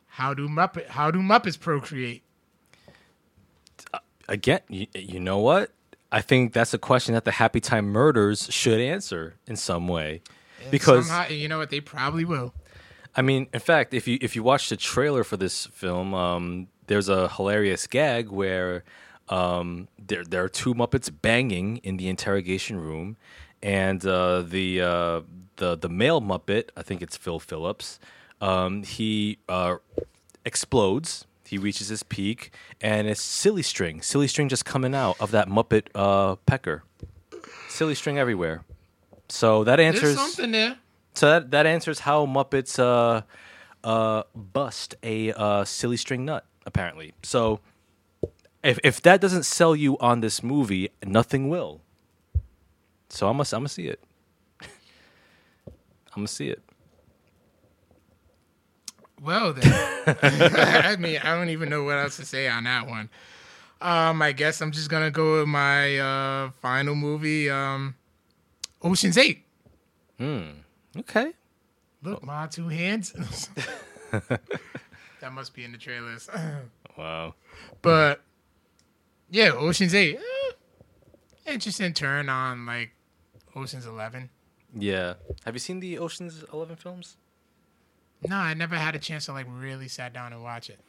"How 0.07 0.35
do 0.35 0.49
Muppet? 0.49 0.89
How 0.89 1.11
do 1.11 1.21
Muppets 1.21 1.59
procreate?" 1.59 2.23
Uh, 3.95 3.99
again, 4.29 4.61
you, 4.69 4.87
you 4.95 5.21
know 5.21 5.39
what? 5.39 5.71
I 6.11 6.21
think 6.21 6.53
that's 6.53 6.75
a 6.75 6.79
question 6.79 7.15
that 7.15 7.25
the 7.25 7.31
Happy 7.31 7.61
Time 7.61 7.87
Murders 7.87 8.53
should 8.53 8.81
answer 8.81 9.37
in 9.47 9.57
some 9.57 9.87
way, 9.87 10.23
because 10.71 11.07
Somehow, 11.07 11.29
you 11.29 11.49
know 11.49 11.59
what? 11.59 11.71
They 11.71 11.81
probably 11.81 12.25
will. 12.25 12.53
I 13.17 13.23
mean, 13.23 13.49
in 13.53 13.61
fact, 13.61 13.93
if 13.95 14.07
you 14.07 14.19
if 14.21 14.37
you 14.37 14.43
watch 14.43 14.69
the 14.69 14.77
trailer 14.77 15.25
for 15.25 15.37
this 15.37 15.67
film, 15.67 16.15
um, 16.15 16.69
there's 16.87 17.09
a 17.09 17.29
hilarious 17.29 17.87
gag 17.87 18.29
where 18.29 18.85
um, 19.29 19.89
there 19.99 20.25
there 20.25 20.45
are 20.45 20.49
two 20.49 20.75
Muppets 20.75 21.11
banging 21.23 21.79
in 21.79 21.97
the 21.97 22.09
interrogation 22.09 22.81
room, 22.81 23.17
and 23.63 24.05
uh, 24.07 24.43
the 24.43 24.81
uh, 24.81 25.21
the 25.57 25.77
the 25.77 25.89
male 25.89 26.21
Muppet, 26.21 26.71
I 26.77 26.83
think 26.83 27.03
it's 27.03 27.17
Phil 27.17 27.41
Phillips, 27.41 27.99
um, 28.41 28.83
he 28.85 29.39
uh, 29.49 29.77
explodes. 30.45 31.27
He 31.45 31.59
reaches 31.59 31.89
his 31.89 32.05
peak, 32.05 32.53
and 32.81 33.09
it's 33.09 33.21
silly 33.21 33.63
string, 33.63 34.03
silly 34.03 34.29
string 34.29 34.49
just 34.49 34.65
coming 34.65 34.95
out 34.95 35.17
of 35.19 35.33
that 35.33 35.49
Muppet 35.49 35.89
uh, 35.97 36.37
pecker, 36.47 36.85
silly 37.69 37.97
string 37.97 38.21
everywhere. 38.21 38.63
So 39.29 39.65
that 39.65 39.77
There's 39.77 39.97
answers. 39.97 40.15
something 40.17 40.53
there. 40.53 40.77
So 41.15 41.29
that, 41.29 41.51
that 41.51 41.67
answers 41.67 42.01
how 42.01 42.27
Muppets 42.27 42.79
uh, 42.79 43.23
uh, 43.85 44.23
bust 44.35 44.95
a 45.03 45.33
uh, 45.33 45.65
silly 45.65 45.97
string 45.97 46.25
nut, 46.25 46.45
apparently. 46.67 47.15
So 47.23 47.61
if 48.63 48.79
if 48.85 49.03
that 49.03 49.21
doesn't 49.21 49.45
sell 49.45 49.75
you 49.75 49.99
on 49.99 50.21
this 50.21 50.43
movie, 50.43 50.91
nothing 51.05 51.49
will. 51.49 51.81
So 53.09 53.29
I'm 53.29 53.37
gonna 53.37 53.49
I'm 53.53 53.61
gonna 53.61 53.69
see 53.69 53.89
it. 53.89 54.01
I'm 54.63 56.17
gonna 56.17 56.29
see 56.29 56.49
it. 56.49 56.63
Well 59.23 59.53
then, 59.53 59.71
I 60.23 60.97
mean, 60.99 61.21
I 61.23 61.35
don't 61.35 61.51
even 61.51 61.69
know 61.69 61.85
what 61.85 61.99
else 61.99 62.17
to 62.17 62.25
say 62.25 62.49
on 62.49 62.65
that 62.65 62.87
one. 62.87 63.11
Um, 63.83 64.23
I 64.23 64.33
guess 64.33 64.61
I'm 64.61 64.73
just 64.73 64.89
gonna 64.91 65.11
go 65.11 65.41
with 65.41 65.49
my 65.49 65.99
uh, 65.99 66.51
final 66.61 66.95
movie, 66.95 67.51
um, 67.51 67.95
Ocean's 68.83 69.19
Eight. 69.19 69.45
Okay. 70.99 71.33
Look, 72.03 72.23
my 72.25 72.47
two 72.47 72.69
hands. 72.69 73.13
that 74.11 75.33
must 75.33 75.55
be 75.55 75.65
in 75.65 75.73
the 75.73 75.79
trailers. 75.79 76.29
Wow. 76.99 77.35
but 77.81 78.21
yeah, 79.31 79.53
Ocean's 79.53 79.95
Eight. 79.95 80.19
Eh, 81.47 81.53
interesting 81.53 81.95
turn 81.95 82.29
on 82.29 82.67
like 82.67 82.91
Ocean's 83.57 83.87
Eleven. 83.87 84.29
Yeah. 84.77 85.15
Have 85.47 85.55
you 85.55 85.61
seen 85.61 85.81
the 85.81 85.99
Ocean's 85.99 86.45
Eleven 86.53 86.77
films? 86.77 87.17
No, 88.29 88.37
I 88.37 88.53
never 88.53 88.75
had 88.75 88.95
a 88.95 88.99
chance 88.99 89.27
to 89.27 89.33
like 89.33 89.47
really 89.49 89.89
sat 89.89 90.13
down 90.13 90.35
and 90.35 90.43
watch 90.43 90.69
it. 90.69 90.81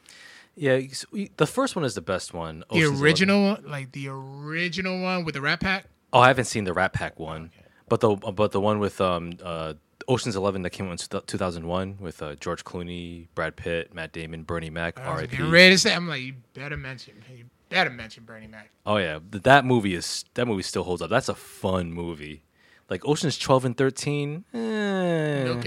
Yeah. 0.54 0.74
you 0.74 0.90
s- 0.90 1.06
we- 1.12 1.30
The 1.38 1.46
first 1.46 1.76
one 1.76 1.84
is 1.84 1.94
the 1.94 2.02
best 2.02 2.34
one. 2.34 2.58
The 2.58 2.64
Ocean's 2.84 2.84
11. 2.90 3.02
original, 3.02 3.42
one, 3.52 3.64
like 3.66 3.92
the 3.92 4.08
original 4.08 5.00
one 5.02 5.24
with 5.24 5.34
the 5.34 5.40
Rat 5.40 5.60
Pack. 5.60 5.86
Oh, 6.12 6.18
I 6.20 6.28
haven't 6.28 6.44
seen 6.46 6.64
the 6.64 6.74
Rat 6.74 6.92
Pack 6.92 7.18
one, 7.18 7.52
but 7.88 8.00
the 8.00 8.16
but 8.16 8.50
the 8.52 8.60
one 8.60 8.80
with 8.80 9.00
um 9.00 9.32
uh 9.42 9.74
Ocean's 10.08 10.36
Eleven 10.36 10.62
that 10.62 10.70
came 10.70 10.86
out 10.86 11.12
in 11.12 11.20
two 11.26 11.38
thousand 11.38 11.66
one 11.66 11.96
with 12.00 12.22
uh, 12.22 12.34
George 12.36 12.64
Clooney, 12.64 13.28
Brad 13.34 13.56
Pitt, 13.56 13.94
Matt 13.94 14.12
Damon, 14.12 14.42
Bernie 14.42 14.70
Mac, 14.70 14.98
R.I.P. 15.00 15.36
getting 15.36 15.50
ready 15.50 15.74
to 15.74 15.78
say, 15.78 15.94
I'm 15.94 16.08
like, 16.08 16.22
you 16.22 16.34
better 16.54 16.76
mention, 16.76 17.14
you 17.34 17.44
better 17.68 17.90
mention 17.90 18.24
Bernie 18.24 18.46
Mac. 18.46 18.70
Oh 18.86 18.96
yeah, 18.96 19.18
that 19.30 19.64
movie 19.64 19.94
is 19.94 20.24
that 20.34 20.46
movie 20.46 20.62
still 20.62 20.84
holds 20.84 21.02
up. 21.02 21.10
That's 21.10 21.28
a 21.28 21.34
fun 21.34 21.92
movie. 21.92 22.42
Like 22.88 23.06
Ocean's 23.06 23.38
Twelve 23.38 23.64
and 23.64 23.76
Thirteen. 23.76 24.44
Eh. 24.54 24.58
And 24.58 25.62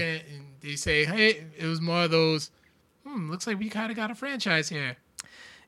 they 0.60 0.76
say, 0.76 1.04
hey, 1.04 1.44
it 1.56 1.66
was 1.66 1.80
more 1.80 2.04
of 2.04 2.10
those. 2.10 2.50
Hmm, 3.06 3.30
looks 3.30 3.46
like 3.46 3.58
we 3.58 3.68
kind 3.68 3.90
of 3.90 3.96
got 3.96 4.10
a 4.10 4.14
franchise 4.14 4.68
here. 4.68 4.96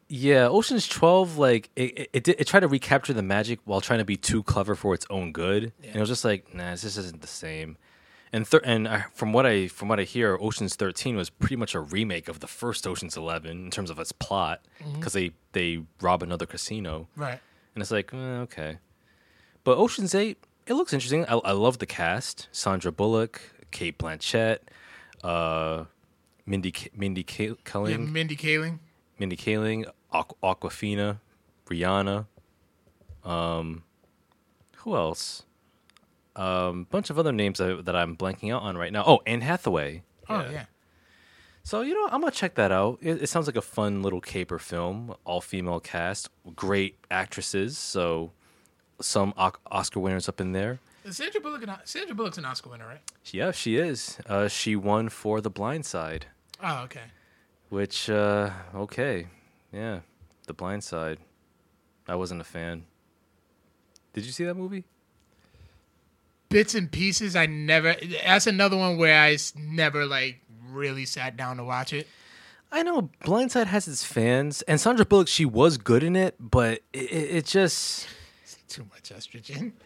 Yeah, 0.09 0.49
Ocean's 0.49 0.89
Twelve, 0.89 1.36
like 1.36 1.69
it, 1.77 1.99
it, 1.99 2.11
it, 2.15 2.24
did, 2.24 2.40
it 2.40 2.47
tried 2.47 2.61
to 2.61 2.69
recapture 2.69 3.12
the 3.12 3.23
magic 3.23 3.61
while 3.65 3.81
trying 3.81 3.99
to 3.99 4.05
be 4.05 4.16
too 4.16 4.43
clever 4.43 4.74
for 4.74 4.95
its 4.95 5.07
own 5.11 5.32
good, 5.32 5.73
and 5.82 5.97
it 5.97 6.01
was 6.01 6.09
just 6.09 6.24
like, 6.24 6.55
nah, 6.55 6.70
this 6.70 6.82
just 6.82 6.97
isn't 6.97 7.20
the 7.20 7.27
same. 7.27 7.77
And 8.33 8.47
thir- 8.47 8.61
and 8.65 8.87
I, 8.87 9.05
from 9.15 9.33
what 9.33 9.47
I 9.47 9.69
from 9.69 9.89
what 9.89 9.99
I 9.99 10.03
hear, 10.05 10.37
Ocean's 10.41 10.77
Thirteen 10.77 11.17
was 11.17 11.31
pretty 11.31 11.57
much 11.57 11.75
a 11.75 11.81
remake 11.81 12.29
of 12.29 12.41
the 12.41 12.47
first 12.47 12.87
Ocean's 12.87 13.17
Eleven 13.17 13.65
in 13.67 13.71
terms 13.71 13.89
of 13.91 13.99
its 13.99 14.13
plot, 14.13 14.61
because 14.95 15.15
they 15.15 15.33
they 15.53 15.83
rob 16.03 16.23
another 16.23 16.45
casino, 16.47 17.09
Right. 17.17 17.41
and 17.75 17.83
it's 17.83 17.91
like, 17.91 18.13
eh, 18.13 18.17
okay. 18.17 18.79
But 19.65 19.79
Ocean's 19.79 20.15
Eight, 20.15 20.39
it 20.67 20.75
looks 20.75 20.93
interesting. 20.93 21.25
I, 21.27 21.37
I 21.39 21.53
love 21.53 21.79
the 21.79 21.87
cast: 21.87 22.49
Sandra 22.53 22.93
Bullock, 22.93 23.41
Cate 23.71 23.97
Blanchett, 23.99 24.59
uh, 25.25 25.85
Mindy 26.45 26.75
Mindy 26.95 27.23
K- 27.23 27.47
Yeah, 27.49 27.55
Kaling, 27.65 28.11
Mindy 28.13 28.37
Kaling. 28.37 28.79
Mindy 29.19 29.37
Kaling, 29.37 29.87
Aqu- 30.13 30.37
Awkwafina, 30.43 31.21
Rihanna. 31.67 32.27
Um, 33.25 33.85
who 34.77 34.95
else? 34.97 35.45
Um, 36.39 36.86
bunch 36.90 37.10
of 37.10 37.19
other 37.19 37.32
names 37.32 37.59
that, 37.59 37.85
that 37.86 37.97
I'm 37.97 38.16
blanking 38.16 38.55
out 38.55 38.62
on 38.62 38.77
right 38.77 38.93
now. 38.93 39.02
Oh, 39.06 39.20
Anne 39.27 39.40
Hathaway. 39.40 40.02
Oh 40.28 40.47
yeah. 40.51 40.66
So 41.65 41.81
you 41.82 41.94
know, 41.94 42.06
I'm 42.12 42.20
gonna 42.20 42.31
check 42.31 42.55
that 42.55 42.70
out. 42.73 42.98
It, 43.02 43.23
it 43.23 43.28
sounds 43.28 43.47
like 43.47 43.56
a 43.56 43.60
fun 43.62 44.02
little 44.02 44.20
caper 44.20 44.59
film, 44.59 45.15
all 45.24 45.40
female 45.40 45.81
cast, 45.81 46.31
great 46.55 46.97
actresses. 47.10 47.77
So 47.77 48.31
some 49.01 49.35
o- 49.36 49.52
Oscar 49.70 50.01
winners 50.01 50.28
up 50.28 50.40
in 50.40 50.52
there. 50.52 50.78
Sandra 51.10 51.40
Bullock. 51.40 51.62
An, 51.62 51.74
Sandra 51.85 52.15
Bullock's 52.15 52.39
an 52.39 52.44
Oscar 52.44 52.70
winner, 52.70 52.86
right? 52.86 53.01
Yeah, 53.32 53.51
she 53.51 53.77
is. 53.77 54.19
Uh, 54.27 54.47
she 54.48 54.77
won 54.77 55.09
for 55.09 55.40
The 55.40 55.51
Blind 55.51 55.86
Side, 55.86 56.27
Oh, 56.62 56.82
okay. 56.85 57.01
which 57.70 58.09
uh, 58.10 58.51
okay, 58.74 59.27
yeah, 59.73 60.01
The 60.47 60.52
Blind 60.55 60.85
Side. 60.85 61.19
I 62.06 62.15
wasn't 62.15 62.40
a 62.40 62.44
fan. 62.44 62.85
Did 64.12 64.24
you 64.27 64.32
see 64.32 64.44
that 64.44 64.55
movie? 64.55 64.85
Bits 66.49 66.75
and 66.75 66.91
pieces. 66.91 67.37
I 67.37 67.47
never. 67.47 67.95
That's 68.25 68.47
another 68.47 68.77
one 68.77 68.97
where 68.97 69.20
I 69.20 69.37
never 69.57 70.07
like 70.07 70.41
really 70.70 71.05
sat 71.05 71.37
down 71.37 71.59
to 71.59 71.65
watch 71.65 71.93
it. 71.93 72.07
I 72.70 72.83
know 72.83 73.11
Blindside 73.25 73.66
has 73.66 73.89
its 73.89 74.05
fans, 74.05 74.61
and 74.62 74.79
Sandra 74.81 75.07
Bullock, 75.07 75.29
she 75.29 75.45
was 75.47 75.79
good 75.79 76.03
in 76.03 76.15
it, 76.16 76.35
but 76.39 76.83
it, 76.93 76.99
it, 77.12 77.47
just 77.47 78.07
Too 78.69 78.85
much 78.91 79.11
estrogen. 79.11 79.73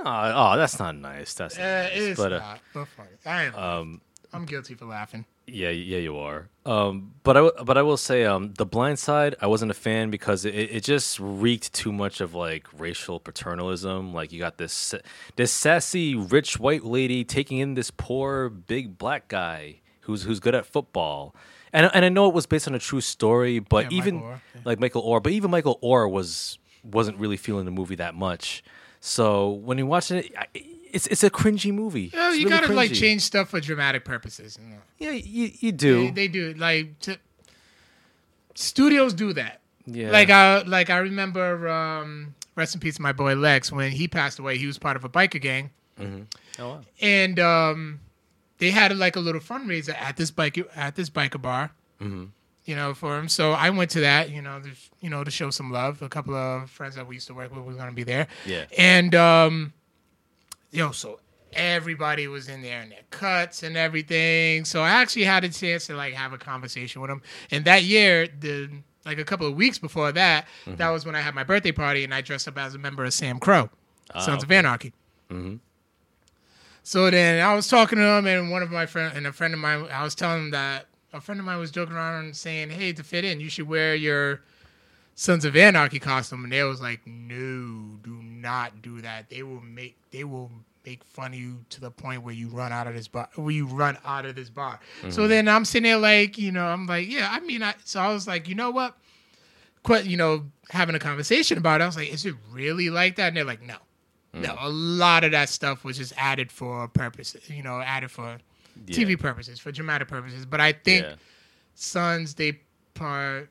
Oh, 0.00 0.04
oh, 0.04 0.56
that's 0.56 0.78
not 0.78 0.94
nice. 0.94 1.34
That's 1.34 1.58
not 1.58 1.64
Uh, 1.64 1.82
nice. 1.82 1.90
it's 1.94 2.20
but, 2.20 2.32
uh, 2.32 2.38
not. 2.38 2.60
But 2.72 2.84
funny. 2.86 3.08
I 3.26 3.42
am. 3.46 3.54
um, 3.56 4.00
I'm 4.32 4.44
guilty 4.44 4.74
for 4.74 4.84
laughing. 4.84 5.24
Yeah, 5.48 5.70
yeah, 5.70 5.98
you 5.98 6.16
are. 6.18 6.48
Um, 6.66 7.14
but 7.22 7.36
I, 7.36 7.50
but 7.64 7.78
I 7.78 7.82
will 7.82 7.96
say, 7.96 8.24
um, 8.24 8.52
the 8.58 8.66
Blind 8.66 8.98
Side, 8.98 9.34
I 9.40 9.46
wasn't 9.46 9.70
a 9.70 9.74
fan 9.74 10.10
because 10.10 10.44
it, 10.44 10.54
it 10.54 10.84
just 10.84 11.18
reeked 11.18 11.72
too 11.72 11.92
much 11.92 12.20
of 12.20 12.34
like 12.34 12.66
racial 12.76 13.18
paternalism. 13.18 14.12
Like 14.12 14.32
you 14.32 14.38
got 14.38 14.58
this 14.58 14.94
this 15.36 15.50
sassy 15.50 16.14
rich 16.14 16.58
white 16.58 16.84
lady 16.84 17.24
taking 17.24 17.58
in 17.58 17.74
this 17.74 17.90
poor 17.90 18.48
big 18.50 18.98
black 18.98 19.28
guy 19.28 19.80
who's 20.02 20.24
who's 20.24 20.40
good 20.40 20.54
at 20.54 20.66
football, 20.66 21.34
and 21.72 21.90
and 21.94 22.04
I 22.04 22.10
know 22.10 22.28
it 22.28 22.34
was 22.34 22.46
based 22.46 22.68
on 22.68 22.74
a 22.74 22.78
true 22.78 23.00
story, 23.00 23.58
but 23.60 23.90
Yeah, 23.90 23.98
even 23.98 24.14
Michael 24.16 24.28
Oher, 24.30 24.40
yeah. 24.54 24.60
like 24.64 24.78
Michael 24.80 25.02
Oher, 25.04 25.22
but 25.22 25.32
even 25.32 25.50
Michael 25.50 25.78
Oher 25.82 26.10
was 26.10 26.58
wasn't 26.84 27.18
really 27.18 27.36
feeling 27.38 27.64
the 27.64 27.70
movie 27.70 27.96
that 27.96 28.14
much. 28.14 28.62
So 29.00 29.50
when 29.50 29.78
you 29.78 29.86
watch 29.86 30.10
it, 30.10 30.32
I, 30.36 30.46
it's 30.92 31.06
it's 31.06 31.24
a 31.24 31.30
cringy 31.30 31.72
movie. 31.72 32.10
It's 32.12 32.14
you 32.14 32.48
really 32.48 32.60
gotta 32.60 32.72
like 32.72 32.92
change 32.92 33.22
stuff 33.22 33.50
for 33.50 33.60
dramatic 33.60 34.04
purposes. 34.04 34.58
You 34.60 34.68
know. 34.70 34.80
Yeah, 34.98 35.10
you, 35.12 35.50
you 35.58 35.72
do. 35.72 36.06
They, 36.06 36.10
they 36.10 36.28
do 36.28 36.54
like 36.54 36.98
to, 37.00 37.18
studios 38.54 39.14
do 39.14 39.32
that. 39.34 39.60
yeah, 39.86 40.10
Like 40.10 40.30
I 40.30 40.62
like 40.62 40.90
I 40.90 40.98
remember 40.98 41.68
um, 41.68 42.34
rest 42.56 42.74
in 42.74 42.80
peace 42.80 42.98
my 42.98 43.12
boy 43.12 43.34
Lex 43.34 43.70
when 43.72 43.92
he 43.92 44.08
passed 44.08 44.38
away. 44.38 44.58
He 44.58 44.66
was 44.66 44.78
part 44.78 44.96
of 44.96 45.04
a 45.04 45.08
biker 45.08 45.40
gang, 45.40 45.70
oh, 46.00 46.26
wow. 46.58 46.80
and 47.00 47.38
um, 47.38 48.00
they 48.58 48.70
had 48.70 48.96
like 48.96 49.16
a 49.16 49.20
little 49.20 49.40
fundraiser 49.40 49.94
at 49.94 50.16
this 50.16 50.30
bike 50.30 50.58
at 50.74 50.96
this 50.96 51.10
biker 51.10 51.40
bar. 51.40 51.72
Mm-hmm. 52.00 52.24
You 52.64 52.76
know, 52.76 52.92
for 52.92 53.18
him. 53.18 53.28
So 53.28 53.52
I 53.52 53.70
went 53.70 53.90
to 53.92 54.00
that. 54.00 54.30
You 54.30 54.42
know, 54.42 54.60
you 55.00 55.08
know, 55.08 55.24
to 55.24 55.30
show 55.30 55.50
some 55.50 55.72
love. 55.72 56.02
A 56.02 56.08
couple 56.10 56.34
of 56.34 56.68
friends 56.70 56.96
that 56.96 57.06
we 57.06 57.14
used 57.14 57.26
to 57.28 57.34
work 57.34 57.54
with 57.54 57.64
were 57.64 57.72
gonna 57.72 57.92
be 57.92 58.04
there. 58.04 58.26
Yeah. 58.44 58.66
And 58.76 59.14
um, 59.14 59.72
yo, 60.70 60.90
so 60.92 61.20
everybody 61.52 62.28
was 62.28 62.48
in 62.48 62.60
there 62.62 62.82
in 62.82 62.90
their 62.90 62.98
cuts 63.10 63.62
and 63.62 63.76
everything. 63.76 64.64
So 64.64 64.82
I 64.82 64.90
actually 64.90 65.24
had 65.24 65.44
a 65.44 65.48
chance 65.48 65.86
to 65.86 65.96
like 65.96 66.14
have 66.14 66.32
a 66.32 66.38
conversation 66.38 67.00
with 67.00 67.08
them. 67.10 67.22
And 67.50 67.64
that 67.64 67.84
year, 67.84 68.28
the 68.40 68.70
like 69.06 69.18
a 69.18 69.24
couple 69.24 69.46
of 69.46 69.54
weeks 69.54 69.78
before 69.78 70.12
that, 70.12 70.46
Mm-hmm. 70.66 70.76
that 70.76 70.90
was 70.90 71.06
when 71.06 71.14
I 71.14 71.20
had 71.20 71.34
my 71.34 71.44
birthday 71.44 71.72
party 71.72 72.04
and 72.04 72.12
I 72.12 72.20
dressed 72.20 72.46
up 72.48 72.58
as 72.58 72.74
a 72.74 72.78
member 72.78 73.04
of 73.04 73.10
SAMCRO, 73.12 73.70
Ah, 74.14 74.20
Sons 74.20 74.42
of 74.42 74.50
Anarchy. 74.52 74.92
Mm-hmm. 75.30 75.56
So 76.82 77.10
then 77.10 77.44
I 77.44 77.54
was 77.54 77.68
talking 77.68 77.98
to 77.98 78.04
him, 78.04 78.26
and 78.26 78.50
one 78.50 78.62
of 78.62 78.70
my 78.70 78.86
friend 78.86 79.14
and 79.16 79.26
a 79.26 79.32
friend 79.32 79.52
of 79.52 79.60
mine, 79.60 79.86
I 79.92 80.02
was 80.02 80.14
telling 80.14 80.44
him 80.44 80.50
that 80.52 80.86
a 81.12 81.20
friend 81.20 81.38
of 81.40 81.44
mine 81.46 81.58
was 81.58 81.70
joking 81.70 81.94
around 81.94 82.24
and 82.24 82.36
saying, 82.36 82.70
"Hey, 82.70 82.92
to 82.94 83.02
fit 83.02 83.24
in, 83.24 83.40
you 83.40 83.48
should 83.50 83.68
wear 83.68 83.94
your 83.94 84.40
Sons 85.14 85.44
of 85.44 85.54
Anarchy 85.56 85.98
costume." 85.98 86.44
And 86.44 86.52
they 86.52 86.62
was 86.62 86.80
like, 86.80 87.00
"No, 87.06 87.98
do 88.02 88.20
not 88.40 88.82
do 88.82 89.00
that. 89.00 89.28
They 89.30 89.42
will 89.42 89.60
make 89.60 89.96
they 90.10 90.24
will 90.24 90.50
make 90.84 91.04
fun 91.04 91.32
of 91.32 91.38
you 91.38 91.64
to 91.70 91.80
the 91.80 91.90
point 91.90 92.22
where 92.22 92.34
you 92.34 92.48
run 92.48 92.72
out 92.72 92.86
of 92.86 92.94
this 92.94 93.08
bar. 93.08 93.28
Where 93.36 93.50
you 93.50 93.66
run 93.66 93.98
out 94.04 94.24
of 94.24 94.34
this 94.34 94.50
bar." 94.50 94.80
So 95.02 95.08
mm-hmm. 95.08 95.28
then 95.28 95.48
I'm 95.48 95.64
sitting 95.64 95.84
there 95.84 95.98
like, 95.98 96.38
you 96.38 96.52
know, 96.52 96.66
I'm 96.66 96.86
like, 96.86 97.08
yeah, 97.08 97.28
I 97.30 97.40
mean, 97.40 97.62
I, 97.62 97.74
so 97.84 98.00
I 98.00 98.12
was 98.12 98.26
like, 98.26 98.48
you 98.48 98.54
know 98.54 98.70
what? 98.70 98.96
Quite, 99.82 100.06
you 100.06 100.16
know, 100.16 100.46
having 100.70 100.94
a 100.94 100.98
conversation 100.98 101.58
about 101.58 101.80
it. 101.80 101.84
I 101.84 101.86
was 101.86 101.96
like, 101.96 102.12
is 102.12 102.26
it 102.26 102.34
really 102.50 102.90
like 102.90 103.16
that? 103.16 103.28
And 103.28 103.36
they're 103.36 103.44
like, 103.44 103.62
no. 103.62 103.76
Mm. 104.34 104.42
No, 104.42 104.56
a 104.60 104.68
lot 104.68 105.24
of 105.24 105.32
that 105.32 105.48
stuff 105.48 105.84
was 105.84 105.96
just 105.96 106.12
added 106.16 106.52
for 106.52 106.88
purpose, 106.88 107.36
you 107.46 107.62
know, 107.62 107.80
added 107.80 108.10
for 108.10 108.38
TV 108.86 109.18
purposes, 109.18 109.58
for 109.58 109.72
dramatic 109.72 110.08
purposes. 110.08 110.44
But 110.46 110.60
I 110.60 110.72
think 110.72 111.04
Yeah. 111.04 111.14
Sons 111.74 112.34
they 112.34 112.58
part 112.94 113.50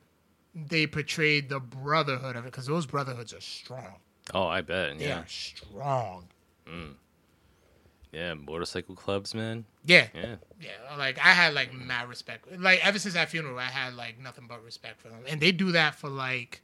they 0.53 0.87
portrayed 0.87 1.49
the 1.49 1.59
brotherhood 1.59 2.35
of 2.35 2.45
it 2.45 2.51
because 2.51 2.65
those 2.65 2.85
brotherhoods 2.85 3.33
are 3.33 3.41
strong. 3.41 3.95
Oh, 4.33 4.47
I 4.47 4.61
bet. 4.61 4.97
They 4.97 5.07
Yeah. 5.07 5.19
are 5.21 5.27
strong. 5.27 6.27
Mm. 6.65 6.93
Yeah. 8.11 8.33
Motorcycle 8.33 8.95
clubs, 8.95 9.33
man. 9.33 9.65
Yeah, 9.85 10.07
Yeah. 10.13 10.35
yeah. 10.59 10.71
Like 10.97 11.17
I 11.19 11.29
had 11.33 11.53
like 11.53 11.73
mad 11.73 12.09
respect. 12.09 12.51
Like 12.59 12.85
ever 12.85 12.99
since 12.99 13.13
that 13.13 13.29
funeral, 13.29 13.57
I 13.59 13.63
had 13.63 13.93
like 13.95 14.19
nothing 14.19 14.47
but 14.47 14.63
respect 14.63 14.99
for 15.01 15.09
them. 15.09 15.23
And 15.27 15.39
they 15.41 15.51
do 15.51 15.71
that 15.73 15.95
for 15.95 16.09
like 16.09 16.61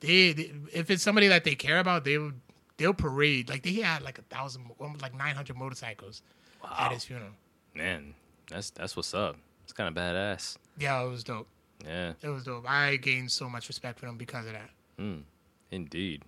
they, 0.00 0.32
they- 0.32 0.52
if 0.72 0.90
it's 0.90 1.02
somebody 1.02 1.28
that 1.28 1.44
they 1.44 1.54
care 1.54 1.78
about, 1.78 2.04
they 2.04 2.18
would 2.18 2.40
they'll 2.76 2.94
parade. 2.94 3.48
Like 3.48 3.62
they 3.62 3.72
had 3.74 4.02
like 4.02 4.18
a 4.18 4.22
thousand, 4.22 4.70
almost 4.78 5.02
like 5.02 5.14
nine 5.14 5.34
hundred 5.34 5.56
motorcycles 5.56 6.22
at 6.78 6.92
his 6.92 7.04
funeral. 7.04 7.30
Man, 7.74 8.14
that's 8.48 8.70
that's 8.70 8.96
what's 8.96 9.14
up. 9.14 9.36
It's 9.64 9.72
kind 9.72 9.88
of 9.88 9.94
badass. 10.00 10.56
Yeah, 10.78 11.02
it 11.02 11.08
was 11.08 11.24
dope. 11.24 11.48
Yeah. 11.84 12.12
It 12.20 12.28
was 12.28 12.44
dope. 12.44 12.64
I 12.68 12.96
gained 12.96 13.30
so 13.32 13.48
much 13.48 13.66
respect 13.68 13.98
for 13.98 14.06
them 14.06 14.16
because 14.16 14.46
of 14.46 14.52
that. 14.52 14.70
Hmm. 14.98 15.18
Indeed. 15.70 16.22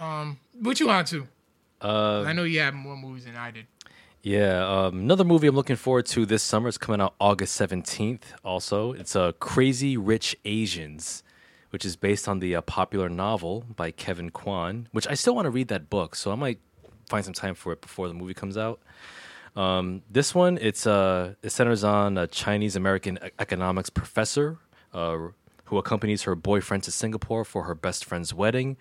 Um, 0.00 0.38
what 0.60 0.80
you 0.80 0.90
on 0.90 1.04
to? 1.06 1.26
Uh, 1.80 2.22
I 2.22 2.32
know 2.32 2.44
you 2.44 2.60
have 2.60 2.74
more 2.74 2.96
movies 2.96 3.24
than 3.24 3.36
I 3.36 3.50
did. 3.50 3.66
yeah. 4.22 4.66
Um, 4.66 5.00
another 5.00 5.24
movie 5.24 5.46
I'm 5.48 5.54
looking 5.54 5.76
forward 5.76 6.06
to 6.06 6.24
this 6.26 6.42
summer. 6.42 6.68
It's 6.68 6.78
coming 6.78 7.00
out 7.00 7.14
August 7.20 7.60
17th. 7.60 8.22
Also, 8.44 8.92
it's 8.92 9.14
uh, 9.14 9.32
Crazy 9.32 9.96
Rich 9.96 10.36
Asians, 10.44 11.22
which 11.70 11.84
is 11.84 11.96
based 11.96 12.26
on 12.28 12.38
the 12.38 12.56
uh, 12.56 12.60
popular 12.62 13.08
novel 13.08 13.64
by 13.76 13.90
Kevin 13.90 14.30
Kwan. 14.30 14.88
Which 14.92 15.06
I 15.06 15.14
still 15.14 15.34
want 15.34 15.46
to 15.46 15.50
read 15.50 15.68
that 15.68 15.90
book, 15.90 16.14
so 16.16 16.32
I 16.32 16.36
might 16.36 16.58
find 17.08 17.24
some 17.24 17.34
time 17.34 17.54
for 17.54 17.72
it 17.72 17.82
before 17.82 18.08
the 18.08 18.14
movie 18.14 18.34
comes 18.34 18.56
out. 18.56 18.80
Um, 19.56 20.02
this 20.10 20.34
one, 20.34 20.58
it's 20.60 20.86
uh, 20.86 21.34
it 21.42 21.50
centers 21.50 21.84
on 21.84 22.16
a 22.18 22.26
Chinese 22.26 22.74
American 22.76 23.18
economics 23.38 23.90
professor 23.90 24.58
uh, 24.92 25.18
who 25.66 25.78
accompanies 25.78 26.22
her 26.22 26.34
boyfriend 26.34 26.82
to 26.84 26.90
Singapore 26.90 27.44
for 27.44 27.64
her 27.64 27.74
best 27.74 28.04
friend's 28.04 28.34
wedding, 28.34 28.76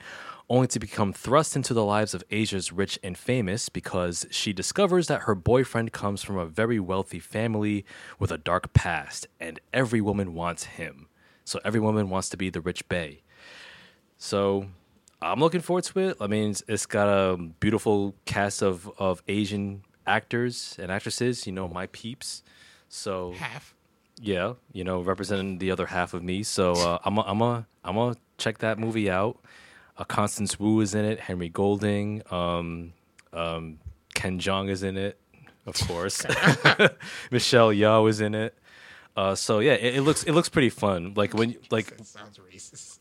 only 0.49 0.67
to 0.67 0.79
become 0.79 1.13
thrust 1.13 1.55
into 1.55 1.73
the 1.73 1.85
lives 1.85 2.13
of 2.13 2.23
Asia's 2.29 2.71
rich 2.71 2.99
and 3.03 3.17
famous 3.17 3.69
because 3.69 4.25
she 4.29 4.53
discovers 4.53 5.07
that 5.07 5.21
her 5.21 5.35
boyfriend 5.35 5.91
comes 5.91 6.23
from 6.23 6.37
a 6.37 6.45
very 6.45 6.79
wealthy 6.79 7.19
family 7.19 7.85
with 8.19 8.31
a 8.31 8.37
dark 8.37 8.73
past, 8.73 9.27
and 9.39 9.59
every 9.73 10.01
woman 10.01 10.33
wants 10.33 10.65
him. 10.65 11.07
So 11.45 11.59
every 11.65 11.79
woman 11.79 12.09
wants 12.09 12.29
to 12.29 12.37
be 12.37 12.49
the 12.49 12.61
rich 12.61 12.87
bay. 12.89 13.21
So 14.17 14.67
I'm 15.21 15.39
looking 15.39 15.61
forward 15.61 15.85
to 15.85 15.99
it. 15.99 16.17
I 16.19 16.27
mean, 16.27 16.51
it's, 16.51 16.63
it's 16.67 16.85
got 16.85 17.07
a 17.07 17.37
beautiful 17.37 18.15
cast 18.25 18.61
of, 18.61 18.89
of 18.97 19.21
Asian 19.27 19.83
actors 20.05 20.75
and 20.79 20.91
actresses, 20.91 21.47
you 21.47 21.53
know, 21.53 21.67
my 21.67 21.87
peeps. 21.87 22.43
So 22.89 23.33
Half. 23.33 23.73
yeah, 24.21 24.53
you 24.71 24.83
know, 24.83 25.01
representing 25.01 25.57
the 25.57 25.71
other 25.71 25.87
half 25.87 26.13
of 26.13 26.23
me. 26.23 26.43
So 26.43 26.73
uh, 26.73 26.99
I'm 27.03 27.17
a, 27.17 27.21
I'm 27.21 27.41
a, 27.41 27.65
I'm 27.83 27.95
gonna 27.95 28.15
check 28.37 28.59
that 28.59 28.77
movie 28.77 29.09
out. 29.09 29.39
Uh, 29.97 30.03
Constance 30.03 30.59
Wu 30.59 30.79
is 30.81 30.95
in 30.95 31.05
it. 31.05 31.19
Henry 31.19 31.49
Golding. 31.49 32.21
Um, 32.31 32.93
um, 33.31 33.79
Ken 34.15 34.39
Jeong 34.39 34.69
is 34.69 34.83
in 34.83 34.97
it, 34.97 35.17
of 35.65 35.75
course. 35.87 36.23
Michelle 37.31 37.69
Yeoh 37.69 38.09
is 38.09 38.21
in 38.21 38.35
it. 38.35 38.55
Uh, 39.15 39.35
so 39.35 39.59
yeah, 39.59 39.73
it, 39.73 39.95
it 39.97 40.01
looks 40.01 40.23
it 40.23 40.31
looks 40.33 40.49
pretty 40.49 40.69
fun. 40.69 41.13
Like 41.15 41.33
when 41.33 41.51
you- 41.51 41.59
like 41.71 41.91
It 41.91 42.05
sounds 42.05 42.37
racist. 42.39 42.99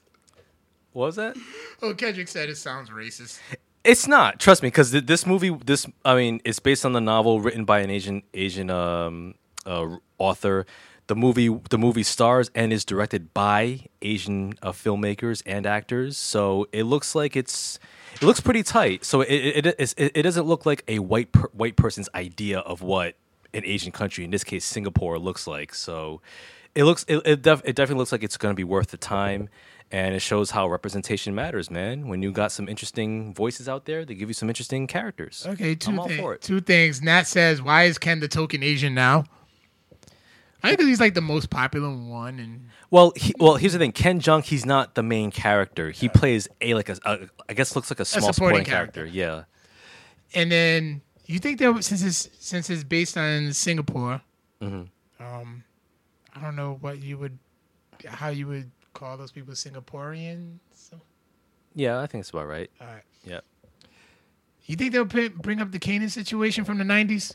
what 0.93 1.07
was 1.07 1.17
that? 1.17 1.37
Oh, 1.81 1.95
Kendrick 1.95 2.29
said 2.29 2.49
it 2.51 2.57
sounds 2.57 2.91
racist. 2.91 3.39
It's 3.85 4.07
not. 4.07 4.39
Trust 4.39 4.63
me, 4.63 4.69
because 4.69 4.93
th- 4.93 5.07
this 5.07 5.27
movie, 5.27 5.51
this 5.65 5.87
I 6.05 6.15
mean, 6.15 6.41
it's 6.45 6.59
based 6.61 6.85
on 6.85 6.93
the 6.93 7.01
novel 7.01 7.41
written 7.41 7.65
by 7.65 7.81
an 7.81 7.91
Asian 7.91 8.23
Asian 8.35 8.71
um, 8.71 9.35
uh, 9.67 9.97
author. 10.19 10.67
The 11.13 11.17
movie, 11.17 11.51
the 11.69 11.77
movie 11.77 12.05
stars 12.05 12.51
and 12.55 12.73
is 12.73 12.87
directed 12.87 13.35
by 13.35 13.81
Asian 14.01 14.55
uh, 14.63 14.73
filmmakers 14.73 15.43
and 15.45 15.67
actors. 15.67 16.17
So 16.17 16.69
it 16.73 16.85
looks 16.85 17.15
like 17.15 17.37
it's 17.37 17.79
it 18.15 18.23
looks 18.23 18.41
pretty 18.41 18.63
tight. 18.63 19.05
So 19.05 19.21
it 19.21 19.29
it, 19.29 19.67
it, 19.67 19.95
it, 19.99 20.13
it 20.15 20.23
doesn't 20.23 20.47
look 20.47 20.65
like 20.65 20.85
a 20.89 21.01
white 21.01 21.31
per, 21.31 21.49
white 21.53 21.77
person's 21.77 22.09
idea 22.15 22.61
of 22.61 22.81
what 22.81 23.17
an 23.53 23.63
Asian 23.67 23.93
country, 23.93 24.25
in 24.25 24.31
this 24.31 24.43
case 24.43 24.65
Singapore, 24.65 25.19
looks 25.19 25.47
like. 25.47 25.75
So 25.75 26.23
it 26.75 26.85
looks 26.85 27.05
it 27.07 27.21
it, 27.27 27.43
def, 27.43 27.61
it 27.63 27.77
definitely 27.77 27.99
looks 27.99 28.13
like 28.13 28.23
it's 28.23 28.39
going 28.39 28.53
to 28.55 28.57
be 28.57 28.65
worth 28.65 28.89
the 28.89 28.97
time. 28.97 29.51
And 29.91 30.15
it 30.15 30.21
shows 30.21 30.53
how 30.53 30.67
representation 30.67 31.35
matters, 31.35 31.71
man. 31.71 32.09
When 32.09 32.23
you 32.23 32.33
got 32.33 32.53
some 32.53 32.71
interesting 32.71 33.35
voices 33.35 33.69
out 33.69 33.85
there, 33.85 34.07
they 34.07 34.15
give 34.15 34.31
you 34.31 34.33
some 34.33 34.49
interesting 34.49 34.87
characters. 34.87 35.45
Okay, 35.47 35.75
2 35.75 35.91
I'm 35.91 36.01
all 36.01 36.09
for 36.09 36.33
it. 36.33 36.41
Two 36.41 36.63
things. 36.63 37.03
Nat 37.03 37.25
says, 37.25 37.61
"Why 37.61 37.83
is 37.83 37.99
Ken 37.99 38.21
the 38.21 38.29
token 38.29 38.63
Asian 38.63 38.95
now?" 38.95 39.25
I 40.63 40.69
think 40.69 40.81
'cause 40.81 40.89
he's 40.89 41.01
like 41.01 41.15
the 41.15 41.21
most 41.21 41.51
popular 41.51 41.91
one, 41.91 42.39
and 42.39 42.69
Well, 42.91 43.13
he, 43.17 43.35
well, 43.39 43.57
here's 43.57 43.73
the 43.73 43.79
thing. 43.79 43.93
Ken 43.93 44.21
Jeong, 44.21 44.45
he's 44.45 44.65
not 44.65 44.95
the 44.95 45.03
main 45.03 45.31
character. 45.31 45.91
He 45.91 46.09
plays 46.09 46.47
a 46.61 46.75
like 46.75 46.89
a, 46.89 46.97
a 47.05 47.19
I 47.49 47.55
guess 47.55 47.75
looks 47.75 47.91
like 47.91 48.01
a 48.01 48.05
small 48.05 48.33
supporting 48.33 48.65
supporting, 48.65 48.65
character. 48.65 49.05
Yeah. 49.07 49.45
and 50.35 50.51
then 50.53 51.03
you 51.27 51.39
think 51.39 51.59
that 51.59 51.83
since 51.85 52.03
it's 52.03 52.29
since 52.39 52.71
it's 52.71 52.85
based 52.85 53.17
on 53.17 53.53
Singapore, 53.53 54.21
Mm-hmm. 54.61 55.25
um, 55.25 55.65
I 56.37 56.41
don't 56.41 56.55
know 56.57 56.79
what 56.81 57.03
you 57.03 57.19
would, 57.19 57.39
how 58.07 58.29
you 58.29 58.47
would 58.47 58.71
call 58.95 59.17
those 59.17 59.33
people 59.33 59.55
Singaporeans. 59.55 60.59
Yeah, 61.75 62.01
I 62.01 62.07
think 62.07 62.21
it's 62.21 62.31
about 62.31 62.47
right. 62.49 62.71
All 62.81 62.87
right. 62.87 63.03
Yeah. 63.25 63.41
You 64.67 64.77
think 64.77 64.93
they'll 64.93 65.07
p- 65.07 65.29
bring 65.29 65.61
up 65.61 65.73
the 65.73 65.79
Canaan 65.79 66.11
situation 66.11 66.65
from 66.65 66.79
the 66.79 66.85
'90s? 66.85 67.35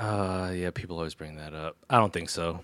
Uh, 0.00 0.50
yeah, 0.54 0.70
people 0.70 0.96
always 0.96 1.14
bring 1.14 1.36
that 1.36 1.52
up. 1.54 1.76
I 1.90 1.98
don't 1.98 2.12
think 2.12 2.30
so. 2.30 2.60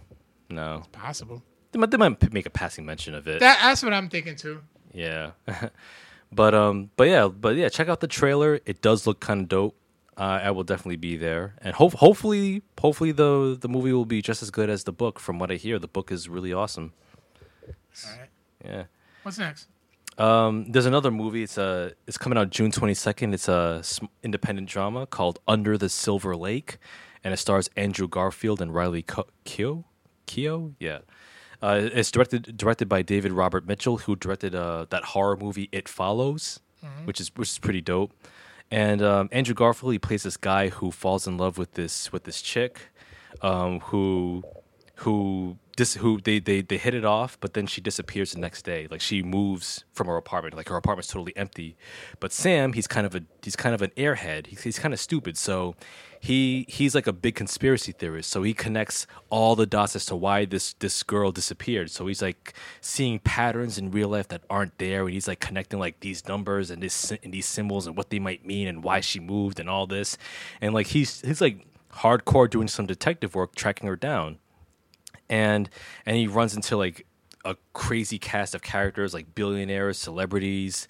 No. 0.49 0.85
Possible. 0.93 1.43
They 1.73 1.79
might, 1.79 1.91
they 1.91 1.97
might 1.99 2.33
make 2.33 2.47
a 2.47 2.51
passing 2.51 2.87
mention 2.87 3.15
of 3.15 3.29
it. 3.29 3.41
That, 3.41 3.59
that's 3.61 3.83
what 3.83 3.93
I'm 3.93 4.09
thinking 4.09 4.37
too. 4.37 4.63
yeah. 4.93 5.33
But 6.33 6.55
um, 6.57 6.91
but 6.97 7.05
yeah, 7.07 7.29
but 7.29 7.55
yeah, 7.55 7.69
check 7.69 7.89
out 7.89 8.01
the 8.01 8.09
trailer. 8.09 8.59
It 8.67 8.83
does 8.83 9.07
look 9.07 9.21
kind 9.21 9.43
of 9.43 9.49
dope. 9.49 9.77
Uh, 10.17 10.41
I 10.43 10.51
will 10.51 10.65
definitely 10.65 10.97
be 10.97 11.17
there, 11.17 11.55
and 11.63 11.73
hope 11.73 11.93
hopefully, 11.95 12.63
hopefully 12.81 13.13
the 13.13 13.57
the 13.59 13.69
movie 13.69 13.93
will 13.93 14.05
be 14.05 14.21
just 14.23 14.43
as 14.43 14.51
good 14.51 14.69
as 14.69 14.83
the 14.83 14.93
book. 14.93 15.21
From 15.21 15.39
what 15.39 15.53
I 15.53 15.55
hear, 15.55 15.79
the 15.79 15.87
book 15.87 16.11
is 16.11 16.29
really 16.29 16.53
awesome. 16.53 16.93
All 18.05 18.19
right. 18.19 18.29
Yeah. 18.65 18.85
What's 19.23 19.39
next? 19.39 19.69
Um, 20.19 20.73
there's 20.73 20.87
another 20.87 21.13
movie. 21.13 21.45
It's 21.45 21.59
uh, 21.59 21.93
it's 22.09 22.19
coming 22.19 22.37
out 22.37 22.51
June 22.51 22.73
22nd. 22.73 23.33
It's 23.33 23.49
a 23.49 23.81
sm- 23.85 24.07
independent 24.25 24.69
drama 24.69 25.07
called 25.07 25.39
Under 25.47 25.79
the 25.79 25.89
Silver 25.89 26.35
Lake, 26.35 26.79
and 27.27 27.35
it 27.35 27.39
stars 27.39 27.69
Andrew 27.77 28.07
Garfield 28.07 28.62
and 28.62 28.73
Riley 28.73 29.03
Co- 29.03 29.27
Keough. 29.44 29.82
Keough, 30.28 30.74
yeah. 30.78 30.98
Uh, 31.61 31.89
it's 31.93 32.12
directed 32.12 32.57
directed 32.57 32.89
by 32.89 33.03
David 33.03 33.32
Robert 33.32 33.66
Mitchell, 33.66 33.97
who 33.97 34.15
directed 34.15 34.55
uh, 34.55 34.86
that 34.90 35.03
horror 35.07 35.36
movie 35.36 35.69
It 35.73 35.89
Follows, 35.89 36.61
which 37.05 37.20
is 37.20 37.32
which 37.35 37.48
is 37.48 37.59
pretty 37.59 37.81
dope. 37.81 38.12
And 38.70 39.03
um, 39.03 39.28
Andrew 39.32 39.55
Garfield 39.57 39.93
he 39.93 39.98
plays 39.98 40.23
this 40.23 40.36
guy 40.36 40.69
who 40.69 40.93
falls 40.93 41.27
in 41.27 41.36
love 41.36 41.59
with 41.59 41.73
this 41.73 42.12
with 42.12 42.23
this 42.23 42.40
chick, 42.40 42.78
um, 43.43 43.81
who 43.81 44.44
who 44.97 45.59
dis- 45.77 45.94
who 45.94 46.20
they, 46.20 46.39
they 46.39 46.62
they 46.62 46.78
hit 46.78 46.94
it 46.94 47.05
off, 47.05 47.39
but 47.40 47.55
then 47.55 47.66
she 47.66 47.81
disappears 47.81 48.32
the 48.32 48.40
next 48.40 48.62
day. 48.62 48.89
Like 48.90 49.01
she 49.01 49.23
moves 49.23 49.85
from 49.93 50.07
her 50.09 50.16
apartment. 50.16 50.57
Like 50.57 50.69
her 50.69 50.77
apartment's 50.77 51.09
totally 51.09 51.36
empty. 51.36 51.77
But 52.19 52.32
Sam, 52.32 52.73
he's 52.73 52.86
kind 52.86 53.07
of 53.07 53.15
a 53.15 53.23
he's 53.43 53.57
kind 53.57 53.74
of 53.74 53.82
an 53.82 53.90
airhead. 53.97 54.48
He's, 54.48 54.62
he's 54.62 54.78
kind 54.78 54.94
of 54.94 54.98
stupid. 54.98 55.36
So 55.36 55.77
he 56.19 56.65
he's 56.69 56.94
like 56.94 57.07
a 57.07 57.12
big 57.12 57.35
conspiracy 57.35 57.93
theorist. 57.93 58.31
So 58.31 58.43
he 58.43 58.55
connects 58.55 59.07
all 59.31 59.55
the 59.55 59.66
dots 59.66 59.94
as 59.94 60.07
to 60.07 60.16
why 60.16 60.47
this 60.47 60.73
this 60.74 61.03
girl 61.03 61.31
disappeared. 61.31 61.90
So 61.90 62.07
he's 62.07 62.23
like 62.23 62.55
seeing 62.81 63.19
patterns 63.19 63.78
in 63.78 63.90
real 63.90 64.09
life 64.09 64.28
that 64.28 64.43
aren't 64.48 64.78
there, 64.78 65.05
and 65.05 65.12
he's 65.12 65.28
like 65.28 65.40
connecting 65.40 65.78
like 65.78 66.01
these 66.01 66.27
numbers 66.27 66.70
and 66.70 66.82
this 66.82 67.12
and 67.12 67.32
these 67.32 67.47
symbols 67.47 67.86
and 67.86 67.97
what 67.97 68.11
they 68.11 68.19
might 68.19 68.44
mean 68.44 68.66
and 68.66 68.82
why 68.82 69.01
she 69.01 69.20
moved 69.20 69.61
and 69.61 69.69
all 69.69 69.86
this. 69.86 70.16
And 70.61 70.73
like 70.73 70.89
he's 70.89 71.20
he's 71.20 71.40
like 71.40 71.66
hardcore 71.97 72.48
doing 72.48 72.69
some 72.69 72.86
detective 72.86 73.35
work 73.35 73.55
tracking 73.55 73.89
her 73.89 73.97
down 73.97 74.39
and 75.28 75.69
and 76.05 76.16
he 76.16 76.27
runs 76.27 76.55
into 76.55 76.77
like 76.77 77.07
a 77.44 77.57
crazy 77.73 78.19
cast 78.19 78.55
of 78.55 78.62
characters 78.62 79.15
like 79.15 79.35
billionaires, 79.35 79.98
celebrities, 79.98 80.89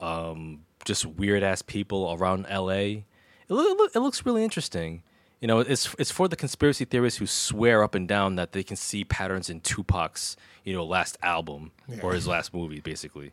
um, 0.00 0.60
just 0.84 1.04
weird 1.04 1.42
ass 1.42 1.62
people 1.62 2.16
around 2.18 2.46
L.A. 2.48 3.04
It, 3.48 3.52
loo- 3.52 3.88
it, 3.94 3.98
looks 3.98 4.24
really 4.24 4.42
interesting. 4.44 5.02
You 5.40 5.48
know, 5.48 5.60
it's 5.60 5.94
it's 5.98 6.10
for 6.10 6.28
the 6.28 6.36
conspiracy 6.36 6.84
theorists 6.84 7.18
who 7.18 7.26
swear 7.26 7.82
up 7.82 7.94
and 7.94 8.06
down 8.08 8.36
that 8.36 8.52
they 8.52 8.62
can 8.62 8.76
see 8.76 9.04
patterns 9.04 9.50
in 9.50 9.60
Tupac's 9.60 10.36
you 10.64 10.72
know 10.72 10.84
last 10.84 11.18
album 11.22 11.72
or 12.02 12.12
his 12.12 12.26
last 12.26 12.54
movie, 12.54 12.80
basically. 12.80 13.32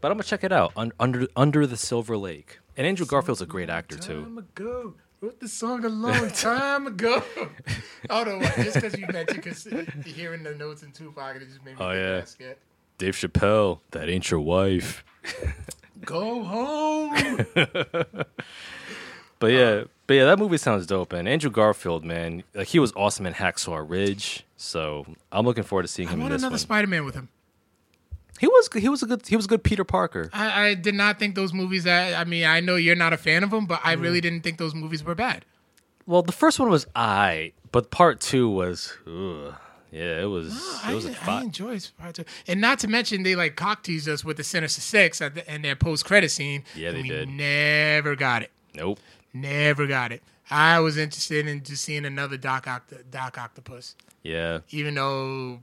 But 0.00 0.10
I'm 0.10 0.16
gonna 0.16 0.24
check 0.24 0.44
it 0.44 0.52
out. 0.52 0.72
Un- 0.76 0.92
under 0.98 1.26
Under 1.36 1.66
the 1.66 1.76
Silver 1.76 2.16
Lake, 2.16 2.58
and 2.76 2.86
Andrew 2.86 3.06
Garfield's 3.06 3.40
a 3.42 3.46
great 3.46 3.70
actor 3.70 3.96
too. 3.96 4.44
Ago. 4.56 4.94
Wrote 5.22 5.38
the 5.40 5.48
song 5.48 5.84
a 5.84 5.88
long 5.88 6.30
time 6.34 6.86
ago. 6.88 7.22
oh 8.10 8.24
no, 8.24 8.38
what? 8.38 8.54
just 8.56 8.74
because 8.74 8.98
you 8.98 9.06
mentioned 9.06 9.42
because 9.42 9.64
hearing 10.04 10.42
the 10.42 10.54
notes 10.54 10.82
in 10.82 10.90
Tupac, 10.92 11.36
it 11.36 11.46
just 11.46 11.64
made 11.64 11.78
me 11.78 11.84
Oh, 11.84 11.92
yeah. 11.92 12.20
that. 12.40 12.58
Dave 12.98 13.14
Chappelle, 13.14 13.78
that 13.92 14.08
ain't 14.08 14.30
your 14.30 14.40
wife. 14.40 15.04
Go 16.04 16.42
home. 16.42 17.14
But 19.38 19.46
yeah, 19.52 19.84
but 20.06 20.14
yeah, 20.14 20.24
that 20.26 20.38
movie 20.38 20.56
sounds 20.56 20.86
dope. 20.86 21.12
And 21.12 21.28
Andrew 21.28 21.50
Garfield, 21.50 22.04
man, 22.04 22.44
like 22.54 22.68
he 22.68 22.78
was 22.78 22.92
awesome 22.94 23.26
in 23.26 23.34
Hacksaw 23.34 23.84
Ridge. 23.88 24.44
So 24.56 25.04
I'm 25.32 25.44
looking 25.44 25.64
forward 25.64 25.82
to 25.82 25.88
seeing 25.88 26.08
I 26.08 26.12
him 26.12 26.20
in 26.20 26.28
want 26.30 26.34
another. 26.34 26.58
Spider-Man 26.58 27.04
with 27.04 27.14
him. 27.14 27.28
He 28.42 28.48
was 28.48 28.68
he 28.74 28.88
was 28.88 29.04
a 29.04 29.06
good 29.06 29.24
he 29.24 29.36
was 29.36 29.44
a 29.44 29.48
good 29.48 29.62
Peter 29.62 29.84
Parker. 29.84 30.28
I, 30.32 30.66
I 30.66 30.74
did 30.74 30.96
not 30.96 31.20
think 31.20 31.36
those 31.36 31.52
movies. 31.52 31.84
That 31.84 32.18
I 32.18 32.24
mean, 32.24 32.44
I 32.44 32.58
know 32.58 32.74
you're 32.74 32.96
not 32.96 33.12
a 33.12 33.16
fan 33.16 33.44
of 33.44 33.52
them, 33.52 33.66
but 33.66 33.80
I 33.84 33.92
really 33.92 34.18
mm. 34.18 34.22
didn't 34.22 34.40
think 34.40 34.58
those 34.58 34.74
movies 34.74 35.04
were 35.04 35.14
bad. 35.14 35.44
Well, 36.06 36.22
the 36.22 36.32
first 36.32 36.58
one 36.58 36.68
was 36.68 36.84
I, 36.96 37.52
but 37.70 37.92
part 37.92 38.20
two 38.20 38.50
was, 38.50 38.98
ugh. 39.06 39.54
yeah, 39.92 40.20
it 40.22 40.24
was 40.24 40.60
I, 40.82 40.90
it 40.90 40.94
was 40.96 41.06
a 41.06 41.10
I 41.10 41.14
five. 41.14 41.42
enjoyed 41.44 41.88
Part 41.96 42.16
Two, 42.16 42.24
and 42.48 42.60
not 42.60 42.80
to 42.80 42.88
mention 42.88 43.22
they 43.22 43.36
like 43.36 43.54
cock 43.54 43.84
teased 43.84 44.08
us 44.08 44.24
with 44.24 44.38
the 44.38 44.44
Sinister 44.44 44.80
Six 44.80 45.22
at 45.22 45.36
the, 45.36 45.54
in 45.54 45.62
their 45.62 45.76
post 45.76 46.04
credit 46.04 46.32
scene. 46.32 46.64
Yeah, 46.74 46.88
and 46.88 46.98
they 46.98 47.02
we 47.02 47.08
did. 47.10 47.28
Never 47.28 48.16
got 48.16 48.42
it. 48.42 48.50
Nope. 48.74 48.98
Never 49.32 49.86
got 49.86 50.10
it. 50.10 50.20
I 50.50 50.80
was 50.80 50.98
interested 50.98 51.46
in 51.46 51.62
just 51.62 51.84
seeing 51.84 52.04
another 52.04 52.36
Doc, 52.36 52.66
Oct- 52.66 53.04
Doc 53.08 53.38
Octopus, 53.38 53.94
Yeah, 54.24 54.58
even 54.70 54.96
though 54.96 55.60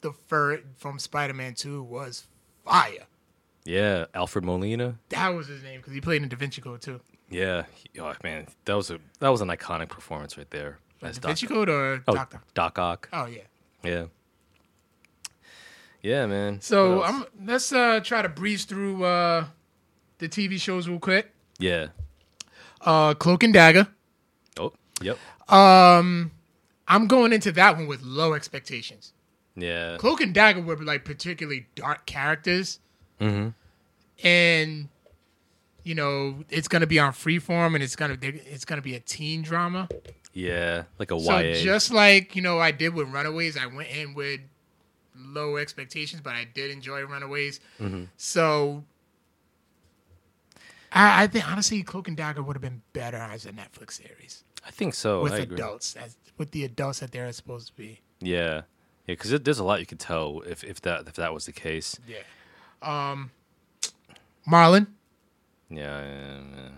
the 0.00 0.12
fur 0.12 0.60
from 0.76 0.98
Spider 0.98 1.34
Man 1.34 1.54
Two 1.54 1.82
was 1.82 2.26
fire. 2.64 3.06
yeah. 3.64 4.06
Alfred 4.14 4.44
Molina. 4.44 4.96
That 5.10 5.28
was 5.30 5.46
his 5.48 5.62
name 5.62 5.80
because 5.80 5.92
he 5.92 6.00
played 6.00 6.22
in 6.22 6.28
Da 6.28 6.36
Vinci 6.36 6.60
Code 6.60 6.80
too. 6.80 7.00
Yeah. 7.30 7.64
Oh 8.00 8.12
man, 8.24 8.46
that 8.64 8.74
was 8.74 8.90
a 8.90 8.98
that 9.20 9.28
was 9.28 9.40
an 9.40 9.48
iconic 9.48 9.88
performance 9.88 10.36
right 10.36 10.50
there. 10.50 10.78
As 11.02 11.16
Da 11.16 11.20
Doc. 11.22 11.28
Vinci 11.30 11.46
Code 11.46 11.68
or 11.68 12.02
Oh, 12.08 12.14
Doctor? 12.14 12.40
Doc 12.54 12.78
Ock. 12.78 13.08
Oh 13.12 13.26
yeah. 13.26 13.42
Yeah. 13.84 14.06
Yeah, 16.02 16.26
man. 16.26 16.60
So 16.60 17.02
I'm 17.02 17.24
let's 17.44 17.72
uh 17.72 18.00
try 18.02 18.22
to 18.22 18.28
breeze 18.28 18.64
through 18.64 19.04
uh 19.04 19.44
the 20.18 20.28
TV 20.28 20.58
shows 20.60 20.88
real 20.88 20.98
quick. 20.98 21.32
yeah. 21.58 21.88
Uh 22.80 23.12
Cloak 23.14 23.42
and 23.42 23.52
Dagger. 23.52 23.86
Oh, 24.58 24.72
yep. 25.02 25.18
Um 25.48 26.30
I'm 26.88 27.06
going 27.06 27.32
into 27.32 27.52
that 27.52 27.76
one 27.76 27.86
with 27.86 28.02
low 28.02 28.32
expectations. 28.34 29.12
Yeah. 29.56 29.96
Cloak 29.98 30.20
and 30.20 30.32
Dagger 30.34 30.60
were 30.62 30.76
like 30.76 31.04
particularly 31.04 31.66
dark 31.74 32.06
characters. 32.06 32.78
Mhm. 33.20 33.54
And 34.22 34.88
you 35.82 35.94
know, 35.94 36.44
it's 36.50 36.68
gonna 36.68 36.86
be 36.86 36.98
on 36.98 37.12
freeform 37.12 37.74
and 37.74 37.82
it's 37.82 37.96
gonna 37.96 38.18
it's 38.22 38.64
gonna 38.64 38.82
be 38.82 38.94
a 38.94 39.00
teen 39.00 39.42
drama. 39.42 39.88
Yeah, 40.32 40.84
like 40.98 41.10
a 41.10 41.18
So 41.18 41.38
YA. 41.38 41.62
just 41.62 41.90
like, 41.90 42.36
you 42.36 42.42
know, 42.42 42.58
I 42.60 42.70
did 42.70 42.94
with 42.94 43.08
Runaways, 43.08 43.56
I 43.56 43.66
went 43.66 43.88
in 43.88 44.14
with 44.14 44.40
low 45.16 45.56
expectations, 45.56 46.20
but 46.22 46.34
I 46.34 46.44
did 46.44 46.70
enjoy 46.70 47.04
Runaways. 47.04 47.60
Mm-hmm. 47.80 48.04
So 48.16 48.84
I, 50.92 51.24
I 51.24 51.26
think 51.26 51.50
honestly 51.50 51.82
Cloak 51.82 52.08
and 52.08 52.16
Dagger 52.16 52.42
would 52.42 52.54
have 52.56 52.62
been 52.62 52.82
better 52.92 53.16
as 53.16 53.46
a 53.46 53.52
Netflix 53.52 53.92
series. 53.92 54.44
I 54.66 54.70
think 54.70 54.94
so. 54.94 55.22
with 55.22 55.32
I 55.32 55.38
agree. 55.38 55.56
adults, 55.56 55.96
as 55.96 56.16
with 56.36 56.50
the 56.52 56.64
adults 56.64 57.00
that 57.00 57.12
they're 57.12 57.32
supposed 57.32 57.68
to 57.68 57.72
be. 57.74 58.00
Yeah, 58.20 58.62
yeah, 59.06 59.14
because 59.14 59.30
there's 59.40 59.58
a 59.58 59.64
lot 59.64 59.80
you 59.80 59.86
could 59.86 60.00
tell 60.00 60.40
if 60.46 60.62
if 60.64 60.80
that 60.82 61.06
if 61.08 61.14
that 61.14 61.32
was 61.34 61.46
the 61.46 61.52
case. 61.52 61.98
Yeah. 62.06 62.18
Um 62.82 63.30
Marlon. 64.48 64.86
Yeah, 65.68 66.04
yeah, 66.04 66.40
yeah. 66.56 66.68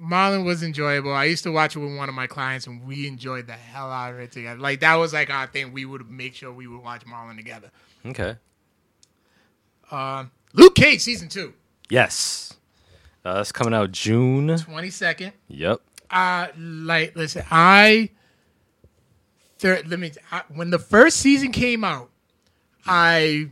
Marlon 0.00 0.44
was 0.44 0.62
enjoyable. 0.62 1.12
I 1.12 1.24
used 1.24 1.42
to 1.44 1.52
watch 1.52 1.76
it 1.76 1.78
with 1.80 1.94
one 1.96 2.08
of 2.08 2.14
my 2.14 2.26
clients, 2.26 2.66
and 2.66 2.86
we 2.86 3.06
enjoyed 3.06 3.46
the 3.46 3.52
hell 3.52 3.90
out 3.90 4.14
of 4.14 4.20
it 4.20 4.32
together. 4.32 4.58
Like 4.58 4.80
that 4.80 4.94
was 4.94 5.12
like 5.12 5.28
our 5.30 5.46
thing. 5.46 5.72
We 5.72 5.84
would 5.84 6.08
make 6.10 6.34
sure 6.34 6.52
we 6.52 6.66
would 6.66 6.82
watch 6.82 7.04
Marlon 7.04 7.36
together. 7.36 7.70
Okay. 8.06 8.36
Um, 9.90 10.30
Luke 10.52 10.74
Cage 10.76 11.00
season 11.00 11.28
two, 11.28 11.52
Yes, 11.88 12.54
uh, 13.24 13.34
that's 13.34 13.50
coming 13.52 13.74
out 13.74 13.90
June. 13.92 14.56
twenty 14.58 14.90
second. 14.90 15.32
Yep. 15.48 15.80
Uh, 16.10 16.46
like 16.58 17.14
listen, 17.16 17.44
I. 17.50 18.10
Let 19.62 19.98
me. 19.98 20.12
I, 20.30 20.42
when 20.48 20.70
the 20.70 20.78
first 20.78 21.18
season 21.18 21.52
came 21.52 21.84
out, 21.84 22.10
I 22.86 23.50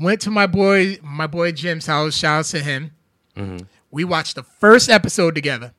went 0.00 0.20
to 0.22 0.30
my 0.30 0.46
boy, 0.46 0.98
my 1.02 1.26
boy 1.26 1.52
Jim's 1.52 1.86
house. 1.86 2.14
Shout 2.14 2.40
out 2.40 2.44
to 2.46 2.60
him. 2.60 2.92
Mm-hmm. 3.36 3.64
We 3.90 4.04
watched 4.04 4.36
the 4.36 4.42
first 4.42 4.88
episode 4.88 5.34
together. 5.34 5.72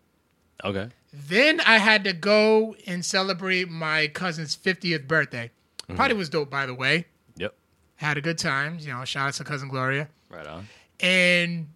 Okay. 0.64 0.90
Then 1.14 1.60
I 1.62 1.78
had 1.78 2.04
to 2.06 2.14
go 2.14 2.76
and 2.86 3.04
celebrate 3.06 3.70
my 3.70 4.08
cousin's 4.08 4.56
50th 4.56 5.08
birthday. 5.08 5.52
Mm-hmm. 5.84 5.96
Party 5.96 6.14
was 6.14 6.30
dope, 6.30 6.50
by 6.50 6.66
the 6.66 6.74
way. 6.74 7.06
Yep. 7.38 7.54
Had 7.96 8.18
a 8.18 8.22
good 8.22 8.38
time. 8.38 8.78
You 8.80 8.94
know, 8.94 9.04
shout 9.06 9.30
out 9.30 9.34
to 9.36 9.44
cousin 9.44 9.70
Gloria. 9.70 10.08
Right 10.30 10.48
on. 10.48 10.68
And 11.00 11.68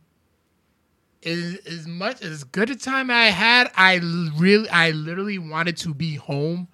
as, 1.25 1.55
as 1.65 1.87
much 1.87 2.21
as 2.21 2.43
good 2.43 2.69
a 2.69 2.75
time 2.75 3.09
I 3.09 3.25
had, 3.25 3.71
I 3.75 3.95
really, 4.37 4.69
I 4.69 4.91
literally 4.91 5.39
wanted 5.39 5.77
to 5.77 5.93
be 5.93 6.15
home 6.15 6.67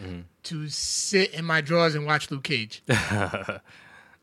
Mm-hmm. 0.00 0.20
to 0.44 0.68
sit 0.68 1.32
in 1.34 1.44
my 1.44 1.60
drawers 1.60 1.94
and 1.94 2.06
watch 2.06 2.30
Luke 2.30 2.44
Cage. 2.44 2.82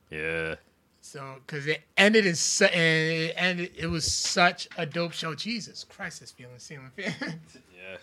Yeah. 0.09 0.55
So, 1.01 1.35
because 1.45 1.67
it 1.67 1.81
ended 1.97 2.25
in 2.25 2.35
su- 2.35 2.65
and 2.65 3.11
it 3.11 3.33
ended, 3.37 3.71
it 3.77 3.87
was 3.87 4.09
such 4.09 4.67
a 4.77 4.85
dope 4.85 5.13
show. 5.13 5.35
Jesus 5.35 5.83
Christ, 5.83 6.19
this 6.21 6.31
feeling, 6.31 6.57
ceiling 6.59 6.91
fan. 6.95 7.13
Yeah. 7.75 7.97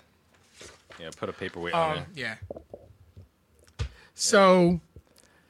Yeah. 1.01 1.10
Put 1.16 1.28
a 1.28 1.32
paperweight 1.32 1.74
on 1.74 1.98
um, 1.98 1.98
it. 1.98 2.06
yeah. 2.14 2.34
So, 4.14 4.80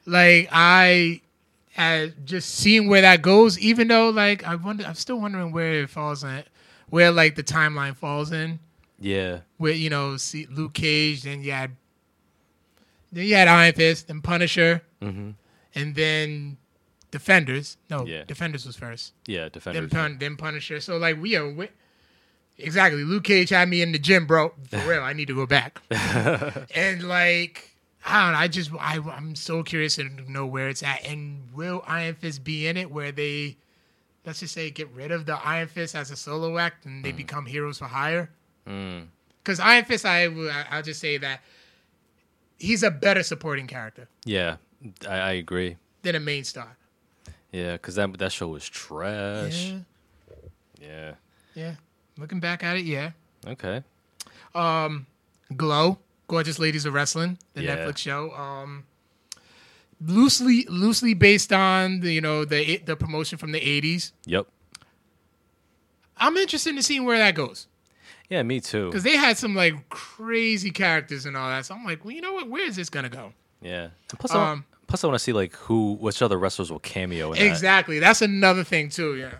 like, 0.05 0.49
I 0.51 1.21
had 1.73 2.25
just 2.25 2.55
seeing 2.55 2.87
where 2.89 3.01
that 3.01 3.21
goes, 3.21 3.59
even 3.59 3.87
though, 3.87 4.09
like, 4.09 4.43
I 4.43 4.55
wonder, 4.55 4.85
I'm 4.85 4.95
still 4.95 5.19
wondering 5.19 5.51
where 5.51 5.83
it 5.83 5.89
falls 5.89 6.23
in, 6.23 6.43
where 6.89 7.11
like 7.11 7.35
the 7.35 7.43
timeline 7.43 7.95
falls 7.95 8.31
in. 8.31 8.59
Yeah. 8.99 9.39
Where 9.57 9.73
you 9.73 9.89
know, 9.89 10.17
see 10.17 10.47
Luke 10.49 10.73
Cage, 10.73 11.23
then 11.23 11.43
you 11.43 11.51
had, 11.51 11.75
then 13.15 13.25
you 13.25 13.33
had 13.35 13.47
Iron 13.47 13.73
Fist 13.73 14.09
and 14.09 14.23
Punisher, 14.23 14.83
Mm-hmm. 15.01 15.31
and 15.75 15.95
then 15.95 16.57
Defenders. 17.11 17.77
No, 17.89 18.05
Yeah. 18.05 18.23
Defenders 18.25 18.65
was 18.65 18.75
first. 18.75 19.13
Yeah, 19.25 19.43
Then, 19.43 19.51
Defenders. 19.51 19.91
pun, 19.91 20.17
then 20.19 20.35
Punisher. 20.37 20.79
So 20.81 20.97
like 20.97 21.19
we 21.21 21.35
are. 21.35 21.67
Exactly. 22.57 23.03
Luke 23.03 23.23
Cage 23.25 23.49
had 23.49 23.67
me 23.67 23.81
in 23.81 23.91
the 23.91 23.99
gym, 23.99 24.25
bro. 24.25 24.53
For 24.69 24.77
real, 24.87 25.01
I 25.03 25.13
need 25.13 25.27
to 25.27 25.35
go 25.35 25.45
back. 25.45 25.81
and 26.75 27.03
like. 27.03 27.71
I 28.07 28.23
don't 28.25 28.33
know. 28.33 28.37
I 28.37 28.47
just 28.47 28.71
I, 28.79 28.99
I'm 28.99 29.33
so 29.35 29.63
curious 29.63 29.95
to 29.95 30.03
know 30.29 30.45
where 30.45 30.69
it's 30.69 30.83
at, 30.83 31.03
and 31.07 31.41
will 31.55 31.83
Iron 31.87 32.13
Fist 32.13 32.43
be 32.43 32.67
in 32.67 32.77
it? 32.77 32.91
Where 32.91 33.11
they, 33.11 33.57
let's 34.27 34.41
just 34.41 34.53
say, 34.53 34.69
get 34.69 34.89
rid 34.91 35.11
of 35.11 35.25
the 35.25 35.33
Iron 35.43 35.67
Fist 35.67 35.95
as 35.95 36.11
a 36.11 36.15
solo 36.15 36.59
act, 36.59 36.85
and 36.85 37.03
they 37.03 37.11
become 37.11 37.47
heroes 37.47 37.79
for 37.79 37.85
hire. 37.85 38.29
Mm. 38.67 39.07
Because 39.43 39.59
Iron 39.59 39.85
Fist, 39.85 40.05
I 40.05 40.25
I'll 40.69 40.83
just 40.83 40.99
say 41.01 41.17
that 41.17 41.41
he's 42.57 42.83
a 42.83 42.91
better 42.91 43.23
supporting 43.23 43.67
character 43.67 44.07
Yeah, 44.25 44.57
I, 45.07 45.15
I 45.17 45.31
agree. 45.33 45.77
than 46.03 46.15
a 46.15 46.19
main 46.19 46.43
star. 46.43 46.77
Yeah, 47.51 47.73
because 47.73 47.95
that 47.95 48.17
that 48.19 48.31
show 48.31 48.47
was 48.49 48.67
trash. 48.67 49.71
Yeah, 49.71 49.77
Yeah. 50.81 51.13
yeah. 51.53 51.75
Looking 52.17 52.39
back 52.39 52.63
at 52.63 52.77
it, 52.77 52.85
yeah. 52.85 53.11
Okay. 53.47 53.83
Glow, 55.55 55.99
Gorgeous 56.27 56.59
Ladies 56.59 56.85
of 56.85 56.93
Wrestling, 56.93 57.37
the 57.53 57.63
Yeah. 57.63 57.77
Netflix 57.77 57.97
show. 57.97 58.31
Um, 58.31 58.85
loosely, 60.01 60.65
loosely 60.69 61.13
based 61.13 61.53
on 61.53 61.99
the 62.01 62.11
you 62.13 62.21
know 62.21 62.45
the 62.45 62.77
the 62.77 62.95
promotion 62.95 63.37
from 63.37 63.51
the 63.51 63.59
'80s. 63.59 64.11
Yep. 64.25 64.47
I'm 66.17 66.35
interested 66.37 66.75
in 66.75 66.81
seeing 66.81 67.03
where 67.05 67.17
that 67.17 67.35
goes 67.35 67.67
Yeah, 68.29 68.41
me 68.43 68.59
too. 68.59 68.87
because 68.87 69.03
they 69.03 69.15
had 69.17 69.37
some 69.37 69.55
like 69.55 69.89
crazy 69.89 70.71
characters 70.71 71.25
and 71.25 71.35
all 71.37 71.49
that. 71.49 71.65
So 71.65 71.75
I'm 71.75 71.85
like, 71.85 72.03
well, 72.03 72.11
you 72.13 72.21
know 72.21 72.33
what? 72.33 72.49
Where 72.49 72.65
is 72.65 72.75
this 72.75 72.89
gonna 72.89 73.09
go? 73.09 73.33
Yeah. 73.61 73.89
And 74.09 74.19
plus, 74.19 74.31
I 74.31 74.37
want, 74.37 74.49
Um, 74.51 74.65
plus, 74.87 75.03
I 75.03 75.07
want 75.07 75.15
to 75.15 75.23
see 75.23 75.33
like 75.33 75.53
who, 75.55 75.93
which 75.93 76.21
other 76.21 76.37
wrestlers 76.39 76.71
will 76.71 76.79
cameo 76.79 77.31
in 77.33 77.39
that. 77.39 77.45
Exactly. 77.45 77.99
That's 77.99 78.21
another 78.21 78.63
thing 78.63 78.89
too. 78.89 79.15
Yeah. 79.15 79.31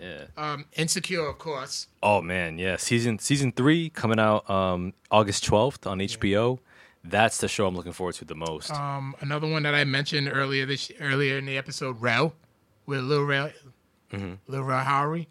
Yeah. 0.00 0.24
Um, 0.36 0.64
Insecure, 0.76 1.26
of 1.26 1.38
course. 1.38 1.88
Oh 2.02 2.22
man, 2.22 2.56
yeah. 2.58 2.76
Season 2.76 3.18
season 3.18 3.50
three 3.50 3.90
coming 3.90 4.20
out 4.20 4.48
um 4.48 4.92
August 5.10 5.44
twelfth 5.44 5.86
on 5.86 5.98
HBO. 5.98 6.60
That's 7.04 7.38
the 7.38 7.48
show 7.48 7.66
I'm 7.66 7.74
looking 7.74 7.92
forward 7.92 8.14
to 8.16 8.24
the 8.24 8.34
most. 8.34 8.70
Um, 8.72 9.14
another 9.20 9.48
one 9.48 9.62
that 9.64 9.74
I 9.74 9.82
mentioned 9.84 10.30
earlier 10.32 10.66
this 10.66 10.92
earlier 11.00 11.38
in 11.38 11.46
the 11.46 11.56
episode, 11.56 12.00
Rel, 12.00 12.34
with 12.86 13.00
Lil 13.00 13.24
Rel, 13.24 13.50
Lil 14.12 14.62
Rel 14.62 14.84
Howery. 14.84 15.26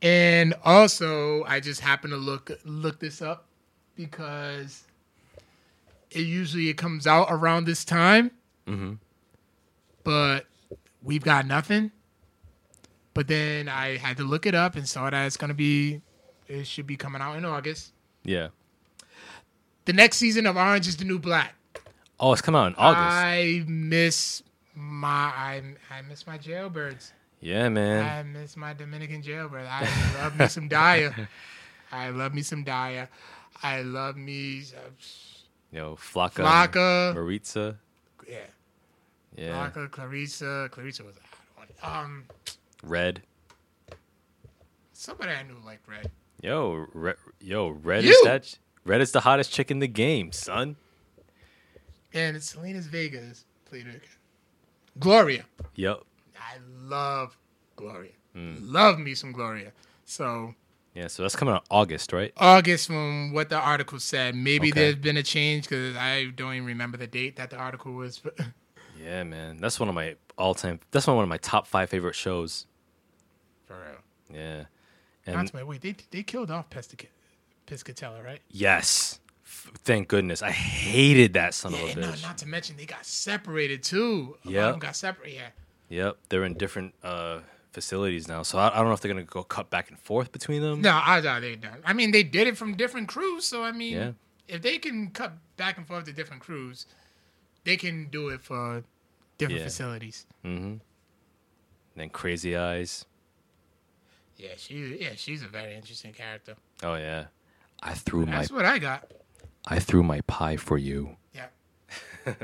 And 0.00 0.54
also, 0.64 1.42
I 1.44 1.60
just 1.60 1.80
happened 1.80 2.12
to 2.12 2.16
look 2.18 2.50
look 2.64 3.00
this 3.00 3.20
up 3.20 3.46
because 3.96 4.84
it 6.10 6.20
usually 6.20 6.68
it 6.68 6.74
comes 6.74 7.06
out 7.06 7.26
around 7.30 7.64
this 7.66 7.84
time, 7.84 8.30
Mm-hmm. 8.66 8.94
but 10.04 10.46
we've 11.02 11.24
got 11.24 11.46
nothing. 11.46 11.90
But 13.14 13.26
then 13.28 13.68
I 13.68 13.96
had 13.96 14.16
to 14.18 14.22
look 14.24 14.46
it 14.46 14.54
up 14.54 14.76
and 14.76 14.88
saw 14.88 15.10
that 15.10 15.26
it's 15.26 15.36
gonna 15.36 15.54
be, 15.54 16.00
it 16.46 16.66
should 16.66 16.86
be 16.86 16.96
coming 16.96 17.20
out 17.20 17.36
in 17.36 17.44
August. 17.44 17.92
Yeah. 18.24 18.48
The 19.86 19.92
next 19.92 20.18
season 20.18 20.46
of 20.46 20.56
Orange 20.56 20.86
is 20.86 20.96
the 20.98 21.04
New 21.04 21.18
Black. 21.18 21.54
Oh, 22.20 22.32
it's 22.32 22.42
coming 22.42 22.60
out 22.60 22.66
in 22.68 22.74
August. 22.76 23.00
I 23.16 23.64
miss 23.66 24.42
my 24.74 25.08
I 25.08 25.62
I 25.90 26.02
miss 26.02 26.26
my 26.26 26.38
jailbirds. 26.38 27.12
Yeah, 27.40 27.68
man. 27.68 28.04
I 28.04 28.22
miss 28.22 28.56
my 28.56 28.72
Dominican 28.74 29.22
jailbird. 29.22 29.66
I 29.70 29.88
love 30.22 30.38
me 30.38 30.48
some 30.48 30.68
Daya. 30.68 31.28
I 31.92 32.10
love 32.10 32.34
me 32.34 32.42
some 32.42 32.64
Daya. 32.64 33.08
I 33.62 33.82
love 33.82 34.16
me 34.16 34.62
uh, 34.76 34.90
Yo, 35.72 35.96
Flocka, 35.96 36.44
Flocka. 36.44 37.14
Maritza. 37.14 37.76
yeah. 38.28 38.38
Yeah. 39.36 39.52
Flocka, 39.70 39.90
Clarissa. 39.90 40.68
Clarissa 40.72 41.04
was 41.04 41.16
a 41.16 41.20
hot 41.60 41.68
one. 41.94 42.04
Um, 42.04 42.24
Red. 42.82 43.22
somebody 44.92 45.32
I 45.32 45.42
knew 45.42 45.56
liked 45.64 45.86
Red. 45.88 46.10
Yo, 46.42 46.86
Red, 46.94 47.16
yo, 47.40 47.68
Red 47.68 48.04
You! 48.04 48.10
is 48.10 48.22
that. 48.22 48.58
Red 48.84 49.00
is 49.00 49.12
the 49.12 49.20
hottest 49.20 49.52
chick 49.52 49.70
in 49.70 49.80
the 49.80 49.88
game, 49.88 50.32
son. 50.32 50.76
And 52.14 52.36
it's 52.36 52.46
Selena's 52.50 52.86
Vegas 52.86 53.44
played 53.66 53.84
her. 53.86 54.00
Gloria. 54.98 55.44
Yep. 55.74 56.00
I 56.38 56.58
love 56.84 57.36
Gloria. 57.76 58.12
Mm. 58.36 58.56
Love 58.60 58.98
me 58.98 59.14
some 59.14 59.32
Gloria. 59.32 59.72
So 60.04 60.54
Yeah, 60.94 61.06
so 61.08 61.22
that's 61.22 61.36
coming 61.36 61.54
out 61.54 61.64
August, 61.70 62.12
right? 62.12 62.32
August 62.36 62.86
from 62.86 63.32
what 63.32 63.48
the 63.48 63.58
article 63.58 63.98
said. 64.00 64.34
Maybe 64.34 64.70
Okay. 64.70 64.80
there's 64.80 64.94
been 64.96 65.16
a 65.16 65.22
change 65.22 65.64
because 65.68 65.96
I 65.96 66.26
don't 66.34 66.54
even 66.54 66.66
remember 66.66 66.96
the 66.96 67.06
date 67.06 67.36
that 67.36 67.50
the 67.50 67.56
article 67.56 67.92
was. 67.92 68.20
Yeah, 69.00 69.22
man. 69.22 69.58
That's 69.58 69.78
one 69.78 69.88
of 69.88 69.94
my 69.94 70.16
all-time. 70.36 70.80
That's 70.90 71.06
one 71.06 71.22
of 71.22 71.28
my 71.28 71.36
top 71.36 71.68
five 71.68 71.88
favorite 71.88 72.16
shows. 72.16 72.66
For 73.66 73.74
real. 73.76 74.36
Yeah. 74.36 74.64
And 75.24 75.54
my 75.54 75.62
wait, 75.62 75.82
they 75.82 75.94
they 76.10 76.24
killed 76.24 76.50
off 76.50 76.68
Piscatella, 76.68 78.24
right? 78.24 78.40
yes, 78.50 79.20
F- 79.46 79.70
thank 79.84 80.08
goodness. 80.08 80.42
I 80.42 80.50
hated 80.50 81.34
that 81.34 81.54
son 81.54 81.72
Yeah, 81.74 81.78
of 81.78 81.90
a 81.96 82.00
bitch. 82.00 82.22
not 82.22 82.38
to 82.38 82.46
mention 82.46 82.76
they 82.76 82.86
got 82.86 83.06
separated 83.06 83.84
too. 83.84 84.36
Yeah. 84.42 84.74
got 84.78 84.96
separated. 84.96 85.36
Yeah. 85.36 85.48
Yep, 85.88 86.16
they're 86.28 86.44
in 86.44 86.54
different 86.54 86.94
uh, 87.02 87.40
facilities 87.72 88.28
now, 88.28 88.42
so 88.42 88.58
I, 88.58 88.68
I 88.72 88.76
don't 88.76 88.86
know 88.88 88.92
if 88.92 89.00
they're 89.00 89.12
gonna 89.12 89.24
go 89.24 89.42
cut 89.42 89.70
back 89.70 89.88
and 89.90 89.98
forth 89.98 90.32
between 90.32 90.62
them. 90.62 90.82
No, 90.82 91.00
I 91.02 91.20
doubt 91.20 91.40
they 91.42 91.56
done. 91.56 91.78
I 91.84 91.92
mean, 91.92 92.10
they 92.10 92.22
did 92.22 92.46
it 92.46 92.56
from 92.56 92.76
different 92.76 93.08
crews, 93.08 93.46
so 93.46 93.62
I 93.64 93.72
mean, 93.72 93.92
Yeah. 93.94 94.10
if 94.48 94.62
they 94.62 94.78
can 94.78 95.10
cut 95.10 95.32
back 95.56 95.78
and 95.78 95.86
forth 95.86 96.04
to 96.04 96.12
different 96.12 96.42
crews, 96.42 96.86
they 97.64 97.76
can 97.76 98.08
do 98.10 98.28
it 98.28 98.40
for 98.42 98.84
different 99.38 99.60
Yeah. 99.60 99.66
facilities. 99.66 100.26
Mm-hmm. 100.44 100.74
Then 101.96 102.10
Crazy 102.10 102.56
Eyes. 102.56 103.04
Yeah, 104.36 104.50
she 104.56 104.98
yeah 105.00 105.10
she's 105.16 105.42
a 105.42 105.48
very 105.48 105.74
interesting 105.74 106.12
character. 106.12 106.54
Oh 106.84 106.94
yeah, 106.94 107.24
I 107.82 107.94
threw 107.94 108.24
my 108.24 108.32
That's 108.36 108.52
what 108.52 108.64
I 108.64 108.78
got. 108.78 109.10
I 109.66 109.80
threw 109.80 110.02
my 110.04 110.20
pie 110.22 110.56
for 110.56 110.78
you. 110.78 111.16
Yeah. 111.34 111.46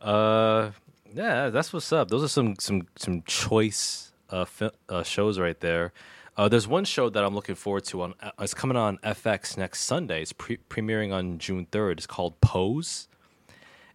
Uh, 0.00 0.70
yeah, 1.14 1.50
that's 1.50 1.72
what's 1.72 1.92
up. 1.92 2.08
Those 2.08 2.24
are 2.24 2.28
some 2.28 2.56
some 2.58 2.86
some 2.96 3.22
choice 3.22 4.12
uh, 4.30 4.44
fi- 4.44 4.70
uh 4.88 5.02
shows 5.02 5.38
right 5.38 5.58
there. 5.60 5.92
Uh, 6.36 6.48
there's 6.48 6.68
one 6.68 6.84
show 6.84 7.10
that 7.10 7.24
I'm 7.24 7.34
looking 7.34 7.56
forward 7.56 7.84
to 7.86 8.02
on. 8.02 8.14
Uh, 8.22 8.30
it's 8.38 8.54
coming 8.54 8.76
on 8.76 8.98
FX 8.98 9.56
next 9.56 9.80
Sunday. 9.80 10.22
It's 10.22 10.32
pre- 10.32 10.58
premiering 10.70 11.12
on 11.12 11.38
June 11.38 11.66
3rd. 11.72 11.92
It's 11.92 12.06
called 12.06 12.40
Pose, 12.40 13.08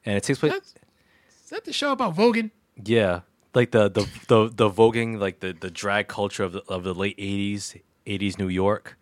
and 0.06 0.18
it 0.18 0.23
takes 0.23 0.40
place. 0.40 0.52
That's, 0.52 0.73
is 1.44 1.49
that 1.52 1.64
the 1.64 1.72
show 1.72 1.94
about 1.94 2.15
voguing? 2.15 2.52
Yeah, 2.84 3.22
like 3.53 3.72
the 3.72 3.90
the 3.90 4.07
the, 4.27 4.49
the 4.53 4.69
voguing, 4.69 5.19
like 5.19 5.40
the, 5.40 5.53
the 5.53 5.72
drag 5.72 6.07
culture 6.07 6.44
of 6.44 6.52
the 6.52 6.64
of 6.68 6.84
the 6.84 6.94
late 6.94 7.18
'80s, 7.18 7.80
'80s 8.06 8.38
New 8.38 8.49
York. 8.49 8.98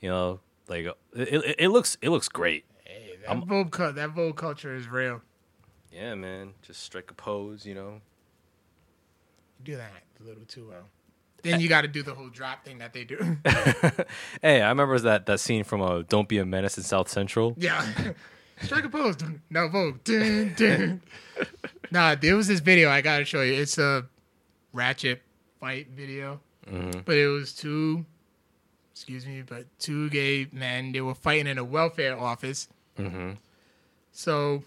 You 0.00 0.10
know, 0.10 0.40
like 0.68 0.84
it, 1.14 1.54
it, 1.58 1.68
looks 1.68 1.96
it 2.02 2.10
looks 2.10 2.28
great. 2.28 2.64
Hey, 2.84 3.16
that 3.26 3.46
Vogue 3.46 3.70
cul- 3.70 3.92
that 3.92 4.10
Vogue 4.10 4.36
culture 4.36 4.74
is 4.74 4.88
real. 4.88 5.22
Yeah, 5.92 6.14
man, 6.14 6.54
just 6.62 6.82
strike 6.82 7.10
a 7.10 7.14
pose. 7.14 7.66
You 7.66 7.74
know. 7.74 8.00
You 9.58 9.64
do 9.64 9.76
that 9.76 9.90
a 10.20 10.24
little 10.26 10.44
too 10.44 10.68
well. 10.70 10.84
Then 11.42 11.60
you 11.60 11.68
got 11.68 11.80
to 11.82 11.88
do 11.88 12.02
the 12.04 12.14
whole 12.14 12.28
drop 12.28 12.64
thing 12.64 12.78
that 12.78 12.92
they 12.92 13.04
do. 13.04 13.18
Hey, 14.40 14.62
I 14.62 14.68
remember 14.68 14.98
that 15.00 15.26
that 15.26 15.40
scene 15.40 15.64
from 15.64 15.82
uh, 15.82 16.02
"Don't 16.08 16.28
Be 16.28 16.38
a 16.38 16.44
Menace" 16.44 16.76
in 16.78 16.84
South 16.84 17.08
Central. 17.08 17.54
yeah. 17.58 17.86
Strike 18.62 18.84
a 18.84 18.88
pose. 18.88 19.16
No 19.50 19.68
vote. 19.68 20.04
Dun, 20.04 20.54
dun. 20.56 21.02
nah, 21.90 22.14
there 22.14 22.36
was 22.36 22.46
this 22.46 22.60
video 22.60 22.90
I 22.90 23.00
got 23.00 23.18
to 23.18 23.24
show 23.24 23.42
you. 23.42 23.54
It's 23.54 23.76
a 23.76 24.06
ratchet 24.72 25.20
fight 25.58 25.88
video, 25.88 26.38
but 27.04 27.16
it 27.16 27.26
was 27.26 27.52
two, 27.54 28.04
excuse 28.92 29.26
me, 29.26 29.42
but 29.42 29.64
two 29.80 30.08
gay 30.10 30.46
men. 30.52 30.92
They 30.92 31.00
were 31.00 31.14
fighting 31.14 31.48
in 31.48 31.58
a 31.58 31.64
welfare 31.64 32.16
office. 32.16 32.68
Mm-hmm. 32.98 33.32
So, 34.12 34.62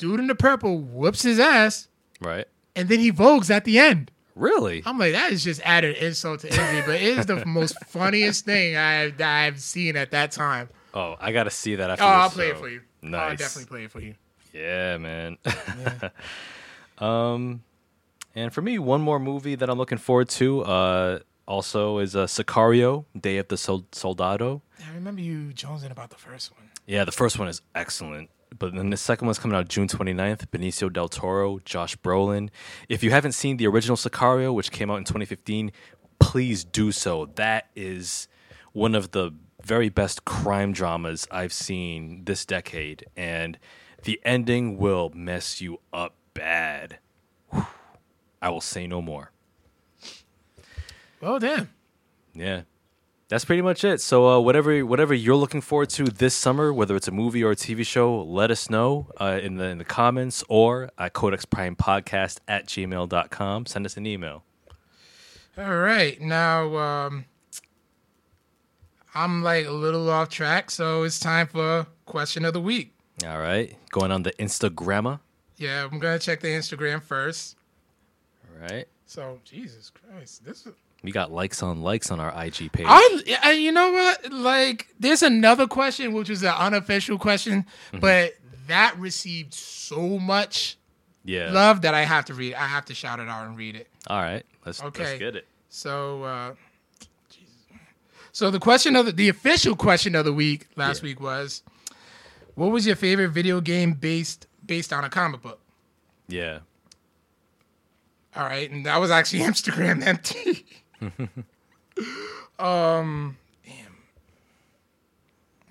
dude 0.00 0.18
in 0.18 0.26
the 0.26 0.34
purple 0.34 0.78
whoops 0.78 1.22
his 1.22 1.38
ass, 1.38 1.86
Right. 2.20 2.46
and 2.74 2.88
then 2.88 2.98
he 2.98 3.12
vogues 3.12 3.50
at 3.50 3.64
the 3.64 3.78
end. 3.78 4.10
Really? 4.34 4.82
I'm 4.86 4.98
like, 4.98 5.12
that 5.12 5.32
is 5.32 5.44
just 5.44 5.60
added 5.64 5.96
insult 5.98 6.40
to 6.40 6.48
injury, 6.48 6.82
but 6.86 6.94
it 6.96 7.18
is 7.18 7.26
the 7.26 7.44
most 7.46 7.76
funniest 7.86 8.44
thing 8.46 8.74
I've 8.76 9.18
that 9.18 9.44
I've 9.44 9.60
seen 9.60 9.96
at 9.96 10.10
that 10.12 10.32
time. 10.32 10.68
Oh, 10.94 11.14
I 11.20 11.30
gotta 11.32 11.50
see 11.50 11.74
that 11.76 11.90
after. 11.90 12.04
Oh, 12.04 12.08
I'll 12.08 12.30
play 12.30 12.48
it 12.48 12.56
for 12.58 12.68
you. 12.68 12.80
Nice. 13.02 13.20
I'll 13.30 13.36
definitely 13.36 13.68
play 13.68 13.84
it 13.84 13.90
for 13.90 14.00
you. 14.00 14.14
Yeah, 14.52 14.96
man. 14.98 15.36
um, 16.98 17.62
and 18.34 18.52
for 18.52 18.62
me, 18.62 18.78
one 18.78 19.00
more 19.00 19.18
movie 19.18 19.54
that 19.54 19.68
I'm 19.68 19.78
looking 19.78 19.98
forward 19.98 20.28
to. 20.30 20.62
Uh, 20.62 21.18
also 21.46 21.98
is 21.98 22.14
uh, 22.16 22.26
Sicario: 22.26 23.04
Day 23.20 23.38
of 23.38 23.48
the 23.48 23.56
Sol- 23.56 23.86
Soldado. 23.92 24.62
I 24.88 24.94
remember 24.94 25.20
you 25.20 25.52
jonesing 25.54 25.90
about 25.90 26.10
the 26.10 26.16
first 26.16 26.52
one. 26.52 26.70
Yeah, 26.86 27.04
the 27.04 27.12
first 27.12 27.38
one 27.38 27.48
is 27.48 27.60
excellent. 27.74 28.30
But 28.60 28.74
then 28.74 28.90
the 28.90 28.96
second 28.96 29.26
one's 29.26 29.38
coming 29.40 29.56
out 29.56 29.68
June 29.68 29.88
29th. 29.88 30.46
Benicio 30.48 30.92
del 30.92 31.08
Toro, 31.08 31.58
Josh 31.64 31.96
Brolin. 31.96 32.50
If 32.88 33.02
you 33.02 33.10
haven't 33.10 33.32
seen 33.32 33.56
the 33.56 33.66
original 33.66 33.96
Sicario, 33.96 34.54
which 34.54 34.70
came 34.70 34.90
out 34.90 34.98
in 34.98 35.04
2015, 35.04 35.72
please 36.20 36.62
do 36.62 36.92
so. 36.92 37.30
That 37.34 37.68
is 37.74 38.28
one 38.72 38.94
of 38.94 39.10
the 39.12 39.32
very 39.62 39.88
best 39.88 40.26
crime 40.26 40.72
dramas 40.72 41.26
I've 41.30 41.54
seen 41.54 42.24
this 42.26 42.44
decade. 42.44 43.06
And 43.16 43.58
the 44.04 44.20
ending 44.24 44.76
will 44.76 45.10
mess 45.14 45.62
you 45.62 45.80
up 45.90 46.14
bad. 46.34 46.98
Whew. 47.50 47.66
I 48.42 48.50
will 48.50 48.60
say 48.60 48.86
no 48.86 49.00
more. 49.00 49.32
Well, 51.22 51.38
damn. 51.38 51.70
Yeah. 52.34 52.62
That's 53.30 53.44
pretty 53.44 53.62
much 53.62 53.84
it. 53.84 54.00
So 54.00 54.28
uh, 54.28 54.40
whatever 54.40 54.84
whatever 54.84 55.14
you're 55.14 55.36
looking 55.36 55.60
forward 55.60 55.88
to 55.90 56.02
this 56.02 56.34
summer, 56.34 56.74
whether 56.74 56.96
it's 56.96 57.06
a 57.06 57.12
movie 57.12 57.44
or 57.44 57.52
a 57.52 57.56
TV 57.56 57.86
show, 57.86 58.20
let 58.24 58.50
us 58.50 58.68
know 58.68 59.06
uh, 59.20 59.38
in 59.40 59.54
the 59.54 59.66
in 59.66 59.78
the 59.78 59.84
comments 59.84 60.42
or 60.48 60.90
at 60.98 61.12
Codex 61.12 61.44
Prime 61.44 61.76
Podcast 61.76 62.40
at 62.48 62.66
gmail.com. 62.66 63.66
Send 63.66 63.86
us 63.86 63.96
an 63.96 64.04
email. 64.04 64.42
All 65.56 65.76
right. 65.76 66.20
Now, 66.20 66.76
um, 66.76 67.24
I'm 69.14 69.44
like 69.44 69.64
a 69.64 69.70
little 69.70 70.10
off 70.10 70.28
track, 70.28 70.72
so 70.72 71.04
it's 71.04 71.20
time 71.20 71.46
for 71.46 71.86
question 72.06 72.44
of 72.44 72.52
the 72.52 72.60
week. 72.60 72.92
All 73.24 73.38
right. 73.38 73.76
Going 73.90 74.10
on 74.10 74.24
the 74.24 74.32
Instagramma. 74.32 75.20
Yeah, 75.56 75.84
I'm 75.84 76.00
gonna 76.00 76.18
check 76.18 76.40
the 76.40 76.48
Instagram 76.48 77.00
first. 77.00 77.56
All 78.48 78.60
right. 78.68 78.88
So, 79.06 79.38
Jesus 79.44 79.90
Christ, 79.90 80.44
this 80.44 80.66
is. 80.66 80.74
We 81.02 81.12
got 81.12 81.32
likes 81.32 81.62
on 81.62 81.80
likes 81.82 82.10
on 82.10 82.20
our 82.20 82.30
IG 82.44 82.72
page. 82.72 82.86
I, 82.88 83.38
I, 83.42 83.52
you 83.52 83.72
know 83.72 83.90
what? 83.92 84.32
Like, 84.32 84.88
there's 84.98 85.22
another 85.22 85.66
question, 85.66 86.12
which 86.12 86.28
is 86.28 86.42
an 86.42 86.54
unofficial 86.54 87.18
question, 87.18 87.64
but 87.98 88.34
that 88.66 88.98
received 88.98 89.54
so 89.54 90.18
much 90.18 90.76
yeah. 91.24 91.50
love 91.52 91.82
that 91.82 91.94
I 91.94 92.02
have 92.04 92.26
to 92.26 92.34
read. 92.34 92.54
I 92.54 92.66
have 92.66 92.84
to 92.86 92.94
shout 92.94 93.18
it 93.18 93.28
out 93.28 93.46
and 93.46 93.56
read 93.56 93.76
it. 93.76 93.88
All 94.08 94.20
right. 94.20 94.44
Let's 94.66 94.82
Okay. 94.82 95.04
let's 95.04 95.18
get 95.18 95.36
it. 95.36 95.46
So, 95.70 96.22
uh, 96.24 96.54
so 98.32 98.50
the 98.50 98.60
question 98.60 98.94
of 98.94 99.06
the, 99.06 99.12
the 99.12 99.28
official 99.28 99.74
question 99.76 100.14
of 100.14 100.24
the 100.24 100.32
week 100.32 100.66
last 100.76 101.02
Yeah. 101.02 101.08
week 101.08 101.20
was, 101.20 101.62
what 102.54 102.70
was 102.70 102.86
your 102.86 102.96
favorite 102.96 103.28
video 103.30 103.60
game 103.60 103.94
based 103.94 104.46
based 104.66 104.92
on 104.92 105.04
a 105.04 105.08
comic 105.08 105.42
book? 105.42 105.60
Yeah. 106.28 106.58
All 108.36 108.44
right, 108.44 108.70
and 108.70 108.86
that 108.86 109.00
was 109.00 109.10
actually 109.10 109.40
Instagram 109.50 110.04
empty. 110.06 110.66
um, 112.58 113.36
damn. 113.64 113.96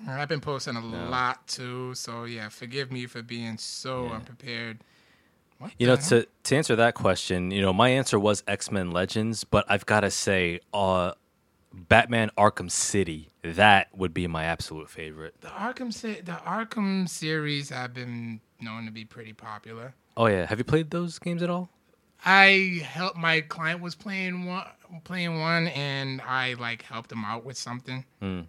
I've 0.07 0.29
been 0.29 0.41
posting 0.41 0.75
a 0.75 0.85
lot 0.85 1.47
too, 1.47 1.93
so 1.95 2.23
yeah, 2.23 2.49
forgive 2.49 2.91
me 2.91 3.05
for 3.05 3.21
being 3.21 3.57
so 3.57 4.07
unprepared. 4.09 4.79
What 5.59 5.71
You 5.77 5.87
know, 5.87 5.95
hell? 5.95 6.05
to 6.21 6.27
to 6.43 6.55
answer 6.55 6.75
that 6.77 6.95
question, 6.95 7.51
you 7.51 7.61
know, 7.61 7.73
my 7.73 7.89
answer 7.89 8.17
was 8.19 8.43
X 8.47 8.71
Men 8.71 8.91
Legends, 8.91 9.43
but 9.43 9.65
I've 9.67 9.85
got 9.85 10.01
to 10.01 10.11
say, 10.11 10.61
uh, 10.73 11.13
Batman 11.73 12.31
Arkham 12.37 12.71
City. 12.71 13.29
That 13.43 13.89
would 13.95 14.13
be 14.13 14.27
my 14.27 14.45
absolute 14.45 14.89
favorite. 14.89 15.39
the 15.41 15.49
Arkham 15.49 15.93
the 16.25 16.31
Arkham 16.31 17.07
series 17.07 17.69
have 17.69 17.93
been 17.93 18.41
known 18.59 18.85
to 18.85 18.91
be 18.91 19.05
pretty 19.05 19.33
popular. 19.33 19.93
Oh 20.17 20.25
yeah, 20.27 20.45
have 20.45 20.57
you 20.57 20.63
played 20.63 20.91
those 20.91 21.19
games 21.19 21.43
at 21.43 21.49
all? 21.49 21.69
I 22.25 22.81
helped 22.83 23.17
my 23.17 23.41
client 23.41 23.81
was 23.81 23.95
playing 23.95 24.45
one, 24.45 24.65
playing 25.03 25.39
one, 25.39 25.67
and 25.67 26.21
I 26.21 26.55
like 26.55 26.83
helped 26.83 27.11
him 27.11 27.23
out 27.23 27.45
with 27.45 27.57
something. 27.57 28.05
Hmm. 28.21 28.41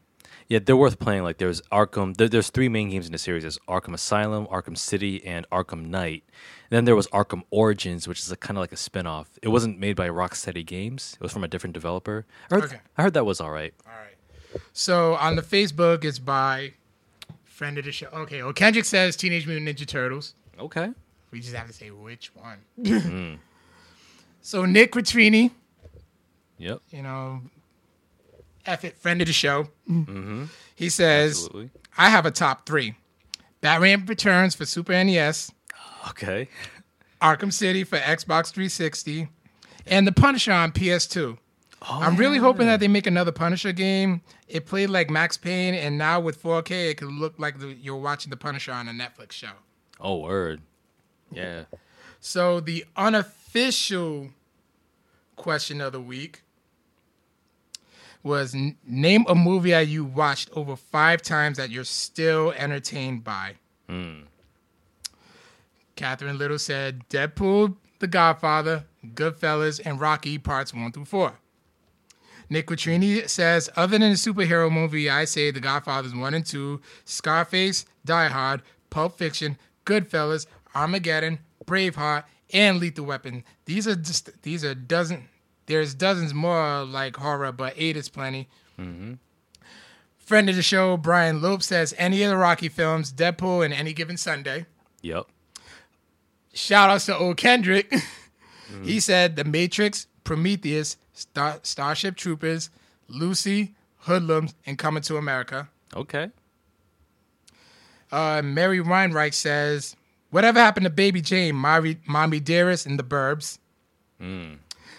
Yeah, 0.48 0.58
they're 0.58 0.76
worth 0.76 0.98
playing. 0.98 1.22
Like 1.22 1.38
there's 1.38 1.60
Arkham. 1.72 2.16
There, 2.16 2.28
there's 2.28 2.50
three 2.50 2.68
main 2.68 2.90
games 2.90 3.06
in 3.06 3.12
the 3.12 3.18
series. 3.18 3.42
There's 3.42 3.58
Arkham 3.68 3.94
Asylum, 3.94 4.46
Arkham 4.48 4.76
City, 4.76 5.24
and 5.24 5.48
Arkham 5.50 5.86
Knight. 5.86 6.24
And 6.70 6.76
then 6.76 6.84
there 6.84 6.96
was 6.96 7.06
Arkham 7.08 7.42
Origins, 7.50 8.08
which 8.08 8.18
is 8.20 8.30
a, 8.30 8.36
kind 8.36 8.56
of 8.56 8.62
like 8.62 8.72
a 8.72 8.76
spin-off. 8.76 9.38
It 9.42 9.46
hmm. 9.46 9.52
wasn't 9.52 9.78
made 9.78 9.94
by 9.96 10.08
Rocksteady 10.08 10.66
Games. 10.66 11.16
It 11.20 11.22
was 11.22 11.32
from 11.32 11.44
a 11.44 11.48
different 11.48 11.74
developer. 11.74 12.26
I 12.50 12.54
heard, 12.54 12.64
Okay. 12.64 12.80
I 12.98 13.02
heard 13.02 13.14
that 13.14 13.26
was 13.26 13.40
all 13.40 13.50
right. 13.50 13.72
All 13.86 13.92
right. 13.92 14.62
So 14.72 15.14
on 15.14 15.36
the 15.36 15.42
Facebook, 15.42 16.04
it's 16.04 16.18
by 16.18 16.74
friend 17.44 17.78
of 17.78 17.84
the 17.84 17.92
show. 17.92 18.08
Okay. 18.08 18.42
Well, 18.42 18.52
Kendrick 18.52 18.84
says 18.84 19.16
Teenage 19.16 19.46
Mutant 19.46 19.68
Ninja 19.68 19.86
Turtles. 19.86 20.34
Okay. 20.58 20.90
We 21.30 21.40
just 21.40 21.54
have 21.54 21.68
to 21.68 21.72
say 21.72 21.90
which 21.90 22.34
one. 22.34 22.58
Hmm. 22.84 23.34
So 24.42 24.64
Nick 24.64 24.92
Quattrini, 24.92 25.50
Yep. 26.58 26.80
you 26.90 27.02
know, 27.02 27.40
F 28.66 28.84
it, 28.84 28.96
friend 28.96 29.20
of 29.20 29.26
the 29.26 29.32
show. 29.32 29.68
Mm-hmm. 29.88 30.44
He 30.74 30.88
says, 30.88 31.44
Absolutely. 31.44 31.70
I 31.96 32.08
have 32.10 32.26
a 32.26 32.30
top 32.30 32.66
three. 32.66 32.94
Batman 33.60 34.06
Returns 34.06 34.54
for 34.54 34.64
Super 34.64 34.92
NES, 34.92 35.52
Okay. 36.10 36.48
Arkham 37.20 37.52
City 37.52 37.84
for 37.84 37.98
Xbox 37.98 38.50
360, 38.50 39.28
and 39.86 40.06
The 40.06 40.12
Punisher 40.12 40.52
on 40.52 40.72
PS2. 40.72 41.36
I'm 41.82 42.16
really 42.16 42.38
hoping 42.38 42.66
that 42.66 42.80
they 42.80 42.88
make 42.88 43.06
another 43.06 43.32
Punisher 43.32 43.72
game. 43.72 44.20
It 44.48 44.66
played 44.66 44.88
like 44.90 45.08
Max 45.10 45.36
Payne, 45.36 45.74
and 45.74 45.96
now 45.98 46.20
with 46.20 46.42
4K, 46.42 46.90
it 46.90 46.96
could 46.98 47.12
look 47.12 47.34
like 47.38 47.58
the, 47.58 47.68
you're 47.74 47.96
watching 47.96 48.30
The 48.30 48.36
Punisher 48.36 48.72
on 48.72 48.88
a 48.88 48.92
Netflix 48.92 49.32
show. 49.32 49.50
Oh, 50.00 50.18
word. 50.18 50.60
Yeah. 51.30 51.64
So 52.20 52.60
the 52.60 52.84
unofficial 52.96 53.39
question 55.36 55.80
of 55.80 55.92
the 55.92 56.00
week 56.00 56.42
was 58.22 58.54
name 58.86 59.24
a 59.28 59.34
movie 59.34 59.70
that 59.70 59.88
you 59.88 60.04
watched 60.04 60.50
over 60.52 60.76
five 60.76 61.20
times 61.20 61.56
that 61.56 61.68
you're 61.68 61.82
still 61.82 62.52
entertained 62.52 63.24
by. 63.24 63.56
Hmm. 63.88 64.20
Catherine 65.96 66.38
Little 66.38 66.60
said 66.60 67.08
Deadpool, 67.08 67.76
The 67.98 68.06
Godfather, 68.06 68.84
Goodfellas, 69.14 69.80
and 69.84 69.98
Rocky 69.98 70.38
Parts 70.38 70.72
1 70.72 70.92
through 70.92 71.06
4. 71.06 71.34
Nick 72.48 72.68
Quattrini 72.68 73.28
says, 73.28 73.68
other 73.74 73.98
than 73.98 74.12
a 74.12 74.14
superhero 74.14 74.70
movie, 74.70 75.10
I 75.10 75.24
say 75.24 75.50
The 75.50 75.60
Godfathers 75.60 76.14
1 76.14 76.34
and 76.34 76.46
2, 76.46 76.80
Scarface, 77.04 77.84
Die 78.04 78.28
Hard, 78.28 78.62
Pulp 78.90 79.18
Fiction, 79.18 79.58
Goodfellas, 79.84 80.46
Armageddon, 80.74 81.40
Braveheart, 81.64 82.24
and 82.52 82.78
Lethal 82.78 83.04
Weapon. 83.04 83.44
These 83.64 83.86
are 83.88 83.96
just 83.96 84.42
these 84.42 84.64
are 84.64 84.74
dozen. 84.74 85.28
There's 85.66 85.94
dozens 85.94 86.34
more 86.34 86.84
like 86.84 87.16
horror, 87.16 87.52
but 87.52 87.74
eight 87.76 87.96
is 87.96 88.08
plenty. 88.08 88.48
Friend 90.18 90.48
of 90.48 90.56
the 90.56 90.62
show, 90.62 90.96
Brian 90.96 91.42
Lope 91.42 91.62
says 91.62 91.94
any 91.98 92.22
of 92.22 92.30
the 92.30 92.36
Rocky 92.36 92.68
films, 92.68 93.12
Deadpool, 93.12 93.64
and 93.64 93.74
any 93.74 93.92
given 93.92 94.16
Sunday. 94.16 94.66
Yep. 95.02 95.26
Shout 96.54 96.90
outs 96.90 97.06
to 97.06 97.16
old 97.16 97.36
Kendrick. 97.36 97.92
he 98.84 99.00
said 99.00 99.36
The 99.36 99.44
Matrix, 99.44 100.06
Prometheus, 100.24 100.96
Star- 101.12 101.60
Starship 101.62 102.16
Troopers, 102.16 102.70
Lucy, 103.08 103.74
Hoodlums, 104.00 104.54
and 104.64 104.78
Coming 104.78 105.02
to 105.02 105.16
America. 105.16 105.68
Okay. 105.94 106.30
Uh, 108.10 108.40
Mary 108.42 108.80
Weinreich 108.80 109.34
says, 109.34 109.94
Whatever 110.30 110.60
happened 110.60 110.84
to 110.84 110.90
Baby 110.90 111.20
Jane, 111.20 111.56
Mommy, 111.56 111.96
Mommy 112.06 112.40
Dearest, 112.40 112.86
and 112.86 112.98
the 112.98 113.02
Burbs? 113.02 113.58
Hmm. 114.20 114.54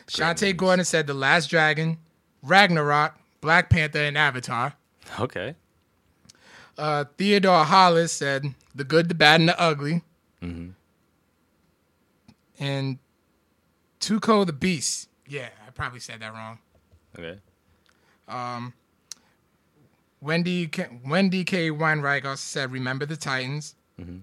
Shantae 0.08 0.56
Gordon 0.56 0.84
said 0.84 1.08
The 1.08 1.14
Last 1.14 1.48
Dragon, 1.48 1.98
Ragnarok, 2.44 3.16
Black 3.40 3.70
Panther, 3.70 4.00
and 4.00 4.18
Avatar. 4.18 4.74
Okay. 5.20 5.56
Uh, 6.78 7.06
Theodore 7.18 7.64
Hollis 7.64 8.12
said 8.12 8.54
The 8.76 8.84
Good, 8.84 9.08
the 9.08 9.16
Bad, 9.16 9.40
and 9.40 9.50
the 9.50 9.60
Ugly. 9.60 10.02
Mm-hmm. 10.42 10.70
And 12.60 13.00
Tuco 14.00 14.46
the 14.46 14.54
Beast. 14.54 15.08
Yeah, 15.28 15.50
I 15.66 15.72
probably 15.72 16.00
said 16.00 16.20
that 16.20 16.34
wrong. 16.34 16.60
Okay. 17.18 17.40
Um, 18.28 18.74
Wendy 20.20 20.68
K, 20.68 20.88
Wendy 21.06 21.44
K. 21.44 21.70
Weinreich 21.70 22.26
also 22.26 22.36
said, 22.42 22.72
"Remember 22.72 23.06
the 23.06 23.18
Titans." 23.18 23.76
Mm-hmm. 24.00 24.20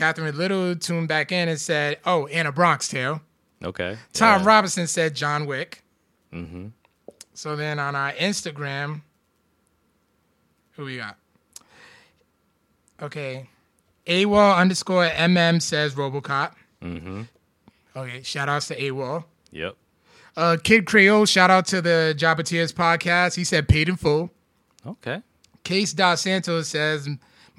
Catherine 0.00 0.34
Little 0.34 0.74
tuned 0.76 1.08
back 1.08 1.30
in 1.30 1.46
and 1.50 1.60
said, 1.60 1.98
"Oh, 2.06 2.26
Anna 2.28 2.50
Bronx 2.50 2.88
Tale." 2.88 3.20
Okay. 3.62 3.98
Tom 4.14 4.40
Yeah. 4.40 4.46
Robinson 4.46 4.86
said, 4.86 5.14
"John 5.14 5.44
Wick." 5.44 5.82
Mm-hmm. 6.32 6.68
So 7.34 7.54
then 7.54 7.78
on 7.78 7.94
our 7.94 8.12
Instagram, 8.12 9.02
who 10.72 10.86
we 10.86 10.96
got? 10.96 11.18
Okay, 13.02 13.46
AWOL 14.06 14.56
underscore 14.56 15.06
MM 15.08 15.60
says 15.60 15.94
RoboCop. 15.94 16.52
Mm-hmm. 16.82 17.22
Okay, 17.94 18.22
shout 18.22 18.48
outs 18.48 18.68
to 18.68 18.76
AWOL. 18.80 19.24
Yep. 19.52 19.76
Uh, 20.36 20.56
Kid 20.62 20.86
Creole, 20.86 21.26
shout 21.26 21.50
out 21.50 21.66
to 21.66 21.82
the 21.82 22.14
Jabatiers 22.16 22.72
podcast. 22.72 23.36
He 23.36 23.44
said 23.44 23.68
paid 23.68 23.88
in 23.90 23.96
full. 23.96 24.30
Okay. 24.86 25.20
Case 25.64 25.92
Dos 25.92 26.22
Santos 26.22 26.68
says, 26.68 27.06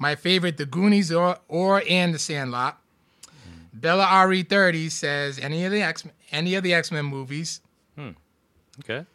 my 0.02 0.16
favorite, 0.16 0.56
The 0.58 0.66
Goonies 0.66 1.10
or, 1.10 1.38
or 1.48 1.82
and 1.88 2.12
The 2.12 2.18
Sandlot. 2.18 2.78
Bella 3.72 4.04
RE30 4.04 4.90
says, 4.90 5.38
any 5.38 5.64
of 5.64 5.72
the 5.72 5.80
X 5.80 6.04
any 6.30 6.54
of 6.54 6.62
the 6.62 6.74
X 6.74 6.90
Men 6.90 7.06
movies. 7.06 7.60
Hmm. 7.96 8.10
Okay. 8.80 9.06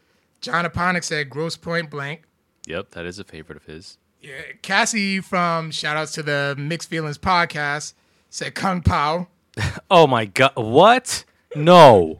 John 0.41 0.65
Aponic 0.65 1.03
said, 1.03 1.29
Grosse 1.29 1.57
Pointe 1.57 1.89
Blank. 1.89 2.23
Yep. 2.65 2.91
That 2.91 3.05
is 3.05 3.19
a 3.19 3.23
favorite 3.23 3.57
of 3.57 3.65
his. 3.65 3.97
Yeah, 4.21 4.41
Cassie 4.61 5.21
from 5.21 5.71
shout 5.71 5.95
outs 5.95 6.13
to 6.13 6.23
the 6.23 6.55
Mixed 6.57 6.89
Feelings 6.89 7.17
podcast 7.17 7.93
said 8.29 8.55
Kung 8.55 8.81
Pao. 8.81 9.27
Oh 9.89 10.05
my 10.05 10.25
god! 10.25 10.51
What? 10.55 11.23
No. 11.55 12.19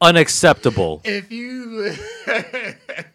Unacceptable. 0.00 1.00
If 1.04 1.32
you 1.32 1.94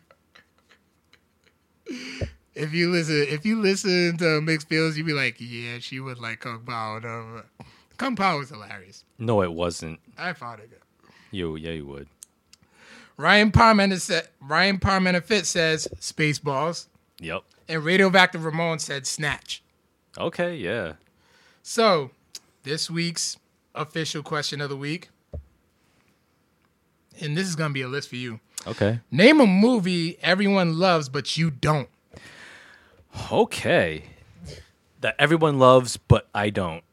if 2.57 2.73
you 2.73 2.91
listen 2.91 3.25
if 3.29 3.45
you 3.45 3.61
listen 3.61 4.17
to 4.17 4.41
Mixed 4.41 4.67
Feelings, 4.67 4.97
you'd 4.97 5.05
be 5.05 5.13
like, 5.13 5.35
yeah, 5.39 5.79
she 5.79 5.99
would 5.99 6.17
like 6.19 6.39
Kung 6.41 6.59
Pao. 6.65 6.99
No, 6.99 7.37
uh, 7.59 7.63
Kung 7.97 8.15
Pao 8.15 8.39
was 8.39 8.49
hilarious. 8.49 9.03
No, 9.17 9.41
it 9.41 9.53
wasn't. 9.53 9.99
I 10.17 10.33
found 10.33 10.59
it 10.61 10.69
good. 10.69 10.79
You 11.31 11.55
yeah, 11.55 11.71
you 11.71 11.85
would. 11.85 12.07
Ryan 13.17 13.51
Parmenter 13.51 13.99
said 13.99 14.27
Ryan 14.41 14.79
Parmenter 14.79 15.23
Fit 15.23 15.45
says 15.45 15.87
Spaceballs, 15.99 16.87
Yep. 17.19 17.43
and 17.67 17.83
Radioactive 17.83 18.45
Ramon 18.45 18.79
said 18.79 19.07
Snatch. 19.07 19.63
Okay, 20.17 20.55
yeah. 20.55 20.93
So, 21.63 22.11
this 22.63 22.89
week's 22.89 23.37
official 23.75 24.23
question 24.23 24.61
of 24.61 24.69
the 24.69 24.77
week, 24.77 25.09
and 27.21 27.35
this 27.35 27.47
is 27.47 27.55
gonna 27.55 27.73
be 27.73 27.81
a 27.81 27.87
list 27.87 28.09
for 28.09 28.15
you. 28.17 28.39
Okay. 28.65 28.99
Name 29.11 29.39
a 29.41 29.47
movie 29.47 30.17
everyone 30.21 30.77
loves 30.77 31.09
but 31.09 31.37
you 31.37 31.49
don't. 31.49 31.89
Okay. 33.31 34.03
That 35.01 35.15
everyone 35.19 35.59
loves, 35.59 35.97
but 35.97 36.27
I 36.33 36.49
don't. 36.49 36.83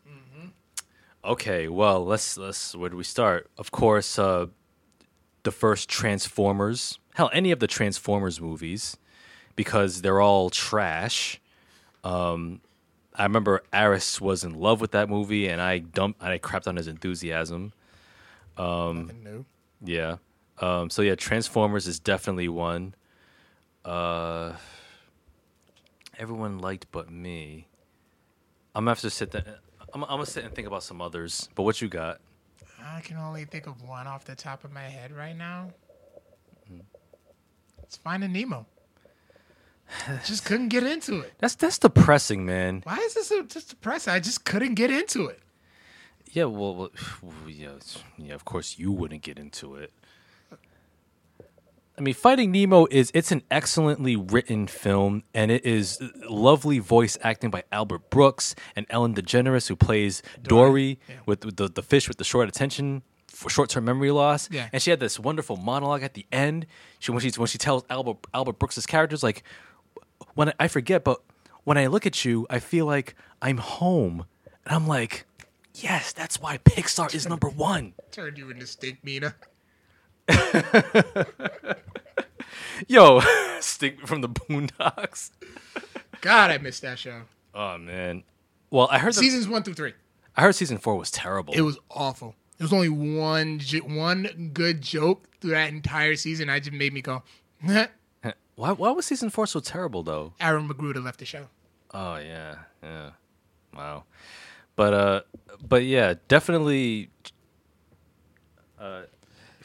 Okay, 1.25 1.69
well, 1.69 2.05
let's 2.05 2.37
let's 2.37 2.75
where 2.75 2.91
do 2.91 2.97
we 2.99 3.05
start? 3.05 3.51
Of 3.57 3.71
course, 3.71 4.19
uh 4.19 4.47
the 5.43 5.51
first 5.51 5.89
Transformers. 5.89 6.99
Hell, 7.15 7.31
any 7.33 7.51
of 7.51 7.61
the 7.61 7.67
Transformers 7.67 8.41
movies 8.41 8.97
because 9.57 10.03
they're 10.03 10.21
all 10.21 10.51
trash. 10.51 11.41
Um 12.03 12.61
I 13.15 13.23
remember 13.23 13.63
Aris 13.73 14.21
was 14.21 14.45
in 14.45 14.55
love 14.55 14.81
with 14.81 14.91
that 14.91 15.09
movie 15.09 15.49
and 15.49 15.61
I 15.63 15.79
dumped 15.79 16.21
and 16.21 16.31
I 16.31 16.39
crapped 16.39 16.67
on 16.67 16.77
his 16.77 16.89
enthusiasm. 16.89 17.73
no. 19.23 19.45
Yeah. 19.83 20.17
Um, 20.61 20.91
so 20.91 21.03
yeah, 21.03 21.15
Transformers 21.15 21.87
is 21.87 21.99
definitely 21.99 22.49
one. 22.49 22.95
Uh, 23.85 24.53
everyone 26.19 26.59
liked 26.59 26.87
but 26.93 27.11
me. 27.11 27.69
I'm 28.75 28.83
gonna 28.85 28.93
have 28.93 29.01
to 29.01 29.11
sit 29.11 29.31
there. 29.31 29.45
I'm, 29.93 30.03
I'm 30.05 30.11
gonna 30.11 30.27
sit 30.27 30.45
and 30.45 30.55
think 30.55 30.67
about 30.67 30.83
some 30.83 31.01
others. 31.01 31.49
But 31.55 31.63
what 31.63 31.81
you 31.81 31.89
got? 31.89 32.21
I 32.83 33.01
can 33.01 33.17
only 33.17 33.45
think 33.45 33.67
of 33.67 33.83
one 33.83 34.07
off 34.07 34.25
the 34.25 34.35
top 34.35 34.65
of 34.65 34.73
my 34.73 34.83
head 34.83 35.13
right 35.13 35.37
now. 35.37 35.71
It's 37.83 37.97
Finding 37.97 38.33
Nemo. 38.33 38.67
just 40.25 40.45
couldn't 40.45 40.69
get 40.69 40.83
into 40.83 41.21
it. 41.21 41.33
That's 41.39 41.55
that's 41.55 41.79
depressing, 41.79 42.45
man. 42.45 42.83
Why 42.85 42.97
is 42.97 43.15
this 43.15 43.29
so 43.29 43.43
just 43.43 43.71
depressing? 43.71 44.13
I 44.13 44.21
just 44.21 44.45
couldn't 44.45 44.75
get 44.75 44.91
into 44.91 45.27
it. 45.27 45.41
Yeah, 46.33 46.45
well, 46.45 46.75
well 46.75 46.91
yeah, 47.49 47.75
yeah. 48.17 48.35
Of 48.35 48.45
course, 48.45 48.79
you 48.79 48.91
wouldn't 48.91 49.23
get 49.23 49.39
into 49.39 49.77
it. 49.77 49.93
I 51.97 52.01
mean, 52.01 52.15
Finding 52.15 52.51
Nemo 52.51 52.87
is 52.91 53.13
it's 53.15 53.31
an 53.31 53.43
excellently 53.51 54.17
written 54.17 54.67
film, 54.67 55.23
and 55.33 55.51
it 55.53 55.65
is 55.65 56.01
lovely 56.29 56.81
voice 56.81 57.17
acting 57.23 57.51
by 57.51 57.63
Albert 57.71 58.11
Brooks 58.11 58.57
and 58.75 58.85
Ellen 58.91 59.15
DeGeneres, 59.15 59.69
who 59.69 59.77
plays 59.77 60.21
Dory, 60.43 60.99
yeah. 61.09 61.17
with, 61.27 61.45
with 61.45 61.57
the 61.57 61.69
the 61.69 61.83
fish 61.83 62.09
with 62.09 62.19
the 62.19 62.25
short 62.25 62.49
attention, 62.49 63.03
for 63.29 63.49
short 63.49 63.71
term 63.71 63.85
memory 63.85 64.11
loss. 64.11 64.51
Yeah. 64.51 64.69
And 64.73 64.83
she 64.83 64.91
had 64.91 64.99
this 64.99 65.21
wonderful 65.21 65.57
monologue 65.57 66.03
at 66.03 66.15
the 66.15 66.27
end. 66.33 66.67
She 66.99 67.13
when 67.13 67.21
she 67.21 67.31
when 67.39 67.47
she 67.47 67.59
tells 67.59 67.85
Albert 67.89 68.19
Albert 68.35 68.59
Brooks's 68.59 68.87
characters 68.87 69.23
like, 69.23 69.45
when 70.35 70.49
I, 70.49 70.55
I 70.61 70.69
forget, 70.69 71.05
but 71.05 71.21
when 71.63 71.79
I 71.79 71.87
look 71.87 72.07
at 72.07 72.25
you, 72.25 72.47
I 72.51 72.59
feel 72.59 72.87
like 72.87 73.15
I'm 73.41 73.59
home, 73.59 74.27
and 74.67 74.75
I'm 74.75 74.89
like, 74.89 75.27
yes, 75.75 76.13
that's 76.13 76.41
why 76.41 76.59
Pixar 76.59 77.15
is 77.15 77.29
number 77.29 77.49
one. 77.49 77.95
Turned 78.11 78.37
you 78.37 78.51
into 78.51 78.67
Stinkmeaner. 78.67 79.35
Yo, 82.89 83.21
stick 83.61 84.07
from 84.07 84.21
the 84.21 84.29
Boondocks. 84.29 85.31
God, 86.21 86.51
I 86.51 86.59
missed 86.59 86.83
that 86.83 86.99
show. 86.99 87.23
Oh 87.55 87.79
man. 87.79 88.25
Well, 88.71 88.89
I 88.91 88.99
heard 88.99 89.15
the, 89.15 89.21
Seasons 89.21 89.49
one 89.49 89.63
through 89.63 89.75
three. 89.75 89.95
I 90.37 90.43
heard 90.43 90.55
season 90.55 90.79
four 90.79 90.97
was 90.97 91.11
terrible. 91.11 91.55
It 91.55 91.61
was 91.61 91.79
awful. 91.91 92.35
There 92.59 92.65
was 92.65 92.73
only 92.73 92.89
one 92.89 93.61
one 93.85 94.51
good 94.53 94.83
joke 94.83 95.29
through 95.41 95.53
that 95.53 95.71
entire 95.71 96.17
season. 96.17 96.51
I 96.51 96.61
just 96.61 96.73
made 96.73 96.93
me 96.93 97.03
go. 97.03 97.23
why? 97.63 98.73
Why 98.73 98.91
was 98.91 99.07
season 99.07 99.31
four 99.31 99.47
so 99.47 99.61
terrible 99.61 100.03
though? 100.03 100.33
Aaron 100.41 100.69
McGruder 100.69 101.05
left 101.05 101.19
the 101.19 101.25
show. 101.25 101.47
Oh 101.93 102.17
yeah, 102.17 102.57
yeah. 102.83 103.11
Wow. 103.77 104.05
But 104.77 104.95
uh, 104.95 105.21
but 105.67 105.85
yeah, 105.85 106.15
definitely. 106.29 107.11
Uh, 108.79 109.03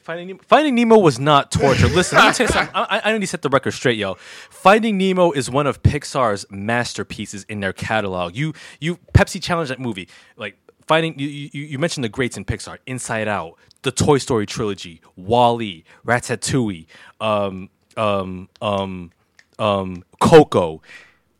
Finding 0.09 0.27
Nemo, 0.29 0.39
Finding 0.47 0.73
Nemo 0.73 0.97
was 0.97 1.19
not 1.19 1.51
torture. 1.51 1.85
Listen, 1.87 2.17
let 2.17 2.29
me 2.29 2.33
tell 2.33 2.47
you 2.47 2.51
something. 2.51 2.71
I, 2.73 2.99
I 3.03 3.13
need 3.13 3.21
to 3.21 3.27
set 3.27 3.43
the 3.43 3.49
record 3.49 3.73
straight, 3.73 3.99
yo. 3.99 4.15
Finding 4.49 4.97
Nemo 4.97 5.31
is 5.31 5.51
one 5.51 5.67
of 5.67 5.83
Pixar's 5.83 6.47
masterpieces 6.49 7.43
in 7.43 7.59
their 7.59 7.73
catalog. 7.73 8.35
You 8.35 8.53
you 8.79 8.97
Pepsi 9.13 9.39
challenged 9.39 9.69
that 9.69 9.79
movie. 9.79 10.09
Like 10.35 10.57
Finding 10.87 11.19
you 11.19 11.27
you, 11.27 11.61
you 11.61 11.77
mentioned 11.77 12.03
the 12.03 12.09
greats 12.09 12.37
in 12.37 12.43
Pixar: 12.43 12.79
Inside 12.87 13.27
Out, 13.27 13.59
the 13.83 13.91
Toy 13.91 14.17
Story 14.17 14.47
trilogy, 14.47 14.99
Wall-E, 15.15 15.83
Ratatouille, 16.03 16.87
um 17.21 17.69
um 17.95 18.49
um 18.63 19.11
um 19.59 20.03
Coco. 20.19 20.81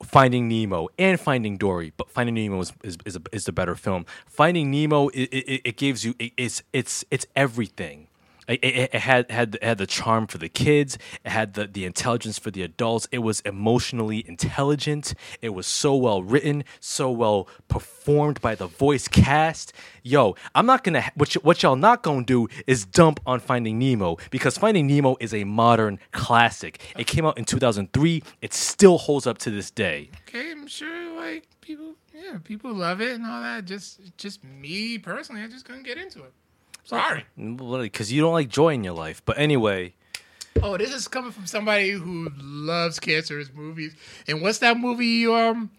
Finding 0.04 0.48
Nemo 0.48 0.90
and 1.00 1.20
Finding 1.20 1.58
Dory, 1.58 1.92
but 1.98 2.12
Finding 2.12 2.36
Nemo 2.36 2.60
is 2.62 2.72
is, 2.84 2.98
is, 3.04 3.16
a, 3.16 3.22
is 3.32 3.46
the 3.46 3.52
better 3.52 3.74
film. 3.74 4.06
Finding 4.28 4.70
Nemo 4.70 5.08
it, 5.08 5.24
it, 5.24 5.62
it 5.66 5.78
gives 5.78 6.06
you 6.06 6.14
it, 6.20 6.34
it's 6.38 6.62
it's 6.72 7.04
it's 7.10 7.26
everything. 7.36 8.09
It, 8.50 8.60
it, 8.64 8.94
had 8.96 9.30
had 9.30 9.58
had 9.62 9.78
the 9.78 9.86
charm 9.88 10.28
for 10.28 10.40
the 10.40 10.50
kids. 10.50 10.98
It 11.24 11.30
had 11.30 11.54
the 11.54 11.68
the 11.68 11.86
intelligence 11.86 12.40
for 12.40 12.52
the 12.52 12.64
adults. 12.64 13.08
It 13.12 13.20
was 13.20 13.42
emotionally 13.42 14.28
intelligent. 14.28 15.14
It 15.42 15.50
was 15.50 15.68
so 15.68 15.96
well 15.96 16.24
written, 16.24 16.64
so 16.80 17.12
well 17.12 17.48
performed 17.68 18.42
by 18.42 18.56
the 18.56 18.68
voice 18.68 19.08
cast. 19.08 19.72
Yo, 20.04 20.36
I'm 20.56 20.66
not 20.66 20.84
gonna 20.84 21.04
what 21.16 21.36
y- 21.36 21.42
what 21.44 21.62
y'all 21.62 21.76
not 21.76 22.02
gonna 22.02 22.26
do 22.26 22.48
is 22.66 22.86
dump 22.86 23.20
on 23.26 23.40
Finding 23.40 23.78
Nemo 23.78 24.18
because 24.32 24.58
Finding 24.58 24.88
Nemo 24.88 25.16
is 25.20 25.34
a 25.34 25.44
modern 25.44 26.00
classic. 26.12 26.80
It 26.98 27.06
came 27.08 27.26
out 27.26 27.38
in 27.38 27.46
2003. 27.46 28.24
It 28.42 28.54
still 28.54 28.98
holds 28.98 29.28
up 29.28 29.38
to 29.40 29.52
this 29.52 29.70
day. 29.70 30.10
Okay, 30.28 30.52
I'm 30.52 30.68
sure 30.68 31.16
like 31.16 31.48
people, 31.62 31.94
yeah, 32.14 32.38
people 32.44 32.74
love 32.74 33.00
it 33.02 33.14
and 33.14 33.26
all 33.26 33.42
that. 33.42 33.66
Just, 33.66 34.00
just 34.18 34.44
me 34.44 34.98
personally, 34.98 35.42
I 35.44 35.48
just 35.48 35.66
couldn't 35.66 35.84
get 35.84 35.98
into 35.98 36.24
it. 36.24 36.34
Sorry. 36.84 37.26
Because 37.38 38.12
you 38.12 38.22
don't 38.22 38.34
like 38.34 38.50
joy 38.50 38.74
in 38.74 38.84
your 38.84 38.94
life. 38.94 39.22
But 39.26 39.38
anyway, 39.38 39.94
Oh, 40.62 40.76
this 40.78 40.94
is 40.94 41.08
coming 41.08 41.32
from 41.32 41.46
somebody 41.46 41.92
who 41.92 42.30
loves 42.42 43.00
cancerous 43.00 43.50
movies. 43.54 43.96
And 44.28 44.42
what's 44.42 44.58
that 44.60 44.78
movie 44.78 45.06
you 45.06 45.34
um 45.36 45.70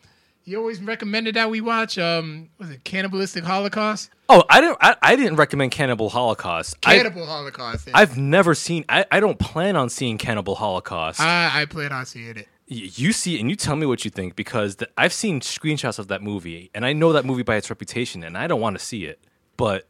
you 0.45 0.59
always 0.59 0.81
recommended 0.81 1.35
that 1.37 1.51
we 1.51 1.61
watch? 1.61 1.99
Um, 1.99 2.49
was 2.59 2.71
it 2.71 2.83
Cannibalistic 2.85 3.45
Holocaust? 3.45 4.11
oh, 4.31 4.43
I 4.49 4.61
didn't 4.61 4.79
I, 4.81 4.97
I 5.03 5.17
didn't 5.17 5.37
recommend 5.37 5.73
Cannibal 5.73 6.09
Holocaust. 6.09 6.77
I, 6.85 6.97
Cannibal 6.97 7.27
Holocaust. 7.27 7.89
I've 7.93 8.17
never 8.17 8.55
seen. 8.55 8.85
I, 8.89 9.05
I 9.11 9.21
don't 9.21 9.39
plan 9.39 9.77
on 9.77 9.91
seeing 9.91 10.17
Cannibal 10.17 10.55
Holocaust. 10.55 11.21
I, 11.21 11.63
I 11.63 11.65
plan 11.67 11.93
on 11.93 12.07
seeing 12.07 12.37
it. 12.39 12.49
Y- 12.71 12.89
you 12.95 13.13
see 13.13 13.37
it 13.37 13.41
and 13.41 13.51
you 13.51 13.57
tell 13.57 13.77
me 13.77 13.85
what 13.85 14.05
you 14.05 14.11
think 14.11 14.35
because 14.37 14.77
the, 14.77 14.89
I've 14.97 15.13
seen 15.13 15.41
screenshots 15.41 15.99
of 15.99 16.09
that 16.09 16.23
movie 16.23 16.71
and 16.75 16.87
I 16.87 16.93
know 16.95 17.13
that 17.13 17.27
movie 17.27 17.43
by 17.43 17.57
its 17.57 17.69
reputation 17.69 18.23
and 18.23 18.39
I 18.39 18.47
don't 18.47 18.61
want 18.61 18.79
to 18.79 18.85
see 18.85 19.05
it. 19.05 19.19
But, 19.59 19.87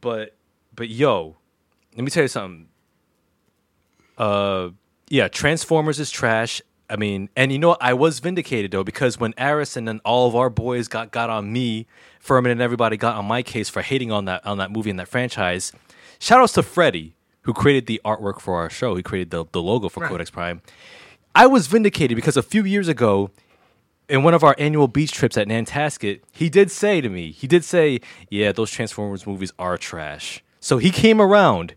but, 0.00 0.36
but 0.74 0.88
yo, 0.88 1.36
let 1.96 2.04
me 2.04 2.10
tell 2.10 2.24
you 2.24 2.28
something. 2.28 2.68
Uh, 4.16 4.70
yeah, 5.08 5.28
Transformers 5.28 6.00
is 6.00 6.10
trash. 6.10 6.60
I 6.90 6.96
mean, 6.96 7.28
and 7.36 7.52
you 7.52 7.58
know 7.58 7.68
what? 7.68 7.82
I 7.82 7.92
was 7.92 8.18
vindicated 8.18 8.70
though 8.70 8.84
because 8.84 9.20
when 9.20 9.34
Aris 9.38 9.76
and 9.76 9.86
then 9.86 10.00
all 10.04 10.26
of 10.26 10.34
our 10.34 10.48
boys 10.48 10.88
got 10.88 11.10
got 11.12 11.28
on 11.28 11.52
me, 11.52 11.86
Furman 12.18 12.50
and 12.50 12.62
everybody 12.62 12.96
got 12.96 13.16
on 13.16 13.26
my 13.26 13.42
case 13.42 13.68
for 13.68 13.82
hating 13.82 14.10
on 14.10 14.24
that 14.24 14.44
on 14.46 14.58
that 14.58 14.70
movie 14.70 14.90
and 14.90 14.98
that 14.98 15.08
franchise. 15.08 15.72
Shout 16.18 16.40
outs 16.40 16.54
to 16.54 16.62
Freddie 16.62 17.14
who 17.42 17.52
created 17.52 17.86
the 17.86 18.00
artwork 18.04 18.40
for 18.40 18.56
our 18.56 18.70
show. 18.70 18.94
He 18.96 19.02
created 19.02 19.30
the 19.30 19.44
the 19.52 19.62
logo 19.62 19.88
for 19.88 20.00
Right. 20.00 20.10
Codex 20.10 20.30
Prime. 20.30 20.62
I 21.34 21.46
was 21.46 21.66
vindicated 21.66 22.16
because 22.16 22.36
a 22.36 22.42
few 22.42 22.64
years 22.64 22.88
ago, 22.88 23.30
in 24.08 24.22
one 24.22 24.34
of 24.34 24.42
our 24.42 24.54
annual 24.58 24.88
beach 24.88 25.12
trips 25.12 25.36
at 25.36 25.48
Nantasket, 25.48 26.22
he 26.32 26.48
did 26.48 26.70
say 26.70 27.00
to 27.00 27.08
me, 27.08 27.30
he 27.30 27.46
did 27.46 27.64
say, 27.64 28.00
"Yeah, 28.30 28.52
those 28.52 28.70
Transformers 28.70 29.26
movies 29.26 29.52
are 29.58 29.76
trash." 29.76 30.42
So 30.60 30.78
he 30.78 30.90
came 30.90 31.20
around. 31.20 31.74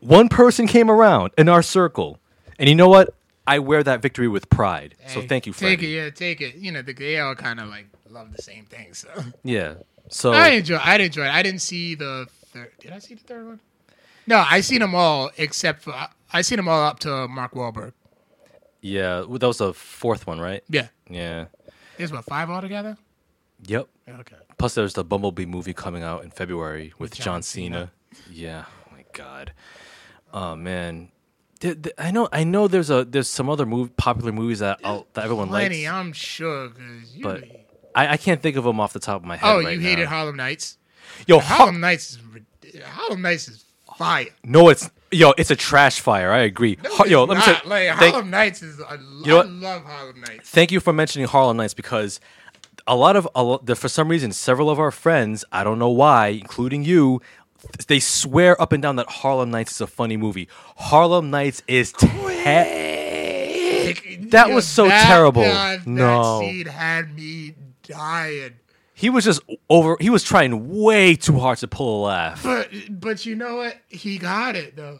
One 0.00 0.28
person 0.28 0.66
came 0.66 0.90
around 0.90 1.32
in 1.38 1.48
our 1.48 1.62
circle, 1.62 2.18
and 2.58 2.68
you 2.68 2.74
know 2.74 2.88
what? 2.88 3.14
I 3.46 3.58
wear 3.60 3.82
that 3.82 4.02
victory 4.02 4.28
with 4.28 4.50
pride. 4.50 4.94
so 5.06 5.22
thank 5.22 5.46
you, 5.46 5.54
Take 5.54 5.82
it, 5.82 5.86
yeah, 5.86 6.10
take 6.10 6.42
it. 6.42 6.56
You 6.56 6.70
know, 6.70 6.82
the, 6.82 6.92
they 6.92 7.18
all 7.18 7.34
kind 7.34 7.58
of 7.60 7.68
like 7.68 7.86
love 8.10 8.34
the 8.36 8.42
same 8.42 8.64
thing. 8.66 8.92
So 8.92 9.08
Yeah. 9.44 9.74
So 10.10 10.32
I 10.32 10.48
enjoy. 10.50 10.76
I 10.76 10.96
enjoy 10.96 11.24
it. 11.24 11.32
I 11.32 11.42
didn't 11.42 11.60
see 11.62 11.94
the 11.94 12.26
third. 12.52 12.72
Did 12.80 12.92
I 12.92 12.98
see 12.98 13.14
the 13.14 13.22
third 13.22 13.46
one? 13.46 13.60
No, 14.26 14.44
I 14.46 14.60
seen 14.60 14.80
them 14.80 14.94
all 14.94 15.30
except 15.38 15.82
for 15.82 15.94
I 16.32 16.42
seen 16.42 16.56
them 16.56 16.68
all 16.68 16.82
up 16.84 16.98
to 17.00 17.26
Mark 17.28 17.52
Wahlberg. 17.52 17.92
yeah, 18.82 19.24
that 19.28 19.46
was 19.46 19.58
the 19.58 19.72
fourth 19.72 20.26
one, 20.26 20.38
right? 20.40 20.62
Yeah, 20.68 20.88
Yeah. 21.08 21.46
There's 21.98 22.12
what 22.12 22.24
five 22.24 22.48
altogether. 22.50 22.96
Yep. 23.66 23.88
Okay. 24.08 24.36
Plus, 24.56 24.74
there's 24.74 24.94
the 24.94 25.04
Bumblebee 25.04 25.46
movie 25.46 25.74
coming 25.74 26.02
out 26.02 26.24
in 26.24 26.30
February 26.30 26.92
with, 26.98 27.14
John 27.14 27.24
John, 27.24 27.42
Cena. 27.42 27.90
Yeah. 28.30 28.64
Oh 28.86 28.92
my 28.94 29.04
God. 29.12 29.52
Oh 30.32 30.56
man. 30.56 31.08
I 31.98 32.10
know. 32.12 32.28
I 32.32 32.44
know. 32.44 32.68
There's 32.68 32.88
a 32.88 33.04
there's 33.04 33.28
some 33.28 33.50
other 33.50 33.66
movie, 33.66 33.90
popular 33.96 34.30
movies 34.32 34.60
that 34.60 34.80
that 34.82 35.24
everyone 35.24 35.48
Plenty, 35.48 35.84
likes, 35.84 35.92
I'm 35.94 36.12
sure. 36.12 36.70
But 37.20 37.44
I, 37.96 38.12
I 38.12 38.16
can't 38.16 38.40
think 38.40 38.56
of 38.56 38.62
them 38.64 38.78
off 38.78 38.92
the 38.92 39.00
top 39.00 39.20
of 39.20 39.26
my 39.26 39.36
head. 39.36 39.50
oh, 39.50 39.58
right 39.62 39.74
you 39.74 39.80
hated 39.80 40.04
now. 40.04 40.10
Harlem 40.10 40.36
Nights. 40.36 40.78
Yo, 41.26 41.40
Har- 41.40 41.56
Harlem 41.56 41.80
Nights 41.80 42.12
is 42.64 42.82
Harlem 42.84 43.22
Nights 43.22 43.48
is 43.48 43.64
fire. 43.96 44.26
No, 44.44 44.68
it's 44.68 44.88
yo, 45.10 45.32
it's 45.38 45.50
a 45.50 45.56
trash 45.56 46.00
fire. 46.00 46.30
I 46.32 46.40
agree. 46.40 46.78
Har- 46.84 47.06
yo, 47.06 47.24
let 47.24 47.36
me 47.38 47.42
say, 47.42 47.52
like 47.64 47.88
thank, 47.98 48.12
Harlem 48.14 48.30
Nights 48.30 48.62
is. 48.62 48.80
I, 48.80 48.96
know 48.96 49.34
I 49.34 49.34
what? 49.38 49.48
love 49.48 49.84
Harlem 49.84 50.20
Nights. 50.20 50.48
thank 50.50 50.70
you 50.72 50.80
for 50.80 50.92
mentioning 50.92 51.26
Harlem 51.28 51.56
Nights 51.56 51.74
because 51.74 52.20
a 52.86 52.96
lot 52.96 53.16
of 53.16 53.28
a 53.34 53.42
lot, 53.42 53.66
the, 53.66 53.74
for 53.76 53.88
some 53.88 54.08
reason 54.08 54.32
several 54.32 54.70
of 54.70 54.78
our 54.78 54.90
friends, 54.90 55.44
I 55.52 55.64
don't 55.64 55.78
know 55.78 55.90
why, 55.90 56.28
including 56.28 56.84
you, 56.84 57.20
they 57.88 58.00
swear 58.00 58.60
up 58.60 58.72
and 58.72 58.82
down 58.82 58.96
that 58.96 59.08
Harlem 59.08 59.50
Nights 59.50 59.72
is 59.72 59.80
a 59.80 59.86
funny 59.86 60.16
movie. 60.16 60.48
Harlem 60.76 61.30
Nights 61.30 61.62
is 61.68 61.92
te- 61.92 62.06
That 64.30 64.50
was 64.50 64.66
so 64.66 64.88
terrible. 64.88 65.42
That, 65.42 65.86
No. 65.86 66.40
that 66.40 66.46
scene 66.46 66.66
had 66.66 67.14
me 67.14 67.54
dying. 67.82 68.54
He 68.98 69.10
was 69.10 69.24
just 69.24 69.40
over. 69.70 69.96
He 70.00 70.10
was 70.10 70.24
trying 70.24 70.76
way 70.76 71.14
too 71.14 71.38
hard 71.38 71.58
to 71.58 71.68
pull 71.68 72.00
a 72.00 72.06
laugh. 72.06 72.42
But 72.42 72.68
but 72.90 73.24
you 73.24 73.36
know 73.36 73.58
what? 73.58 73.76
He 73.88 74.18
got 74.18 74.56
it 74.56 74.74
though. 74.74 74.98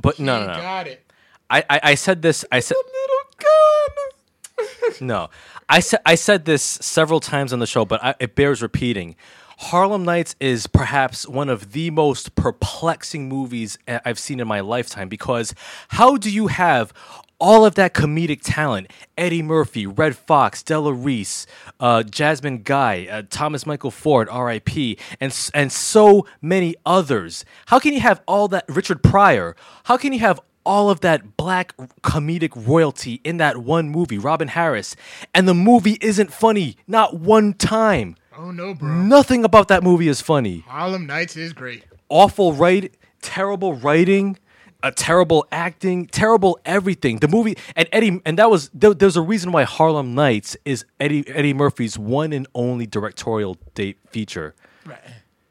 But 0.00 0.20
no, 0.20 0.38
he 0.40 0.46
no, 0.46 0.52
no. 0.52 0.60
got 0.60 0.86
it. 0.86 1.04
I, 1.50 1.64
I, 1.68 1.80
I 1.82 1.94
said 1.96 2.22
this. 2.22 2.44
I 2.52 2.60
said 2.60 2.76
Little 2.76 4.68
gun. 4.86 5.00
no. 5.08 5.30
I 5.68 5.80
said 5.80 5.98
I 6.06 6.14
said 6.14 6.44
this 6.44 6.62
several 6.62 7.18
times 7.18 7.52
on 7.52 7.58
the 7.58 7.66
show, 7.66 7.84
but 7.84 8.04
I, 8.04 8.14
it 8.20 8.36
bears 8.36 8.62
repeating. 8.62 9.16
Harlem 9.58 10.04
Nights 10.04 10.36
is 10.38 10.68
perhaps 10.68 11.26
one 11.26 11.48
of 11.48 11.72
the 11.72 11.90
most 11.90 12.36
perplexing 12.36 13.28
movies 13.28 13.78
I've 13.88 14.18
seen 14.20 14.38
in 14.38 14.46
my 14.46 14.60
lifetime 14.60 15.08
because 15.08 15.54
how 15.88 16.16
do 16.16 16.30
you 16.30 16.48
have 16.48 16.92
all 17.38 17.64
of 17.64 17.74
that 17.74 17.94
comedic 17.94 18.40
talent? 18.42 18.90
Eddie 19.16 19.42
Murphy, 19.42 19.86
Redd 19.86 20.16
Foxx, 20.16 20.62
Della 20.62 20.92
Reese, 20.92 21.46
uh, 21.80 22.02
Jasmine 22.02 22.62
Guy, 22.62 23.06
uh, 23.10 23.22
Thomas 23.30 23.64
Mikal 23.64 23.92
Ford, 23.92 24.28
R.I.P., 24.30 24.98
and 25.20 25.50
and 25.54 25.70
so 25.72 26.26
many 26.40 26.74
others. 26.86 27.44
How 27.66 27.78
can 27.78 27.92
you 27.92 28.00
have 28.00 28.22
all 28.26 28.48
that? 28.48 28.64
Richard 28.68 29.02
Pryor. 29.02 29.56
How 29.84 29.96
can 29.96 30.12
you 30.12 30.20
have 30.20 30.40
all 30.64 30.90
of 30.90 31.00
that 31.00 31.36
black 31.36 31.76
comedic 32.02 32.52
royalty 32.66 33.20
in 33.24 33.36
that 33.36 33.58
one 33.58 33.88
movie, 33.90 34.18
Robin 34.18 34.48
Harris, 34.48 34.96
and 35.34 35.46
the 35.46 35.54
movie 35.54 35.98
isn't 36.00 36.32
funny, 36.32 36.76
not 36.86 37.18
one 37.18 37.52
time. 37.52 38.16
Oh 38.36 38.50
no, 38.50 38.74
bro. 38.74 38.88
Nothing 38.88 39.44
about 39.44 39.68
that 39.68 39.82
movie 39.82 40.08
is 40.08 40.20
funny. 40.20 40.64
Harlem 40.66 41.06
Nights 41.06 41.36
is 41.36 41.52
great. 41.52 41.84
Awful 42.08 42.52
write, 42.52 42.96
terrible 43.22 43.74
writing, 43.74 44.38
a 44.84 44.92
terrible 44.92 45.46
acting, 45.50 46.06
terrible 46.06 46.60
everything. 46.64 47.18
The 47.18 47.28
movie 47.28 47.56
and 47.74 47.88
Eddie 47.90 48.20
and 48.24 48.38
that 48.38 48.50
was 48.50 48.70
there, 48.72 48.94
there's 48.94 49.16
a 49.16 49.22
reason 49.22 49.50
why 49.50 49.64
Harlem 49.64 50.14
Nights 50.14 50.56
is 50.64 50.84
Eddie 51.00 51.26
Eddie 51.28 51.54
Murphy's 51.54 51.98
one 51.98 52.32
and 52.32 52.46
only 52.54 52.86
directorial 52.86 53.56
date 53.74 53.96
feature. 54.10 54.54
Right. 54.86 54.98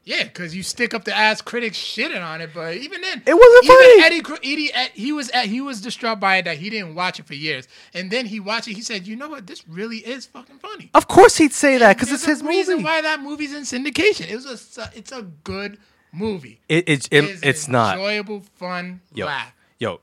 Yeah, 0.06 0.24
because 0.26 0.54
you 0.54 0.64
stick 0.64 0.94
up 0.94 1.06
the 1.06 1.16
ass 1.16 1.42
critics 1.42 1.78
shitting 1.78 2.22
on 2.22 2.42
it, 2.42 2.50
but 2.54 2.76
even 2.76 3.00
then, 3.00 3.24
It 3.26 3.34
wasn't 3.34 3.64
even 3.64 3.78
funny. 3.78 4.04
Eddie, 4.04 4.74
Eddie, 4.74 4.92
he 4.94 5.14
was 5.14 5.32
he 5.32 5.62
was 5.62 5.80
distraught 5.80 6.20
by 6.20 6.38
it 6.38 6.44
that 6.46 6.58
he 6.58 6.70
didn't 6.70 6.94
watch 6.94 7.20
it 7.22 7.26
for 7.26 7.36
years, 7.36 7.70
and 7.94 8.12
then 8.12 8.26
he 8.26 8.42
watched 8.42 8.68
it. 8.68 8.74
He 8.74 8.82
said, 8.82 9.08
"You 9.08 9.16
know 9.16 9.30
what? 9.30 9.48
This 9.48 9.66
really 9.68 10.00
is 10.00 10.26
fucking 10.26 10.60
funny." 10.60 10.92
Of 10.94 11.08
course 11.08 11.38
he'd 11.38 11.54
say 11.54 11.78
that 11.78 11.96
because 11.96 12.12
it's 12.12 12.26
his 12.26 12.44
reason 12.44 12.76
movie. 12.76 12.84
why 12.84 13.02
that 13.02 13.22
movie's 13.22 13.54
in 13.54 13.64
syndication. 13.64 14.30
It 14.30 14.36
was 14.36 14.78
a 14.78 14.92
it's 14.94 15.14
a 15.14 15.22
good 15.22 15.78
movie. 16.14 16.62
It, 16.70 16.88
it, 16.88 17.08
it, 17.12 17.24
It's, 17.26 17.42
it's 17.44 17.68
not. 17.68 17.98
enjoyable, 17.98 18.44
fun 18.56 19.02
Yo, 19.14 19.26
laugh. 19.26 19.54
yo, 19.80 20.00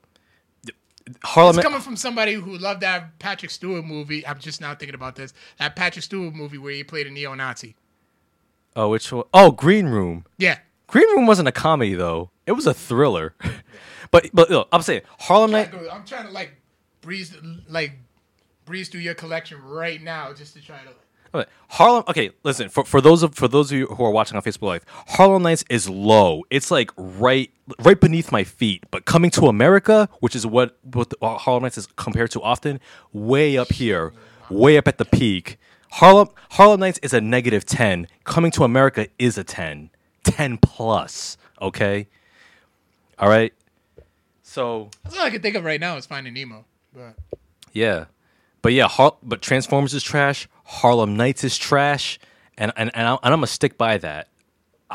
Harlem. 1.24 1.57
It's 1.57 1.65
coming 1.65 1.81
from 1.81 1.97
somebody 1.97 2.35
who 2.35 2.57
loved 2.59 2.82
that 2.82 3.19
Patrick 3.19 3.51
Stewart 3.51 3.85
movie. 3.85 4.27
I'm 4.27 4.39
just 4.39 4.61
now 4.61 4.74
thinking 4.74 4.95
about 4.95 5.16
this. 5.16 5.32
That 5.59 5.74
Patrick 5.77 6.05
Stewart 6.05 6.35
movie 6.35 6.59
where 6.59 6.73
he 6.73 6.85
played 6.85 7.07
a 7.07 7.11
neo-Nazi. 7.11 7.74
oh, 8.77 8.91
which 8.91 9.11
one? 9.11 9.24
Oh, 9.35 9.51
Green 9.51 9.87
Room. 9.87 10.24
Yeah. 10.39 10.59
Green 10.87 11.09
Room 11.16 11.27
wasn't 11.27 11.49
a 11.49 11.53
comedy 11.53 11.95
though. 11.95 12.31
It 12.47 12.53
was 12.53 12.66
a 12.66 12.74
thriller. 12.74 13.35
but 14.11 14.28
but 14.35 14.51
look, 14.51 14.69
I'm 14.73 14.82
saying 14.82 15.03
Harlem 15.20 15.53
Night. 15.53 15.73
I'm 15.91 16.05
trying 16.05 16.27
to 16.27 16.32
like 16.32 16.55
breeze 17.01 17.37
like 17.69 17.93
breeze 18.65 18.89
through 18.89 19.01
your 19.01 19.15
collection 19.15 19.62
right 19.62 20.03
now 20.03 20.32
just 20.32 20.55
to 20.55 20.61
try 20.62 20.78
to. 20.78 20.89
Okay, 20.89 20.95
Harlem. 21.69 22.05
Okay, 22.09 22.31
listen. 22.43 22.69
For 22.69 22.85
for 22.85 23.01
those 23.01 23.23
of 23.23 23.35
for 23.35 23.47
those 23.48 23.70
of 23.70 23.78
you 23.78 23.86
who 23.86 24.05
are 24.05 24.11
watching 24.11 24.36
on 24.36 24.43
Facebook 24.43 24.62
Live, 24.62 24.85
Harlem 25.09 25.43
Nights 25.43 25.65
is 25.70 25.89
low. 25.89 26.43
It's 26.51 26.70
like 26.70 26.90
right 26.97 27.51
right 27.78 28.01
beneath 28.01 28.32
my 28.32 28.43
feet. 28.44 28.85
But 28.90 29.05
Coming 29.05 29.31
to 29.32 29.47
America, 29.47 30.09
which 30.20 30.35
is 30.35 30.47
what 30.47 30.77
what 30.82 31.11
the, 31.11 31.16
uh, 31.23 31.39
Harlem 31.39 31.62
Nights 31.62 31.78
is 31.78 31.86
compared 31.86 32.31
to 32.32 32.43
often, 32.43 32.81
way 33.12 33.57
up 33.57 33.70
here, 33.73 34.12
way 34.51 34.77
up 34.77 34.89
at 34.89 34.98
the 34.98 35.05
peak. 35.05 35.59
Harlem 35.93 36.28
Harlem 36.52 36.81
Nights 36.81 36.98
is 37.02 37.12
a 37.12 37.20
negative 37.20 37.65
ten. 37.65 38.09
Coming 38.24 38.51
to 38.52 38.65
America 38.65 39.07
is 39.19 39.39
a 39.39 39.44
10. 39.44 39.90
10 40.24 40.59
plus. 40.59 41.36
Okay. 41.62 42.09
All 43.19 43.28
right. 43.28 43.52
So 44.43 44.90
That's 45.05 45.16
all 45.16 45.24
I 45.24 45.31
can 45.31 45.43
think 45.43 45.57
of 45.57 45.65
right 45.65 45.81
now 45.81 45.97
is 45.97 46.07
Finding 46.07 46.35
Nemo. 46.35 46.65
But 46.93 47.15
Yeah, 47.73 48.07
but 48.62 48.73
yeah, 48.73 48.89
Har- 48.89 49.16
but 49.23 49.43
Transformers 49.43 49.94
is 49.94 50.02
trash. 50.02 50.48
Harlem 50.70 51.16
Nights 51.16 51.42
is 51.42 51.59
trash, 51.59 52.20
and 52.56 52.72
and 52.76 52.90
and, 52.94 53.09
I, 53.09 53.18
I'm 53.24 53.32
gonna 53.32 53.47
stick 53.48 53.76
by 53.76 53.98
that. 53.98 54.28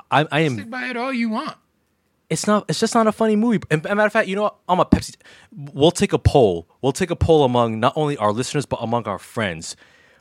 I, 0.09 0.25
I 0.31 0.39
am. 0.41 0.53
stick 0.53 0.69
by 0.69 0.87
it 0.87 0.95
all 0.95 1.11
you 1.11 1.29
want. 1.29 1.57
It's 2.29 2.47
not. 2.47 2.65
It's 2.69 2.79
just 2.79 2.95
not 2.95 3.07
a 3.07 3.11
funny 3.11 3.35
movie. 3.35 3.59
And, 3.69 3.83
matter 3.83 4.01
of 4.01 4.13
fact, 4.13 4.29
you 4.29 4.37
know 4.37 4.43
what? 4.43 4.55
I'm 4.69 4.79
a 4.79 4.85
Pepsi. 4.85 5.15
We'll 5.53 5.91
take 5.91 6.13
a 6.13 6.17
poll. 6.17 6.67
We'll 6.81 6.93
take 6.93 7.11
a 7.11 7.15
poll 7.15 7.43
among 7.43 7.79
not 7.81 7.91
only 7.97 8.15
our 8.17 8.31
listeners 8.31 8.65
but 8.65 8.79
among 8.81 9.05
our 9.05 9.19
friends. 9.19 9.75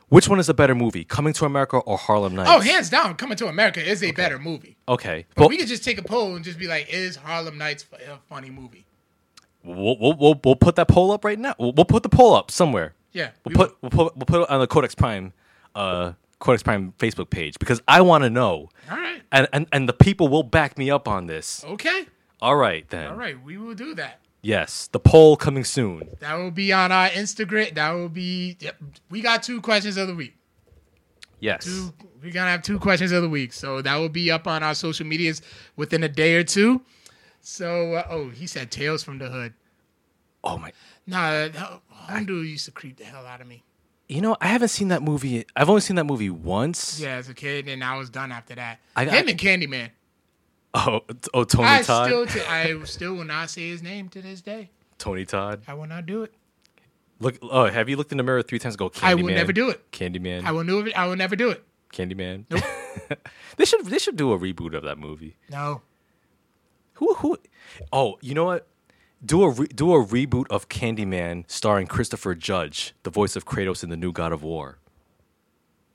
Which 0.09 0.27
one 0.27 0.37
is 0.39 0.49
a 0.49 0.53
better 0.53 0.75
movie, 0.75 1.03
Coming 1.03 1.33
to 1.33 1.45
America 1.45 1.77
or 1.77 1.97
Harlem 1.97 2.35
Nights? 2.35 2.49
Oh, 2.53 2.59
hands 2.59 2.91
down, 2.91 3.15
Coming 3.15 3.37
to 3.37 3.47
America 3.47 3.83
is 3.83 4.03
a 4.03 4.11
better 4.11 4.37
movie. 4.37 4.77
Okay, 4.87 5.25
But 5.35 5.43
but 5.43 5.49
we 5.49 5.57
could 5.57 5.67
just 5.67 5.83
take 5.83 5.97
a 5.97 6.03
poll 6.03 6.35
and 6.35 6.45
just 6.45 6.59
be 6.59 6.67
like, 6.67 6.93
is 6.93 7.15
Harlem 7.15 7.57
Nights 7.57 7.85
a 8.07 8.17
funny 8.29 8.51
movie? 8.51 8.85
we'll, 9.63 9.97
we'll, 9.97 10.15
we'll, 10.15 10.39
we'll 10.43 10.55
put 10.55 10.75
that 10.75 10.87
poll 10.89 11.11
up 11.11 11.25
right 11.25 11.39
now. 11.39 11.55
We'll, 11.57 11.71
we'll 11.73 11.85
put 11.85 12.03
the 12.03 12.09
poll 12.09 12.35
up 12.35 12.51
somewhere. 12.51 12.93
Yeah. 13.13 13.31
We'll 13.45 13.51
we 13.51 13.55
put 13.55 13.77
we'll 13.81 13.89
put 13.89 14.15
we'll 14.17 14.25
put 14.25 14.41
it 14.43 14.49
on 14.49 14.59
the 14.59 14.67
Codex 14.67 14.93
Prime, 14.93 15.33
uh, 15.75 16.13
Codex 16.39 16.63
Prime 16.63 16.93
Facebook 16.97 17.29
page 17.29 17.59
because 17.59 17.81
I 17.87 18.01
want 18.01 18.23
to 18.23 18.29
know. 18.29 18.69
All 18.89 18.97
right. 18.97 19.21
and, 19.31 19.47
and 19.53 19.67
and 19.71 19.89
the 19.89 19.93
people 19.93 20.27
will 20.27 20.43
back 20.43 20.77
me 20.77 20.89
up 20.89 21.07
on 21.07 21.27
this. 21.27 21.63
Okay. 21.65 22.05
All 22.41 22.55
right 22.55 22.87
then. 22.89 23.07
All 23.11 23.15
right. 23.17 23.41
We 23.43 23.57
will 23.57 23.75
do 23.75 23.95
that. 23.95 24.19
Yes, 24.41 24.87
the 24.91 24.99
poll 24.99 25.37
coming 25.37 25.63
soon. 25.63 26.07
That 26.19 26.35
will 26.35 26.51
be 26.51 26.71
on 26.71 26.91
our 26.91 27.07
Instagram. 27.09 27.73
That 27.73 27.91
will 27.91 28.09
be. 28.09 28.57
Yep. 28.59 28.75
We 29.09 29.21
got 29.21 29.41
two 29.41 29.59
questions 29.59 29.97
of 29.97 30.07
the 30.07 30.13
week. 30.15 30.35
Yes. 31.39 31.65
Two, 31.65 31.93
we're 32.21 32.31
gonna 32.31 32.51
have 32.51 32.61
two 32.61 32.77
questions 32.79 33.11
of 33.11 33.23
the 33.23 33.29
week, 33.29 33.53
so 33.53 33.81
that 33.81 33.95
will 33.97 34.09
be 34.09 34.29
up 34.31 34.47
on 34.47 34.61
our 34.63 34.75
social 34.75 35.05
medias 35.05 35.41
within 35.75 36.03
a 36.03 36.07
day 36.09 36.35
or 36.35 36.43
two. 36.43 36.81
So, 37.41 37.93
uh, 37.95 38.07
oh, 38.09 38.29
he 38.29 38.45
said 38.47 38.69
"Tales 38.71 39.03
from 39.03 39.17
the 39.17 39.29
Hood." 39.29 39.53
Oh 40.43 40.57
my. 40.59 40.71
Nah, 41.07 41.47
that- 41.49 41.81
Home 41.89 42.25
Dude 42.25 42.47
used 42.47 42.65
to 42.65 42.71
creep 42.71 42.97
the 42.97 43.03
hell 43.03 43.25
out 43.25 43.41
of 43.41 43.47
me. 43.47 43.63
You 44.07 44.21
know, 44.21 44.37
I 44.39 44.47
haven't 44.47 44.67
seen 44.67 44.89
that 44.89 45.01
movie. 45.01 45.45
I've 45.55 45.69
only 45.69 45.81
seen 45.81 45.95
that 45.95 46.03
movie 46.05 46.29
once. 46.29 46.99
Yeah, 46.99 47.15
as 47.15 47.27
a 47.29 47.33
kid, 47.33 47.67
and 47.67 47.83
I 47.83 47.97
was 47.97 48.09
done 48.09 48.31
after 48.31 48.53
that. 48.55 48.79
I- 48.95 49.05
Him 49.05 49.27
I- 49.27 49.31
and 49.31 49.39
Candyman. 49.39 49.89
Oh, 50.75 51.01
oh, 51.33 51.43
Tony 51.45 51.67
I 51.69 51.81
Todd. 51.81 52.07
still, 52.07 52.25
t- 52.27 52.41
I 52.41 52.77
still 52.83 53.15
will 53.15 53.23
not 53.23 53.49
say 53.49 53.69
his 53.69 53.81
name 53.81 54.09
to 54.09 54.21
this 54.21 54.41
day. 54.41 54.69
Tony 54.97 55.25
Todd. 55.25 55.61
I 55.67 55.73
will 55.73 55.87
not 55.87 56.05
do 56.05 56.23
it. 56.23 56.33
Look. 57.19 57.37
Oh, 57.41 57.65
have 57.65 57.87
you 57.87 57.95
looked 57.95 58.11
in 58.11 58.17
the 58.17 58.23
mirror 58.23 58.41
three 58.43 58.59
times? 58.59 58.75
and 58.75 58.79
Go. 58.79 58.89
Candyman. 58.89 59.03
I 59.03 59.15
will 59.15 59.23
never 59.27 59.53
do 59.53 59.69
it. 59.69 59.89
Candyman. 59.91 60.43
I 60.43 60.51
will 60.51 60.85
it. 60.85 60.93
I 60.97 61.07
will 61.07 61.15
never 61.15 61.35
do 61.37 61.49
it. 61.49 61.63
Candyman. 61.93 62.43
Nope. 62.49 63.19
they 63.57 63.63
should. 63.65 63.85
They 63.85 63.99
should 63.99 64.17
do 64.17 64.33
a 64.33 64.37
reboot 64.39 64.75
of 64.75 64.83
that 64.83 64.97
movie. 64.97 65.37
No. 65.49 65.81
Who? 66.95 67.13
Who? 67.15 67.37
Oh, 67.93 68.17
you 68.21 68.33
know 68.33 68.43
what? 68.45 68.67
Do 69.25 69.43
a 69.43 69.49
re- 69.49 69.67
do 69.67 69.93
a 69.93 70.05
reboot 70.05 70.45
of 70.49 70.69
Candyman 70.69 71.45
starring 71.47 71.87
Christopher 71.87 72.35
Judge, 72.35 72.93
the 73.03 73.09
voice 73.09 73.35
of 73.35 73.45
Kratos 73.45 73.83
in 73.83 73.89
the 73.89 73.97
new 73.97 74.11
God 74.11 74.31
of 74.31 74.43
War. 74.43 74.77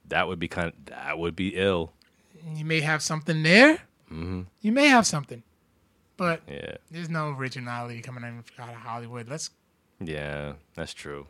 That 0.08 0.26
would 0.26 0.38
be 0.40 0.48
kind. 0.48 0.68
Of, 0.72 0.86
that 0.86 1.18
would 1.18 1.36
be 1.36 1.50
ill. 1.54 1.92
You 2.54 2.64
may 2.64 2.80
have 2.80 3.02
something 3.02 3.42
there. 3.42 3.74
Mm-hmm. 4.10 4.42
You 4.62 4.72
may 4.72 4.88
have 4.88 5.06
something, 5.06 5.44
but 6.16 6.40
Yeah. 6.48 6.76
there's 6.90 7.08
no 7.08 7.30
originality 7.30 8.00
coming 8.00 8.24
out 8.24 8.68
of 8.68 8.74
Hollywood. 8.74 9.28
Let's 9.28 9.50
Yeah, 10.00 10.54
that's 10.74 10.92
true. 10.94 11.26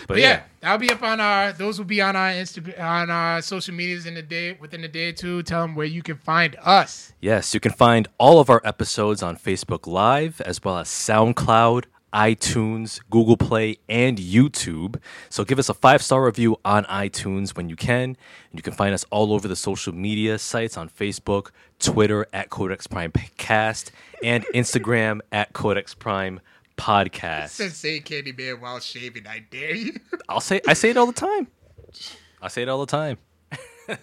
But, 0.00 0.08
But 0.08 0.18
yeah, 0.18 0.28
yeah. 0.28 0.42
that'll 0.60 0.78
be 0.78 0.90
up 0.90 1.02
on 1.02 1.20
our. 1.20 1.52
Those 1.52 1.78
will 1.78 1.86
be 1.86 2.00
on 2.00 2.16
our 2.16 2.30
Instagram, 2.30 2.80
on 2.80 3.10
our 3.10 3.42
social 3.42 3.74
medias 3.74 4.06
in 4.06 4.14
the 4.14 4.22
day 4.22 4.56
within 4.60 4.84
a 4.84 4.88
day 4.88 5.10
or 5.10 5.12
two. 5.12 5.42
Tell 5.42 5.62
them 5.62 5.74
where 5.74 5.86
you 5.86 6.02
can 6.02 6.16
find 6.16 6.56
us. 6.62 7.12
Yes, 7.20 7.54
you 7.54 7.60
can 7.60 7.72
find 7.72 8.08
all 8.18 8.40
of 8.40 8.50
our 8.50 8.60
episodes 8.64 9.22
on 9.22 9.36
Facebook 9.36 9.86
Live 9.86 10.40
as 10.42 10.62
well 10.62 10.78
as 10.78 10.88
SoundCloud, 10.88 11.84
iTunes, 12.12 13.00
Google 13.10 13.36
Play, 13.36 13.78
and 13.88 14.18
YouTube. 14.18 15.00
So 15.28 15.44
give 15.44 15.58
us 15.58 15.68
a 15.68 15.74
five 15.74 16.02
star 16.02 16.24
review 16.24 16.56
on 16.64 16.84
iTunes 16.84 17.56
when 17.56 17.68
you 17.68 17.76
can. 17.76 18.02
And 18.04 18.16
you 18.54 18.62
can 18.62 18.72
find 18.72 18.94
us 18.94 19.04
all 19.10 19.32
over 19.32 19.46
the 19.46 19.56
social 19.56 19.92
media 19.94 20.38
sites 20.38 20.76
on 20.76 20.88
Facebook, 20.88 21.50
Twitter 21.78 22.26
at 22.32 22.50
Codex 22.50 22.86
Prime 22.86 23.12
Cast, 23.36 23.92
and 24.22 24.44
Instagram 24.54 25.20
at 25.32 25.52
Codex 25.52 25.94
Prime 25.94 26.40
Podcast. 26.78 27.50
Says 27.50 27.76
say 27.76 28.00
Candy 28.00 28.32
Man 28.32 28.60
while 28.60 28.80
shaving. 28.80 29.26
I 29.26 29.40
dare 29.50 29.74
you. 29.74 29.94
I'll 30.28 30.40
say 30.40 30.60
I 30.66 30.74
say 30.74 30.90
it 30.90 30.96
all 30.96 31.06
the 31.06 31.12
time. 31.12 31.48
I 32.42 32.48
say 32.48 32.62
it 32.62 32.68
all 32.68 32.80
the 32.80 32.86
time. 32.86 33.18
that 33.86 34.00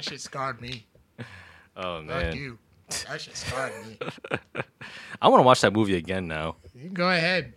shit 0.00 0.20
scarred 0.20 0.60
me. 0.60 0.86
Oh 1.76 1.98
Fuck 1.98 2.06
man. 2.06 2.36
you. 2.36 2.58
That 3.08 3.20
shit 3.20 3.36
scarred 3.36 3.72
me. 3.86 3.98
I 5.20 5.28
want 5.28 5.40
to 5.40 5.46
watch 5.46 5.62
that 5.62 5.72
movie 5.72 5.96
again 5.96 6.28
now. 6.28 6.56
You 6.74 6.84
can 6.84 6.94
go 6.94 7.08
ahead. 7.10 7.54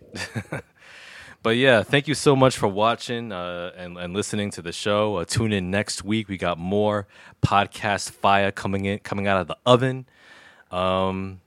But 1.46 1.58
yeah, 1.58 1.84
thank 1.84 2.08
you 2.08 2.14
so 2.14 2.34
much 2.34 2.56
for 2.58 2.66
watching 2.66 3.30
uh, 3.30 3.70
and, 3.76 3.96
and 3.96 4.12
listening 4.12 4.50
to 4.50 4.62
the 4.62 4.72
show. 4.72 5.18
Uh, 5.18 5.24
tune 5.24 5.52
in 5.52 5.70
next 5.70 6.02
week. 6.02 6.28
We 6.28 6.38
got 6.38 6.58
more 6.58 7.06
podcast 7.40 8.10
fire 8.10 8.50
coming 8.50 8.84
in, 8.84 8.98
coming 8.98 9.28
out 9.28 9.40
of 9.40 9.46
the 9.46 9.56
oven. 9.64 10.06
Um, 10.72 11.40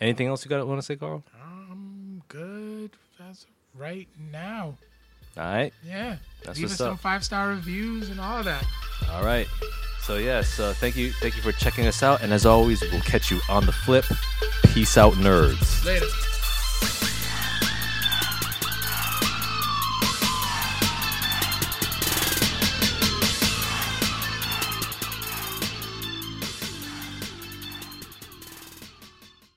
anything 0.00 0.28
else 0.28 0.44
you 0.44 0.48
got 0.48 0.64
want 0.68 0.78
to 0.78 0.86
say, 0.86 0.94
Carl? 0.94 1.24
I'm 1.42 2.22
good 2.28 2.92
as 3.28 3.42
of 3.42 3.48
right 3.76 4.08
now. 4.32 4.76
All 5.36 5.42
right, 5.42 5.72
Yeah. 5.84 6.16
That's 6.44 6.58
Leave 6.58 6.66
us 6.70 6.76
some 6.76 6.96
five 6.96 7.24
star 7.24 7.48
reviews 7.48 8.08
and 8.10 8.20
all 8.20 8.42
that. 8.44 8.64
all 9.10 9.24
right. 9.24 9.48
So 10.02 10.16
yes, 10.16 10.60
uh, 10.60 10.74
thank 10.74 10.96
you, 10.96 11.12
thank 11.12 11.34
you 11.34 11.42
for 11.42 11.50
checking 11.52 11.86
us 11.86 12.02
out. 12.02 12.22
And 12.22 12.32
as 12.32 12.44
always, 12.46 12.82
we'll 12.82 13.00
catch 13.00 13.30
you 13.30 13.40
on 13.48 13.64
the 13.66 13.72
flip. 13.72 14.04
Peace 14.74 14.96
out, 14.98 15.14
nerds. 15.14 15.84
Later. 15.84 16.06